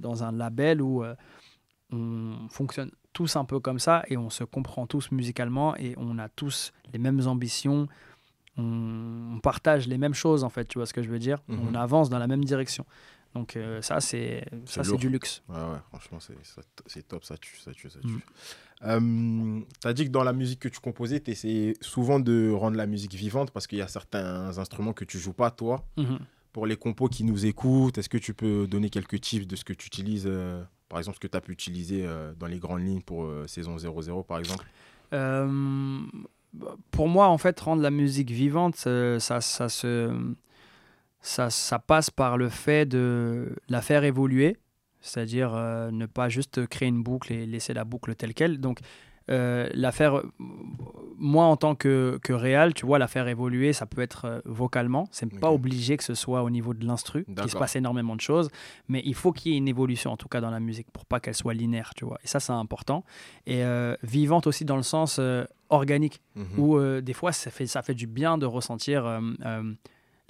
dans 0.00 0.24
un 0.24 0.32
label 0.32 0.82
où 0.82 1.04
on 1.92 2.48
fonctionne 2.48 2.90
tous 3.12 3.36
un 3.36 3.44
peu 3.44 3.60
comme 3.60 3.78
ça 3.78 4.02
et 4.08 4.16
on 4.16 4.30
se 4.30 4.44
comprend 4.44 4.86
tous 4.86 5.10
musicalement 5.10 5.76
et 5.76 5.94
on 5.98 6.18
a 6.18 6.28
tous 6.28 6.72
les 6.92 6.98
mêmes 6.98 7.26
ambitions. 7.26 7.88
On, 8.58 9.34
on 9.36 9.40
partage 9.40 9.86
les 9.88 9.98
mêmes 9.98 10.14
choses 10.14 10.44
en 10.44 10.50
fait, 10.50 10.66
tu 10.66 10.78
vois 10.78 10.86
ce 10.86 10.92
que 10.92 11.02
je 11.02 11.08
veux 11.10 11.18
dire? 11.18 11.38
Mhm. 11.48 11.58
On 11.68 11.74
avance 11.74 12.10
dans 12.10 12.18
la 12.18 12.26
même 12.26 12.44
direction. 12.44 12.84
Donc 13.34 13.56
euh, 13.56 13.80
ça 13.80 14.00
c'est 14.00 14.44
ça 14.66 14.84
c'est 14.84 14.96
du 14.98 15.08
luxe. 15.08 15.42
Ouais, 15.48 15.56
ouais, 15.56 15.78
franchement, 15.88 16.18
c'est 16.86 17.08
top, 17.08 17.24
ça 17.24 17.38
tue, 17.38 17.56
ça 17.58 17.72
tue, 17.72 17.88
ça 17.88 17.98
Mm. 18.00 18.16
tue. 18.18 18.24
Euh, 18.84 19.60
T'as 19.80 19.92
dit 19.92 20.04
que 20.06 20.10
dans 20.10 20.24
la 20.24 20.32
musique 20.34 20.60
que 20.60 20.68
tu 20.68 20.80
composais, 20.80 21.20
tu 21.20 21.30
essayais 21.30 21.74
souvent 21.80 22.20
de 22.20 22.50
rendre 22.52 22.76
la 22.76 22.86
musique 22.86 23.14
vivante 23.14 23.50
parce 23.50 23.66
qu'il 23.66 23.78
y 23.78 23.82
a 23.82 23.88
certains 23.88 24.58
instruments 24.58 24.92
que 24.92 25.04
tu 25.04 25.18
joues 25.18 25.32
pas, 25.32 25.50
toi. 25.50 25.84
Mhm. 25.96 26.18
Pour 26.52 26.66
les 26.66 26.76
compos 26.76 27.08
qui 27.08 27.24
nous 27.24 27.46
écoutent, 27.46 27.96
est-ce 27.96 28.08
que 28.08 28.18
tu 28.18 28.34
peux 28.34 28.66
donner 28.66 28.90
quelques 28.90 29.20
tips 29.20 29.46
de 29.46 29.56
ce 29.56 29.64
que 29.64 29.72
tu 29.72 29.86
utilises, 29.86 30.26
euh, 30.26 30.62
par 30.88 30.98
exemple, 30.98 31.16
ce 31.16 31.20
que 31.20 31.26
tu 31.26 31.36
as 31.36 31.40
pu 31.40 31.52
utiliser 31.52 32.04
euh, 32.04 32.34
dans 32.38 32.46
les 32.46 32.58
grandes 32.58 32.82
lignes 32.82 33.00
pour 33.00 33.24
euh, 33.24 33.46
saison 33.46 33.78
00, 33.78 34.22
par 34.24 34.38
exemple? 34.38 34.66
Euh, 35.14 36.00
pour 36.90 37.08
moi, 37.08 37.28
en 37.28 37.38
fait, 37.38 37.58
rendre 37.60 37.80
la 37.80 37.90
musique 37.90 38.30
vivante, 38.30 38.76
ça, 38.76 39.18
ça, 39.18 39.40
se, 39.40 40.14
ça, 41.20 41.48
ça 41.48 41.78
passe 41.78 42.10
par 42.10 42.36
le 42.36 42.50
fait 42.50 42.84
de 42.84 43.56
la 43.70 43.80
faire 43.80 44.04
évoluer, 44.04 44.58
c'est-à-dire 45.00 45.52
ne 45.90 46.04
pas 46.04 46.28
juste 46.28 46.66
créer 46.66 46.88
une 46.88 47.02
boucle 47.02 47.32
et 47.32 47.46
laisser 47.46 47.72
la 47.72 47.84
boucle 47.84 48.14
telle 48.14 48.34
qu'elle. 48.34 48.58
Donc, 48.58 48.80
euh, 49.30 49.68
la 49.74 49.92
faire, 49.92 50.18
euh, 50.18 50.32
moi 51.16 51.44
en 51.44 51.56
tant 51.56 51.74
que, 51.74 52.18
que 52.22 52.32
réal, 52.32 52.74
tu 52.74 52.84
vois, 52.86 52.98
la 52.98 53.06
faire 53.06 53.28
évoluer, 53.28 53.72
ça 53.72 53.86
peut 53.86 54.00
être 54.02 54.24
euh, 54.24 54.40
vocalement. 54.44 55.08
C'est 55.12 55.28
pas 55.38 55.50
Ok. 55.50 55.56
obligé 55.56 55.96
que 55.96 56.04
ce 56.04 56.14
soit 56.14 56.42
au 56.42 56.50
niveau 56.50 56.74
de 56.74 56.84
l'instru, 56.84 57.24
qu'il 57.24 57.50
se 57.50 57.56
passe 57.56 57.76
énormément 57.76 58.16
de 58.16 58.20
choses, 58.20 58.50
mais 58.88 59.02
il 59.04 59.14
faut 59.14 59.32
qu'il 59.32 59.52
y 59.52 59.54
ait 59.54 59.58
une 59.58 59.68
évolution 59.68 60.10
en 60.12 60.16
tout 60.16 60.28
cas 60.28 60.40
dans 60.40 60.50
la 60.50 60.60
musique 60.60 60.90
pour 60.92 61.06
pas 61.06 61.20
qu'elle 61.20 61.34
soit 61.36 61.54
linéaire, 61.54 61.92
tu 61.96 62.04
vois. 62.04 62.18
Et 62.24 62.26
ça, 62.26 62.40
c'est 62.40 62.52
important. 62.52 63.04
Et 63.46 63.64
euh, 63.64 63.94
vivante 64.02 64.46
aussi 64.46 64.64
dans 64.64 64.76
le 64.76 64.82
sens 64.82 65.20
organique, 65.70 66.20
Mhm. 66.34 66.58
où 66.58 67.00
des 67.00 67.12
fois 67.14 67.32
ça 67.32 67.50
fait, 67.50 67.66
ça 67.66 67.82
fait 67.82 67.94
du 67.94 68.06
bien 68.06 68.38
de 68.38 68.46
ressentir 68.46 69.04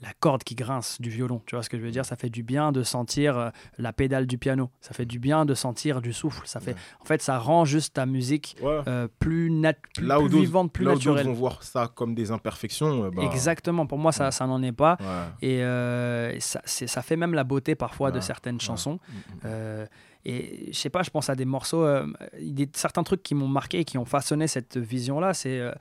la 0.03 0.13
corde 0.19 0.43
qui 0.43 0.55
grince 0.57 1.01
du 1.01 1.09
violon. 1.11 1.41
Tu 1.47 1.55
vois 1.55 1.63
ce 1.63 1.71
que 1.71 1.79
je 1.79 1.83
veux 1.83 1.91
dire? 1.93 2.05
Ça 2.05 2.17
fait 2.17 2.29
du 2.29 2.43
bien 2.43 2.73
de 2.73 2.83
sentir 2.83 3.39
euh, 3.39 3.51
la 3.79 3.93
pédale 3.93 4.27
du 4.27 4.37
piano. 4.37 4.69
Ça 4.81 4.93
fait 4.95 5.05
du 5.07 5.19
bien 5.21 5.45
de 5.45 5.55
sentir 5.55 6.03
du 6.03 6.13
souffle. 6.13 6.43
Ça 6.45 6.59
fait, 6.61 6.73
Ouais. 6.73 6.79
En 7.01 7.05
fait, 7.05 7.23
ça 7.23 7.39
rend 7.39 7.65
juste 7.65 7.95
ta 7.95 8.05
musique 8.05 8.57
Ouais. 8.61 8.81
euh, 8.89 9.07
plus, 9.21 9.51
nat- 9.51 9.75
plus, 9.95 10.05
Là 10.07 10.21
où 10.21 10.29
plus 10.29 10.41
vivante, 10.41 10.73
plus 10.73 10.85
Là 10.85 10.91
où 10.91 10.95
naturelle. 10.95 11.27
vont 11.27 11.33
voir 11.33 11.63
ça 11.63 11.89
comme 11.95 12.15
des 12.17 12.31
imperfections, 12.33 13.05
euh, 13.05 13.11
bah, 13.11 13.23
Exactement. 13.23 13.87
Pour 13.87 13.99
moi, 13.99 14.11
ça, 14.13 14.31
ça 14.33 14.47
n'en 14.47 14.63
est 14.63 14.73
pas. 14.73 14.97
ouais. 15.01 15.49
Et 15.49 15.63
euh, 15.63 16.39
ça, 16.41 16.61
ça 16.67 17.03
fait 17.03 17.17
même 17.17 17.35
la 17.35 17.45
beauté 17.45 17.75
parfois 17.77 18.11
de 18.11 18.21
certaines 18.21 18.61
chansons. 18.61 18.95
Mm, 19.09 19.13
mm. 19.17 19.39
Euh, 19.45 19.87
et 20.25 20.69
je 20.73 20.79
sais 20.79 20.91
pas, 20.91 21.03
je 21.03 21.11
pense 21.11 21.29
à 21.31 21.35
des 21.35 21.45
morceaux, 21.45 21.83
euh, 21.85 22.07
a 22.33 22.37
certains 22.75 23.03
trucs 23.03 23.23
qui 23.25 23.35
m'ont 23.35 23.49
marqué 23.49 23.81
et 23.81 23.85
qui 23.85 23.99
ont 23.99 24.05
façonné 24.05 24.47
cette 24.47 24.77
vision-là. 24.77 25.35
C'est, 25.35 25.59
euh, 25.59 25.73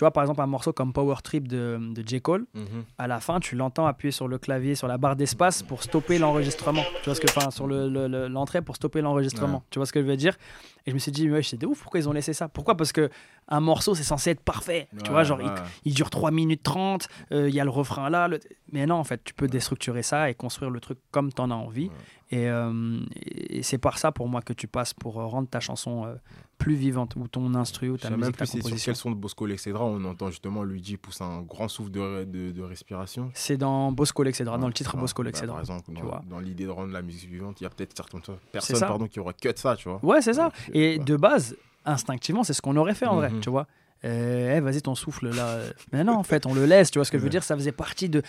tu 0.00 0.04
vois, 0.04 0.12
par 0.12 0.22
exemple, 0.22 0.40
un 0.40 0.46
morceau 0.46 0.72
comme 0.72 0.94
Power 0.94 1.16
Trip 1.22 1.46
de, 1.46 1.78
de 1.92 2.02
J. 2.08 2.22
Cole. 2.22 2.46
Mhm. 2.54 2.84
À 2.96 3.06
la 3.06 3.20
fin, 3.20 3.38
tu 3.38 3.54
l'entends 3.54 3.84
appuyer 3.84 4.12
sur 4.12 4.28
le 4.28 4.38
clavier, 4.38 4.74
sur 4.74 4.88
la 4.88 4.96
barre 4.96 5.14
d'espace 5.14 5.62
pour 5.62 5.82
stopper 5.82 6.16
l'enregistrement. 6.18 6.82
Tu 7.02 7.04
vois 7.04 7.14
ce 7.14 7.20
que, 7.20 7.26
enfin, 7.28 7.50
sur 7.50 7.66
le- 7.66 7.86
le- 7.86 8.08
le- 8.08 8.26
l'entrée 8.28 8.62
pour 8.62 8.76
stopper 8.76 9.02
l'enregistrement. 9.02 9.58
Ouais. 9.58 9.64
Tu 9.68 9.78
vois 9.78 9.84
ce 9.84 9.92
que 9.92 10.00
je 10.00 10.06
veux 10.06 10.16
dire? 10.16 10.38
Et 10.86 10.90
je 10.90 10.94
me 10.94 10.98
suis 10.98 11.12
dit, 11.12 11.30
ouais, 11.30 11.42
c'est 11.42 11.62
ouf, 11.66 11.82
pourquoi 11.82 12.00
ils 12.00 12.08
ont 12.08 12.12
laissé 12.14 12.32
ça? 12.32 12.48
Pourquoi? 12.48 12.78
Parce 12.78 12.92
que 12.92 13.10
un 13.48 13.60
morceau, 13.60 13.94
c'est 13.94 14.02
censé 14.02 14.30
être 14.30 14.40
parfait. 14.40 14.88
tu 15.04 15.10
vois, 15.10 15.22
genre, 15.22 15.42
il- 15.42 15.48
ouais. 15.48 15.54
il 15.84 15.92
dure 15.92 16.08
3 16.08 16.30
minutes 16.30 16.62
30, 16.62 17.06
euh, 17.32 17.50
il 17.50 17.54
y 17.54 17.60
a 17.60 17.64
le 17.64 17.68
refrain 17.70 18.08
là. 18.08 18.26
le- 18.26 18.40
Mais 18.72 18.86
non, 18.86 18.94
en 18.94 19.04
fait, 19.04 19.22
tu 19.22 19.34
peux 19.34 19.48
déstructurer 19.48 20.02
ça 20.02 20.30
et 20.30 20.34
construire 20.34 20.70
le 20.70 20.80
truc 20.80 20.96
comme 21.10 21.30
tu 21.30 21.42
en 21.42 21.50
as 21.50 21.54
envie. 21.54 21.90
Et, 22.32 22.48
euh, 22.48 23.00
et 23.22 23.62
c'est 23.64 23.78
par 23.78 23.98
ça, 23.98 24.12
pour 24.12 24.28
moi, 24.28 24.40
que 24.40 24.52
tu 24.52 24.68
passes 24.68 24.94
pour 24.94 25.18
euh, 25.20 25.26
rendre 25.26 25.48
ta 25.48 25.58
chanson 25.58 26.04
euh, 26.06 26.14
plus 26.58 26.74
vivante, 26.76 27.16
ou 27.16 27.26
ton 27.26 27.54
instru, 27.56 27.88
ou 27.90 27.96
ta 27.96 28.08
même 28.10 28.20
musique, 28.20 28.36
ta 28.36 28.44
plus 28.44 28.46
c'est 28.46 28.56
sur 28.58 28.62
composition. 28.64 28.92
quel 28.92 28.96
son 28.96 29.10
de 29.10 29.16
Bosco 29.16 29.46
Lexedra 29.46 29.84
on 29.84 30.04
entend 30.04 30.30
justement 30.30 30.62
Luigi 30.62 30.96
pousser 30.96 31.24
un 31.24 31.42
grand 31.42 31.66
souffle 31.66 31.90
de, 31.90 32.22
de, 32.24 32.52
de 32.52 32.62
respiration. 32.62 33.30
C'est 33.34 33.56
dans 33.56 33.90
Bosco 33.90 34.22
Lexedra, 34.22 34.56
dans 34.58 34.62
Ouais, 34.62 34.68
le 34.68 34.74
titre 34.74 34.94
ouais. 34.94 35.00
Bosco 35.00 35.22
Bah, 35.22 35.28
Lexedra. 35.30 35.54
Par 35.54 35.60
exemple, 35.60 35.92
dans, 35.92 36.02
vois. 36.02 36.22
dans 36.30 36.38
l'idée 36.38 36.64
de 36.66 36.70
rendre 36.70 36.92
la 36.92 37.02
musique 37.02 37.30
vivante, 37.30 37.60
il 37.60 37.64
y 37.64 37.66
a 37.66 37.70
peut-être 37.70 37.96
certaines 37.96 38.20
personnes 38.52 38.78
pardon, 38.80 39.06
qui 39.08 39.18
auraient 39.18 39.34
cut 39.34 39.50
ça, 39.56 39.74
tu 39.74 39.88
vois. 39.88 39.98
Ouais, 40.04 40.22
c'est 40.22 40.34
ça. 40.34 40.44
Donc, 40.44 40.52
Et 40.76 40.98
de 41.00 41.16
base, 41.16 41.56
instinctivement, 41.84 42.44
c'est 42.44 42.52
ce 42.52 42.62
qu'on 42.62 42.76
aurait 42.76 42.94
fait 42.94 43.06
en 43.06 43.16
vrai, 43.16 43.30
Mhm. 43.30 43.40
tu 43.40 43.50
vois. 43.50 43.66
Euh, 44.04 44.56
eh, 44.56 44.60
vas-y, 44.60 44.80
ton 44.80 44.94
souffle 44.94 45.28
là. 45.28 45.58
Mais 45.92 46.04
non, 46.04 46.14
en 46.14 46.22
fait, 46.22 46.46
on 46.46 46.54
le 46.54 46.64
laisse, 46.64 46.90
tu 46.90 46.98
vois 46.98 47.04
ce 47.04 47.10
que 47.10 47.18
je 47.18 47.22
veux 47.22 47.28
dire 47.28 47.42
Ça 47.42 47.54
faisait 47.56 47.72
partie 47.72 48.08
de. 48.08 48.22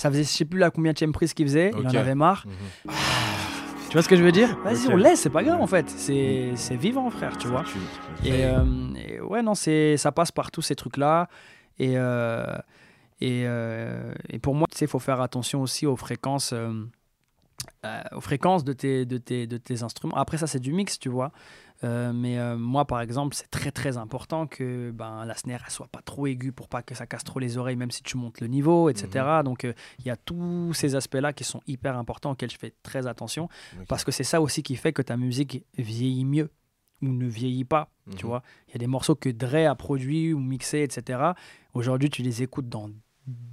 Ça 0.00 0.10
faisait, 0.10 0.22
je 0.22 0.28
sais 0.30 0.46
plus 0.46 0.58
la 0.58 0.70
combien 0.70 0.94
de 0.94 1.10
prise 1.10 1.34
qu'il 1.34 1.44
faisait, 1.46 1.72
il 1.78 1.86
en 1.86 1.90
avait 1.90 2.14
marre. 2.14 2.46
Mhm. 2.46 2.94
Tu 3.90 3.92
vois 3.92 4.02
ce 4.02 4.08
que 4.08 4.16
je 4.16 4.22
veux 4.22 4.32
dire? 4.32 4.56
Vas-y, 4.64 4.88
on 4.88 4.96
laisse, 4.96 5.20
c'est 5.20 5.28
pas 5.28 5.42
grave 5.42 5.60
en 5.60 5.66
fait. 5.66 5.90
C'est 5.90 6.52
c'est 6.54 6.76
vivant, 6.76 7.10
frère, 7.10 7.36
tu 7.36 7.48
vois. 7.48 7.64
Et, 8.24 8.46
euh, 8.46 8.64
et 8.96 9.20
ouais, 9.20 9.42
non, 9.42 9.54
c'est 9.54 9.98
ça 9.98 10.10
passe 10.10 10.32
par 10.32 10.50
tous 10.50 10.62
ces 10.62 10.74
trucs-là. 10.74 11.28
Et, 11.78 11.98
euh, 11.98 12.46
et, 13.20 13.42
euh, 13.44 14.14
et 14.30 14.38
pour 14.38 14.54
moi, 14.54 14.66
tu 14.70 14.78
sais, 14.78 14.86
il 14.86 14.88
faut 14.88 15.00
faire 15.00 15.20
attention 15.20 15.60
aussi 15.60 15.84
aux 15.84 15.96
fréquences, 15.96 16.54
euh, 17.84 18.02
aux 18.12 18.20
fréquences 18.20 18.64
de 18.64 18.72
tes, 18.72 19.06
de, 19.06 19.16
tes, 19.18 19.46
de 19.46 19.56
tes 19.56 19.82
instruments. 19.82 20.16
Après, 20.16 20.36
ça, 20.36 20.46
c'est 20.46 20.60
du 20.60 20.72
mix, 20.72 20.98
tu 20.98 21.08
vois. 21.08 21.32
Euh, 21.82 22.12
mais 22.12 22.38
euh, 22.38 22.58
moi, 22.58 22.84
par 22.84 23.00
exemple, 23.00 23.34
c'est 23.34 23.50
très 23.50 23.70
très 23.72 23.96
important 23.96 24.46
que 24.46 24.90
ben, 24.90 25.24
la 25.24 25.34
snare 25.34 25.62
elle 25.64 25.72
soit 25.72 25.88
pas 25.88 26.02
trop 26.02 26.26
aiguë 26.26 26.52
pour 26.52 26.68
pas 26.68 26.82
que 26.82 26.94
ça 26.94 27.06
casse 27.06 27.24
trop 27.24 27.38
les 27.40 27.56
oreilles, 27.56 27.76
même 27.76 27.90
si 27.90 28.02
tu 28.02 28.18
montes 28.18 28.40
le 28.42 28.48
niveau, 28.48 28.90
etc. 28.90 29.08
Donc, 29.42 29.64
euh, 29.64 29.72
il 29.98 30.04
y 30.04 30.10
a 30.10 30.16
tous 30.16 30.74
ces 30.74 30.94
aspects-là 30.94 31.32
qui 31.32 31.42
sont 31.44 31.62
hyper 31.66 31.96
importants 31.96 32.32
auxquels 32.32 32.50
je 32.50 32.58
fais 32.58 32.74
très 32.82 33.06
attention 33.06 33.48
parce 33.88 34.04
que 34.04 34.12
c'est 34.12 34.24
ça 34.24 34.42
aussi 34.42 34.62
qui 34.62 34.76
fait 34.76 34.92
que 34.92 35.00
ta 35.00 35.16
musique 35.16 35.64
vieillit 35.78 36.26
mieux 36.26 36.50
ou 37.00 37.08
ne 37.08 37.26
vieillit 37.26 37.64
pas. 37.64 37.88
Tu 38.14 38.26
Mhm. 38.26 38.28
vois, 38.30 38.42
il 38.68 38.72
y 38.72 38.74
a 38.74 38.78
des 38.78 38.86
morceaux 38.86 39.14
que 39.14 39.30
Dre 39.30 39.66
a 39.70 39.74
produits 39.74 40.34
ou 40.34 40.38
mixés, 40.38 40.82
etc. 40.82 41.32
Aujourd'hui, 41.72 42.10
tu 42.10 42.20
les 42.20 42.42
écoutes 42.42 42.68
dans, 42.68 42.90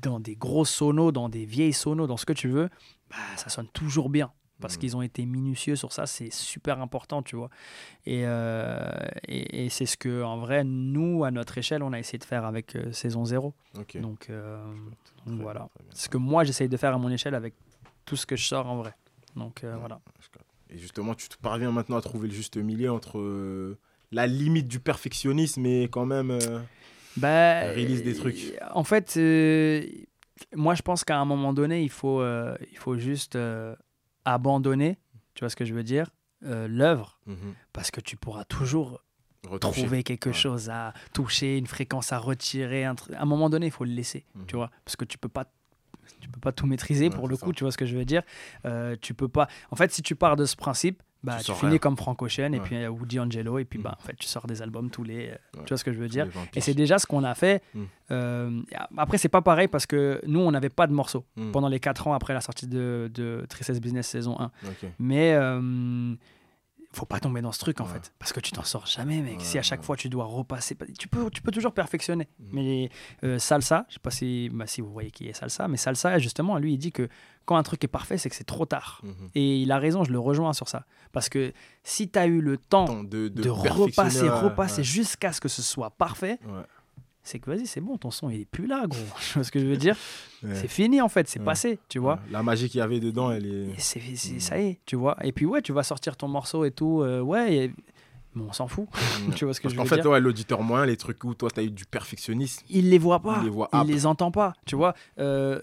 dans 0.01 0.19
des 0.19 0.35
gros 0.35 0.65
sonos, 0.65 1.13
dans 1.13 1.29
des 1.29 1.45
vieilles 1.45 1.71
sonos, 1.71 2.07
dans 2.07 2.17
ce 2.17 2.25
que 2.25 2.33
tu 2.33 2.49
veux, 2.49 2.69
bah, 3.09 3.15
ça 3.37 3.49
sonne 3.49 3.67
toujours 3.69 4.09
bien. 4.09 4.31
Parce 4.59 4.73
Mhm. 4.73 4.79
qu'ils 4.79 4.97
ont 4.97 5.01
été 5.03 5.23
minutieux 5.27 5.75
sur 5.75 5.93
ça, 5.93 6.07
c'est 6.07 6.33
super 6.33 6.81
important, 6.81 7.21
tu 7.21 7.35
vois. 7.35 7.51
Et, 8.07 8.23
euh, 8.25 8.89
et, 9.27 9.65
et 9.65 9.69
c'est 9.69 9.85
ce 9.85 9.97
que, 9.97 10.23
en 10.23 10.39
vrai, 10.39 10.63
nous, 10.63 11.23
à 11.23 11.29
notre 11.29 11.59
échelle, 11.59 11.83
on 11.83 11.93
a 11.93 11.99
essayé 11.99 12.17
de 12.17 12.23
faire 12.23 12.43
avec 12.43 12.75
euh, 12.75 12.91
Saison 12.91 13.23
0. 13.23 13.53
Ok. 13.77 13.97
Donc, 13.99 14.31
euh, 14.31 14.57
Très 15.15 15.25
donc 15.27 15.35
bien, 15.35 15.43
voilà. 15.43 15.69
C'est 15.91 16.05
ce 16.05 16.09
que 16.09 16.17
moi, 16.17 16.43
j'essaye 16.43 16.69
de 16.69 16.75
faire 16.77 16.91
à 16.95 16.97
mon 16.97 17.09
échelle 17.11 17.35
avec 17.35 17.53
tout 18.05 18.15
ce 18.15 18.25
que 18.25 18.35
je 18.35 18.45
sors 18.45 18.65
en 18.65 18.77
vrai. 18.77 18.95
Donc 19.35 19.59
Ouais. 19.61 19.69
voilà. 19.77 19.99
Et 20.71 20.79
justement, 20.79 21.13
tu 21.13 21.29
te 21.29 21.37
parviens 21.37 21.71
maintenant 21.71 21.97
à 21.97 22.01
trouver 22.01 22.27
le 22.27 22.33
juste 22.33 22.57
milieu 22.57 22.91
entre 22.91 23.77
la 24.11 24.25
limite 24.25 24.67
du 24.67 24.79
perfectionnisme 24.79 25.67
et 25.67 25.87
quand 25.87 26.07
même. 26.07 26.35
Bah, 27.15 27.61
Release 27.73 28.01
des 28.01 28.15
trucs. 28.15 28.53
En 28.71 28.83
fait, 28.83 29.19
moi, 30.55 30.75
je 30.75 30.81
pense 30.81 31.03
qu'à 31.03 31.17
un 31.19 31.25
moment 31.25 31.53
donné, 31.53 31.83
il 31.83 31.89
faut, 31.89 32.21
euh, 32.21 32.55
il 32.71 32.77
faut 32.77 32.97
juste 32.97 33.35
euh, 33.35 33.75
abandonner, 34.25 34.97
tu 35.33 35.41
vois 35.41 35.49
ce 35.49 35.55
que 35.55 35.65
je 35.65 35.73
veux 35.73 35.83
dire, 35.83 36.09
euh, 36.45 36.67
l'œuvre, 36.67 37.19
mhm, 37.25 37.53
parce 37.73 37.91
que 37.91 38.01
tu 38.01 38.15
pourras 38.17 38.43
toujours 38.45 39.03
retoucher. 39.47 39.81
trouver 39.81 40.03
quelque 40.03 40.27
Ouais. 40.29 40.33
chose 40.35 40.69
à 40.69 40.93
toucher, 41.13 41.57
une 41.57 41.67
fréquence 41.67 42.11
à 42.11 42.17
retirer. 42.19 42.85
un. 42.85 42.95
À 43.15 43.21
un 43.21 43.25
moment 43.25 43.49
donné, 43.49 43.67
il 43.67 43.71
faut 43.71 43.85
le 43.85 43.91
laisser, 43.91 44.25
Mhm. 44.35 44.45
tu 44.47 44.55
vois, 44.55 44.69
parce 44.85 44.95
que 44.95 45.05
tu 45.05 45.17
peux 45.17 45.29
pas. 45.29 45.45
Tu 46.21 46.29
peux 46.29 46.39
pas 46.39 46.51
tout 46.53 46.65
maîtriser 46.65 47.09
Ouais, 47.09 47.15
pour 47.15 47.27
le 47.27 47.35
coup, 47.35 47.47
ça. 47.49 47.53
tu 47.53 47.63
vois 47.65 47.71
ce 47.71 47.77
que 47.77 47.85
je 47.85 47.97
veux 47.97 48.05
dire. 48.05 48.23
Tu 49.01 49.13
peux 49.13 49.27
pas. 49.27 49.47
En 49.71 49.75
fait, 49.75 49.91
si 49.91 50.01
tu 50.01 50.15
pars 50.15 50.35
de 50.37 50.45
ce 50.45 50.55
principe, 50.55 51.03
bah, 51.23 51.37
Tu 51.43 51.51
finis 51.53 51.71
rien. 51.71 51.77
comme 51.79 51.97
Frank 51.97 52.21
Ocean 52.21 52.53
et 52.53 52.59
Ouais. 52.59 52.63
puis 52.63 52.75
euh, 52.77 52.89
Woody 52.89 53.19
Angelo 53.19 53.57
et 53.59 53.65
puis 53.65 53.79
Mhm. 53.79 53.83
bah, 53.83 53.95
en 53.99 54.01
fait, 54.03 54.15
tu 54.15 54.27
sors 54.27 54.45
des 54.47 54.61
albums 54.61 54.89
tous 54.89 55.03
les. 55.03 55.27
euh, 55.29 55.31
Ouais. 55.57 55.63
Tu 55.65 55.69
vois 55.69 55.77
ce 55.77 55.83
que 55.83 55.91
je 55.91 55.99
veux 55.99 56.07
dire? 56.07 56.25
les 56.25 56.31
20 56.31 56.41
Et 56.55 56.61
c'est 56.61 56.73
déjà 56.73 56.99
ce 56.99 57.05
qu'on 57.07 57.23
a 57.23 57.33
fait. 57.35 57.63
Mm. 57.73 57.83
Euh, 58.11 58.61
après, 58.97 59.17
c'est 59.17 59.29
pas 59.29 59.41
pareil 59.41 59.67
parce 59.67 59.85
que 59.85 60.21
nous, 60.27 60.39
on 60.39 60.51
n'avait 60.51 60.69
pas 60.69 60.87
de 60.87 60.93
morceaux 60.93 61.25
Mm. 61.35 61.51
pendant 61.51 61.67
les 61.69 61.79
4 61.79 62.07
ans 62.07 62.13
après 62.13 62.33
la 62.33 62.41
sortie 62.41 62.67
de, 62.67 63.09
de 63.13 63.45
Tristesse 63.49 63.81
Business 63.81 64.07
saison 64.07 64.39
1. 64.39 64.51
Ok. 64.65 64.89
Mais 64.99 65.33
euh, 65.33 66.13
faut 66.93 67.05
pas 67.05 67.19
tomber 67.19 67.41
dans 67.41 67.51
ce 67.51 67.59
truc 67.59 67.81
en 67.81 67.85
Ouais. 67.85 67.91
fait. 67.93 68.13
Parce 68.17 68.31
que 68.33 68.39
tu 68.39 68.51
t'en 68.51 68.63
sors 68.63 68.85
jamais, 68.87 69.21
mec. 69.21 69.41
Si 69.41 69.57
à 69.59 69.61
chaque 69.61 69.83
fois 69.83 69.95
tu 69.97 70.09
dois 70.09 70.25
repasser, 70.25 70.75
tu 70.97 71.07
peux, 71.07 71.29
tu 71.29 71.41
peux 71.41 71.51
toujours 71.51 71.73
perfectionner. 71.73 72.27
Mm. 72.39 72.45
Mais 72.53 72.89
euh, 73.23 73.39
Salsa, 73.39 73.85
je 73.89 73.95
sais 73.95 73.99
pas 73.99 74.09
si, 74.11 74.49
bah, 74.53 74.65
si 74.67 74.81
vous 74.81 74.91
voyez 74.91 75.11
qui 75.11 75.27
est 75.27 75.33
Salsa, 75.33 75.67
mais 75.67 75.77
Salsa, 75.77 76.17
justement, 76.19 76.57
lui, 76.57 76.73
il 76.73 76.77
dit 76.77 76.91
que 76.91 77.07
quand 77.47 77.55
un 77.55 77.63
truc 77.63 77.83
est 77.83 77.87
parfait, 77.87 78.19
c'est 78.19 78.29
que 78.29 78.35
c'est 78.35 78.43
trop 78.43 78.65
tard. 78.67 79.01
Mhm. 79.03 79.29
Et 79.33 79.57
il 79.61 79.71
a 79.71 79.79
raison, 79.79 80.03
je 80.03 80.11
le 80.11 80.19
rejoins 80.19 80.53
sur 80.53 80.67
ça. 80.67 80.85
Parce 81.13 81.29
que 81.29 81.53
si 81.83 82.07
tu 82.09 82.19
as 82.19 82.27
eu 82.27 82.41
le 82.41 82.57
temps 82.57 82.85
Temps 82.85 83.03
de, 83.03 83.29
de, 83.29 83.41
de, 83.41 83.41
perfectionner, 83.49 83.79
repasser, 84.29 84.29
repasser 84.29 84.77
ouais. 84.79 84.83
jusqu'à 84.83 85.31
ce 85.31 85.41
que 85.41 85.47
ce 85.49 85.61
soit 85.63 85.89
parfait, 85.89 86.37
Ouais. 86.45 86.61
c'est 87.23 87.39
que 87.39 87.49
vas-y, 87.49 87.65
c'est 87.65 87.81
bon, 87.81 87.97
ton 87.97 88.11
son 88.11 88.29
il 88.29 88.41
est 88.41 88.45
plus 88.45 88.67
là, 88.67 88.85
gros. 88.85 88.99
tu 89.21 89.33
vois 89.35 89.43
ce 89.43 89.51
que 89.51 89.59
je 89.59 89.65
veux 89.65 89.77
dire? 89.77 89.95
Ouais. 90.43 90.53
C'est 90.55 90.67
fini 90.67 91.01
en 91.01 91.09
fait, 91.09 91.27
c'est 91.29 91.39
passé, 91.39 91.79
tu 91.89 91.99
vois? 91.99 92.19
La 92.31 92.43
magie 92.43 92.69
qu'il 92.69 92.79
y 92.79 92.81
avait 92.81 92.99
dedans, 92.99 93.31
elle 93.31 93.45
est. 93.45 93.67
Mm. 93.73 94.39
ça 94.39 94.59
y 94.59 94.67
est, 94.67 94.79
tu 94.85 94.95
vois? 94.97 95.17
Et 95.23 95.31
puis 95.31 95.45
ouais, 95.45 95.61
tu 95.61 95.71
vas 95.73 95.83
sortir 95.83 96.15
ton 96.17 96.27
morceau 96.27 96.65
et 96.65 96.71
tout, 96.71 97.01
euh, 97.01 97.21
ouais, 97.21 97.55
et- 97.55 97.71
mais 98.37 98.43
on 98.49 98.53
s'en 98.53 98.67
fout. 98.67 98.87
tu 99.35 99.45
vois 99.45 99.53
ce 99.53 99.59
que 99.59 99.63
Parce 99.63 99.75
je 99.75 99.79
veux 99.81 99.85
fait, 99.87 100.01
dire 100.01 100.11
ouais, 100.11 100.19
l'auditeur 100.21 100.61
moyen, 100.63 100.85
les 100.85 100.97
trucs 100.97 101.23
où 101.23 101.33
toi, 101.33 101.49
tu 101.51 101.59
as 101.59 101.63
eu 101.63 101.71
du 101.71 101.85
perfectionnisme. 101.85 102.63
il 102.69 102.89
les 102.89 102.97
voit 102.97 103.19
pas, 103.19 103.37
Il 103.41 103.45
les 103.45 103.49
voit 103.49 103.69
il 103.73 103.77
âpres. 103.77 103.87
les 103.89 104.05
entend 104.05 104.31
pas, 104.31 104.53
tu 104.65 104.75
vois. 104.75 104.93
Euh, 105.19 105.59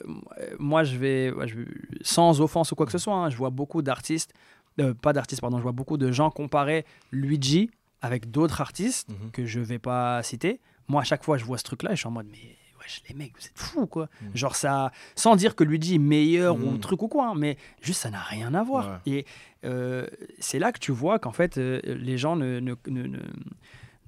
moi, 0.58 0.84
je 0.84 0.96
vais, 0.96 1.30
ouais, 1.32 1.48
je 1.48 1.56
vais- 1.56 1.66
sans 2.02 2.40
offense 2.40 2.72
ou 2.72 2.74
quoi 2.74 2.86
que 2.86 2.92
ce 2.92 2.98
soit, 2.98 3.14
hein, 3.14 3.30
je 3.30 3.36
vois 3.36 3.50
beaucoup 3.50 3.82
d'artistes, 3.82 4.32
euh, 4.80 4.92
pas 4.94 5.12
d'artistes, 5.12 5.40
pardon, 5.40 5.58
je 5.58 5.62
vois 5.62 5.72
beaucoup 5.72 5.96
de 5.96 6.10
gens 6.12 6.30
comparer 6.30 6.84
Luigi 7.12 7.70
avec 8.02 8.30
d'autres 8.30 8.60
artistes 8.60 9.08
Mhm. 9.08 9.30
que 9.30 9.46
je 9.46 9.60
vais 9.60 9.78
pas 9.78 10.22
citer. 10.22 10.60
Moi, 10.88 11.00
à 11.00 11.04
chaque 11.04 11.24
fois, 11.24 11.38
je 11.38 11.44
vois 11.44 11.56
ce 11.58 11.64
truc-là 11.64 11.92
et 11.92 11.94
je 11.94 12.00
suis 12.00 12.08
en 12.08 12.10
mode, 12.10 12.26
mais 12.30 12.56
wesh, 12.84 13.02
les 13.08 13.14
mecs, 13.14 13.32
vous 13.38 13.46
êtes 13.46 13.58
fous, 13.58 13.86
quoi. 13.86 14.08
Mhm. 14.22 14.30
Genre, 14.36 14.54
ça, 14.56 14.92
sans 15.16 15.34
dire 15.36 15.56
que 15.56 15.64
Luigi 15.64 15.96
est 15.96 15.98
meilleur 15.98 16.56
ou 16.56 16.72
Mhm. 16.72 16.80
truc 16.80 17.02
ou 17.02 17.08
quoi, 17.08 17.28
hein, 17.28 17.34
mais 17.36 17.56
juste, 17.80 18.00
ça 18.02 18.10
n'a 18.10 18.20
rien 18.20 18.54
à 18.54 18.62
voir. 18.62 19.00
Et 19.06 19.26
euh, 19.64 20.06
c'est 20.38 20.58
là 20.58 20.70
que 20.72 20.78
tu 20.78 20.92
vois 20.92 21.18
qu'en 21.18 21.32
fait, 21.32 21.58
euh, 21.58 21.80
les 21.84 22.18
gens 22.18 22.36
ne, 22.36 22.60
ne, 22.60 22.74
ne, 22.88 23.02
ne- 23.02 23.18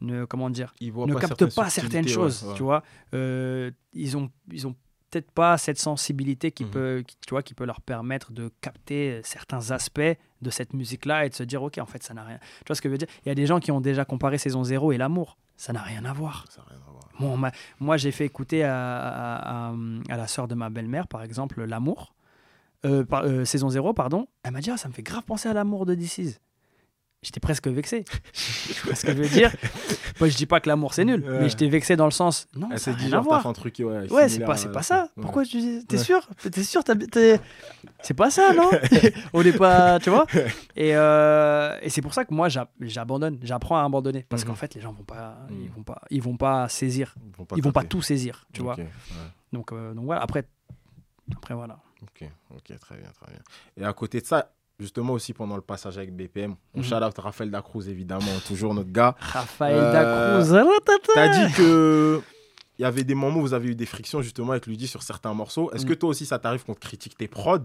ne- 0.03 0.25
comment 0.27 0.51
dire, 0.51 0.75
Ils 0.81 0.93
ne 0.95 1.15
pas 1.15 1.21
captent 1.21 1.39
certaines 1.39 1.51
pas 1.53 1.71
certaines 1.71 2.09
choses, 2.09 2.43
ouais, 2.43 2.49
ouais. 2.51 2.55
tu 2.57 2.63
vois. 2.63 2.83
Euh, 3.15 3.71
ils 3.95 4.17
ont, 4.17 4.31
ils 4.53 4.67
ont 4.67 4.75
peut-être 5.11 5.31
pas 5.31 5.57
cette 5.57 5.79
sensibilité 5.79 6.51
qui 6.51 6.65
Mhm. 6.65 6.71
peut, 6.71 7.05
qui, 7.07 7.17
tu 7.27 7.31
vois, 7.31 7.43
qui 7.43 7.55
peut 7.55 7.65
leur 7.65 7.81
permettre 7.81 8.33
de 8.33 8.51
capter 8.61 9.21
certains 9.25 9.71
aspects 9.71 10.01
de 10.43 10.51
cette 10.51 10.75
musique-là 10.75 11.25
et 11.25 11.31
de 11.31 11.35
se 11.35 11.43
dire, 11.45 11.63
ok, 11.63 11.79
en 11.79 11.87
fait, 11.87 12.03
ça 12.03 12.13
n'a 12.13 12.25
rien. 12.25 12.39
Tu 12.39 12.65
vois 12.67 12.77
ce 12.77 12.83
que 12.83 12.89
je 12.89 12.93
veux 12.93 12.99
dire? 12.99 13.09
Il 13.25 13.29
y 13.29 13.33
a 13.33 13.35
des 13.35 13.47
gens 13.47 13.59
qui 13.61 13.71
ont 13.73 13.81
déjà 13.81 14.05
comparé 14.05 14.37
saison 14.37 14.63
0 14.65 14.93
et 14.93 14.99
l'amour. 14.99 15.39
Ça 15.57 15.73
n'a 15.73 15.83
rien 15.83 16.05
à 16.05 16.13
voir. 16.13 16.45
Ça 16.51 16.61
n'a 16.63 16.69
rien 16.69 16.81
à 16.87 16.91
voir. 16.91 17.09
Bon, 17.19 17.33
on 17.33 17.37
m'a- 17.37 17.53
moi, 17.81 17.97
j'ai 17.97 18.11
fait 18.11 18.27
écouter 18.27 18.63
à, 18.65 18.75
à- 18.99 19.69
à- 19.71 19.75
à 20.11 20.17
la 20.17 20.27
sœur 20.27 20.49
de 20.49 20.55
ma 20.55 20.69
belle-mère, 20.71 21.09
par 21.09 21.23
exemple, 21.23 21.65
L'amour. 21.65 22.15
Euh, 22.85 23.05
par- 23.05 23.25
euh, 23.25 23.45
saison 23.47 23.69
0, 23.71 23.95
pardon. 23.95 24.29
Elle 24.43 24.53
m'a 24.53 24.61
dit, 24.61 24.71
ah, 24.71 24.77
ça 24.77 24.89
me 24.89 24.93
fait 24.93 25.03
grave 25.03 25.23
penser 25.25 25.49
à 25.49 25.55
l'amour 25.55 25.87
de 25.87 25.95
DC's. 25.95 26.41
J'étais 27.27 27.41
presque 27.41 27.67
vexé. 27.67 28.05
tu 28.05 28.87
vois 28.87 28.95
ce 28.95 29.05
que 29.05 29.11
je 29.13 29.17
veux 29.21 29.29
dire? 29.29 29.51
Moi, 30.21 30.29
Je 30.29 30.37
dis 30.37 30.47
pas 30.47 30.61
que 30.61 30.69
l'amour 30.69 30.95
c'est 30.95 31.05
nul, 31.05 31.25
Ouais. 31.25 31.39
mais 31.41 31.49
j'étais 31.49 31.67
vexé 31.69 31.97
dans 31.97 32.05
le 32.05 32.13
sens. 32.13 32.47
Non, 32.55 32.69
s'est 32.77 32.93
n'a 32.93 32.97
dit, 32.97 33.07
rien 33.07 33.19
à 33.19 33.23
genre, 33.23 33.29
t'as 33.29 33.41
fait 33.41 33.49
un 33.49 33.53
truc. 33.53 33.75
Ouais, 33.81 34.09
Ouais, 34.13 34.29
c'est 34.29 34.45
pas, 34.45 34.57
c'est 34.57 34.71
pas 34.71 34.85
ça. 34.85 35.09
Ouais. 35.17 35.23
Pourquoi 35.23 35.45
tu 35.45 35.59
dis 35.59 35.85
T'es 35.87 35.99
sûr? 35.99 36.25
T'es 36.53 36.63
sûr 36.63 36.83
C'est 38.01 38.15
pas 38.15 38.31
ça, 38.31 38.53
non? 38.53 38.71
On 39.33 39.43
n'est 39.43 39.53
pas, 39.53 39.99
tu 39.99 40.11
vois? 40.11 40.25
Et, 40.77 40.95
euh, 40.97 41.77
et 41.83 41.91
c'est 41.91 42.01
pour 42.01 42.15
ça 42.15 42.25
que 42.25 42.33
moi 42.33 42.49
j'a- 42.49 42.71
j'abandonne, 42.81 43.39
j'apprends 43.43 43.77
à 43.79 43.85
abandonner 43.85 44.25
parce 44.29 44.43
Mhm. 44.43 44.49
qu'en 44.51 44.55
fait 44.55 44.75
les 44.77 44.81
gens 44.81 44.93
vont 44.93 45.03
pas, 45.03 45.37
ils 45.51 45.57
Mhm. 45.57 45.69
vont 45.77 45.83
pas, 45.83 46.01
ils 46.11 46.23
vont 46.23 46.37
pas 46.37 46.69
saisir, 46.69 47.15
Ils 47.27 47.37
vont 47.37 47.45
pas 47.45 47.57
ils 47.57 47.63
vont 47.65 47.73
pas 47.73 47.83
tout 47.83 48.03
saisir, 48.03 48.47
tu 48.53 48.63
vois. 48.63 48.77
Donc, 49.53 49.73
euh, 49.73 49.95
donc 49.95 50.05
voilà. 50.05 50.23
Après, 50.23 50.45
après 51.35 51.55
voilà. 51.55 51.79
Ok, 52.03 52.29
ok, 52.55 52.79
très 52.79 52.97
bien, 52.99 53.11
très 53.21 53.33
bien. 53.33 53.41
Et 53.77 53.85
à 53.85 53.93
côté 53.93 54.21
de 54.21 54.27
ça, 54.27 54.53
justement 54.79 55.15
aussi 55.15 55.33
pendant 55.33 55.57
le 55.57 55.63
passage 55.63 55.97
avec 55.99 56.15
BPM, 56.15 56.55
on 56.75 56.79
Mhm. 56.79 56.85
shout 56.85 56.95
out 56.97 57.19
Raphaël 57.19 57.51
Dacruz 57.51 57.89
évidemment, 57.89 58.21
toujours 58.47 58.75
notre 58.75 58.91
gars. 58.93 59.15
Raphaël 59.19 59.77
Euh, 59.79 59.93
Dacruz. 59.93 60.53
ratatata. 60.53 61.13
T'as 61.15 61.47
dit 61.47 61.53
que 61.55 62.21
il 62.79 62.83
y 62.83 62.85
avait 62.85 63.05
des 63.05 63.15
moments 63.15 63.39
où 63.39 63.43
vous 63.43 63.55
avez 63.55 63.69
eu 63.71 63.75
des 63.75 63.87
frictions 63.87 64.21
justement 64.21 64.51
avec 64.53 64.67
Luigi 64.67 64.87
sur 64.87 65.03
certains 65.03 65.33
morceaux. 65.33 65.71
Est-ce 65.73 65.85
Mm. 65.87 65.89
que 65.89 65.95
toi 65.95 66.11
aussi 66.11 66.27
ça 66.27 66.39
t'arrive 66.39 66.63
qu'on 66.65 66.75
te 66.75 66.81
critique 66.81 67.17
tes 67.17 67.27
prods? 67.29 67.61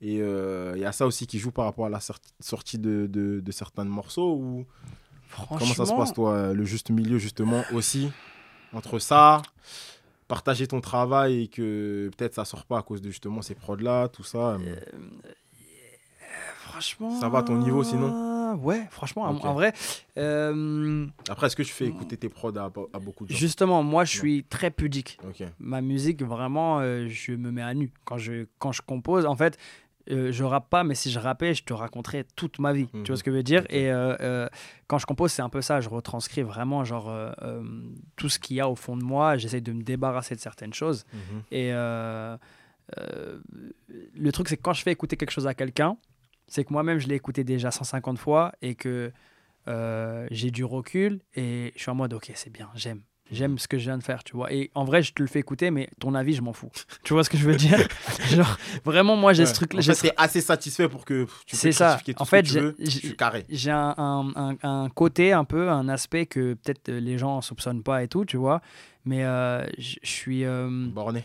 Et 0.00 0.20
euh, 0.20 0.72
il 0.74 0.82
y 0.82 0.84
a 0.84 0.90
ça 0.90 1.06
aussi 1.06 1.28
qui 1.28 1.38
joue 1.38 1.52
par 1.52 1.64
rapport 1.64 1.86
à 1.86 1.88
la 1.88 2.00
sorti- 2.00 2.32
sortie 2.40 2.76
de, 2.78 3.06
de- 3.06 3.38
de 3.38 3.52
certains 3.52 3.84
morceaux 3.84 4.34
ou 4.34 4.66
comment 5.48 5.60
ça 5.72 5.86
se 5.86 5.92
passe 5.94 6.12
toi 6.12 6.52
le 6.52 6.64
juste 6.64 6.90
milieu 6.90 7.18
justement 7.18 7.62
aussi 7.72 8.10
entre 8.72 8.98
ça 8.98 9.40
partager 10.28 10.66
ton 10.66 10.80
travail 10.80 11.42
et 11.44 11.48
que 11.48 12.10
peut-être 12.16 12.34
ça 12.34 12.44
sort 12.44 12.64
pas 12.66 12.78
à 12.78 12.82
cause 12.82 13.00
de 13.00 13.10
justement 13.10 13.42
ces 13.42 13.54
prods 13.54 13.76
là 13.76 14.08
tout 14.08 14.24
ça 14.24 14.56
euh, 14.56 14.76
Franchement. 16.82 17.10
Ça 17.20 17.28
va 17.28 17.38
à 17.38 17.42
ton 17.42 17.56
niveau, 17.56 17.82
sinon 17.84 18.12
Ouais, 18.60 18.86
franchement, 18.90 19.22
en- 19.22 19.54
vrai. 19.54 19.72
euh, 20.18 21.06
après 21.30 21.46
est-ce 21.46 21.56
que 21.56 21.62
tu 21.62 21.72
fais 21.72 21.86
écouter 21.86 22.16
tes 22.18 22.28
prods 22.28 22.54
à, 22.58 22.64
à 22.64 22.98
beaucoup 22.98 23.24
de 23.24 23.30
gens? 23.32 23.36
Justement, 23.38 23.82
moi, 23.82 24.04
je 24.04 24.18
suis 24.18 24.44
très 24.44 24.70
pudique. 24.70 25.18
ok 25.26 25.46
Ma 25.58 25.80
musique, 25.80 26.22
vraiment, 26.22 26.80
euh, 26.80 27.08
je 27.08 27.32
me 27.32 27.50
mets 27.50 27.62
à 27.62 27.72
nu. 27.72 27.90
Quand 28.04 28.18
je, 28.18 28.46
quand 28.58 28.72
je 28.72 28.82
compose, 28.82 29.24
en 29.24 29.36
fait, 29.36 29.56
euh, 30.10 30.32
je 30.32 30.44
rappe 30.44 30.68
pas, 30.68 30.84
mais 30.84 30.94
si 30.94 31.10
je 31.10 31.18
rappais, 31.18 31.54
je 31.54 31.62
te 31.64 31.72
raconterais 31.72 32.26
toute 32.36 32.58
ma 32.58 32.72
vie. 32.74 32.88
Mhm. 32.92 33.04
Tu 33.04 33.12
vois 33.12 33.16
ce 33.16 33.22
que 33.24 33.30
je 33.30 33.36
veux 33.36 33.42
dire? 33.42 33.64
Et 33.70 33.90
euh, 33.90 34.16
euh, 34.20 34.48
quand 34.86 34.98
je 34.98 35.06
compose, 35.06 35.32
c'est 35.32 35.42
un 35.42 35.48
peu 35.48 35.62
ça. 35.62 35.80
Je 35.80 35.88
retranscris 35.88 36.42
vraiment 36.42 36.84
genre 36.84 37.10
tout 38.16 38.28
ce 38.28 38.38
qu'il 38.38 38.56
y 38.56 38.60
a 38.60 38.68
au 38.68 38.74
fond 38.76 38.96
de 38.98 39.02
moi. 39.04 39.38
J'essaye 39.38 39.62
de 39.62 39.72
me 39.72 39.82
débarrasser 39.82 40.34
de 40.34 40.40
certaines 40.40 40.74
choses. 40.74 41.06
Mhm. 41.14 41.42
Et 41.52 41.70
le 44.14 44.32
truc, 44.32 44.48
c'est 44.48 44.56
que 44.56 44.62
quand 44.62 44.72
je 44.74 44.82
fais 44.82 44.92
écouter 44.92 45.16
quelque 45.16 45.30
chose 45.30 45.46
à 45.46 45.54
quelqu'un, 45.54 45.96
c'est 46.52 46.64
que 46.64 46.72
moi-même, 46.72 46.98
je 46.98 47.08
l'ai 47.08 47.14
écouté 47.14 47.44
déjà 47.44 47.70
150 47.70 48.18
fois 48.18 48.52
et 48.60 48.74
que 48.74 49.10
euh, 49.68 50.26
j'ai 50.30 50.50
du 50.50 50.64
recul 50.64 51.20
et 51.34 51.72
je 51.76 51.80
suis 51.80 51.90
en 51.90 51.94
mode, 51.94 52.12
ok, 52.12 52.30
c'est 52.34 52.50
bien, 52.52 52.68
j'aime. 52.74 53.00
J'aime 53.30 53.56
ce 53.58 53.66
que 53.66 53.78
je 53.78 53.84
viens 53.84 53.96
de 53.96 54.02
faire, 54.02 54.22
tu 54.24 54.36
vois. 54.36 54.52
Et 54.52 54.70
en 54.74 54.84
vrai, 54.84 55.02
je 55.02 55.14
te 55.14 55.22
le 55.22 55.28
fais 55.28 55.38
écouter, 55.38 55.70
mais 55.70 55.88
ton 55.98 56.14
avis, 56.14 56.34
je 56.34 56.42
m'en 56.42 56.52
fous. 56.52 56.68
Tu 57.04 57.14
vois 57.14 57.24
ce 57.24 57.30
que 57.30 57.38
je 57.38 57.48
veux 57.48 57.56
dire? 57.56 57.78
Genre, 58.28 58.58
vraiment, 58.84 59.16
moi, 59.16 59.32
j'ai 59.32 59.46
ce 59.46 59.54
truc-là. 59.54 59.80
En 59.80 59.94
fait, 59.94 60.12
assez 60.18 60.42
satisfait 60.42 60.86
pour 60.90 61.06
que 61.06 61.26
tu 61.46 61.56
C'est 61.56 61.72
ça. 61.72 61.98
tout 62.04 62.12
En 62.18 62.26
ce 62.26 62.28
fait, 62.30 62.44
j'ai- 62.44 63.70
un, 63.70 63.94
un- 64.36 64.56
un- 64.62 64.88
côté 64.90 65.32
un 65.32 65.44
peu, 65.44 65.70
un 65.70 65.88
aspect 65.88 66.26
que 66.26 66.52
peut-être 66.54 66.90
euh, 66.90 67.00
les 67.00 67.16
gens 67.16 67.40
soupçonnent 67.40 67.82
pas 67.82 68.02
et 68.02 68.08
tout, 68.08 68.26
tu 68.26 68.36
vois. 68.36 68.60
Mais 69.06 69.24
euh, 69.24 69.64
je 69.78 69.96
suis. 70.02 70.44
euh, 70.44 70.68
borné 70.88 71.24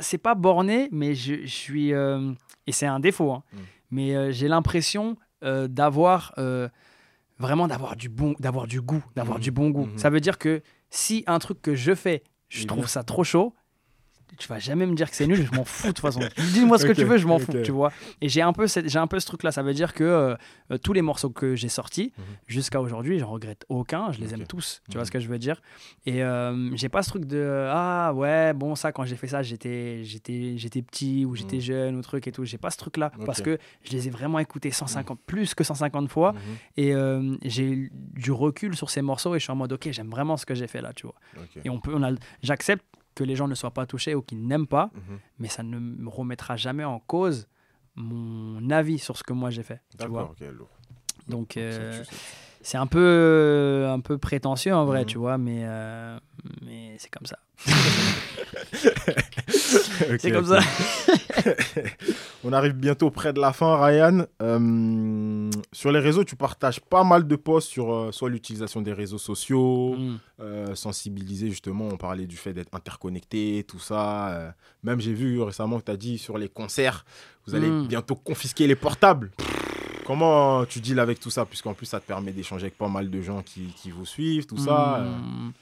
c'est 0.00 0.18
pas 0.18 0.34
borné, 0.34 0.88
mais 0.92 1.14
je, 1.14 1.34
je 1.42 1.46
suis. 1.46 1.90
et 1.90 2.72
c'est 2.72 2.86
un 2.86 3.00
défaut, 3.00 3.32
hein, 3.32 3.42
Mm. 3.52 3.56
Mais 3.90 4.14
euh, 4.14 4.30
j'ai 4.32 4.48
l'impression 4.48 5.16
euh, 5.44 5.68
d'avoir. 5.68 6.32
euh, 6.38 6.68
vraiment 7.40 7.68
d'avoir 7.68 7.94
du, 7.94 8.08
bon, 8.08 8.34
d'avoir 8.40 8.66
du 8.66 8.80
goût, 8.80 9.04
d'avoir 9.14 9.38
Mhm. 9.38 9.42
du 9.44 9.50
bon 9.52 9.70
goût. 9.70 9.86
Mhm. 9.86 9.96
Ça 9.98 10.10
veut 10.10 10.18
dire 10.18 10.38
que 10.38 10.60
si 10.90 11.22
un 11.28 11.38
truc 11.38 11.62
que 11.62 11.76
je 11.76 11.94
fais, 11.94 12.24
je 12.48 12.66
trouve 12.66 12.88
ça 12.88 13.04
trop 13.04 13.22
chaud, 13.22 13.54
tu 14.36 14.48
vas 14.48 14.58
jamais 14.58 14.86
me 14.86 14.94
dire 14.94 15.08
que 15.10 15.16
c'est 15.16 15.26
nul, 15.26 15.46
je 15.50 15.54
m'en 15.56 15.64
fous 15.64 15.88
de 15.88 15.92
toute 15.92 16.00
façon. 16.00 16.20
Dis-moi 16.52 16.78
ce 16.78 16.86
que 16.86 16.92
tu 16.92 17.04
veux, 17.04 17.16
je 17.18 17.26
m'en 17.26 17.38
fous, 17.38 17.52
tu 17.64 17.70
vois. 17.72 17.92
Et 18.20 18.28
j'ai 18.28 18.42
un 18.42 18.52
peu, 18.52 18.66
cette- 18.66 18.88
j'ai 18.88 18.98
un 18.98 19.06
peu 19.06 19.18
ce 19.20 19.26
truc-là. 19.26 19.52
Ça 19.52 19.62
veut 19.62 19.74
dire 19.74 19.94
que 19.94 20.04
euh, 20.04 20.34
euh, 20.70 20.78
tous 20.78 20.92
les 20.92 21.02
morceaux 21.02 21.30
que 21.30 21.56
j'ai 21.56 21.68
sortis 21.68 22.12
Mhm. 22.18 22.24
jusqu'à 22.46 22.80
aujourd'hui, 22.80 23.18
j'en 23.18 23.30
regrette 23.30 23.64
aucun. 23.68 24.12
Je 24.12 24.20
les 24.20 24.34
aime 24.34 24.46
tous. 24.46 24.82
Tu 24.84 24.90
Mhm. 24.90 25.00
vois 25.00 25.04
ce 25.06 25.10
que 25.10 25.20
je 25.20 25.28
veux 25.28 25.38
dire 25.38 25.62
Et 26.06 26.22
euh, 26.22 26.74
j'ai 26.76 26.88
pas 26.88 27.02
ce 27.02 27.10
truc 27.10 27.24
de 27.24 27.66
ah 27.70 28.12
ouais 28.14 28.52
bon 28.54 28.74
ça 28.74 28.92
quand 28.92 29.04
j'ai 29.04 29.16
fait 29.16 29.28
ça 29.28 29.42
j'étais 29.42 30.02
j'étais 30.04 30.54
j'étais 30.56 30.82
petit 30.82 31.24
ou 31.24 31.34
j'étais 31.34 31.56
Mhm. 31.56 31.62
jeune 31.62 31.96
ou 31.96 32.02
truc 32.02 32.26
et 32.26 32.32
tout. 32.32 32.44
J'ai 32.44 32.58
pas 32.58 32.70
ce 32.70 32.76
truc-là 32.78 33.10
parce 33.26 33.40
que 33.42 33.58
je 33.84 33.92
les 33.92 34.06
ai 34.08 34.10
vraiment 34.10 34.38
écoutés 34.38 34.70
150 34.70 35.18
plus 35.26 35.54
que 35.54 35.64
150 35.64 36.08
fois 36.10 36.32
Mhm. 36.32 36.38
et 36.76 36.94
euh, 36.94 37.36
j'ai 37.44 37.90
du 37.92 38.32
recul 38.32 38.76
sur 38.76 38.90
ces 38.90 39.02
morceaux 39.02 39.34
et 39.34 39.38
je 39.38 39.44
suis 39.44 39.52
en 39.52 39.56
mode 39.56 39.72
ok 39.72 39.88
j'aime 39.90 40.10
vraiment 40.10 40.36
ce 40.36 40.46
que 40.46 40.54
j'ai 40.54 40.66
fait 40.66 40.80
là 40.82 40.92
tu 40.94 41.06
vois. 41.06 41.14
Et 41.64 41.70
on 41.70 41.80
peut 41.80 41.92
on 41.94 42.02
a 42.02 42.10
j'accepte 42.42 42.84
que 43.18 43.24
les 43.24 43.34
gens 43.36 43.48
ne 43.48 43.54
soient 43.56 43.72
pas 43.72 43.84
touchés 43.86 44.14
ou 44.14 44.22
qu'ils 44.22 44.46
n'aiment 44.46 44.68
pas 44.68 44.90
Mhm. 44.94 45.18
mais 45.40 45.48
ça 45.48 45.62
ne 45.64 45.78
me 45.78 46.08
remettra 46.08 46.56
jamais 46.56 46.84
en 46.84 47.00
cause 47.00 47.48
mon 47.96 48.70
avis 48.70 48.98
sur 49.00 49.16
ce 49.16 49.24
que 49.24 49.32
moi 49.32 49.50
j'ai 49.50 49.64
fait. 49.64 49.80
Tu 49.98 50.06
vois 50.06 50.22
D'accord, 50.22 50.34
ok, 50.40 50.54
lourd. 50.56 50.68
Donc 51.26 51.56
euh, 51.56 52.04
c'est- 52.68 52.72
c'est 52.72 52.78
un 52.78 52.86
peu 52.86 53.86
un 53.88 54.00
peu 54.00 54.18
prétentieux 54.18 54.74
en 54.74 54.84
vrai, 54.84 55.00
Mhm. 55.00 55.06
tu 55.06 55.18
vois, 55.18 55.38
mais 55.38 55.62
euh, 55.64 56.18
mais 56.64 56.94
c'est 56.98 57.10
comme 57.10 57.26
ça. 57.26 57.38
C'est 60.20 60.30
comme 60.30 60.46
ça. 60.46 60.60
On 62.44 62.52
arrive 62.52 62.72
bientôt 62.72 63.10
près 63.10 63.32
de 63.32 63.40
la 63.40 63.52
fin, 63.52 63.76
Ryan. 63.84 64.24
Euh, 64.42 65.50
sur 65.72 65.92
les 65.92 65.98
réseaux, 65.98 66.24
tu 66.24 66.36
partages 66.36 66.80
pas 66.80 67.04
mal 67.04 67.26
de 67.26 67.36
posts 67.36 67.68
sur 67.68 67.92
euh, 67.92 68.12
soit 68.12 68.30
l'utilisation 68.30 68.80
des 68.80 68.92
réseaux 68.92 69.18
sociaux, 69.18 69.96
Mm. 69.98 70.16
euh, 70.40 70.74
sensibiliser 70.74 71.50
justement. 71.50 71.88
On 71.92 71.96
parlait 71.96 72.26
du 72.26 72.36
fait 72.36 72.52
d'être 72.52 72.74
interconnecté, 72.74 73.64
tout 73.66 73.80
ça. 73.80 74.28
euh. 74.28 74.50
même 74.84 75.00
j'ai 75.00 75.12
vu 75.12 75.40
récemment 75.42 75.80
que 75.80 75.86
tu 75.86 75.90
as 75.92 75.96
dit 75.96 76.18
sur 76.18 76.38
les 76.38 76.48
concerts, 76.48 77.04
vous 77.46 77.54
allez 77.54 77.68
Mm. 77.70 77.88
bientôt 77.88 78.14
confisquer 78.14 78.66
les 78.66 78.76
portables. 78.76 79.30
Comment 80.08 80.64
tu 80.64 80.80
deals 80.80 80.98
avec 81.00 81.20
tout 81.20 81.28
ça 81.28 81.44
Puisqu'en 81.44 81.74
plus, 81.74 81.84
ça 81.84 82.00
te 82.00 82.06
permet 82.06 82.32
d'échanger 82.32 82.64
avec 82.64 82.78
pas 82.78 82.88
mal 82.88 83.10
de 83.10 83.20
gens 83.20 83.42
qui, 83.42 83.66
qui 83.76 83.90
vous 83.90 84.06
suivent, 84.06 84.46
tout 84.46 84.56
ça. 84.56 84.96
euh. 85.02 85.18
Mm. 85.18 85.52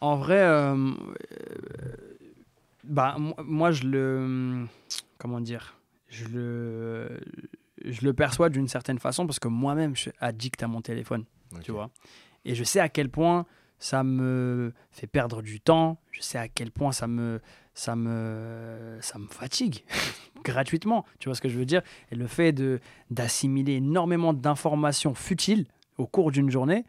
En 0.00 0.16
vrai, 0.16 0.38
euh, 0.40 0.74
euh, 0.76 0.92
bah 2.84 3.16
mo- 3.18 3.34
moi 3.44 3.72
je 3.72 3.82
le 3.84 4.66
comment 5.18 5.40
dire, 5.40 5.74
je 6.08 6.24
le 6.26 7.20
je 7.84 8.02
le 8.04 8.12
perçois 8.12 8.48
d'une 8.50 8.68
certaine 8.68 8.98
façon 9.00 9.26
parce 9.26 9.38
que 9.40 9.48
moi-même 9.48 9.96
je 9.96 10.02
suis 10.02 10.12
addict 10.20 10.62
à 10.62 10.68
mon 10.68 10.80
téléphone. 10.80 11.24
Tu 11.62 11.72
vois. 11.72 11.90
Et 12.44 12.54
je 12.54 12.64
sais 12.64 12.80
à 12.80 12.88
quel 12.88 13.08
point 13.10 13.46
ça 13.82 14.04
me 14.04 14.72
fait 14.92 15.08
perdre 15.08 15.42
du 15.42 15.60
temps, 15.60 15.98
je 16.12 16.20
sais 16.22 16.38
à 16.38 16.46
quel 16.46 16.70
point 16.70 16.92
ça 16.92 17.08
me, 17.08 17.40
ça 17.74 17.96
me, 17.96 18.96
ça 19.00 19.18
me 19.18 19.26
fatigue 19.26 19.82
gratuitement, 20.44 21.04
tu 21.18 21.28
vois 21.28 21.34
ce 21.34 21.40
que 21.40 21.48
je 21.48 21.58
veux 21.58 21.64
dire? 21.64 21.82
Et 22.12 22.14
le 22.14 22.28
fait 22.28 22.52
de 22.52 22.78
d'assimiler 23.10 23.72
énormément 23.74 24.32
d'informations 24.34 25.14
futiles 25.14 25.66
au 25.98 26.06
cours 26.06 26.30
d'une 26.30 26.48
journée, 26.48 26.84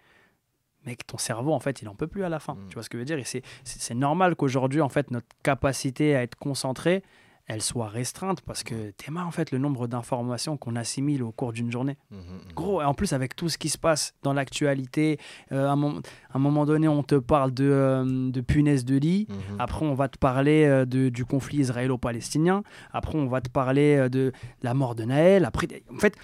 mec, 0.86 1.08
ton 1.08 1.18
cerveau, 1.18 1.54
en 1.54 1.60
fait, 1.60 1.82
il 1.82 1.90
en 1.90 1.96
peut 1.96 2.06
plus 2.06 2.24
à 2.26 2.30
la 2.30 2.40
fin. 2.40 2.54
Mm. 2.54 2.68
Tu 2.70 2.74
vois 2.76 2.84
ce 2.84 2.90
que 2.90 2.98
je 2.98 3.00
veux 3.00 3.06
dire? 3.06 3.18
Et 3.18 3.24
c'est- 3.24 3.42
c'est 3.64 3.82
c'est 3.82 3.96
normal 3.96 4.36
qu'aujourd'hui, 4.36 4.82
en 4.82 4.90
fait, 4.90 5.10
notre 5.10 5.26
capacité 5.42 6.16
à 6.16 6.22
être 6.22 6.36
concentré, 6.36 7.02
elle 7.48 7.62
soit 7.62 7.88
restreinte 7.90 8.42
parce 8.42 8.64
que 8.64 8.92
t'es 8.92 9.12
marre, 9.12 9.28
en 9.28 9.32
fait, 9.32 9.52
le 9.52 9.58
nombre 9.58 9.88
d'informations 9.88 10.56
qu'on 10.56 10.76
assimile 10.78 11.24
au 11.24 11.32
cours 11.32 11.52
d'une 11.52 11.72
journée. 11.72 11.98
Mhm, 12.10 12.18
mhm. 12.20 12.54
Gros, 12.56 12.82
et 12.82 12.86
en 12.86 12.94
plus 12.94 13.12
avec 13.14 13.36
tout 13.36 13.50
ce 13.50 13.58
qui 13.58 13.68
se 13.70 13.78
passe 13.78 14.14
dans 14.24 14.32
l'actualité, 14.34 15.20
euh, 15.52 15.68
à, 15.68 15.72
un 15.72 15.76
moment- 15.76 16.00
à 16.32 16.38
un 16.38 16.40
moment 16.40 16.66
donné, 16.66 16.88
on 16.88 17.04
te 17.04 17.16
parle 17.16 17.54
de, 17.54 17.66
euh, 17.70 18.32
de 18.32 18.42
punaises 18.42 18.86
de 18.86 18.96
lit. 18.98 19.28
Après, 19.60 19.86
on 19.86 19.94
va 19.94 20.08
te 20.08 20.18
parler 20.18 20.64
euh, 20.66 20.86
de, 20.86 21.10
du 21.10 21.26
conflit 21.26 21.58
israélo-palestinien. 21.60 22.64
Après, 22.92 23.18
on 23.18 23.28
va 23.28 23.42
te 23.42 23.50
parler 23.50 23.98
euh, 23.98 24.10
de 24.10 24.32
la 24.62 24.74
mort 24.74 24.96
de 24.96 25.04
Naël. 25.04 25.46
Après, 25.46 25.68
en 25.94 26.00
fait, 26.00 26.16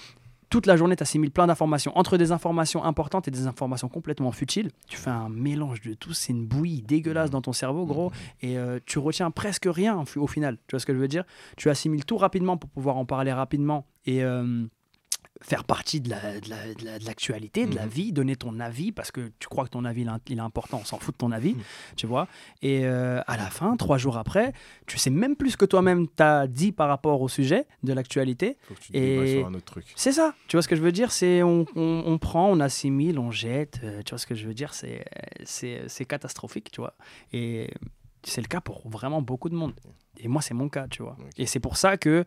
toute 0.50 0.66
la 0.66 0.76
journée, 0.76 0.95
tu 0.95 1.04
assimiles 1.04 1.32
plein 1.32 1.47
d'informations. 1.47 1.97
Entre 1.97 2.18
des 2.18 2.32
informations 2.32 2.84
importantes 2.84 3.28
et 3.28 3.32
des 3.32 3.47
informations 3.47 3.88
complètement 3.88 4.32
futiles, 4.32 4.72
tu 4.88 4.97
fais 4.97 5.10
un 5.10 5.30
mélange 5.30 5.82
de 5.82 5.93
tout. 5.93 6.14
C'est 6.14 6.34
une 6.34 6.45
bouillie 6.45 6.82
dégueulasse 6.82 7.30
dans 7.30 7.41
ton 7.41 7.54
cerveau, 7.54 7.86
gros. 7.86 8.12
Et 8.41 8.58
euh, 8.58 8.80
tu 8.86 9.00
retiens 9.00 9.32
presque 9.32 9.68
rien 9.70 10.04
au 10.16 10.28
final. 10.28 10.58
Tu 10.68 10.76
vois 10.76 10.80
ce 10.80 10.86
que 10.86 10.93
je 10.93 11.00
veux 11.00 11.08
dire? 11.08 11.24
Tu 11.58 11.70
assimiles 11.70 12.06
tout 12.06 12.18
rapidement 12.18 12.58
pour 12.58 12.70
pouvoir 12.70 12.97
en 12.97 13.06
parler 13.06 13.32
rapidement 13.32 13.86
et 14.06 14.24
euh, 14.24 14.66
faire 15.42 15.64
partie 15.64 16.02
de 16.02 16.10
la- 16.10 16.40
de 16.42 16.50
la- 16.50 16.74
de 16.74 16.84
la- 16.86 17.00
de 17.00 17.06
l'actualité, 17.06 17.66
de, 17.66 17.74
la 17.76 17.86
Mhm. 17.86 17.90
vie, 17.92 18.12
donner 18.12 18.36
ton 18.36 18.60
avis 18.60 18.92
parce 18.92 19.10
que 19.12 19.32
tu 19.40 19.48
crois 19.48 19.64
que 19.64 19.70
ton 19.70 19.86
avis 19.86 20.06
il 20.28 20.38
est- 20.38 20.42
important. 20.42 20.80
On 20.82 20.86
s'en 20.86 21.00
fout 21.00 21.14
de 21.16 21.18
ton 21.18 21.32
avis, 21.32 21.54
Mhm. 21.54 21.62
tu 21.96 22.08
vois. 22.08 22.28
Et 22.62 22.82
euh, 22.86 23.22
à 23.26 23.38
la 23.38 23.50
fin, 23.50 23.78
trois 23.78 23.98
jours 23.98 24.18
après, 24.18 24.52
tu 24.86 24.98
sais 24.98 25.10
même 25.10 25.36
plus 25.38 25.56
que 25.56 25.64
toi-même 25.66 26.08
t'as 26.10 26.46
dit 26.48 26.72
par 26.74 26.90
rapport 26.90 27.22
au 27.22 27.30
sujet 27.30 27.66
de 27.84 27.94
l'actualité. 27.94 28.58
Faut 28.64 28.74
que 28.74 28.80
tu 28.82 28.92
te 28.92 28.98
Et- 28.98 29.12
déballes 29.16 29.28
sur 29.30 29.48
un 29.48 29.54
autre 29.54 29.66
truc. 29.66 29.86
C'est 29.96 30.12
ça, 30.12 30.34
tu 30.50 30.58
vois 30.58 30.62
ce 30.62 30.68
que 30.68 30.76
je 30.76 30.82
veux 30.82 30.92
dire 30.92 31.12
C'est 31.12 31.42
on, 31.42 31.66
on- 31.76 32.04
on 32.06 32.18
prend, 32.18 32.50
on 32.50 32.60
assimile, 32.60 33.18
on 33.18 33.32
jette. 33.32 33.80
euh, 33.84 34.02
tu 34.04 34.10
vois 34.10 34.20
ce 34.20 34.28
que 34.28 34.36
je 34.36 34.46
veux 34.46 34.54
dire 34.54 34.74
C'est 34.74 36.06
catastrophique, 36.06 36.72
tu 36.72 36.82
vois. 36.82 36.96
Et 37.34 37.70
c'est 38.24 38.42
le 38.42 38.48
cas 38.48 38.62
pour 38.62 38.88
vraiment 38.90 39.22
beaucoup 39.22 39.50
de 39.50 39.56
monde. 39.56 39.74
Et 40.18 40.28
moi, 40.28 40.42
c'est 40.42 40.54
mon 40.54 40.68
cas, 40.70 40.88
tu 40.90 41.02
vois. 41.02 41.16
Et 41.38 41.46
c'est 41.46 41.60
pour 41.62 41.78
ça 41.78 41.96
que 41.98 42.26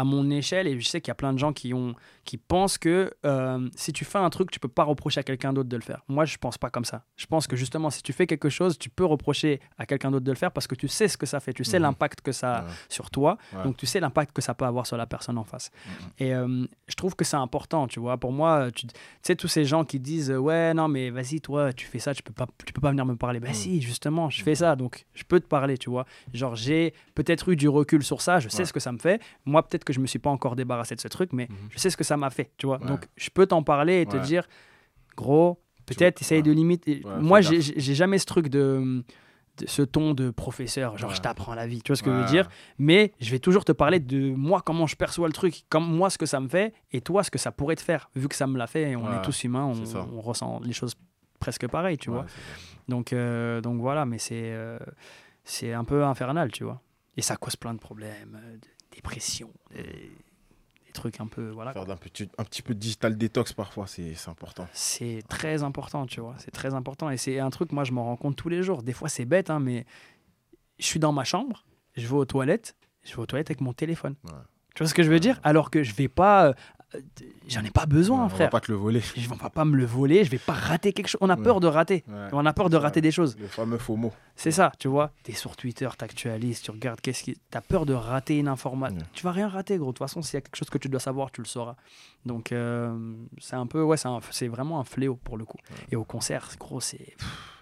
à 0.00 0.04
mon 0.04 0.30
échelle, 0.30 0.66
et 0.66 0.78
je 0.80 0.86
sais 0.88 1.00
qu'il 1.00 1.10
y 1.10 1.12
a 1.12 1.14
plein 1.14 1.32
de 1.32 1.38
gens 1.38 1.52
qui, 1.52 1.74
ont, 1.74 1.94
qui 2.24 2.36
pensent 2.36 2.78
que 2.78 3.12
euh, 3.24 3.68
si 3.76 3.92
tu 3.92 4.04
fais 4.04 4.18
un 4.18 4.30
truc, 4.30 4.50
tu 4.50 4.58
peux 4.60 4.68
pas 4.68 4.84
reprocher 4.84 5.20
à 5.20 5.22
quelqu'un 5.22 5.52
d'autre 5.52 5.68
de 5.68 5.76
le 5.76 5.82
faire. 5.82 6.02
Moi, 6.08 6.24
je 6.24 6.36
pense 6.38 6.58
pas 6.58 6.70
comme 6.70 6.84
ça. 6.84 7.04
Je 7.16 7.26
pense 7.26 7.46
que 7.46 7.56
justement, 7.56 7.90
si 7.90 8.02
tu 8.02 8.12
fais 8.12 8.26
quelque 8.26 8.48
chose, 8.48 8.78
tu 8.78 8.88
peux 8.90 9.04
reprocher 9.04 9.60
à 9.78 9.86
quelqu'un 9.86 10.10
d'autre 10.10 10.24
de 10.24 10.30
le 10.30 10.36
faire 10.36 10.52
parce 10.52 10.66
que 10.66 10.74
tu 10.74 10.88
sais 10.88 11.08
ce 11.08 11.16
que 11.16 11.26
ça 11.26 11.40
fait, 11.40 11.52
tu 11.52 11.64
sais 11.64 11.78
Mhm. 11.78 11.82
l'impact 11.84 12.20
que 12.22 12.32
ça 12.32 12.56
a 12.56 12.62
Ouais. 12.64 12.70
sur 12.88 13.10
toi, 13.10 13.36
Ouais. 13.54 13.62
donc 13.64 13.76
tu 13.76 13.86
sais 13.86 14.00
l'impact 14.00 14.32
que 14.34 14.42
ça 14.42 14.54
peut 14.54 14.64
avoir 14.64 14.86
sur 14.86 14.96
la 14.96 15.06
personne 15.06 15.38
en 15.38 15.44
face. 15.44 15.70
Mhm. 15.86 15.92
Et 16.18 16.34
euh, 16.34 16.66
je 16.88 16.94
trouve 16.94 17.14
que 17.16 17.24
c'est 17.24 17.36
important, 17.36 17.86
tu 17.86 18.00
vois. 18.00 18.16
Pour 18.18 18.32
moi, 18.32 18.70
tu 18.74 18.86
sais, 19.22 19.36
tous 19.36 19.48
ces 19.48 19.64
gens 19.64 19.84
qui 19.84 20.00
disent 20.00 20.30
euh, 20.30 20.38
Ouais, 20.38 20.72
non, 20.74 20.88
mais 20.88 21.10
vas-y, 21.10 21.40
toi, 21.40 21.72
tu 21.72 21.86
fais 21.86 21.98
ça, 21.98 22.14
tu 22.14 22.22
peux 22.22 22.32
pas, 22.32 22.46
tu 22.64 22.72
peux 22.72 22.80
pas 22.80 22.90
venir 22.90 23.04
me 23.04 23.16
parler. 23.16 23.40
Bah, 23.40 23.50
Mm. 23.50 23.54
si, 23.54 23.80
justement, 23.82 24.30
je 24.30 24.42
fais 24.42 24.54
ça, 24.54 24.76
donc 24.76 25.04
je 25.14 25.24
peux 25.24 25.40
te 25.40 25.46
parler, 25.46 25.76
tu 25.78 25.90
vois. 25.90 26.06
Genre, 26.32 26.54
j'ai 26.56 26.94
peut-être 27.14 27.48
eu 27.50 27.56
du 27.56 27.68
recul 27.68 28.02
sur 28.02 28.20
ça, 28.22 28.38
je 28.40 28.48
sais 28.48 28.60
Ouais. 28.60 28.64
ce 28.64 28.72
que 28.72 28.80
ça 28.80 28.92
me 28.92 28.98
fait. 28.98 29.20
Moi, 29.44 29.62
peut-être 29.66 29.84
que 29.90 29.96
je 29.96 30.00
me 30.00 30.06
suis 30.06 30.18
pas 30.18 30.30
encore 30.30 30.56
débarrassé 30.56 30.94
de 30.94 31.00
ce 31.00 31.08
truc, 31.08 31.32
mais 31.32 31.46
Mhm. 31.50 31.56
je 31.70 31.78
sais 31.78 31.90
ce 31.90 31.96
que 31.96 32.04
ça 32.04 32.16
m'a 32.16 32.30
fait, 32.30 32.50
tu 32.56 32.66
vois. 32.66 32.78
Ouais. 32.80 32.86
Donc, 32.86 33.06
je 33.16 33.30
peux 33.30 33.46
t'en 33.46 33.62
parler 33.62 34.00
et 34.02 34.06
te 34.06 34.16
dire 34.16 34.46
Gros, 35.16 35.60
peut-être 35.86 36.22
essaye 36.22 36.42
de 36.42 36.52
limiter. 36.52 37.02
Moi, 37.20 37.40
j'ai 37.40 37.94
jamais 37.94 38.18
ce 38.18 38.26
truc 38.26 38.48
de. 38.48 39.04
ce 39.66 39.82
ton 39.82 40.14
de 40.14 40.30
professeur, 40.30 40.96
genre 40.96 41.10
Ouais. 41.10 41.16
je 41.16 41.20
t'apprends 41.20 41.54
la 41.54 41.66
vie, 41.66 41.82
tu 41.82 41.90
vois 41.92 41.96
ce 41.96 42.02
que 42.02 42.10
je 42.10 42.16
veux 42.16 42.24
dire 42.24 42.48
mais 42.78 43.12
je 43.20 43.30
vais 43.30 43.38
toujours 43.40 43.64
te 43.66 43.72
parler 43.72 44.00
de 44.00 44.30
moi, 44.34 44.62
comment 44.64 44.86
je 44.86 44.96
perçois 44.96 45.26
le 45.26 45.34
truc, 45.34 45.64
comme 45.68 45.84
moi, 45.84 46.08
ce 46.08 46.16
que 46.16 46.24
ça 46.24 46.40
me 46.40 46.48
fait, 46.48 46.72
et 46.92 47.02
toi, 47.02 47.22
ce 47.24 47.30
que 47.30 47.36
ça 47.38 47.52
pourrait 47.52 47.76
te 47.76 47.82
faire, 47.82 48.08
vu 48.14 48.26
que 48.28 48.34
ça 48.36 48.46
me 48.46 48.56
l'a 48.56 48.66
fait, 48.66 48.92
et 48.92 48.96
on 48.96 49.10
Ouais, 49.10 49.16
est 49.18 49.22
tous 49.22 49.44
humains, 49.44 49.64
on, 49.66 50.16
on 50.16 50.20
ressent 50.22 50.60
les 50.64 50.72
choses 50.72 50.94
presque 51.40 51.66
pareilles, 51.68 51.98
tu 51.98 52.08
vois. 52.10 52.24
Donc, 52.88 53.12
euh, 53.12 53.60
donc 53.60 53.80
voilà, 53.82 54.06
mais 54.06 54.16
c'est 54.18 54.50
euh, 54.54 54.78
c'est 55.44 55.74
un 55.74 55.84
peu 55.84 56.04
infernal, 56.04 56.50
tu 56.52 56.64
vois. 56.64 56.80
Et 57.18 57.22
ça 57.22 57.36
cause 57.36 57.56
plein 57.56 57.74
de 57.74 57.80
problèmes, 57.80 58.38
euh, 58.42 58.56
dépression, 59.00 59.50
des, 59.74 59.82
des 60.86 60.92
trucs 60.92 61.20
un 61.20 61.26
peu, 61.26 61.50
voilà. 61.50 61.72
Faire 61.72 61.88
un 61.88 61.96
petit, 61.96 62.28
un 62.38 62.44
petit 62.44 62.62
peu 62.62 62.74
de 62.74 62.78
digital 62.78 63.16
détox 63.16 63.52
parfois, 63.52 63.86
c'est 63.86 64.14
c'est 64.14 64.30
important. 64.30 64.66
C'est 64.72 65.22
très 65.28 65.62
important, 65.62 66.06
tu 66.06 66.20
vois. 66.20 66.34
C'est 66.38 66.50
très 66.50 66.74
important, 66.74 67.10
et 67.10 67.16
c'est 67.16 67.38
un 67.38 67.50
truc, 67.50 67.72
moi, 67.72 67.84
je 67.84 67.92
m'en 67.92 68.04
rends 68.04 68.16
compte 68.16 68.36
tous 68.36 68.48
les 68.48 68.62
jours. 68.62 68.82
Des 68.82 68.92
fois, 68.92 69.08
c'est 69.08 69.24
bête, 69.24 69.50
hein, 69.50 69.60
mais 69.60 69.86
je 70.78 70.84
suis 70.84 71.00
dans 71.00 71.12
ma 71.12 71.24
chambre, 71.24 71.64
je 71.96 72.06
vais 72.06 72.14
aux 72.14 72.24
toilettes, 72.24 72.76
je 73.04 73.14
vais 73.14 73.22
aux 73.22 73.26
toilettes 73.26 73.50
avec 73.50 73.60
mon 73.60 73.72
téléphone. 73.72 74.14
Ouais. 74.24 74.32
Tu 74.74 74.82
vois 74.82 74.88
ce 74.88 74.94
que 74.94 75.02
je 75.02 75.10
veux 75.10 75.20
dire? 75.20 75.40
Alors 75.42 75.70
que 75.70 75.82
je 75.82 75.94
vais 75.94 76.08
pas. 76.08 76.54
Euh, 76.94 77.00
J'en 77.48 77.62
ai 77.64 77.70
pas 77.70 77.86
besoin, 77.86 78.18
Ouais, 78.20 78.24
on 78.24 78.28
frère. 78.28 78.46
va 78.46 78.50
pas 78.50 78.60
te 78.60 78.70
le 78.72 78.76
voler. 78.78 79.00
Je 79.00 79.20
ne 79.20 79.26
vais 79.34 79.48
pas 79.52 79.64
me 79.64 79.76
le 79.76 79.84
voler, 79.84 80.24
je 80.24 80.30
vais 80.30 80.38
pas 80.38 80.52
rater 80.52 80.92
quelque 80.92 81.08
chose. 81.08 81.18
On 81.20 81.28
a 81.30 81.36
Ouais. 81.36 81.42
peur 81.42 81.60
de 81.60 81.66
rater. 81.66 82.04
Ouais. 82.08 82.28
On 82.32 82.44
a 82.46 82.52
peur 82.52 82.68
de 82.70 82.76
rater 82.76 83.00
des 83.00 83.10
choses. 83.10 83.36
Le 83.38 83.46
fameux 83.46 83.78
faux 83.78 83.96
mot. 83.96 84.12
C'est 84.36 84.50
ça, 84.50 84.72
tu 84.78 84.88
vois. 84.88 85.12
Tu 85.24 85.32
es 85.32 85.34
sur 85.34 85.56
Twitter, 85.56 85.88
tu 85.98 86.04
actualises, 86.04 86.60
tu 86.62 86.70
regardes 86.70 87.00
qu'est-ce 87.00 87.22
qui. 87.22 87.34
Tu 87.34 87.58
as 87.58 87.60
peur 87.60 87.86
de 87.86 87.92
rater 87.94 88.38
une 88.38 88.48
information. 88.48 88.98
Tu 89.12 89.22
vas 89.24 89.32
rien 89.32 89.48
rater, 89.48 89.76
gros. 89.78 89.88
De 89.88 89.92
toute 89.92 89.98
façon, 89.98 90.22
s'il 90.22 90.34
y 90.34 90.38
a 90.38 90.40
quelque 90.40 90.56
chose 90.56 90.70
que 90.70 90.78
tu 90.78 90.88
dois 90.88 91.00
savoir, 91.00 91.30
tu 91.30 91.40
le 91.40 91.46
sauras. 91.46 91.76
Donc, 92.26 92.52
euh, 92.52 92.96
c'est 93.38 93.56
un 93.56 93.66
peu. 93.66 93.82
Ouais, 93.82 93.96
c'est 93.96 94.08
un- 94.08 94.20
c'est 94.30 94.48
vraiment 94.48 94.80
un 94.80 94.84
fléau 94.84 95.16
pour 95.22 95.36
le 95.36 95.44
coup. 95.44 95.58
Et 95.92 95.96
au 95.96 96.04
concert, 96.04 96.48
gros, 96.58 96.80
c'est. 96.80 96.98
pff, 97.18 97.56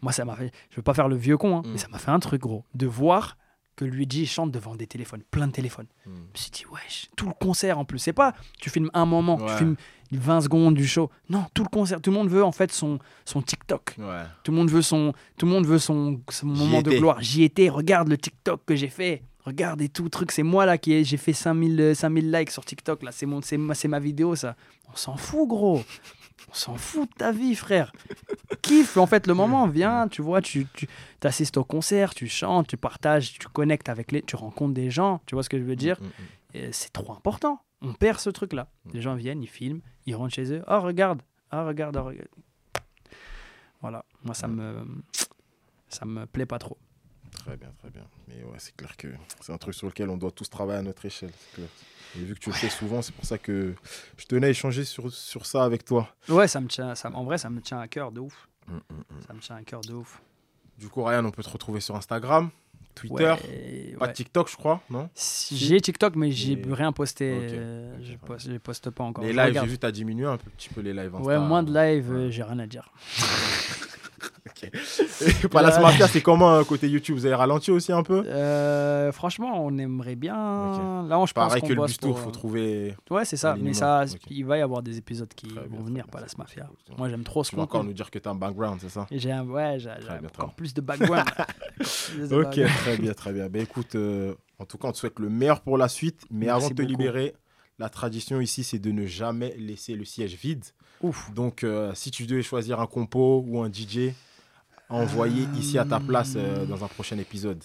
Moi, 0.00 0.12
ça 0.12 0.24
m'a 0.24 0.36
fait. 0.36 0.52
Je 0.70 0.76
veux 0.76 0.82
pas 0.82 0.94
faire 0.94 1.08
le 1.08 1.16
vieux 1.16 1.36
con, 1.36 1.56
hein, 1.58 1.62
Mm. 1.64 1.70
mais 1.72 1.78
ça 1.78 1.88
m'a 1.88 1.98
fait 1.98 2.12
un 2.12 2.20
truc, 2.20 2.40
gros. 2.42 2.64
De 2.74 2.86
voir 2.86 3.36
que 3.78 3.84
Luigi 3.84 4.26
chante 4.26 4.50
devant 4.50 4.74
des 4.74 4.88
téléphones, 4.88 5.22
plein 5.30 5.46
de 5.46 5.52
téléphones. 5.52 5.86
Mm. 6.04 6.10
Je 6.10 6.20
me 6.20 6.26
suis 6.34 6.50
dit, 6.50 6.64
wesh, 6.70 7.08
tout 7.16 7.26
le 7.26 7.32
concert 7.32 7.78
en 7.78 7.84
plus. 7.84 8.00
C'est 8.00 8.12
pas, 8.12 8.34
tu 8.58 8.70
filmes 8.70 8.90
un 8.92 9.06
moment, 9.06 9.38
tu 9.38 9.54
filmes 9.54 9.76
20 10.10 10.40
secondes 10.42 10.74
du 10.74 10.86
show. 10.86 11.10
Non, 11.28 11.44
tout 11.54 11.62
le 11.62 11.68
concert. 11.68 12.00
Tout 12.00 12.10
le 12.10 12.16
monde 12.16 12.28
veut 12.28 12.42
en 12.42 12.50
fait 12.50 12.72
son, 12.72 12.98
son 13.24 13.40
TikTok. 13.40 13.94
Ouais. 13.98 14.22
Tout 14.42 14.50
le 14.50 14.58
monde 14.58 14.68
veut 14.70 14.82
son, 14.82 15.12
tout 15.36 15.46
le 15.46 15.52
monde 15.52 15.64
veut 15.64 15.78
son, 15.78 16.20
son 16.28 16.46
moment 16.46 16.82
de 16.82 16.90
gloire. 16.90 17.18
J'y 17.20 17.44
étais, 17.44 17.68
regarde 17.68 18.08
le 18.08 18.18
TikTok 18.18 18.62
que 18.66 18.74
j'ai 18.74 18.88
fait. 18.88 19.22
Regarde 19.44 19.80
et 19.80 19.88
tout, 19.88 20.08
truc. 20.08 20.32
C'est 20.32 20.42
moi 20.42 20.66
là 20.66 20.76
qui 20.76 20.92
ai, 20.92 21.04
j'ai 21.04 21.16
fait 21.16 21.32
5000, 21.32 21.80
euh, 21.80 21.94
5000 21.94 22.32
likes 22.32 22.50
sur 22.50 22.64
TikTok. 22.64 23.02
là. 23.04 23.12
C'est, 23.12 23.26
mon, 23.26 23.40
c'est, 23.42 23.56
ma, 23.56 23.74
c'est 23.74 23.88
ma 23.88 24.00
vidéo 24.00 24.34
ça. 24.34 24.56
On 24.92 24.96
s'en 24.96 25.16
fout, 25.16 25.48
gros. 25.48 25.82
On 26.50 26.54
s'en 26.54 26.76
fout 26.76 27.10
de 27.10 27.14
ta 27.14 27.32
vie, 27.32 27.54
frère. 27.54 27.92
Kiffe 28.62 28.96
en 28.96 29.06
fait 29.06 29.26
le 29.26 29.34
moment. 29.34 29.66
Viens, 29.66 30.08
tu 30.08 30.22
vois, 30.22 30.40
tu, 30.40 30.66
tu 30.74 30.88
assistes 31.22 31.56
au 31.56 31.64
concert, 31.64 32.14
tu 32.14 32.28
chantes, 32.28 32.68
tu 32.68 32.76
partages, 32.76 33.38
tu 33.38 33.48
connectes 33.48 33.88
avec 33.88 34.12
les. 34.12 34.22
Tu 34.22 34.36
rencontres 34.36 34.74
des 34.74 34.90
gens. 34.90 35.20
Tu 35.26 35.34
vois 35.34 35.42
ce 35.42 35.48
que 35.48 35.58
je 35.58 35.64
veux 35.64 35.76
dire? 35.76 36.00
Mm, 36.00 36.04
mm, 36.04 36.10
et 36.54 36.72
c'est 36.72 36.92
trop 36.92 37.12
important. 37.12 37.60
On 37.82 37.92
perd 37.92 38.18
ce 38.18 38.30
truc-là. 38.30 38.68
Mm. 38.84 38.90
Les 38.94 39.02
gens 39.02 39.14
viennent, 39.14 39.42
ils 39.42 39.48
filment, 39.48 39.80
ils 40.06 40.14
rentrent 40.14 40.34
chez 40.34 40.52
eux. 40.52 40.62
Oh, 40.68 40.80
regarde. 40.80 41.22
Ah, 41.50 41.64
regarde, 41.64 41.96
oh, 41.96 42.04
regarde. 42.04 42.28
Voilà. 43.80 44.04
Moi, 44.24 44.34
ça 44.34 44.48
me, 44.48 44.84
ça 45.88 46.04
me 46.04 46.26
plaît 46.26 46.46
pas 46.46 46.58
trop. 46.58 46.78
Très 47.48 47.56
bien, 47.56 47.72
très 47.78 47.90
bien. 47.90 48.02
Mais 48.28 48.44
ouais, 48.44 48.56
c'est 48.58 48.76
clair 48.76 48.94
que 48.96 49.08
c'est 49.40 49.52
un 49.52 49.56
truc 49.58 49.74
sur 49.74 49.86
lequel 49.86 50.10
on 50.10 50.16
doit 50.18 50.30
tous 50.30 50.50
travailler 50.50 50.80
à 50.80 50.82
notre 50.82 51.04
échelle. 51.06 51.30
clair. 51.54 51.66
Et 52.16 52.20
vu 52.20 52.34
que 52.34 52.40
tu 52.40 52.50
le 52.50 52.54
fais 52.54 52.68
souvent, 52.68 53.00
c'est 53.02 53.14
pour 53.14 53.24
ça 53.24 53.38
que 53.38 53.74
je 54.16 54.24
tenais 54.26 54.46
à 54.48 54.50
échanger 54.50 54.84
sur, 54.84 55.12
sur 55.12 55.44
ça 55.46 55.64
avec 55.64 55.84
toi. 55.84 56.14
Ouais, 56.28 56.46
ça 56.48 56.60
me 56.60 56.66
tient. 56.68 56.94
Ça, 56.94 57.10
en 57.14 57.24
vrai, 57.24 57.38
ça 57.38 57.48
me 57.50 57.60
tient 57.60 57.78
à 57.80 57.88
cœur 57.88 58.12
de 58.12 58.20
ouf. 58.20 58.48
Mm, 58.66 58.72
mm, 58.74 58.78
mm. 58.78 59.22
Ça 59.26 59.32
me 59.34 59.40
tient 59.40 59.56
à 59.56 59.62
cœur 59.62 59.80
de 59.82 59.92
ouf. 59.94 60.20
Du 60.78 60.88
coup, 60.88 61.02
Ryan, 61.02 61.24
on 61.24 61.30
peut 61.30 61.42
te 61.42 61.48
retrouver 61.50 61.80
sur 61.80 61.96
Instagram, 61.96 62.50
Twitter, 62.94 63.34
Ouais, 63.48 63.96
pas 63.98 64.06
ouais. 64.06 64.12
TikTok, 64.12 64.48
je 64.50 64.56
crois, 64.56 64.80
non? 64.90 65.08
J'ai 65.50 65.80
TikTok, 65.80 66.16
mais 66.16 66.32
j'ai 66.32 66.56
Mais- 66.56 66.74
rien 66.74 66.92
posté. 66.92 67.30
Euh, 67.32 67.96
je, 68.02 68.14
poste, 68.16 68.50
je 68.50 68.56
poste 68.58 68.90
pas 68.90 69.04
encore. 69.04 69.24
Les 69.24 69.32
Je 69.32 69.38
lives, 69.38 69.60
j'ai 69.60 69.66
vu, 69.66 69.78
t'as 69.78 69.90
diminué 69.90 70.26
un 70.26 70.36
peu- 70.36 70.50
petit 70.50 70.68
peu 70.68 70.80
les 70.80 70.92
lives. 70.92 71.14
Insta. 71.14 71.26
Ouais, 71.26 71.38
moins 71.38 71.62
de 71.62 71.72
live, 71.74 72.10
Ouais. 72.10 72.30
j'ai 72.30 72.42
rien 72.42 72.58
à 72.58 72.66
dire. 72.66 72.90
Et 74.64 75.48
Palace 75.48 75.80
Mafia, 75.80 76.08
c'est 76.08 76.20
comment 76.22 76.54
euh, 76.54 76.64
côté 76.64 76.88
YouTube? 76.88 77.16
Vous 77.16 77.26
avez 77.26 77.34
ralenti 77.34 77.70
aussi 77.70 77.92
un 77.92 78.02
peu? 78.02 78.24
Euh, 78.26 79.12
franchement, 79.12 79.64
on 79.64 79.76
aimerait 79.78 80.16
bien. 80.16 80.34
Là, 81.08 81.16
je 81.26 81.32
pense 81.32 81.32
Pareil 81.32 81.60
qu'on 81.62 81.68
que 81.68 81.72
le 81.74 81.82
Bustour, 81.82 82.10
pour, 82.14 82.20
faut 82.20 82.28
euh, 82.28 82.32
trouver. 82.32 82.94
Ouais, 83.10 83.24
c'est 83.24 83.36
ça. 83.36 83.56
Mais 83.58 83.72
ça, 83.74 84.04
ok. 84.10 84.20
il 84.30 84.44
va 84.44 84.58
y 84.58 84.60
avoir 84.60 84.82
des 84.82 84.98
épisodes 84.98 85.32
qui 85.34 85.48
Très 85.48 85.66
vont 85.66 85.82
venir, 85.82 86.06
Palace 86.08 86.36
Mafia. 86.38 86.68
Moi, 86.96 87.08
j'aime 87.08 87.24
trop 87.24 87.44
ce 87.44 87.50
Tu 87.50 87.56
vas 87.56 87.62
encore 87.62 87.84
nous 87.84 87.92
dire 87.92 88.10
que 88.10 88.18
t'as 88.18 88.30
un 88.30 88.34
background, 88.34 88.78
c'est 88.80 88.88
ça? 88.90 89.06
J'ai 89.10 89.32
un- 89.32 89.46
ouais, 89.46 89.78
j'ai 89.78 89.90
encore 90.26 90.54
plus 90.54 90.74
de 90.74 90.80
background. 90.80 91.24
Encore 91.28 91.46
plus 92.14 92.28
de 92.28 92.34
Ok, 92.36 92.42
background. 92.44 92.70
très 92.78 92.96
bien, 92.96 93.12
très 93.14 93.32
bien. 93.32 93.48
Ben 93.48 93.62
écoute, 93.62 93.94
euh, 93.94 94.34
en 94.58 94.64
tout 94.64 94.78
cas, 94.78 94.88
on 94.88 94.92
te 94.92 94.96
souhaite 94.98 95.18
le 95.18 95.28
meilleur 95.28 95.60
pour 95.60 95.78
la 95.78 95.88
suite. 95.88 96.22
Mais 96.30 96.46
Merci 96.46 96.56
avant 96.66 96.68
de 96.70 96.74
te 96.74 96.82
beaucoup. 96.82 96.90
libérer, 96.90 97.34
la 97.78 97.88
tradition 97.88 98.40
ici, 98.40 98.64
c'est 98.64 98.78
de 98.78 98.90
ne 98.90 99.06
jamais 99.06 99.54
laisser 99.56 99.94
le 99.94 100.04
siège 100.04 100.34
vide. 100.34 100.64
Ouf. 101.00 101.32
Donc, 101.32 101.62
euh, 101.62 101.92
si 101.94 102.10
tu 102.10 102.26
devais 102.26 102.42
choisir 102.42 102.80
un 102.80 102.86
compo 102.88 103.44
ou 103.46 103.62
un 103.62 103.70
DJ, 103.70 104.12
envoyer 104.88 105.46
ici 105.56 105.78
à 105.78 105.84
ta 105.84 106.00
place 106.00 106.34
euh, 106.36 106.64
dans 106.66 106.82
un 106.84 106.88
prochain 106.88 107.18
épisode, 107.18 107.62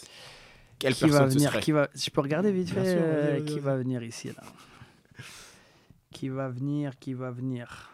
quelle 0.80 0.94
Qui 0.94 1.06
va 1.06 1.20
personne 1.20 1.30
ce 1.32 1.36
venir 1.36 1.50
serait 1.52 1.62
qui 1.62 1.72
va... 1.72 1.88
Je 1.96 2.10
peux 2.10 2.22
regarder 2.22 2.52
vite 2.52 2.70
fait 2.70 2.92
sûr, 2.94 3.02
euh, 3.04 3.42
qui 3.46 3.60
va 3.60 3.78
venir 3.78 4.04
ici 4.04 4.28
là. 4.30 4.44
Qui 6.12 6.30
va 6.30 6.50
venir 6.50 6.98
Qui 7.00 7.14
va 7.14 7.32
venir 7.32 7.90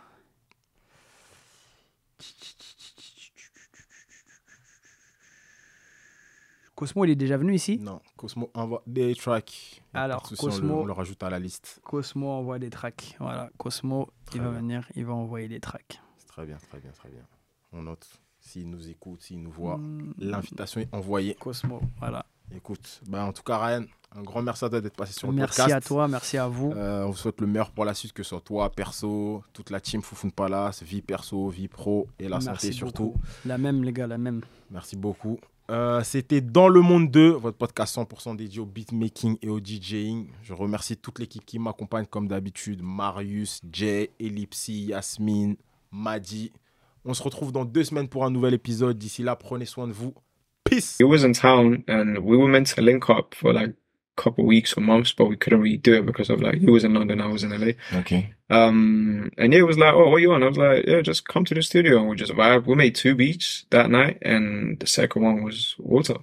Cosmo, 6.76 7.04
il 7.04 7.12
est 7.12 7.16
déjà 7.16 7.36
venu 7.38 7.54
ici? 7.54 7.78
Non, 7.80 8.00
Cosmo 8.16 8.50
envoie 8.54 8.82
des 8.88 9.14
tracks. 9.16 9.82
Alors, 9.94 10.26
on 10.26 10.32
le- 10.32 10.38
Cosmo- 10.52 10.82
on 10.82 10.86
le 10.86 10.94
rajoute 10.94 11.22
à 11.24 11.30
la 11.30 11.38
liste. 11.40 11.82
Cosmo 11.84 12.30
envoie 12.30 12.58
des 12.58 12.70
tracks. 12.70 13.16
Voilà, 13.20 13.50
Cosmo, 13.58 14.10
Très 14.26 14.38
il 14.38 14.42
va 14.44 14.52
bien. 14.52 14.60
venir, 14.60 14.90
il 14.96 15.06
va 15.06 15.14
envoyer 15.14 15.50
des 15.50 15.60
tracks. 15.60 16.00
C'est 16.18 16.28
très 16.28 16.46
bien, 16.46 16.58
très 16.58 16.80
bien, 16.80 16.92
très 16.92 17.10
bien. 17.10 17.24
on 17.74 17.84
note. 17.84 18.08
S'il 18.40 18.70
nous 18.70 18.90
écoute, 18.90 19.22
s'il 19.22 19.42
nous 19.42 19.52
voit, 19.52 19.78
Mm, 19.78 20.14
l'invitation 20.20 20.82
est 20.82 20.90
envoyée. 20.94 21.36
Cosmo, 21.36 21.82
voilà. 22.00 22.26
Écoute, 22.56 23.02
bah, 23.08 23.26
en 23.26 23.32
tout 23.32 23.44
cas, 23.44 23.58
Ryan, 23.60 23.86
un 24.16 24.24
grand 24.24 24.42
merci 24.42 24.66
à 24.66 24.70
toi 24.70 24.82
d'être 24.82 24.96
passé 24.96 25.14
sur 25.14 25.28
le 25.28 25.34
Merci 25.36 25.58
podcast. 25.62 25.76
à 25.76 25.88
toi, 25.88 26.08
merci 26.08 26.38
à 26.38 26.48
vous. 26.48 26.72
Euh, 26.72 27.04
on 27.06 27.12
vous 27.12 27.18
souhaite 27.18 27.40
le 27.42 27.46
meilleur 27.48 27.70
pour 27.70 27.86
la 27.86 27.94
suite, 27.94 28.12
que 28.12 28.24
ce 28.24 28.30
soit 28.30 28.42
toi, 28.42 28.72
perso, 28.72 29.44
toute 29.54 29.70
la 29.70 29.80
team 29.80 30.02
Foufoune 30.02 30.32
Palace, 30.32 30.82
vie 30.82 31.04
perso, 31.04 31.48
vie 31.50 31.68
pro 31.68 32.08
et 32.18 32.24
la 32.28 32.40
Merci 32.40 32.46
santé 32.46 32.72
surtout. 32.72 33.14
La 33.46 33.60
même, 33.60 33.84
les 33.84 33.94
gars, 33.94 34.08
la 34.08 34.18
même. 34.18 34.42
Merci 34.72 34.96
beaucoup. 34.96 35.38
Euh, 35.70 36.02
C'était 36.04 36.42
Dans 36.42 36.68
le 36.70 36.82
Monde 36.82 37.12
2, 37.12 37.30
votre 37.34 37.58
podcast 37.60 37.96
100% 37.96 38.36
dédié 38.36 38.60
au 38.60 38.66
beatmaking 38.66 39.38
et 39.44 39.50
au 39.50 39.60
DJing. 39.60 40.30
Je 40.42 40.54
remercie 40.54 40.98
toute 40.98 41.20
l'équipe 41.20 41.46
qui 41.46 41.60
m'accompagne 41.60 42.08
comme 42.08 42.28
d'habitude. 42.28 42.82
Marius, 42.82 43.62
Jay, 43.72 44.10
Ellipsy, 44.20 44.86
Yasmine, 44.86 45.56
Madi. 45.92 46.52
On 47.06 47.14
se 47.14 47.24
retrouve 47.24 47.52
dans 47.52 47.66
deux 47.66 47.84
semaines 47.84 48.08
pour 48.08 48.26
un 48.26 48.32
nouvel 48.32 48.54
épisode. 48.54 48.98
D'ici 48.98 49.24
là, 49.24 49.36
prenez 49.36 49.66
soin 49.66 49.88
de 49.88 49.94
vous. 49.94 50.14
Peace 50.66 50.98
he 51.00 51.04
was 51.04 51.24
in 51.24 51.32
town 51.32 51.84
and 51.88 52.18
we 52.20 52.38
were 52.38 52.50
meant 52.50 52.66
to 52.76 52.82
link 52.82 53.10
up 53.10 53.34
for 53.34 53.54
like 53.54 53.70
a 53.70 54.22
couple 54.22 54.46
weeks 54.46 54.74
or 54.78 54.82
months, 54.82 55.14
but 55.14 55.26
we 55.26 55.38
couldn't 55.38 55.62
really 55.62 55.78
do 55.78 55.94
it 55.96 56.06
because 56.06 56.30
of 56.30 56.42
like 56.42 56.60
he 56.60 56.70
was 56.70 56.84
in 56.84 56.94
London, 56.94 57.22
I 57.22 57.28
was 57.28 57.44
in 57.44 57.52
LA. 57.52 57.72
Okay. 58.00 58.34
Um, 58.50 59.32
and 59.38 59.54
yeah, 59.54 59.60
it 59.60 59.68
was 59.68 59.78
like, 59.78 59.94
oh, 59.94 60.10
what 60.10 60.22
you 60.22 60.34
on? 60.34 60.44
I 60.44 60.48
was 60.48 60.58
like, 60.58 60.86
yeah, 60.86 61.02
just 61.02 61.28
come 61.28 61.46
to 61.46 61.54
the 61.54 61.62
studio 61.62 62.00
and 62.00 62.10
we 62.10 62.16
just 62.18 62.34
vibe. 62.34 62.68
We 62.68 62.76
made 62.76 62.96
two 62.96 63.16
beats 63.16 63.66
that 63.70 63.90
night, 63.90 64.18
and 64.22 64.80
the 64.80 64.88
second 64.88 65.24
one 65.24 65.44
was 65.44 65.76
water. 65.80 66.16